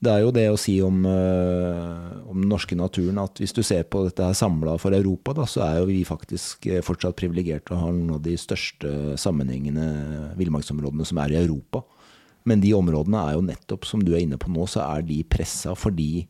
Det 0.03 0.11
er 0.11 0.23
jo 0.23 0.31
det 0.35 0.47
å 0.51 0.59
si 0.59 0.73
om, 0.83 1.03
uh, 1.07 2.27
om, 2.27 2.41
den 2.41 2.49
norske 2.51 2.75
naturen 2.75 3.21
at 3.21 3.39
hvis 3.39 3.55
du 3.55 3.61
ser 3.63 3.85
på 3.87 4.01
dette 4.07 4.25
her 4.25 4.35
samla 4.35 4.75
for 4.81 4.95
Europa, 4.95 5.35
da, 5.37 5.45
så 5.47 5.63
er 5.63 5.79
jo 5.79 5.87
vi 5.87 6.01
faktisk 6.07 6.67
eh, 6.67 6.83
fortsatt 6.83 7.15
privilegerte 7.19 7.75
og 7.75 7.83
har 7.85 7.93
noen 7.95 8.17
av 8.17 8.23
de 8.25 8.33
største 8.39 9.15
sammenhengende 9.21 10.33
villmarksområdene 10.39 11.07
som 11.07 11.21
er 11.23 11.35
i 11.35 11.39
Europa. 11.43 11.83
Men 12.49 12.63
de 12.63 12.73
områdene 12.75 13.21
er 13.21 13.37
jo 13.37 13.45
nettopp, 13.47 13.87
som 13.87 14.03
du 14.03 14.11
er 14.11 14.25
inne 14.25 14.39
på 14.41 14.51
nå, 14.51 14.65
så 14.67 14.83
er 14.89 15.05
de 15.07 15.21
pressa 15.23 15.77
fordi 15.79 16.25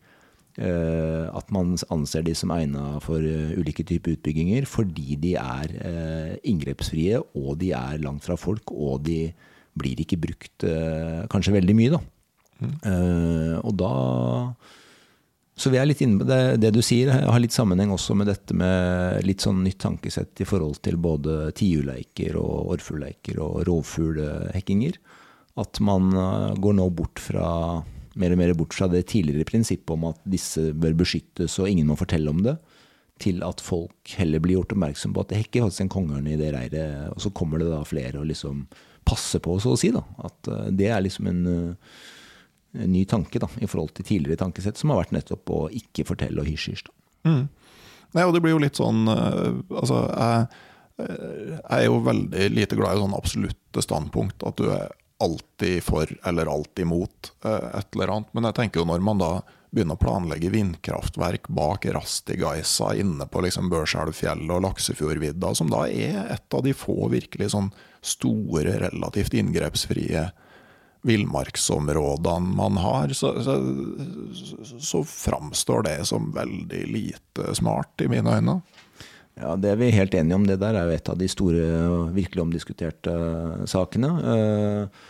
uh, 0.59 1.31
at 1.33 1.49
man 1.55 1.73
anser 1.95 2.27
de 2.27 2.37
som 2.37 2.53
egna 2.53 2.99
for 3.01 3.25
uh, 3.25 3.57
ulike 3.57 3.87
typer 3.89 4.19
utbygginger, 4.19 4.69
fordi 4.69 5.17
de 5.23 5.33
er 5.41 5.77
inngrepsfrie, 6.45 7.23
og 7.33 7.57
de 7.63 7.73
er 7.79 8.03
langt 8.05 8.27
fra 8.27 8.37
folk, 8.37 8.75
og 8.75 9.07
de 9.07 9.31
blir 9.73 10.03
ikke 10.03 10.19
brukt 10.21 10.65
kanskje 11.33 11.55
veldig 11.55 11.73
mye, 11.73 11.95
da. 11.95 12.03
Uh, 12.85 13.59
og 13.63 13.73
da 13.79 13.93
Så 15.53 15.69
vi 15.69 15.77
er 15.77 15.85
litt 15.85 16.01
inne 16.01 16.17
på 16.17 16.25
det, 16.25 16.57
det 16.63 16.71
du 16.73 16.81
sier, 16.81 17.11
har 17.13 17.41
litt 17.41 17.53
sammenheng 17.53 17.91
også 17.93 18.15
med 18.17 18.31
dette 18.31 18.55
med 18.57 19.21
litt 19.27 19.43
sånn 19.45 19.61
nytt 19.61 19.77
tankesett 19.83 20.41
i 20.41 20.47
forhold 20.49 20.79
til 20.81 20.97
både 20.97 21.51
tiurleiker 21.53 22.39
og 22.41 22.73
orrfuglleiker 22.73 23.37
og 23.43 23.59
rovfuglhekkinger. 23.69 24.97
At 25.61 25.77
man 25.85 26.09
uh, 26.17 26.55
går 26.57 26.79
nå 26.79 26.87
bort 26.97 27.21
fra 27.21 27.83
mer 28.19 28.33
og 28.33 28.39
mer 28.41 28.53
bort 28.57 28.73
fra 28.73 28.87
det 28.89 29.05
tidligere 29.09 29.45
prinsippet 29.49 29.93
om 29.93 30.09
at 30.11 30.21
disse 30.25 30.71
bør 30.73 30.97
beskyttes 31.03 31.57
og 31.61 31.69
ingen 31.69 31.89
må 31.89 31.97
fortelle 31.97 32.29
om 32.29 32.41
det, 32.45 32.57
til 33.21 33.43
at 33.45 33.61
folk 33.61 34.15
heller 34.17 34.41
blir 34.41 34.59
gjort 34.59 34.73
oppmerksom 34.75 35.13
på 35.13 35.21
at 35.23 35.31
det 35.31 35.39
hekker 35.43 35.65
faktisk 35.65 35.85
en 35.85 35.93
kongeørn 35.93 36.29
i 36.29 36.37
det 36.39 36.49
reiret. 36.55 37.13
Og 37.13 37.21
så 37.23 37.31
kommer 37.35 37.61
det 37.61 37.69
da 37.71 37.83
flere 37.87 38.21
og 38.21 38.27
liksom 38.29 38.65
passer 39.05 39.41
på, 39.43 39.57
så 39.61 39.75
å 39.75 39.79
si. 39.79 39.91
da, 39.93 40.01
At 40.25 40.49
det 40.73 40.89
er 40.89 41.03
liksom 41.03 41.29
en 41.29 41.43
ny 42.73 43.05
tanke 43.09 43.41
da, 43.41 43.49
i 43.61 43.69
forhold 43.69 43.93
til 43.97 44.07
tidligere 44.07 44.41
tankesett, 44.43 44.79
som 44.79 44.93
har 44.93 45.03
vært 45.03 45.15
nettopp 45.15 45.51
å 45.53 45.61
ikke 45.73 46.07
fortelle 46.09 46.41
og 46.41 46.49
hysj-hysj. 46.49 46.89
Mm. 47.27 47.45
Nei, 48.13 48.25
det 48.33 48.43
blir 48.43 48.53
jo 48.53 48.61
litt 48.61 48.77
sånn 48.77 49.07
uh, 49.09 49.55
Altså, 49.73 50.03
jeg, 50.11 50.47
jeg, 50.99 51.77
er 51.77 51.85
jo 51.87 52.01
veldig 52.05 52.49
lite 52.53 52.77
glad 52.77 52.97
i 52.97 53.01
sånne 53.01 53.17
absolutte 53.17 53.83
standpunkt. 53.85 54.45
At 54.45 54.59
du 54.59 54.67
er 54.73 54.91
alltid 55.23 55.79
for 55.85 56.09
eller 56.27 56.51
alltid 56.51 56.89
mot 56.89 57.33
uh, 57.45 57.79
et 57.79 57.95
eller 57.95 58.17
annet. 58.17 58.33
Men 58.35 58.49
jeg 58.49 58.59
tenker 58.59 58.81
jo 58.81 58.89
når 58.89 59.05
man 59.05 59.21
da 59.21 59.33
begynner 59.73 59.97
å 59.97 60.03
planlegge 60.03 60.51
vindkraftverk 60.53 61.47
bak 61.49 61.87
Rastigaisa 61.95 62.91
inne 62.99 63.25
på 63.25 63.41
liksom 63.41 63.71
Børselvfjellet 63.73 64.53
og 64.53 64.61
Laksefjordvidda, 64.67 65.53
som 65.57 65.71
da 65.73 65.87
er 65.89 66.27
et 66.35 66.53
av 66.53 66.61
de 66.65 66.75
få 66.77 67.09
virkelig 67.09 67.49
sånn 67.55 67.71
store, 68.05 68.77
relativt 68.83 69.33
inngrepsfrie 69.39 70.27
villmarksområdene 71.03 72.55
man 72.55 72.77
har, 72.79 73.11
så, 73.13 73.33
så, 73.43 73.57
så, 74.79 75.03
framstår 75.03 75.83
det 75.83 75.97
som 76.07 76.31
veldig 76.35 76.83
lite 76.87 77.55
smart, 77.55 78.01
i 78.01 78.07
mine 78.07 78.37
øyne. 78.37 78.61
Ja, 79.39 79.55
Det 79.55 79.73
er 79.73 79.81
vi 79.81 79.89
helt 79.91 80.13
enige 80.13 80.35
om. 80.35 80.45
Det 80.47 80.59
der 80.61 80.77
er 80.77 80.87
jo 80.87 80.95
et 80.95 81.09
av 81.09 81.17
de 81.17 81.27
store 81.27 81.65
virkelig 82.13 82.43
omdiskuterte 82.43 83.11
uh, 83.11 83.65
sakene. 83.67 84.11
Uh, 84.21 85.09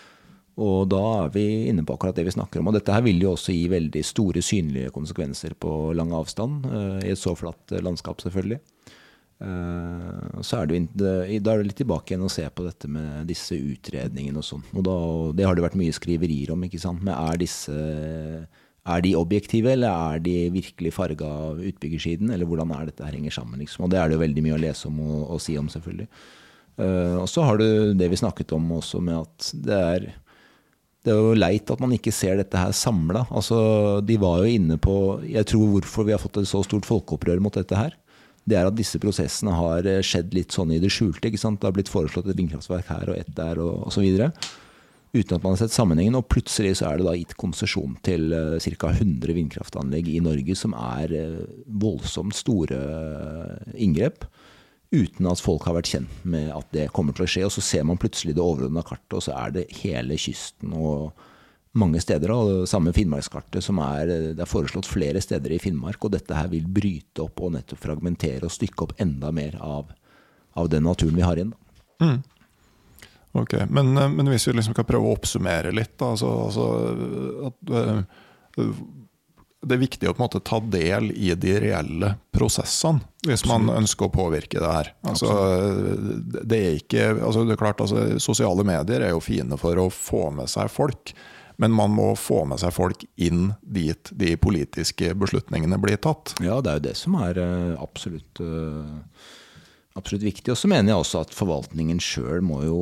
og 0.63 0.87
da 0.89 1.01
er 1.25 1.33
vi 1.33 1.45
inne 1.69 1.83
på 1.85 1.97
akkurat 1.97 2.15
det 2.15 2.25
vi 2.29 2.35
snakker 2.35 2.61
om. 2.61 2.69
Og 2.71 2.77
dette 2.77 2.93
her 2.93 3.03
vil 3.05 3.21
jo 3.21 3.33
også 3.33 3.53
gi 3.53 3.67
veldig 3.69 4.03
store 4.05 4.41
synlige 4.45 4.93
konsekvenser 4.95 5.57
på 5.59 5.91
lang 5.97 6.13
avstand, 6.15 6.65
uh, 6.71 7.01
i 7.03 7.11
et 7.13 7.21
så 7.21 7.35
flatt 7.37 7.75
landskap, 7.83 8.23
selvfølgelig. 8.23 8.61
Så 9.43 10.61
er 10.61 10.69
det 10.69 10.77
Da 10.95 11.25
er 11.27 11.61
det 11.61 11.67
litt 11.67 11.79
tilbake 11.81 12.13
igjen 12.13 12.23
å 12.23 12.31
se 12.31 12.45
på 12.47 12.63
dette 12.63 12.87
med 12.87 13.27
disse 13.27 13.57
utredningene 13.57 14.39
og 14.39 14.47
sånn. 14.47 14.63
Og, 14.71 14.87
og 14.87 15.33
det 15.35 15.47
har 15.47 15.57
det 15.57 15.65
vært 15.65 15.79
mye 15.79 15.95
skriverier 15.95 16.53
om, 16.55 16.63
ikke 16.63 16.81
sant. 16.81 17.03
Men 17.03 17.17
er 17.17 17.41
disse 17.41 17.75
er 18.83 19.03
de 19.03 19.13
objektive, 19.15 19.71
eller 19.71 19.91
er 20.13 20.23
de 20.23 20.35
virkelig 20.51 20.91
farga 20.95 21.27
av 21.47 21.61
utbyggersiden? 21.63 22.33
Eller 22.35 22.47
hvordan 22.47 22.73
er 22.75 22.89
dette 22.89 23.05
her 23.05 23.15
henger 23.15 23.35
sammen? 23.35 23.61
Liksom? 23.63 23.85
Og 23.85 23.93
det 23.93 23.99
er 23.99 24.09
det 24.09 24.17
jo 24.17 24.23
veldig 24.25 24.43
mye 24.43 24.57
å 24.57 24.63
lese 24.63 24.89
om 24.89 24.97
og, 25.05 25.21
og 25.35 25.43
si 25.43 25.55
om, 25.59 25.69
selvfølgelig. 25.71 26.09
Uh, 26.73 27.21
og 27.21 27.29
så 27.29 27.45
har 27.45 27.61
du 27.61 27.93
det 27.95 28.09
vi 28.11 28.19
snakket 28.19 28.51
om 28.57 28.71
også, 28.79 28.99
med 29.05 29.21
at 29.21 29.49
det 29.63 29.79
er 29.79 30.11
det 31.03 31.11
er 31.11 31.17
jo 31.19 31.35
leit 31.35 31.67
at 31.67 31.81
man 31.83 31.91
ikke 31.91 32.13
ser 32.15 32.37
dette 32.39 32.55
her 32.55 32.71
samla. 32.75 33.25
Altså, 33.35 33.57
de 34.07 34.15
var 34.21 34.39
jo 34.39 34.53
inne 34.55 34.77
på 34.79 34.93
Jeg 35.27 35.49
tror 35.51 35.73
hvorfor 35.73 36.07
vi 36.07 36.13
har 36.15 36.21
fått 36.21 36.39
et 36.39 36.47
så 36.47 36.61
stort 36.63 36.87
folkeopprør 36.87 37.41
mot 37.43 37.51
dette 37.51 37.75
her, 37.75 37.97
det 38.49 38.57
er 38.59 38.67
at 38.67 38.75
disse 38.75 38.99
prosessene 38.99 39.53
har 39.55 39.87
skjedd 40.03 40.33
litt 40.35 40.55
sånn 40.55 40.73
i 40.75 40.81
det 40.83 40.91
skjulte. 40.91 41.31
Det 41.31 41.63
har 41.63 41.75
blitt 41.75 41.91
foreslått 41.91 42.27
et 42.27 42.39
vindkraftverk 42.39 42.89
her 42.91 43.13
og 43.13 43.19
ett 43.21 43.31
der, 43.37 43.61
og 43.63 43.87
osv 43.87 44.03
uten 45.13 45.37
at 45.37 45.43
man 45.43 45.53
har 45.53 45.61
sett 45.61 45.75
sammenhengen. 45.75 46.17
Og 46.17 46.27
plutselig 46.31 46.77
så 46.79 46.89
er 46.89 46.99
det 46.99 47.07
da 47.07 47.15
gitt 47.17 47.35
konsesjon 47.39 47.97
til 48.05 48.33
uh, 48.33 48.57
ca. 48.57 48.93
100 48.93 49.37
vindkraftanlegg 49.37 50.09
i 50.09 50.21
Norge, 50.25 50.57
som 50.57 50.73
er 50.77 51.13
uh, 51.13 51.43
voldsomt 51.83 52.35
store 52.37 52.79
inngrep. 53.77 54.25
Uten 54.93 55.29
at 55.29 55.41
folk 55.41 55.65
har 55.65 55.77
vært 55.77 55.93
kjent 55.93 56.25
med 56.29 56.51
at 56.53 56.67
det 56.73 56.91
kommer 56.93 57.15
til 57.17 57.25
å 57.25 57.29
skje. 57.29 57.45
Og 57.47 57.53
så 57.55 57.65
ser 57.65 57.85
man 57.89 58.01
plutselig 58.01 58.35
det 58.37 58.43
overordna 58.43 58.85
kartet, 58.85 59.13
og 59.17 59.25
så 59.25 59.37
er 59.37 59.55
det 59.55 59.69
hele 59.83 60.17
kysten 60.21 60.73
og 60.77 61.13
mange 61.79 62.01
steder. 62.03 62.33
Og 62.33 62.67
samme 62.69 62.93
Finnmarkskartet 62.95 63.65
som 63.65 63.81
er, 63.83 64.11
det 64.37 64.43
er 64.43 64.49
foreslått 64.49 64.89
flere 64.89 65.21
steder 65.23 65.55
i 65.55 65.61
Finnmark. 65.61 66.01
Og 66.03 66.13
dette 66.15 66.37
her 66.37 66.51
vil 66.51 66.67
bryte 66.67 67.25
opp 67.25 67.41
og 67.43 67.55
nettopp 67.57 67.81
fragmentere 67.85 68.47
og 68.47 68.53
stykke 68.53 68.87
opp 68.87 68.95
enda 69.03 69.33
mer 69.35 69.57
av, 69.61 69.91
av 70.59 70.69
den 70.71 70.85
naturen 70.87 71.17
vi 71.17 71.25
har 71.25 71.39
igjen. 71.39 71.55
Mm. 72.03 72.21
Ok, 73.33 73.55
men, 73.69 73.95
eh, 73.97 74.09
men, 74.09 74.27
hvis 74.29 74.45
vi 74.47 74.53
liksom 74.53 74.75
kan 74.77 74.85
prøve 74.85 75.09
å 75.09 75.15
oppsummere 75.15 75.71
litt, 75.73 75.95
da, 75.97 76.11
altså, 76.13 76.29
altså 76.45 76.65
at, 77.49 77.71
uh, 77.73 78.67
det 79.63 79.73
er 79.73 79.81
viktig 79.81 80.09
å 80.09 80.13
på 80.13 80.21
en 80.21 80.25
måte 80.27 80.41
ta 80.45 80.59
del 80.59 81.09
i 81.15 81.31
de 81.39 81.55
reelle 81.63 82.11
prosessene 82.35 83.01
hvis 83.23 83.41
Absolutt. 83.45 83.65
man 83.65 83.77
ønsker 83.79 84.05
å 84.05 84.13
påvirke 84.13 84.59
det 84.59 84.69
her. 84.69 84.89
Altså, 85.07 85.31
det 86.43 86.59
er 86.59 86.79
ikke, 86.81 87.05
altså, 87.15 87.45
det 87.47 87.55
er 87.55 87.61
klart, 87.61 87.81
altså, 87.81 88.19
Sosiale 88.21 88.65
medier 88.67 89.05
er 89.05 89.13
jo 89.15 89.23
fine 89.23 89.57
for 89.57 89.79
å 89.79 89.87
få 89.89 90.27
med 90.35 90.51
seg 90.51 90.69
folk, 90.73 91.15
men 91.61 91.75
man 91.75 91.93
må 91.93 92.11
få 92.19 92.43
med 92.49 92.61
seg 92.61 92.73
folk 92.75 93.05
inn 93.21 93.51
dit 93.61 94.11
de 94.17 94.33
politiske 94.41 95.13
beslutningene 95.19 95.79
blir 95.81 96.01
tatt. 96.01 96.35
Ja, 96.43 96.59
det 96.63 96.71
er 96.71 96.81
jo 96.81 96.87
det 96.89 96.97
som 96.99 97.17
er 97.21 97.39
uh, 97.41 97.79
absolutt 97.83 98.43
uh 98.43 98.99
absolutt 99.99 100.25
viktig. 100.25 100.51
Og 100.53 100.57
så 100.57 100.69
mener 100.69 100.93
jeg 100.93 101.03
også 101.03 101.23
at 101.23 101.35
forvaltningen 101.35 101.99
sjøl 102.01 102.41
må 102.45 102.63
jo 102.65 102.79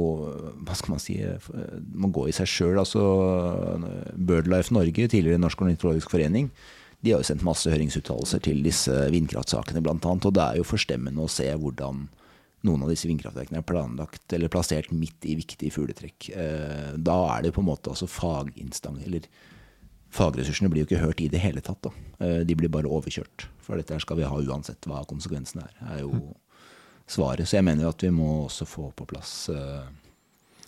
hva 0.63 0.76
skal 0.78 0.95
man 0.95 1.03
si, 1.03 1.17
må 1.91 2.11
gå 2.13 2.28
i 2.30 2.36
seg 2.36 2.49
sjøl. 2.49 2.80
Altså, 2.82 3.01
Birdlife 4.15 4.74
Norge, 4.76 5.09
tidligere 5.11 5.41
Norsk 5.41 5.65
ornitologisk 5.65 6.13
forening, 6.13 6.49
de 7.01 7.13
har 7.13 7.24
jo 7.24 7.28
sendt 7.32 7.45
masse 7.45 7.69
høringsuttalelser 7.72 8.43
til 8.45 8.61
disse 8.65 8.93
vindkraftsakene 9.13 9.82
bl.a. 9.84 9.97
Og 9.97 10.34
det 10.38 10.43
er 10.43 10.59
jo 10.61 10.67
forstemmende 10.67 11.26
å 11.26 11.32
se 11.32 11.49
hvordan 11.49 12.05
noen 12.68 12.84
av 12.86 12.91
disse 12.91 13.09
vindkraftverkene 13.09 13.62
er 13.62 13.68
planlagt 13.68 14.34
eller 14.36 14.51
plassert 14.53 14.91
midt 14.93 15.26
i 15.26 15.38
viktige 15.39 15.74
fugletrekk. 15.74 16.30
Eh, 16.30 16.91
da 16.97 17.18
er 17.36 17.47
det 17.47 17.55
på 17.55 17.64
en 17.64 17.72
måte 17.72 17.93
altså 17.93 18.09
faginstang... 18.09 19.01
eller 19.05 19.30
Fagressursene 20.12 20.68
blir 20.68 20.84
jo 20.84 20.89
ikke 20.89 21.05
hørt 21.05 21.22
i 21.24 21.30
det 21.32 21.39
hele 21.39 21.62
tatt. 21.64 21.86
Da. 21.86 21.91
Eh, 22.20 22.41
de 22.43 22.55
blir 22.59 22.68
bare 22.68 22.89
overkjørt. 22.91 23.45
For 23.64 23.80
dette 23.80 23.95
skal 24.03 24.20
vi 24.20 24.28
ha 24.28 24.39
uansett 24.43 24.84
hva 24.89 25.05
konsekvensene 25.07 25.64
er. 25.64 25.78
Er 25.93 26.01
jo 26.03 26.34
svaret. 27.07 27.47
Så 27.47 27.55
jeg 27.55 27.64
mener 27.68 27.86
jo 27.86 27.93
at 27.93 28.03
vi 28.03 28.12
må 28.12 28.28
også 28.43 28.68
få 28.68 28.89
på 28.91 29.07
plass 29.07 29.47
uh, 29.53 29.88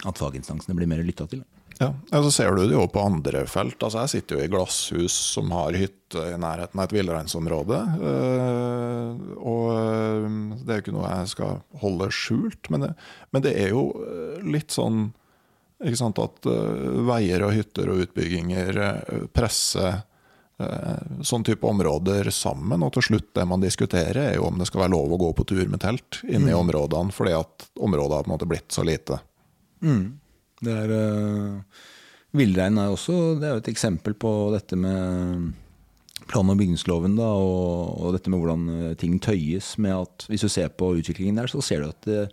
at 0.08 0.20
faginstansene 0.20 0.76
blir 0.78 0.88
mer 0.88 1.04
lytta 1.04 1.28
til. 1.28 1.44
Ja, 1.80 1.90
og 1.90 2.28
så 2.28 2.32
ser 2.34 2.54
du 2.54 2.64
det 2.68 2.76
jo 2.76 2.86
på 2.92 3.02
andre 3.02 3.44
felt. 3.50 3.80
Altså 3.82 4.04
Jeg 4.04 4.14
sitter 4.14 4.38
jo 4.38 4.46
i 4.46 4.52
glasshus 4.52 5.16
som 5.34 5.52
har 5.56 5.76
hytte 5.78 6.28
i 6.30 6.38
nærheten 6.40 6.80
av 6.80 6.86
et 6.86 6.96
villreinsområde. 6.96 7.80
Uh, 7.98 9.34
og 9.42 9.66
uh, 9.74 10.30
det 10.62 10.70
er 10.70 10.80
jo 10.80 10.86
ikke 10.86 10.96
noe 10.96 11.10
jeg 11.10 11.34
skal 11.34 11.60
holde 11.82 12.10
skjult, 12.14 12.72
men 12.74 12.88
det, 12.88 12.94
men 13.34 13.46
det 13.46 13.58
er 13.66 13.74
jo 13.74 13.90
litt 14.46 14.74
sånn 14.74 15.12
ikke 15.84 16.00
sant, 16.00 16.20
at 16.22 16.46
veier 17.04 17.44
og 17.44 17.52
hytter 17.52 17.90
og 17.92 18.06
utbygginger 18.06 18.78
presser 19.36 19.98
Eh, 20.58 21.22
sånn 21.22 21.44
type 21.44 21.68
områder 21.68 22.30
sammen. 22.30 22.84
Og 22.86 22.94
til 22.94 23.08
slutt 23.08 23.32
det 23.36 23.46
man 23.50 23.64
diskuterer, 23.64 24.20
er 24.22 24.36
jo 24.38 24.48
om 24.48 24.60
det 24.62 24.68
skal 24.70 24.86
være 24.86 24.94
lov 24.94 25.16
å 25.16 25.22
gå 25.26 25.32
på 25.38 25.46
tur 25.50 25.64
med 25.70 25.82
telt 25.82 26.22
inne 26.28 26.52
i 26.52 26.54
mm. 26.54 26.60
områdene, 26.60 27.16
fordi 27.16 27.34
at 27.38 27.70
området 27.74 28.20
har 28.20 28.28
på 28.28 28.30
en 28.30 28.36
måte 28.36 28.50
blitt 28.50 28.76
så 28.76 28.86
lite. 28.86 29.18
Mm. 29.84 30.20
Det 30.64 30.78
er 30.84 30.94
uh, 30.94 31.82
Villreinen 32.34 32.80
er 32.82 32.94
også 32.94 33.36
det 33.38 33.50
er 33.50 33.60
et 33.60 33.70
eksempel 33.70 34.16
på 34.18 34.32
dette 34.56 34.78
med 34.80 35.52
plan- 36.30 36.50
og 36.50 36.58
bygningsloven 36.58 37.18
da, 37.20 37.28
og, 37.28 38.00
og, 38.00 38.16
dette 38.16 38.32
med 38.32 38.42
hvordan 38.42 38.64
eh, 38.74 38.96
ting 38.98 39.20
tøyes. 39.22 39.76
med 39.78 39.94
at 39.94 40.26
Hvis 40.30 40.42
du 40.42 40.50
ser 40.50 40.72
på 40.74 40.96
utviklingen 40.98 41.38
der, 41.38 41.52
så 41.52 41.62
ser 41.62 41.84
du 41.84 41.90
at 41.92 42.08
det, 42.08 42.24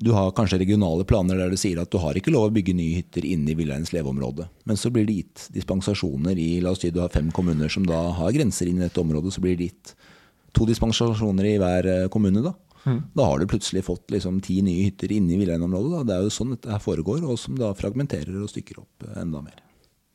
du 0.00 0.14
har 0.16 0.32
kanskje 0.32 0.58
regionale 0.62 1.04
planer 1.04 1.36
der 1.36 1.52
det 1.52 1.60
sier 1.60 1.78
at 1.82 1.90
du 1.92 1.98
har 2.00 2.16
ikke 2.16 2.32
lov 2.32 2.48
å 2.48 2.54
bygge 2.56 2.74
nye 2.74 3.02
hytter 3.02 3.26
inne 3.28 3.52
i 3.52 3.56
villreinens 3.58 3.92
leveområde. 3.92 4.48
Men 4.64 4.80
så 4.80 4.90
blir 4.90 5.04
det 5.06 5.18
gitt 5.18 5.44
dispensasjoner 5.52 6.40
i 6.40 6.54
La 6.64 6.72
oss 6.72 6.80
si 6.80 6.90
du 6.90 7.02
har 7.02 7.12
fem 7.12 7.28
kommuner 7.36 7.68
som 7.68 7.84
da 7.86 8.06
har 8.16 8.32
grenser 8.32 8.70
inn 8.70 8.80
i 8.80 8.86
dette 8.86 9.02
området. 9.02 9.34
Så 9.36 9.44
blir 9.44 9.60
det 9.60 9.70
gitt 9.70 9.94
to 10.56 10.66
dispensasjoner 10.66 11.52
i 11.52 11.58
hver 11.60 11.90
eh, 11.92 12.08
kommune. 12.10 12.42
Da 12.42 12.56
mm. 12.84 13.00
Da 13.16 13.26
har 13.30 13.40
du 13.40 13.48
plutselig 13.50 13.84
fått 13.86 14.12
liksom 14.14 14.42
ti 14.44 14.60
nye 14.66 14.88
hytter 14.88 15.12
inne 15.16 15.34
i 15.34 15.40
villreinområdet. 15.40 16.04
Det 16.08 16.16
er 16.16 16.26
jo 16.26 16.34
sånn 16.34 16.54
dette 16.56 16.72
her 16.72 16.84
foregår, 16.84 17.24
og 17.24 17.40
som 17.40 17.58
da 17.58 17.72
fragmenterer 17.76 18.36
og 18.40 18.52
stykker 18.52 18.82
opp 18.82 19.08
eh, 19.08 19.18
enda 19.22 19.42
mer. 19.44 19.58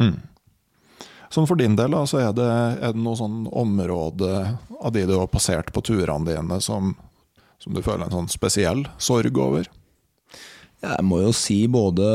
Mm. 0.01 0.15
Som 1.33 1.47
for 1.49 1.59
din 1.59 1.75
del, 1.75 1.91
da, 1.91 2.05
så 2.07 2.21
er 2.21 2.31
det, 2.37 2.51
er 2.85 2.93
det 2.93 3.01
noe 3.01 3.17
sånn 3.19 3.43
område 3.49 4.31
av 4.79 4.93
de 4.95 5.07
du 5.09 5.17
har 5.17 5.27
passert 5.31 5.73
på 5.73 5.83
turene 5.83 6.29
dine, 6.29 6.61
som 6.63 6.93
som 7.65 7.73
du 7.73 7.81
føler 7.81 8.05
en 8.05 8.13
sånn 8.19 8.31
spesiell 8.31 8.85
sorg 9.01 9.37
over? 9.41 9.67
Jeg 10.85 11.05
må 11.07 11.21
jo 11.23 11.31
si 11.33 11.63
både 11.71 12.05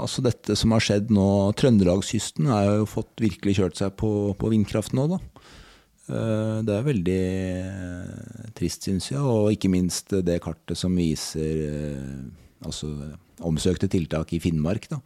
altså 0.00 0.24
dette 0.24 0.56
som 0.58 0.72
har 0.74 0.82
skjedd 0.82 1.12
nå 1.14 1.26
Trøndelagskysten 1.60 2.48
har 2.50 2.80
jo 2.80 2.88
fått 2.90 3.22
virkelig 3.22 3.58
kjørt 3.60 3.78
seg 3.78 3.94
på, 4.00 4.32
på 4.34 4.50
vindkraft 4.50 4.96
nå, 4.98 5.06
da. 5.12 5.20
Eh, 6.10 6.58
det 6.66 6.76
er 6.76 6.86
veldig 6.86 7.22
eh, 7.70 8.52
trist, 8.56 8.86
syns 8.86 9.10
jeg. 9.12 9.22
Og 9.22 9.52
ikke 9.54 9.70
minst 9.72 10.14
det 10.26 10.40
kartet 10.44 10.78
som 10.78 10.96
viser 10.98 11.64
eh, 11.66 12.14
altså 12.66 12.92
omsøkte 13.46 13.88
tiltak 13.90 14.34
i 14.36 14.42
Finnmark. 14.42 14.90
da 14.92 15.02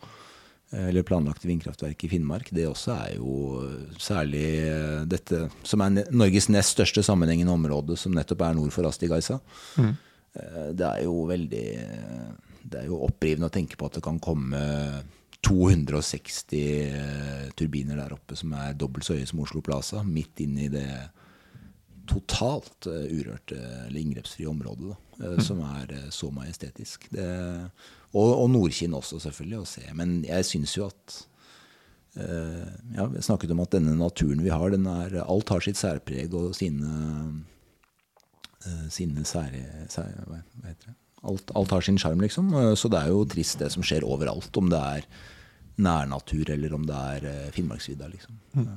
eller 0.75 1.05
planlagte 1.07 1.47
vindkraftverk 1.47 2.01
i 2.03 2.09
Finnmark, 2.11 2.49
det 2.51 2.65
også 2.67 2.95
er 2.97 3.11
jo 3.21 3.61
særlig 4.01 4.49
dette 5.07 5.45
som 5.63 5.85
er 5.85 6.09
Norges 6.11 6.49
nest 6.51 6.75
største 6.75 7.05
sammenhengende 7.07 7.53
område, 7.53 7.95
som 8.01 8.17
nettopp 8.17 8.43
er 8.43 8.57
nord 8.59 8.73
for 8.75 8.89
Astigaisa. 8.89 9.37
Mm. 9.79 9.93
Det 10.75 10.89
er 10.89 11.05
jo 11.05 11.29
veldig 11.29 11.69
Det 12.65 12.81
er 12.81 12.89
jo 12.89 12.99
opprivende 13.07 13.47
å 13.47 13.55
tenke 13.55 13.79
på 13.79 13.87
at 13.87 14.01
det 14.01 14.03
kan 14.03 14.19
komme 14.19 14.65
260 15.45 16.55
eh, 16.61 17.51
turbiner 17.59 17.99
der 18.01 18.15
oppe 18.17 18.37
som 18.39 18.55
er 18.57 18.77
dobbelt 18.79 19.07
så 19.07 19.19
høye 19.19 19.29
som 19.29 19.43
Oslo 19.45 19.63
Plaza, 19.65 20.03
midt 20.07 20.41
inne 20.45 20.67
i 20.67 20.73
det 20.73 20.89
totalt 22.09 22.85
urørte 22.87 23.57
eller 23.57 23.97
inngrepsfrie 23.97 24.49
området, 24.51 24.91
da, 24.93 25.29
mm. 25.31 25.39
som 25.45 25.63
er 25.65 25.95
så 26.13 26.29
majestetisk. 26.35 27.07
Det 27.15 27.29
og, 28.15 28.29
og 28.29 28.51
Nordkinn 28.53 28.93
også, 28.95 29.23
selvfølgelig, 29.25 29.61
å 29.63 29.69
se. 29.69 29.85
Men 29.97 30.19
jeg 30.27 30.47
syns 30.47 30.77
jo 30.77 30.91
at 30.91 31.23
ja, 32.15 33.09
Vi 33.11 33.23
snakket 33.27 33.51
om 33.51 33.59
at 33.65 33.73
denne 33.75 33.97
naturen 33.99 34.39
vi 34.45 34.53
har, 34.53 34.69
den 34.71 34.85
er, 34.87 35.17
alt 35.25 35.49
har 35.51 35.65
sitt 35.65 35.81
særpreg 35.81 36.37
og 36.39 36.53
sine, 36.55 36.93
sine 38.87 39.25
sære, 39.27 39.65
sære 39.91 40.29
hva, 40.29 40.39
heter 40.69 40.93
det? 40.93 40.95
Alt, 41.25 41.51
alt 41.57 41.73
har 41.73 41.85
sin 41.85 41.99
sjarm, 41.99 42.21
liksom. 42.23 42.53
Så 42.77 42.91
det 42.93 43.01
er 43.01 43.11
jo 43.11 43.25
trist 43.29 43.59
det 43.63 43.71
som 43.75 43.83
skjer 43.83 44.07
overalt. 44.07 44.53
Om 44.61 44.71
det 44.71 44.79
er 44.79 45.09
nærnatur, 45.81 46.51
eller 46.55 46.75
om 46.77 46.85
det 46.87 46.99
er 47.17 47.51
Finnmarksvidda. 47.55 48.07
Liksom. 48.13 48.37
Mm. 48.55 48.69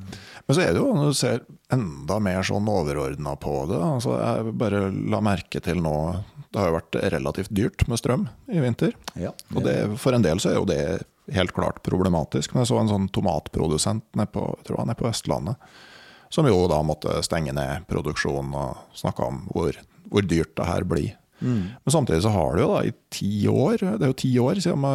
Men 0.48 0.56
så 0.58 0.64
er 0.64 0.72
det 0.74 0.82
jo, 0.82 0.94
når 0.98 1.12
du 1.12 1.18
ser 1.20 1.44
enda 1.74 2.18
mer 2.24 2.42
sånn 2.48 2.72
overordna 2.72 3.36
på 3.38 3.54
det 3.70 3.78
altså 3.78 4.16
Jeg 4.18 4.56
bare 4.58 4.88
la 4.90 5.20
merke 5.22 5.62
til 5.62 5.84
nå 5.84 5.98
det 6.52 6.62
har 6.62 6.72
jo 6.72 6.78
vært 6.78 6.98
relativt 7.14 7.52
dyrt 7.54 7.84
med 7.92 8.00
strøm 8.00 8.24
i 8.50 8.62
vinter. 8.64 8.94
Ja, 9.20 9.34
og 9.54 9.66
det, 9.66 9.76
for 10.02 10.16
en 10.16 10.24
del 10.24 10.40
så 10.42 10.54
er 10.54 10.56
jo 10.58 10.68
det 10.70 10.80
helt 11.36 11.54
klart 11.56 11.82
problematisk. 11.86 12.54
Men 12.54 12.64
jeg 12.64 12.72
så 12.72 12.80
en 12.82 12.92
sånn 12.92 13.10
tomatprodusent 13.14 14.06
nede 14.16 14.32
på, 14.34 14.46
jeg 14.62 14.70
tror 14.70 14.86
nede 14.88 15.00
på 15.00 15.10
Østlandet. 15.12 15.70
som 16.30 16.48
jo 16.48 16.68
da 16.68 16.82
måtte 16.84 17.22
stenge 17.24 17.54
ned 17.56 17.86
produksjonen 17.88 18.52
og 18.52 18.96
snakke 18.98 19.24
om 19.24 19.46
hvor, 19.54 19.78
hvor 20.12 20.26
dyrt 20.28 20.56
det 20.58 20.66
her 20.68 20.84
blir. 20.84 21.14
Men 21.40 21.94
samtidig 21.94 22.24
så 22.26 22.32
har 22.34 22.56
det 22.56 22.64
jo 22.64 22.70
da 22.72 22.80
i 22.88 22.94
ti 23.14 23.32
år 23.52 23.84
Det 23.84 24.06
er 24.08 24.10
jo 24.10 24.18
ti 24.18 24.32
år 24.42 24.62
siden 24.64 24.86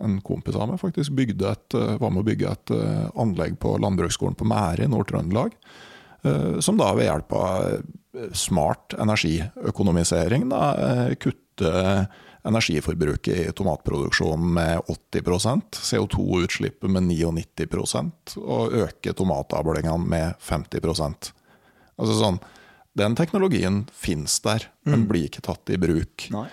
en 0.00 0.16
kompis 0.24 0.56
av 0.56 0.70
meg 0.70 0.80
faktisk 0.80 1.12
bygde 1.18 1.50
et, 1.52 1.76
eh, 1.76 1.98
var 2.00 2.14
med 2.14 2.22
å 2.24 2.28
bygge 2.30 2.54
et 2.54 2.74
eh, 2.76 3.06
anlegg 3.20 3.58
på 3.60 3.76
landbruksskolen 3.82 4.38
på 4.40 4.48
Mære 4.48 4.86
i 4.86 4.90
Nord-Trøndelag. 4.92 5.52
eh, 6.24 6.60
Som 6.64 6.80
da 6.80 6.94
ved 6.96 7.10
hjelp 7.10 7.36
av 7.36 8.32
smart 8.34 8.96
energiøkonomisering 8.98 10.48
da, 10.50 10.74
kutter 11.22 11.50
kutte 11.60 12.06
energiforbruket 12.42 13.48
i 13.48 13.52
tomatproduksjonen 13.52 14.54
med 14.54 14.80
80% 14.88 15.76
CO2-utslippet 15.76 16.88
med 16.88 17.02
99% 17.02 18.38
og 18.40 18.72
øke 18.72 19.12
tomatavlingene 19.12 20.08
med 20.08 20.34
50 20.40 20.80
Altså 22.00 22.16
sånn, 22.16 22.38
Den 22.98 23.14
teknologien 23.18 23.84
finnes 23.94 24.40
der, 24.42 24.66
men 24.88 25.06
blir 25.08 25.28
ikke 25.28 25.44
tatt 25.46 25.70
i 25.70 25.78
bruk. 25.80 26.26
Nei. 26.34 26.48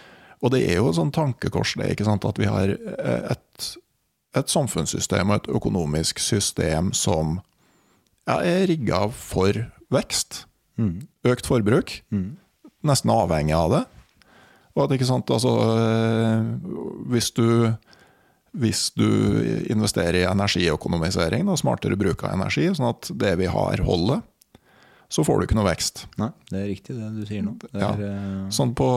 Og 0.45 0.53
det 0.53 0.61
er 0.69 0.77
jo 0.77 0.91
et 0.91 0.97
sånn 0.99 1.13
tankekors 1.13 1.73
det, 1.79 1.89
ikke 1.95 2.05
sant? 2.05 2.27
at 2.29 2.37
vi 2.37 2.49
har 2.49 2.69
eh, 2.69 3.31
et, 3.33 3.69
et 4.37 4.53
samfunnssystem 4.53 5.33
og 5.33 5.39
et 5.39 5.49
økonomisk 5.57 6.21
system 6.21 6.91
som 6.93 7.39
ja, 8.27 8.37
er 8.37 8.67
rigga 8.69 9.07
for 9.09 9.63
vekst. 9.93 10.43
Økt 11.25 11.49
forbruk. 11.49 11.95
Nesten 12.85 13.13
avhengig 13.13 13.55
av 13.57 13.73
det. 13.73 13.83
Og 14.77 14.83
at 14.85 14.93
ikke 14.93 15.09
sant, 15.09 15.31
altså 15.33 15.55
eh, 15.73 16.49
Hvis 17.09 17.31
du 17.33 17.73
hvis 18.57 18.87
du 18.97 19.05
investerer 19.69 20.23
i 20.23 20.27
energiøkonomisering 20.29 21.49
og 21.51 21.59
smartere 21.61 21.97
bruk 21.99 22.23
av 22.25 22.33
energi, 22.37 22.63
sånn 22.73 22.89
at 22.89 23.09
det 23.19 23.35
vi 23.37 23.49
har, 23.51 23.83
holder, 23.85 24.23
så 25.09 25.23
får 25.23 25.39
du 25.39 25.45
ikke 25.47 25.55
noe 25.55 25.69
vekst. 25.69 26.05
Nei, 26.19 26.29
det 26.49 26.57
er 26.59 26.67
riktig 26.67 26.95
det 26.97 27.11
du 27.15 27.21
sier 27.25 27.43
nå. 27.45 27.53
Det 27.61 27.69
Ja. 27.79 27.93
er, 27.93 28.01
eh, 28.11 28.49
Sånn 28.51 28.73
på, 28.75 28.87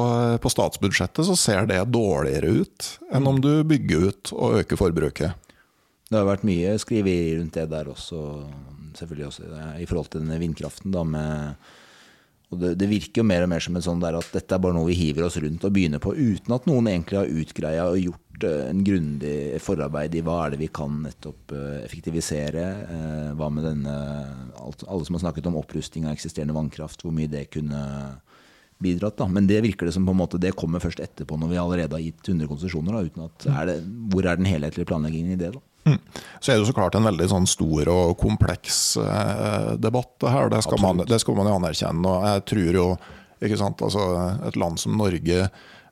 på 0.42 0.50
statsbudsjettet 0.50 1.24
så 1.28 1.36
ser 1.38 1.66
det 1.70 1.78
dårligere 1.92 2.50
ut 2.62 2.88
enn 3.14 3.26
om 3.30 3.38
du 3.40 3.62
bygger 3.64 4.08
ut 4.10 4.32
og 4.34 4.58
øker 4.64 4.76
forbruket. 4.80 5.34
Det 6.10 6.18
har 6.18 6.26
vært 6.26 6.42
mye 6.42 6.74
skriveri 6.82 7.38
rundt 7.38 7.54
det 7.54 7.68
der 7.70 7.84
også, 7.92 8.18
selvfølgelig 8.98 9.26
også 9.28 9.78
i 9.78 9.86
forhold 9.86 10.10
til 10.10 10.20
denne 10.24 10.40
vindkraften. 10.42 10.90
Da, 10.90 11.04
med, 11.06 11.54
og 12.50 12.58
det, 12.58 12.72
det 12.80 12.88
virker 12.90 13.22
jo 13.22 13.26
mer 13.26 13.44
og 13.44 13.52
mer 13.52 13.62
som 13.62 13.76
en 13.78 13.84
sånn 13.84 14.00
der 14.02 14.16
at 14.18 14.32
dette 14.34 14.56
er 14.56 14.62
bare 14.62 14.74
noe 14.74 14.88
vi 14.88 14.98
hiver 14.98 15.28
oss 15.28 15.38
rundt 15.38 15.66
og 15.66 15.74
begynner 15.74 16.02
på, 16.02 16.16
uten 16.18 16.56
at 16.56 16.66
noen 16.66 16.88
egentlig 16.90 17.20
har 17.20 17.34
utgreia 17.42 17.84
og 17.86 18.00
gjort 18.02 18.46
eh, 18.48 18.64
en 18.72 18.80
grundig 18.86 19.34
forarbeid 19.62 20.16
i 20.18 20.24
hva 20.26 20.40
er 20.42 20.54
det 20.54 20.62
vi 20.64 20.70
kan 20.80 20.96
nettopp 21.04 21.54
eh, 21.54 21.76
effektivisere. 21.84 22.64
eh, 22.96 23.30
Hva 23.38 23.52
med 23.54 23.68
denne 23.68 23.94
alt, 24.58 24.82
Alle 24.88 25.06
som 25.06 25.18
har 25.18 25.28
snakket 25.28 25.46
om 25.46 25.60
opprusting 25.62 26.08
av 26.08 26.16
eksisterende 26.16 26.56
vannkraft, 26.56 27.06
hvor 27.06 27.14
mye 27.14 27.30
det 27.30 27.46
kunne 27.54 27.84
bidratt. 28.82 29.20
da, 29.20 29.28
Men 29.30 29.46
det 29.46 29.62
virker 29.62 29.86
det 29.86 29.94
som 29.94 30.08
på 30.08 30.16
en 30.16 30.22
måte 30.24 30.40
det 30.40 30.56
kommer 30.58 30.82
først 30.82 31.02
etterpå, 31.04 31.38
når 31.38 31.52
vi 31.52 31.62
allerede 31.62 31.94
har 31.94 32.02
gitt 32.02 32.34
100 32.34 32.50
konsesjoner. 32.50 32.98
er 33.54 33.66
Hvor 34.10 34.26
er 34.26 34.40
den 34.40 34.48
helhetlige 34.50 34.88
planleggingen 34.90 35.36
i 35.36 35.38
det, 35.38 35.52
da? 35.54 35.62
Så 35.84 36.52
er 36.52 36.56
det 36.56 36.62
jo 36.62 36.68
så 36.70 36.76
klart 36.76 36.96
en 36.96 37.08
veldig 37.08 37.26
sånn 37.30 37.48
stor 37.48 37.88
og 37.92 38.14
kompleks 38.20 38.96
eh, 39.00 39.72
debatt, 39.80 40.14
det 40.22 40.32
her. 40.34 40.52
Det 40.52 40.62
skal, 40.66 40.80
man, 40.82 41.04
det 41.08 41.20
skal 41.22 41.38
man 41.38 41.50
jo 41.50 41.58
anerkjenne. 41.60 42.04
Og 42.04 42.28
jeg 42.28 42.46
tror 42.52 42.80
jo 42.80 42.86
altså 43.40 44.02
Et 44.48 44.56
land 44.60 44.76
som 44.76 44.98
Norge 45.00 45.46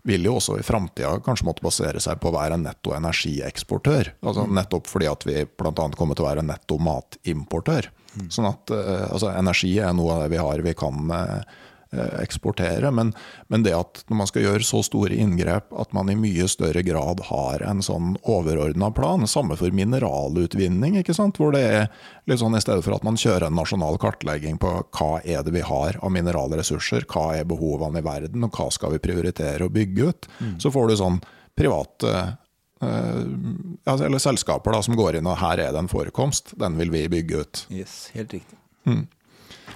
vil 0.09 0.25
jo 0.25 0.35
også 0.39 0.59
i 0.61 0.65
framtida 0.65 1.15
kanskje 1.25 1.47
måtte 1.49 1.65
basere 1.65 2.01
seg 2.01 2.21
på 2.21 2.31
å 2.31 2.37
være 2.37 2.57
en 2.57 2.67
netto 2.69 2.95
energieksportør. 2.97 4.13
Altså 4.23 4.47
Nettopp 4.47 4.89
fordi 4.89 5.09
at 5.11 5.25
vi 5.29 5.43
bl.a. 5.45 5.73
kommer 5.73 6.17
til 6.17 6.25
å 6.25 6.29
være 6.29 6.45
en 6.45 6.53
netto 6.53 6.79
matimportør. 6.81 7.91
Sånn 8.33 8.49
at 8.49 8.73
eh, 8.75 9.07
altså, 9.09 9.33
energi 9.35 9.75
er 9.83 9.93
noe 9.97 10.17
av 10.17 10.25
det 10.25 10.33
vi 10.33 10.41
har 10.41 10.65
vi 10.65 10.75
kan 10.79 11.13
eh, 11.15 11.59
eksportere. 11.97 12.91
Men, 12.91 13.13
men 13.49 13.63
det 13.63 13.73
at 13.77 14.03
når 14.09 14.21
man 14.21 14.29
skal 14.29 14.45
gjøre 14.45 14.67
så 14.67 14.83
store 14.85 15.17
inngrep, 15.17 15.73
at 15.73 15.95
man 15.97 16.11
i 16.13 16.17
mye 16.19 16.49
større 16.51 16.83
grad 16.87 17.23
har 17.31 17.65
en 17.65 17.81
sånn 17.85 18.17
overordna 18.29 18.91
plan. 18.95 19.27
Samme 19.31 19.57
for 19.57 19.73
mineralutvinning, 19.75 20.99
ikke 21.01 21.17
sant? 21.17 21.41
hvor 21.41 21.55
det 21.55 21.63
er 21.65 21.87
litt 22.29 22.43
sånn 22.43 22.57
i 22.59 22.63
stedet 22.63 22.85
for 22.85 22.97
at 22.97 23.07
man 23.07 23.19
kjører 23.21 23.49
en 23.49 23.57
nasjonal 23.59 23.99
kartlegging 24.01 24.61
på 24.61 24.75
hva 24.99 25.11
er 25.25 25.45
det 25.47 25.55
vi 25.55 25.65
har 25.65 26.01
av 26.03 26.13
mineralressurser, 26.13 27.09
hva 27.09 27.31
er 27.39 27.49
behovene 27.49 28.03
i 28.03 28.07
verden, 28.07 28.45
og 28.45 28.59
hva 28.59 28.69
skal 28.75 28.97
vi 28.97 29.03
prioritere 29.03 29.65
å 29.65 29.73
bygge 29.73 30.11
ut, 30.13 30.31
så 30.61 30.73
får 30.75 30.91
du 30.91 30.99
sånn 31.01 31.21
private 31.59 32.15
eh, 32.85 33.23
eller 33.89 34.21
selskaper 34.23 34.77
da, 34.77 34.83
som 34.85 34.97
går 34.99 35.19
inn 35.19 35.29
og 35.31 35.41
her 35.41 35.59
er 35.59 35.73
det 35.75 35.81
en 35.83 35.91
forekomst, 35.91 36.55
den 36.61 36.77
vil 36.79 36.93
vi 36.95 37.07
bygge 37.11 37.43
ut. 37.43 37.63
Yes, 37.75 38.11
helt 38.15 38.37
riktig. 38.37 38.59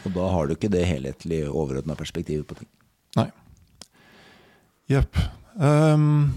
Og 0.02 0.14
da 0.16 0.28
har 0.34 0.48
du 0.48 0.56
ikke 0.56 0.72
det 0.72 0.84
helhetlige, 0.88 1.50
overordna 1.50 1.96
perspektivet 1.98 2.46
på 2.48 2.58
ting. 2.58 2.70
Nei. 3.18 3.28
Jepp. 4.90 5.18
Um, 5.56 6.32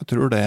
jeg 0.00 0.08
tror 0.12 0.32
det 0.32 0.46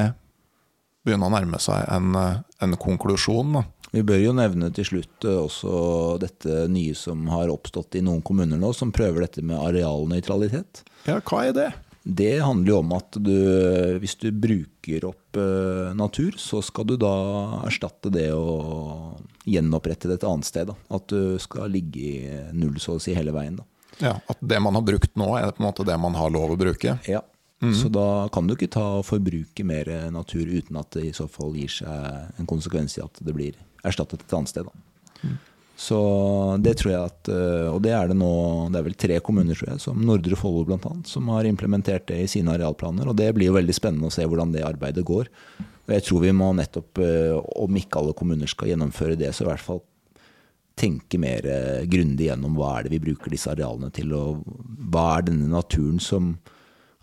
begynner 1.06 1.30
å 1.30 1.36
nærme 1.36 1.60
seg 1.62 1.86
en, 1.92 2.16
en 2.18 2.78
konklusjon. 2.82 3.54
Da. 3.60 3.64
Vi 3.96 4.04
bør 4.04 4.20
jo 4.20 4.34
nevne 4.36 4.72
til 4.76 4.88
slutt 4.90 5.28
eh, 5.28 5.38
også 5.40 6.18
dette 6.20 6.66
nye 6.72 6.96
som 6.98 7.28
har 7.32 7.52
oppstått 7.54 7.96
i 7.96 8.04
noen 8.04 8.24
kommuner 8.26 8.60
nå, 8.60 8.74
som 8.76 8.92
prøver 8.96 9.24
dette 9.24 9.44
med 9.46 9.62
arealnøytralitet. 9.62 10.82
Ja, 11.06 11.22
hva 11.22 11.46
er 11.46 11.56
det? 11.56 11.70
Det 12.06 12.36
handler 12.38 12.70
jo 12.70 12.80
om 12.84 12.92
at 12.94 13.18
du, 13.18 13.36
hvis 13.98 14.14
du 14.22 14.28
bruker 14.30 15.08
opp 15.10 15.40
eh, 15.42 15.94
natur, 15.98 16.36
så 16.38 16.62
skal 16.62 16.86
du 16.92 17.00
da 17.02 17.14
erstatte 17.66 18.12
det 18.14 18.28
og 18.38 19.24
gjenopprette 19.50 20.12
det 20.12 20.20
et 20.20 20.28
annet 20.30 20.46
sted. 20.46 20.70
Da. 20.70 20.76
At 20.94 21.10
du 21.10 21.40
skal 21.42 21.74
ligge 21.74 22.04
i 22.06 22.36
null 22.54 22.78
så 22.82 23.00
å 23.00 23.02
si 23.02 23.16
hele 23.18 23.34
veien. 23.34 23.58
Da. 23.58 23.66
Ja, 24.04 24.14
At 24.30 24.38
det 24.38 24.60
man 24.62 24.78
har 24.78 24.86
brukt 24.86 25.18
nå, 25.18 25.32
er 25.40 25.50
på 25.56 25.64
en 25.64 25.70
måte 25.72 25.88
det 25.88 25.98
man 25.98 26.14
har 26.20 26.30
lov 26.30 26.54
å 26.54 26.60
bruke? 26.60 27.00
Ja. 27.10 27.24
Så 27.74 27.90
da 27.90 28.28
kan 28.30 28.46
du 28.46 28.54
ikke 28.54 28.70
ta 28.70 28.84
og 29.00 29.08
forbruke 29.08 29.64
mer 29.66 29.88
natur 30.14 30.46
uten 30.46 30.78
at 30.78 30.92
det 30.94 31.08
i 31.08 31.14
så 31.16 31.26
fall 31.32 31.56
gir 31.58 31.72
seg 31.72 32.36
en 32.38 32.50
konsekvens 32.50 33.00
i 33.00 33.02
at 33.02 33.18
det 33.26 33.34
blir 33.34 33.58
erstattet 33.88 34.22
et 34.22 34.36
annet 34.38 34.52
sted. 34.52 34.68
Da. 34.68 35.32
Så 35.76 35.98
det 36.64 36.78
tror 36.80 36.92
jeg 36.94 37.04
at 37.04 37.30
eh, 37.32 37.68
Og 37.68 37.82
det 37.84 37.92
er 37.92 38.08
det 38.08 38.16
nå 38.16 38.30
Det 38.72 38.80
er 38.80 38.86
vel 38.86 38.96
tre 38.96 39.18
kommuner, 39.20 39.58
tror 39.60 39.74
jeg, 39.74 39.82
som 39.84 40.06
Nordre 40.08 40.38
Follo 40.40 40.64
bl.a., 40.64 40.92
som 41.04 41.28
har 41.34 41.48
implementert 41.50 42.08
det 42.08 42.22
i 42.24 42.30
sine 42.32 42.54
arealplaner. 42.56 43.10
Og 43.12 43.18
det 43.20 43.34
blir 43.36 43.52
jo 43.52 43.58
veldig 43.58 43.76
spennende 43.76 44.08
å 44.08 44.16
se 44.16 44.24
hvordan 44.24 44.54
det 44.56 44.64
arbeidet 44.64 45.04
går. 45.08 45.28
Og 45.86 45.94
jeg 45.94 46.06
tror 46.08 46.24
vi 46.24 46.32
må 46.34 46.54
nettopp, 46.56 47.04
eh, 47.04 47.36
om 47.62 47.82
ikke 47.82 48.00
alle 48.00 48.16
kommuner 48.18 48.50
skal 48.50 48.72
gjennomføre 48.72 49.20
det, 49.20 49.34
så 49.36 49.44
i 49.46 49.50
hvert 49.52 49.66
fall 49.66 49.84
tenke 50.80 51.20
mer 51.22 51.46
eh, 51.48 51.84
grundig 51.92 52.30
gjennom 52.30 52.56
hva 52.58 52.78
er 52.78 52.88
det 52.88 52.96
vi 52.96 53.04
bruker 53.10 53.32
disse 53.32 53.52
arealene 53.52 53.92
til, 53.96 54.16
og 54.16 54.44
hva 54.92 55.18
er 55.18 55.28
denne 55.30 55.52
naturen 55.52 56.00
som 56.04 56.38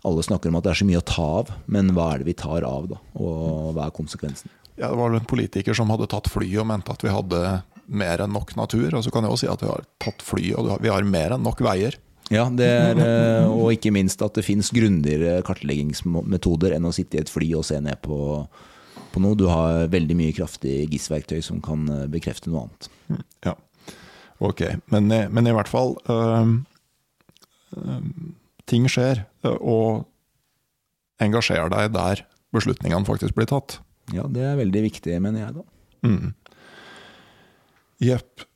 alle 0.03 0.25
snakker 0.25 0.51
om 0.51 0.57
at 0.59 0.65
det 0.65 0.73
er 0.73 0.81
så 0.81 0.87
mye 0.89 0.99
å 0.99 1.07
ta 1.07 1.27
av, 1.39 1.53
men 1.71 1.93
hva 1.95 2.09
er 2.11 2.21
det 2.21 2.27
vi 2.27 2.35
tar 2.41 2.65
av, 2.67 2.89
da? 2.91 2.99
Og 3.15 3.71
hva 3.77 3.87
er 3.87 3.95
konsekvensen? 3.95 4.51
Ja, 4.73 4.89
Det 4.89 4.97
var 4.97 5.13
vel 5.13 5.21
en 5.21 5.29
politiker 5.29 5.77
som 5.77 5.93
hadde 5.93 6.09
tatt 6.11 6.27
fly 6.33 6.49
og 6.57 6.67
mente 6.67 6.91
at 6.91 7.05
vi 7.05 7.13
hadde 7.13 7.39
mer 7.87 8.21
enn 8.23 8.31
nok 8.33 8.55
natur. 8.55 8.93
Og 8.97 9.03
så 9.05 9.11
kan 9.11 9.23
jeg 9.25 9.31
også 9.35 9.45
si 9.47 9.51
at 9.53 9.61
vi 9.65 9.69
har 9.71 9.85
tatt 10.03 10.21
fly 10.25 10.53
og 10.57 10.73
vi 10.83 10.91
har 10.93 11.03
mer 11.07 11.35
enn 11.35 11.43
nok 11.43 11.59
veier. 11.65 11.97
Ja, 12.31 12.45
det 12.49 12.65
er, 12.65 12.97
eh, 13.03 13.45
og 13.51 13.73
ikke 13.75 13.91
minst 13.91 14.21
at 14.23 14.33
det 14.37 14.45
fins 14.47 14.69
grundigere 14.73 15.41
kartleggingsmetoder 15.45 16.73
enn 16.77 16.87
å 16.87 16.93
sitte 16.95 17.17
i 17.19 17.21
et 17.21 17.29
fly 17.29 17.49
og 17.59 17.65
se 17.67 17.81
ned 17.83 17.99
på, 18.01 18.17
på 19.11 19.21
noe. 19.21 19.35
Du 19.37 19.45
har 19.51 19.89
veldig 19.91 20.15
mye 20.17 20.33
kraftig 20.33 20.85
GIS-verktøy 20.93 21.41
som 21.43 21.59
kan 21.61 21.83
eh, 21.91 22.05
bekrefte 22.09 22.49
noe 22.49 22.63
annet. 22.63 22.89
Ja, 23.45 23.53
ok. 24.39 24.63
Men, 24.95 25.11
i- 25.11 25.27
men 25.29 25.51
i 25.51 25.53
hvert 25.55 25.67
fall 25.69 25.97
øh, 26.09 26.55
øh, 27.77 27.99
Ting 28.65 28.87
skjer, 28.87 29.25
og 29.59 30.05
engasjer 31.21 31.67
deg 31.73 31.91
der 31.93 32.21
beslutningene 32.55 33.03
faktisk 33.05 33.35
blir 33.35 33.49
tatt. 33.51 33.81
Ja, 34.15 34.23
det 34.31 34.45
er 34.47 34.55
veldig 34.59 34.83
viktig, 34.85 35.17
mener 35.23 35.43
jeg, 35.43 35.57
da. 35.57 35.63
Mm. 36.07 36.29
Jepp. 38.03 38.49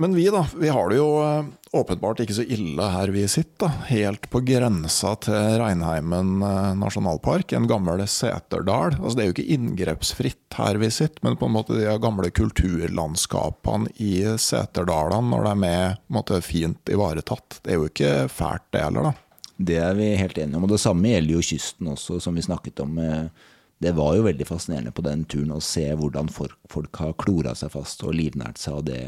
Men 0.00 0.14
vi, 0.16 0.30
da. 0.32 0.46
Vi 0.56 0.68
har 0.72 0.88
det 0.88 0.96
jo 0.96 1.08
øh, 1.20 1.48
åpenbart 1.76 2.22
ikke 2.24 2.32
så 2.38 2.44
ille 2.48 2.86
her 2.88 3.10
vi 3.12 3.26
sitter. 3.28 3.66
da. 3.66 3.84
Helt 3.90 4.30
på 4.32 4.40
grensa 4.48 5.10
til 5.26 5.58
Reinheimen 5.60 6.38
øh, 6.40 6.70
nasjonalpark, 6.80 7.52
en 7.52 7.68
gammel 7.68 8.00
seterdal. 8.08 8.96
Altså, 8.96 9.12
det 9.18 9.24
er 9.24 9.28
jo 9.28 9.34
ikke 9.36 9.52
inngrepsfritt 9.58 10.56
her 10.56 10.80
vi 10.80 10.88
sitter, 10.88 11.20
men 11.26 11.36
på 11.36 11.50
en 11.50 11.56
måte 11.58 11.76
de 11.76 11.98
gamle 12.00 12.32
kulturlandskapene 12.32 13.92
i 14.00 14.14
seterdalene, 14.40 15.34
når 15.34 15.50
de 15.50 15.68
er 15.68 15.86
en 15.92 16.16
måte, 16.16 16.40
fint 16.48 16.96
ivaretatt. 16.96 17.60
Det 17.60 17.74
er 17.74 17.82
jo 17.82 17.92
ikke 17.92 18.14
fælt, 18.32 18.70
det 18.72 18.86
heller, 18.86 19.10
da. 19.10 19.46
Det 19.60 19.76
er 19.84 20.00
vi 20.00 20.14
helt 20.16 20.38
enige 20.40 20.56
om. 20.56 20.64
Og 20.64 20.72
det 20.72 20.80
samme 20.80 21.12
gjelder 21.12 21.36
jo 21.36 21.44
kysten 21.44 21.92
også, 21.92 22.22
som 22.24 22.40
vi 22.40 22.48
snakket 22.48 22.80
om. 22.80 22.96
eh, 23.04 23.49
Det 23.80 23.94
var 23.96 24.14
jo 24.16 24.26
veldig 24.26 24.44
fascinerende 24.44 24.92
på 24.92 25.04
den 25.06 25.24
turen 25.24 25.54
å 25.56 25.62
se 25.64 25.86
hvordan 25.96 26.28
folk, 26.32 26.58
folk 26.68 27.00
har 27.00 27.16
klora 27.20 27.54
seg 27.56 27.72
fast 27.72 28.04
og 28.04 28.12
livnært 28.18 28.60
seg 28.60 28.76
av 28.76 28.88
det 28.90 29.04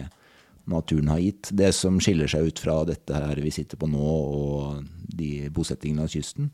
naturen 0.64 1.10
har 1.12 1.20
gitt. 1.20 1.50
Det 1.52 1.72
som 1.76 1.98
skiller 2.00 2.30
seg 2.30 2.48
ut 2.48 2.62
fra 2.62 2.78
dette 2.88 3.12
her 3.12 3.40
vi 3.42 3.52
sitter 3.52 3.76
på 3.76 3.88
nå 3.90 4.12
og 4.38 4.86
de 5.12 5.50
bosettingene 5.52 6.06
av 6.06 6.12
kysten, 6.12 6.48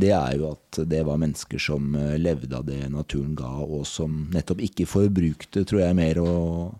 det 0.00 0.12
er 0.14 0.36
jo 0.38 0.52
at 0.52 0.78
det 0.88 1.02
var 1.04 1.18
mennesker 1.20 1.60
som 1.60 1.94
eh, 1.98 2.14
levde 2.20 2.54
av 2.56 2.64
det 2.68 2.84
naturen 2.92 3.34
ga, 3.36 3.50
og 3.60 3.82
som 3.88 4.28
nettopp 4.32 4.62
ikke 4.64 4.86
forbrukte, 4.88 5.64
tror 5.66 5.82
jeg, 5.82 5.98
mer, 5.98 6.22
og, 6.22 6.78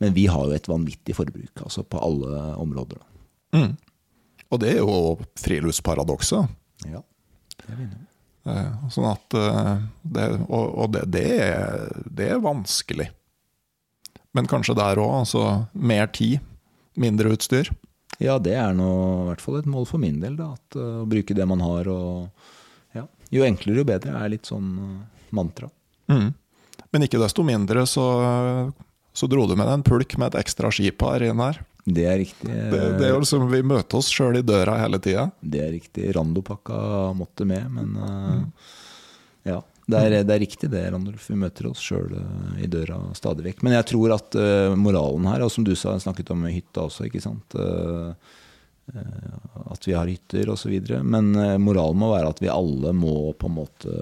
Men 0.00 0.14
vi 0.16 0.26
har 0.32 0.46
jo 0.46 0.56
et 0.56 0.68
vanvittig 0.68 1.12
forbruk, 1.12 1.60
altså 1.60 1.82
på 1.84 1.98
alle 2.00 2.54
områder. 2.56 3.00
Mm. 3.52 3.74
Og 4.48 4.60
det 4.60 4.70
er 4.70 4.78
jo 4.78 5.18
friluftsparadokset. 5.36 6.48
Ja, 6.88 7.02
det 7.58 7.66
er 7.68 7.76
vi. 7.76 7.88
Eh, 7.88 8.09
Sånn 8.92 9.08
at 9.10 9.36
eh, 9.38 9.72
det, 10.02 10.26
Og, 10.48 10.90
det, 10.94 11.06
det, 11.14 11.26
er, 11.46 11.86
det 12.06 12.30
er 12.34 12.42
vanskelig. 12.44 13.10
Men 14.36 14.48
kanskje 14.50 14.76
der 14.78 15.00
òg, 15.02 15.22
altså 15.24 15.44
mer 15.74 16.10
tid, 16.14 16.38
mindre 17.00 17.34
utstyr. 17.34 17.70
Ja, 18.20 18.36
det 18.42 18.54
er 18.60 18.74
nå 18.76 18.90
i 18.90 19.28
hvert 19.30 19.42
fall 19.42 19.60
et 19.60 19.70
mål 19.70 19.86
for 19.88 20.02
min 20.02 20.20
del, 20.22 20.36
da. 20.38 20.52
At, 20.58 20.78
eh, 20.78 21.00
å 21.02 21.08
bruke 21.08 21.36
det 21.36 21.46
man 21.48 21.64
har 21.64 21.88
og 21.90 22.28
ja. 22.96 23.06
Jo 23.30 23.46
enklere, 23.46 23.80
jo 23.80 23.88
bedre, 23.88 24.14
er 24.18 24.34
litt 24.34 24.50
sånn 24.50 24.70
eh, 24.76 25.24
mantra. 25.36 25.70
Mm. 26.10 26.30
Men 26.90 27.06
ikke 27.06 27.22
desto 27.22 27.44
mindre 27.46 27.84
så, 27.86 28.04
så 29.14 29.28
dro 29.30 29.44
du 29.46 29.54
med 29.54 29.68
deg 29.68 29.76
en 29.78 29.86
pulk 29.86 30.16
med 30.18 30.32
et 30.32 30.40
ekstra 30.42 30.72
skipar 30.74 31.22
inn 31.22 31.42
her. 31.42 31.60
Det 31.84 32.04
er 32.06 32.18
riktig. 32.20 32.48
Det, 32.48 32.80
det 32.98 33.06
er 33.08 33.14
jo 33.14 33.22
liksom, 33.22 33.46
Vi 33.50 33.62
møter 33.66 33.98
oss 34.00 34.10
sjøl 34.12 34.40
i 34.40 34.44
døra 34.46 34.76
hele 34.82 35.00
tida. 35.02 35.30
Det 35.40 35.62
er 35.64 35.72
riktig. 35.74 36.10
Randopakka 36.16 36.78
måtte 37.16 37.46
med, 37.48 37.68
men 37.72 37.92
mm. 37.96 38.46
ja. 39.48 39.60
Det 39.90 39.98
er, 39.98 40.14
det 40.22 40.34
er 40.34 40.42
riktig 40.44 40.68
det, 40.70 40.84
Randolf. 40.92 41.24
Vi 41.32 41.38
møter 41.40 41.66
oss 41.66 41.80
sjøl 41.82 42.12
i 42.62 42.68
døra 42.70 43.00
stadig 43.18 43.48
vekk. 43.48 43.64
Men 43.66 43.74
jeg 43.74 43.88
tror 43.90 44.12
at 44.14 44.36
uh, 44.38 44.76
moralen 44.78 45.26
her, 45.32 45.42
og 45.42 45.50
som 45.50 45.66
du 45.66 45.72
sa, 45.74 45.96
snakket 45.98 46.30
om 46.30 46.44
hytta 46.46 46.84
også, 46.84 47.08
ikke 47.08 47.22
sant. 47.24 47.56
Uh, 47.58 48.12
uh, 48.94 49.40
at 49.70 49.88
vi 49.88 49.94
har 49.94 50.06
hytter 50.06 50.50
osv. 50.50 50.72
Men 51.02 51.34
eh, 51.34 51.56
moralen 51.62 52.00
må 52.00 52.10
være 52.12 52.30
at 52.32 52.40
vi 52.42 52.50
alle 52.52 52.92
må 52.96 53.32
på 53.38 53.50
en 53.50 53.56
måte 53.60 53.96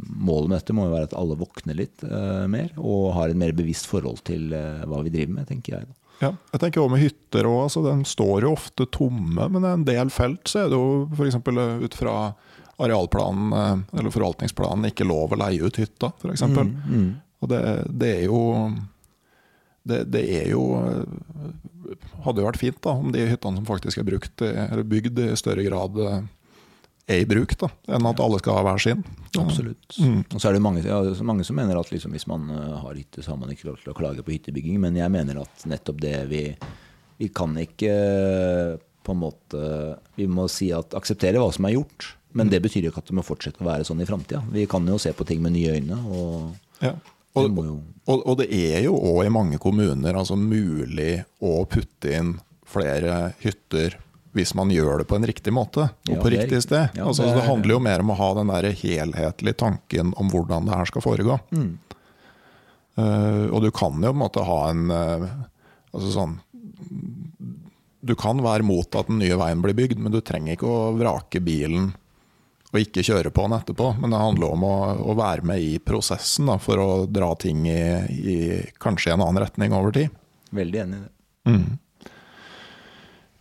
Målet 0.00 0.50
med 0.50 0.56
dette 0.58 0.76
må 0.76 0.86
jo 0.86 0.94
være 0.94 1.08
at 1.10 1.16
alle 1.18 1.38
våkner 1.40 1.78
litt 1.78 2.04
eh, 2.06 2.44
mer, 2.50 2.72
og 2.78 3.14
har 3.16 3.32
et 3.32 3.40
mer 3.40 3.54
bevisst 3.56 3.88
forhold 3.90 4.22
til 4.28 4.52
eh, 4.56 4.84
hva 4.88 5.02
vi 5.06 5.12
driver 5.14 5.40
med, 5.40 5.48
tenker 5.50 5.78
jeg. 5.78 5.88
da. 5.88 5.99
Ja, 6.20 6.34
jeg 6.52 6.60
tenker 6.60 6.82
også 6.82 6.92
med 6.94 7.00
hytter 7.04 7.46
òg. 7.48 7.58
Altså, 7.66 7.82
de 7.86 7.94
står 8.08 8.44
jo 8.44 8.52
ofte 8.52 8.86
tomme, 8.92 9.46
men 9.54 9.64
en 9.64 9.84
del 9.88 10.10
felt 10.12 10.50
så 10.50 10.64
er 10.66 10.72
det 10.72 10.76
jo 10.76 11.06
f.eks. 11.16 11.38
ut 11.86 11.96
fra 11.96 12.16
arealplanen 12.80 13.52
eh, 13.56 13.98
eller 13.98 14.12
forvaltningsplanen 14.14 14.88
ikke 14.90 15.08
lov 15.08 15.32
å 15.34 15.40
leie 15.40 15.64
ut 15.64 15.80
hytta, 15.80 16.12
f.eks. 16.20 16.44
Mm, 16.48 17.10
Og 17.40 17.48
det, 17.52 17.60
det 18.00 18.10
er 18.18 18.24
jo 18.28 18.40
det, 19.88 20.02
det 20.12 20.22
er 20.42 20.50
jo 20.52 20.64
eh, 20.76 21.04
Hadde 22.24 22.42
jo 22.42 22.46
vært 22.46 22.60
fint 22.60 22.76
da, 22.84 22.92
om 23.00 23.10
de 23.14 23.24
hyttene 23.26 23.58
som 23.58 23.66
faktisk 23.66 23.98
er 23.98 24.06
brukt, 24.06 24.42
eh, 24.44 24.60
eller 24.70 24.84
bygd, 24.86 25.18
i 25.24 25.38
større 25.40 25.64
grad 25.66 25.96
eh, 26.04 26.20
er 27.10 27.22
i 27.24 27.28
bruk, 27.28 27.56
da, 27.60 27.68
enn 27.90 28.06
at 28.10 28.20
alle 28.22 28.38
skal 28.40 28.58
ha 28.58 28.64
hver 28.66 28.82
sin. 28.82 29.02
Absolutt. 29.38 29.98
Mm. 29.98 30.20
Og 30.26 30.36
så 30.38 30.50
er 30.50 30.56
det 30.56 30.62
mange, 30.64 30.84
ja, 30.86 31.00
mange 31.26 31.46
som 31.46 31.58
mener 31.58 31.78
at 31.80 31.90
liksom, 31.92 32.14
hvis 32.16 32.28
man 32.30 32.48
eh, 32.54 32.76
har 32.82 32.94
hytte, 32.98 33.24
så 33.24 33.34
har 33.34 33.40
man 33.40 33.52
ikke 33.52 33.68
lov 33.68 33.80
til 33.82 33.92
å 33.92 33.96
klage 33.98 34.24
på 34.26 34.34
hyttebygging. 34.34 34.78
Men 34.82 34.98
jeg 34.98 35.12
mener 35.12 35.42
at 35.44 35.66
nettopp 35.70 36.00
det 36.02 36.16
vi 36.30 36.44
Vi 37.20 37.28
kan 37.36 37.52
ikke 37.60 37.92
eh, 37.92 38.78
på 39.04 39.12
en 39.12 39.20
måte 39.20 39.60
Vi 40.16 40.24
må 40.30 40.46
si 40.48 40.70
at 40.72 40.96
akseptere 40.96 41.42
hva 41.42 41.52
som 41.52 41.68
er 41.68 41.76
gjort. 41.76 42.14
Men 42.32 42.50
det 42.50 42.62
betyr 42.62 42.86
jo 42.86 42.92
ikke 42.92 43.02
at 43.02 43.10
det 43.10 43.16
må 43.18 43.26
fortsette 43.26 43.62
å 43.62 43.66
være 43.66 43.86
sånn 43.86 44.02
i 44.02 44.06
framtida. 44.06 44.44
Vi 44.54 44.66
kan 44.70 44.86
jo 44.86 44.98
se 45.02 45.10
på 45.16 45.26
ting 45.26 45.42
med 45.42 45.56
nye 45.56 45.78
øyne. 45.78 45.98
og 46.06 46.84
Ja. 46.84 46.94
Og, 47.38 47.58
og, 48.10 48.22
og 48.26 48.38
det 48.40 48.48
er 48.50 48.80
jo 48.82 48.96
òg 48.96 49.28
i 49.28 49.30
mange 49.30 49.58
kommuner 49.62 50.16
altså, 50.18 50.34
mulig 50.34 51.20
å 51.38 51.60
putte 51.70 52.10
inn 52.10 52.32
flere 52.66 53.36
hytter 53.42 53.94
hvis 54.36 54.52
man 54.54 54.70
gjør 54.70 55.00
det 55.02 55.08
på 55.10 55.16
en 55.18 55.26
riktig 55.26 55.52
måte 55.54 55.88
og 55.90 56.10
Ja, 56.12 56.18
på 56.22 56.30
riktig 56.30 56.60
sted. 56.62 56.92
Ja, 56.94 57.06
altså, 57.10 57.24
det 57.26 57.34
det, 57.34 57.42
er- 57.42 57.48
handler 57.50 57.74
jo 57.74 57.80
mer 57.82 58.04
om 58.04 58.12
å 58.14 58.18
ha 58.20 58.28
den 58.38 58.52
der 58.52 58.68
helhetlige 58.78 59.56
tanken 59.58 60.12
om 60.16 60.30
hvordan 60.30 60.68
det 60.68 60.76
her 60.78 60.90
skal 60.90 61.02
foregå. 61.02 61.38
Mm. 61.50 61.72
Uh, 63.00 63.46
og 63.54 63.62
du 63.64 63.70
kan 63.74 63.94
jo 64.02 64.10
på 64.10 64.16
en 64.16 64.22
måte 64.22 64.44
ha 64.44 64.58
en 64.70 64.90
uh, 64.90 65.26
altså 65.94 66.10
sånn 66.12 66.32
Du 68.02 68.14
kan 68.18 68.40
være 68.42 68.64
mot 68.66 68.96
at 68.98 69.08
den 69.08 69.20
nye 69.22 69.36
veien 69.38 69.60
blir 69.62 69.76
bygd, 69.78 69.98
men 70.00 70.12
du 70.12 70.20
trenger 70.24 70.56
ikke 70.56 70.68
å 70.68 70.92
vrake 70.98 71.40
bilen 71.44 71.90
og 72.70 72.78
ikke 72.78 73.02
kjøre 73.02 73.32
på 73.34 73.44
den 73.48 73.56
etterpå. 73.58 73.88
Men 74.00 74.12
det 74.14 74.20
handler 74.22 74.52
om 74.54 74.62
å, 74.64 74.74
å 75.10 75.14
være 75.18 75.42
med 75.46 75.58
i 75.60 75.74
prosessen 75.82 76.46
da, 76.46 76.54
for 76.62 76.78
å 76.78 76.88
dra 77.10 77.32
ting 77.40 77.64
i, 77.66 77.80
i 78.14 78.36
kanskje 78.80 79.12
en 79.16 79.24
annen 79.24 79.42
retning 79.42 79.74
over 79.74 79.92
tid. 79.96 80.14
Veldig 80.54 80.80
enig 80.84 81.00
i 81.00 81.02
det. 81.02 81.10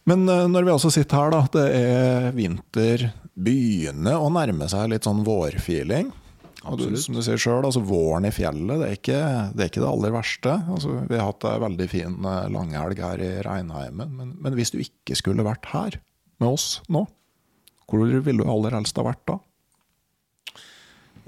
Men 0.10 0.26
eh, 0.30 0.48
når 0.50 0.66
vi 0.66 0.74
altså 0.74 0.92
sitter 0.94 1.22
her, 1.22 1.36
da, 1.36 1.44
det 1.54 1.66
er 1.80 2.32
vinter, 2.38 3.10
begynner 3.40 4.20
å 4.20 4.32
nærme 4.34 4.68
seg 4.72 4.90
litt 4.92 5.08
sånn 5.08 5.22
vårfeeling. 5.28 6.10
Du, 6.60 6.74
Absolutt. 6.74 7.02
som 7.06 7.16
du 7.16 7.22
sier 7.24 7.40
sjøl, 7.40 7.64
altså 7.64 7.80
Våren 7.88 8.28
i 8.28 8.34
fjellet 8.36 8.82
det 8.82 8.88
er 8.90 8.98
ikke 8.98 9.20
det, 9.56 9.62
er 9.64 9.70
ikke 9.70 9.84
det 9.84 9.92
aller 9.94 10.12
verste. 10.12 10.56
Altså, 10.74 10.98
vi 11.08 11.16
har 11.16 11.30
hatt 11.30 11.48
ei 11.48 11.62
veldig 11.64 11.88
fin 11.92 12.18
eh, 12.20 12.50
langhelg 12.52 13.04
her 13.06 13.24
i 13.24 13.30
Reinheimen. 13.46 14.12
Men, 14.18 14.34
men 14.44 14.58
hvis 14.58 14.74
du 14.76 14.82
ikke 14.84 15.18
skulle 15.20 15.46
vært 15.48 15.70
her 15.72 16.00
med 16.40 16.50
oss 16.52 16.68
nå, 16.92 17.06
hvor 17.90 18.04
ville 18.06 18.44
du 18.44 18.50
aller 18.52 18.76
helst 18.76 19.00
ha 19.00 19.08
vært 19.08 19.24
da? 19.30 19.40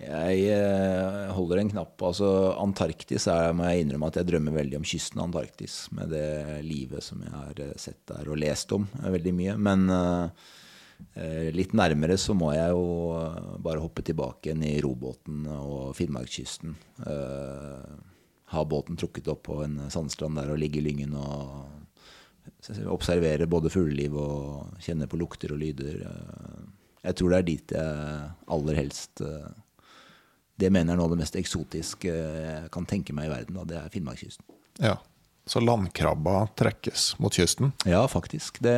Jeg 0.02 0.46
eh, 0.50 1.32
holder 1.36 1.62
en 1.62 1.70
knapp. 1.70 2.02
altså 2.02 2.30
Antarktis 2.58 3.28
er, 3.30 3.52
må 3.54 3.68
jeg 3.70 3.84
innrømme 3.84 4.10
at 4.10 4.18
jeg 4.20 4.30
drømmer 4.32 4.56
veldig 4.56 4.80
om 4.80 4.88
kysten 4.88 5.22
av 5.22 5.30
Antarktis. 5.30 5.76
Med 5.96 6.10
det 6.14 6.62
livet 6.66 7.06
som 7.06 7.22
jeg 7.22 7.34
har 7.36 7.62
eh, 7.62 7.76
sett 7.82 8.02
der 8.10 8.32
og 8.32 8.40
lest 8.42 8.74
om 8.76 8.88
eh, 9.02 9.12
veldig 9.14 9.36
mye. 9.38 9.60
Men 9.62 9.88
litt 11.58 11.72
nærmere 11.74 12.14
så 12.22 12.36
må 12.38 12.52
jeg 12.54 12.76
jo 12.76 13.56
bare 13.66 13.82
hoppe 13.82 14.04
tilbake 14.06 14.52
igjen 14.52 14.62
i 14.68 14.76
robåten 14.86 15.48
og 15.50 15.96
Finnmarkskysten. 15.98 16.76
Ha 18.54 18.64
båten 18.70 19.00
trukket 19.02 19.32
opp 19.34 19.42
på 19.48 19.58
en 19.66 19.80
sandstrand 19.90 20.38
der 20.38 20.52
og 20.54 20.62
ligge 20.62 20.78
i 20.78 20.84
lyngen 20.86 21.16
og 21.18 22.86
observere 22.94 23.50
både 23.50 23.74
fugleliv 23.74 24.14
og 24.22 24.78
kjenne 24.86 25.10
på 25.10 25.18
lukter 25.24 25.56
og 25.56 25.64
lyder. 25.64 26.06
Jeg 27.02 27.18
tror 27.18 27.34
det 27.34 27.38
er 27.40 27.48
dit 27.48 27.74
jeg 27.74 28.32
aller 28.54 28.78
helst 28.78 29.24
eh, 29.26 29.50
det 30.62 30.72
mener 30.72 30.92
jeg 30.92 30.98
er 30.98 31.00
noe 31.02 31.10
av 31.10 31.16
det 31.16 31.22
mest 31.24 31.38
eksotiske 31.40 32.12
jeg 32.12 32.74
kan 32.74 32.88
tenke 32.90 33.16
meg 33.18 33.30
i 33.30 33.34
verden. 33.34 33.58
Og 33.62 33.70
Det 33.70 33.80
er 33.80 33.90
Finnmarkskysten. 33.94 34.46
Ja, 34.82 35.00
Så 35.50 35.60
landkrabba 35.60 36.46
trekkes 36.56 37.16
mot 37.20 37.34
kysten? 37.34 37.72
Ja, 37.90 38.04
faktisk. 38.08 38.62
Det, 38.62 38.76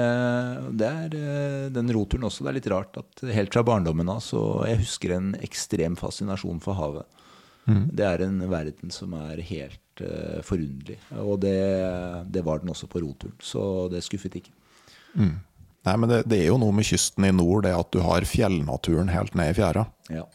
det 0.80 0.88
er 0.88 1.18
eh, 1.20 1.66
den 1.76 1.92
roturen 1.94 2.24
også. 2.30 2.46
Det 2.46 2.54
er 2.54 2.58
litt 2.58 2.70
rart 2.72 2.98
at 3.02 3.26
helt 3.36 3.54
fra 3.54 3.66
barndommen 3.68 4.10
av 4.10 4.24
så 4.24 4.64
Jeg 4.70 4.80
husker 4.86 5.18
en 5.18 5.34
ekstrem 5.44 6.00
fascinasjon 6.00 6.64
for 6.64 6.80
havet. 6.80 7.20
Det 7.64 8.04
er 8.04 8.26
en 8.26 8.42
verden 8.52 8.92
som 8.92 9.14
er 9.16 9.40
helt 9.48 10.02
uh, 10.04 10.42
forunderlig. 10.44 10.98
Og 11.22 11.38
det, 11.40 11.56
det 12.36 12.44
var 12.44 12.60
den 12.60 12.74
også 12.74 12.90
på 12.92 13.00
roturen. 13.00 13.38
Så 13.40 13.88
det 13.92 14.04
skuffet 14.04 14.36
ikke. 14.42 14.52
Nei, 15.84 15.96
men 15.96 16.10
det, 16.12 16.22
det 16.28 16.42
er 16.42 16.50
jo 16.50 16.60
noe 16.60 16.76
med 16.76 16.88
kysten 16.88 17.28
i 17.28 17.32
nord, 17.36 17.64
det 17.64 17.72
at 17.76 17.92
du 17.96 18.02
har 18.04 18.28
fjellnaturen 18.28 19.12
helt 19.14 19.36
ned 19.40 19.54
i 19.54 19.58
fjæra. 19.62 19.86
Ja. 20.12 20.26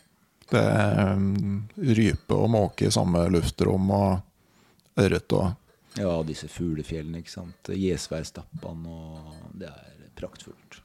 Det 0.49 0.61
er 0.61 1.15
um, 1.15 1.65
rype 1.77 2.37
og 2.37 2.51
måke 2.51 2.89
i 2.89 2.93
samme 2.95 3.27
luftrom, 3.33 3.91
og 3.93 5.01
ørret 5.01 5.35
og 5.37 5.51
ja, 5.99 6.15
disse 6.27 6.49
fuglefjellene, 6.53 7.23
ikke 7.23 7.33
sant. 7.33 7.71
Gjesværstappan 7.75 8.85
og 8.87 9.39
Det 9.59 9.69
er 9.71 10.11
praktfullt. 10.19 10.83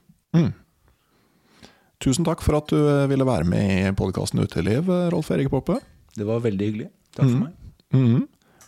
Tusen 2.03 2.25
takk 2.27 2.41
for 2.43 2.57
at 2.57 2.71
du 2.71 2.79
eh, 2.81 3.07
ville 3.11 3.25
være 3.27 3.47
med 3.47 3.71
i 3.71 3.91
podkasten 3.95 4.41
Uteliv, 4.43 4.89
eh, 4.91 5.09
Rolf 5.13 5.29
Erik 5.31 5.51
Poppe. 5.53 5.77
Det 6.17 6.25
var 6.27 6.41
veldig 6.43 6.69
hyggelig. 6.69 6.89
Takk 7.15 7.29
for 7.29 7.43
meg. 7.45 7.53
Mhm. 7.95 8.23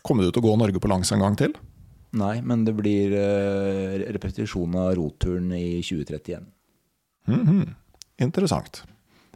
Kommer 0.06 0.24
du 0.24 0.30
til 0.32 0.44
å 0.44 0.46
gå 0.46 0.54
Norge 0.62 0.80
på 0.80 0.90
langs 0.92 1.10
en 1.12 1.24
gang 1.24 1.36
til? 1.40 1.56
Nei, 2.16 2.38
men 2.46 2.64
det 2.64 2.76
blir 2.78 3.16
eh, 3.18 4.06
repetisjon 4.14 4.78
av 4.80 4.94
roturen 5.00 5.50
i 5.58 5.82
2031. 5.84 6.46
Interessant. 8.22 8.84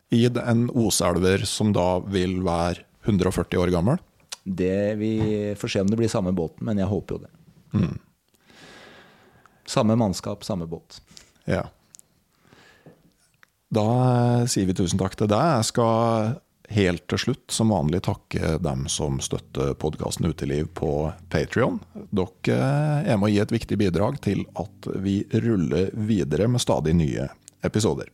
I 0.09 0.25
en 0.25 0.69
Oselver 0.73 1.45
som 1.45 1.73
da 1.75 1.99
vil 2.09 2.39
være 2.45 2.85
140 3.05 3.61
år 3.61 3.73
gammel? 3.73 3.99
Det 4.43 4.95
Vi 4.97 5.13
får 5.59 5.67
se 5.69 5.81
om 5.81 5.89
det 5.89 5.97
blir 5.99 6.09
samme 6.09 6.31
båten, 6.33 6.65
men 6.65 6.77
jeg 6.81 6.89
håper 6.89 7.15
jo 7.15 7.21
det. 7.25 7.33
Samme 9.69 9.95
mannskap, 9.95 10.43
samme 10.43 10.65
båt. 10.65 11.01
Ja. 11.45 11.67
Da 13.69 13.89
sier 14.49 14.65
vi 14.65 14.73
tusen 14.73 14.97
takk 14.97 15.13
til 15.19 15.29
deg. 15.29 15.45
Jeg 15.59 15.67
skal 15.69 16.39
helt 16.73 17.05
til 17.09 17.21
slutt 17.21 17.53
som 17.53 17.73
vanlig 17.73 18.01
takke 18.05 18.55
dem 18.61 18.87
som 18.89 19.19
støtter 19.21 19.75
podkasten 19.77 20.29
Uteliv 20.29 20.71
på 20.77 20.91
Patrion. 21.29 21.77
Dere 22.09 22.57
er 23.05 23.17
med 23.17 23.29
å 23.29 23.33
gi 23.33 23.41
et 23.43 23.53
viktig 23.53 23.77
bidrag 23.77 24.17
til 24.25 24.41
at 24.57 24.89
vi 25.05 25.21
ruller 25.45 25.93
videre 25.93 26.49
med 26.49 26.65
stadig 26.65 26.95
nye 26.97 27.29
episoder. 27.65 28.09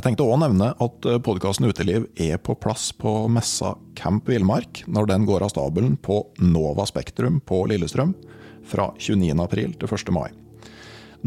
Jeg 0.00 0.14
tenkte 0.14 0.24
å 0.32 0.36
nevne 0.40 0.70
at 0.80 1.06
podkasten 1.20 1.66
Uteliv 1.68 2.06
er 2.16 2.38
på 2.40 2.54
plass 2.56 2.86
på 2.96 3.10
messa 3.28 3.74
Camp 3.92 4.30
Villmark 4.32 4.78
når 4.88 5.10
den 5.10 5.26
går 5.28 5.44
av 5.44 5.50
stabelen 5.52 5.98
på 6.00 6.22
Nova 6.40 6.86
Spektrum 6.88 7.36
på 7.44 7.58
Lillestrøm 7.68 8.14
fra 8.64 8.86
29. 8.96 9.34
april 9.44 9.74
til 9.76 9.92
1. 9.92 10.14
mai. 10.16 10.30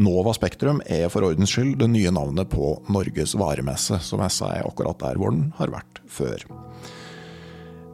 Nova 0.02 0.34
Spektrum 0.34 0.82
er 0.90 1.06
for 1.06 1.22
ordens 1.28 1.54
skyld 1.54 1.76
det 1.84 1.92
nye 1.92 2.10
navnet 2.18 2.50
på 2.50 2.72
Norges 2.90 3.36
varemesse, 3.38 4.00
så 4.02 4.18
messa 4.18 4.50
er 4.56 4.66
akkurat 4.66 4.98
der 5.06 5.22
hvor 5.22 5.30
den 5.30 5.52
har 5.60 5.70
vært 5.70 6.02
før. 6.10 6.42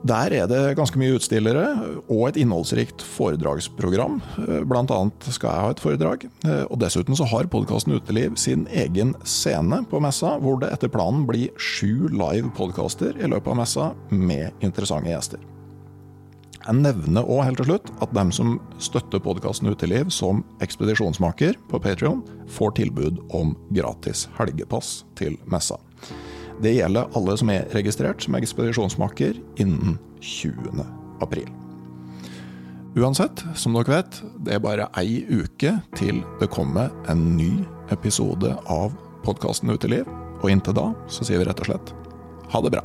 Der 0.01 0.33
er 0.33 0.47
det 0.49 0.77
ganske 0.79 0.97
mye 0.97 1.19
utstillere 1.19 1.65
og 2.09 2.23
et 2.31 2.39
innholdsrikt 2.41 3.03
foredragsprogram. 3.05 4.17
Blant 4.65 4.93
annet 4.97 5.29
skal 5.29 5.53
jeg 5.53 5.65
ha 5.67 5.75
et 5.75 5.83
foredrag. 5.85 6.25
Og 6.73 6.79
dessuten 6.81 7.19
så 7.19 7.27
har 7.29 7.51
podkasten 7.53 7.99
Uteliv 7.99 8.39
sin 8.41 8.65
egen 8.73 9.13
scene 9.29 9.83
på 9.91 10.01
messa, 10.01 10.39
hvor 10.41 10.57
det 10.63 10.73
etter 10.73 10.93
planen 10.93 11.27
blir 11.29 11.53
sju 11.61 12.09
live 12.09 12.49
podkaster 12.57 13.13
i 13.21 13.29
løpet 13.29 13.53
av 13.53 13.61
messa 13.61 13.91
med 14.09 14.65
interessante 14.65 15.13
gjester. 15.13 15.45
Jeg 16.61 16.77
nevner 16.77 17.25
òg 17.25 17.45
helt 17.47 17.61
til 17.61 17.71
slutt 17.71 17.93
at 18.05 18.17
dem 18.17 18.33
som 18.37 18.59
støtter 18.81 19.21
podkasten 19.25 19.69
Uteliv 19.73 20.09
som 20.13 20.43
ekspedisjonsmaker 20.65 21.61
på 21.69 21.81
Patrion, 21.81 22.25
får 22.53 22.77
tilbud 22.81 23.21
om 23.37 23.55
gratis 23.73 24.27
helgepass 24.37 25.03
til 25.17 25.37
messa. 25.49 25.77
Det 26.61 26.75
gjelder 26.77 27.09
alle 27.17 27.37
som 27.41 27.51
er 27.53 27.69
registrert 27.73 28.21
som 28.21 28.37
ekspedisjonsmaker 28.37 29.39
innen 29.63 29.97
20. 30.21 30.85
april. 31.25 31.49
Uansett, 32.99 33.45
som 33.57 33.77
dere 33.79 33.95
vet, 33.95 34.21
det 34.45 34.57
er 34.57 34.63
bare 34.65 34.91
ei 35.01 35.23
uke 35.31 35.77
til 35.97 36.21
det 36.41 36.51
kommer 36.53 36.91
en 37.09 37.23
ny 37.39 37.63
episode 37.95 38.53
av 38.69 38.93
podkasten 39.25 39.73
Uteliv. 39.73 40.09
Og 40.41 40.51
inntil 40.53 40.77
da 40.77 40.91
så 41.09 41.25
sier 41.25 41.41
vi 41.41 41.49
rett 41.49 41.61
og 41.65 41.71
slett 41.71 41.95
ha 42.53 42.65
det 42.65 42.75
bra. 42.77 42.85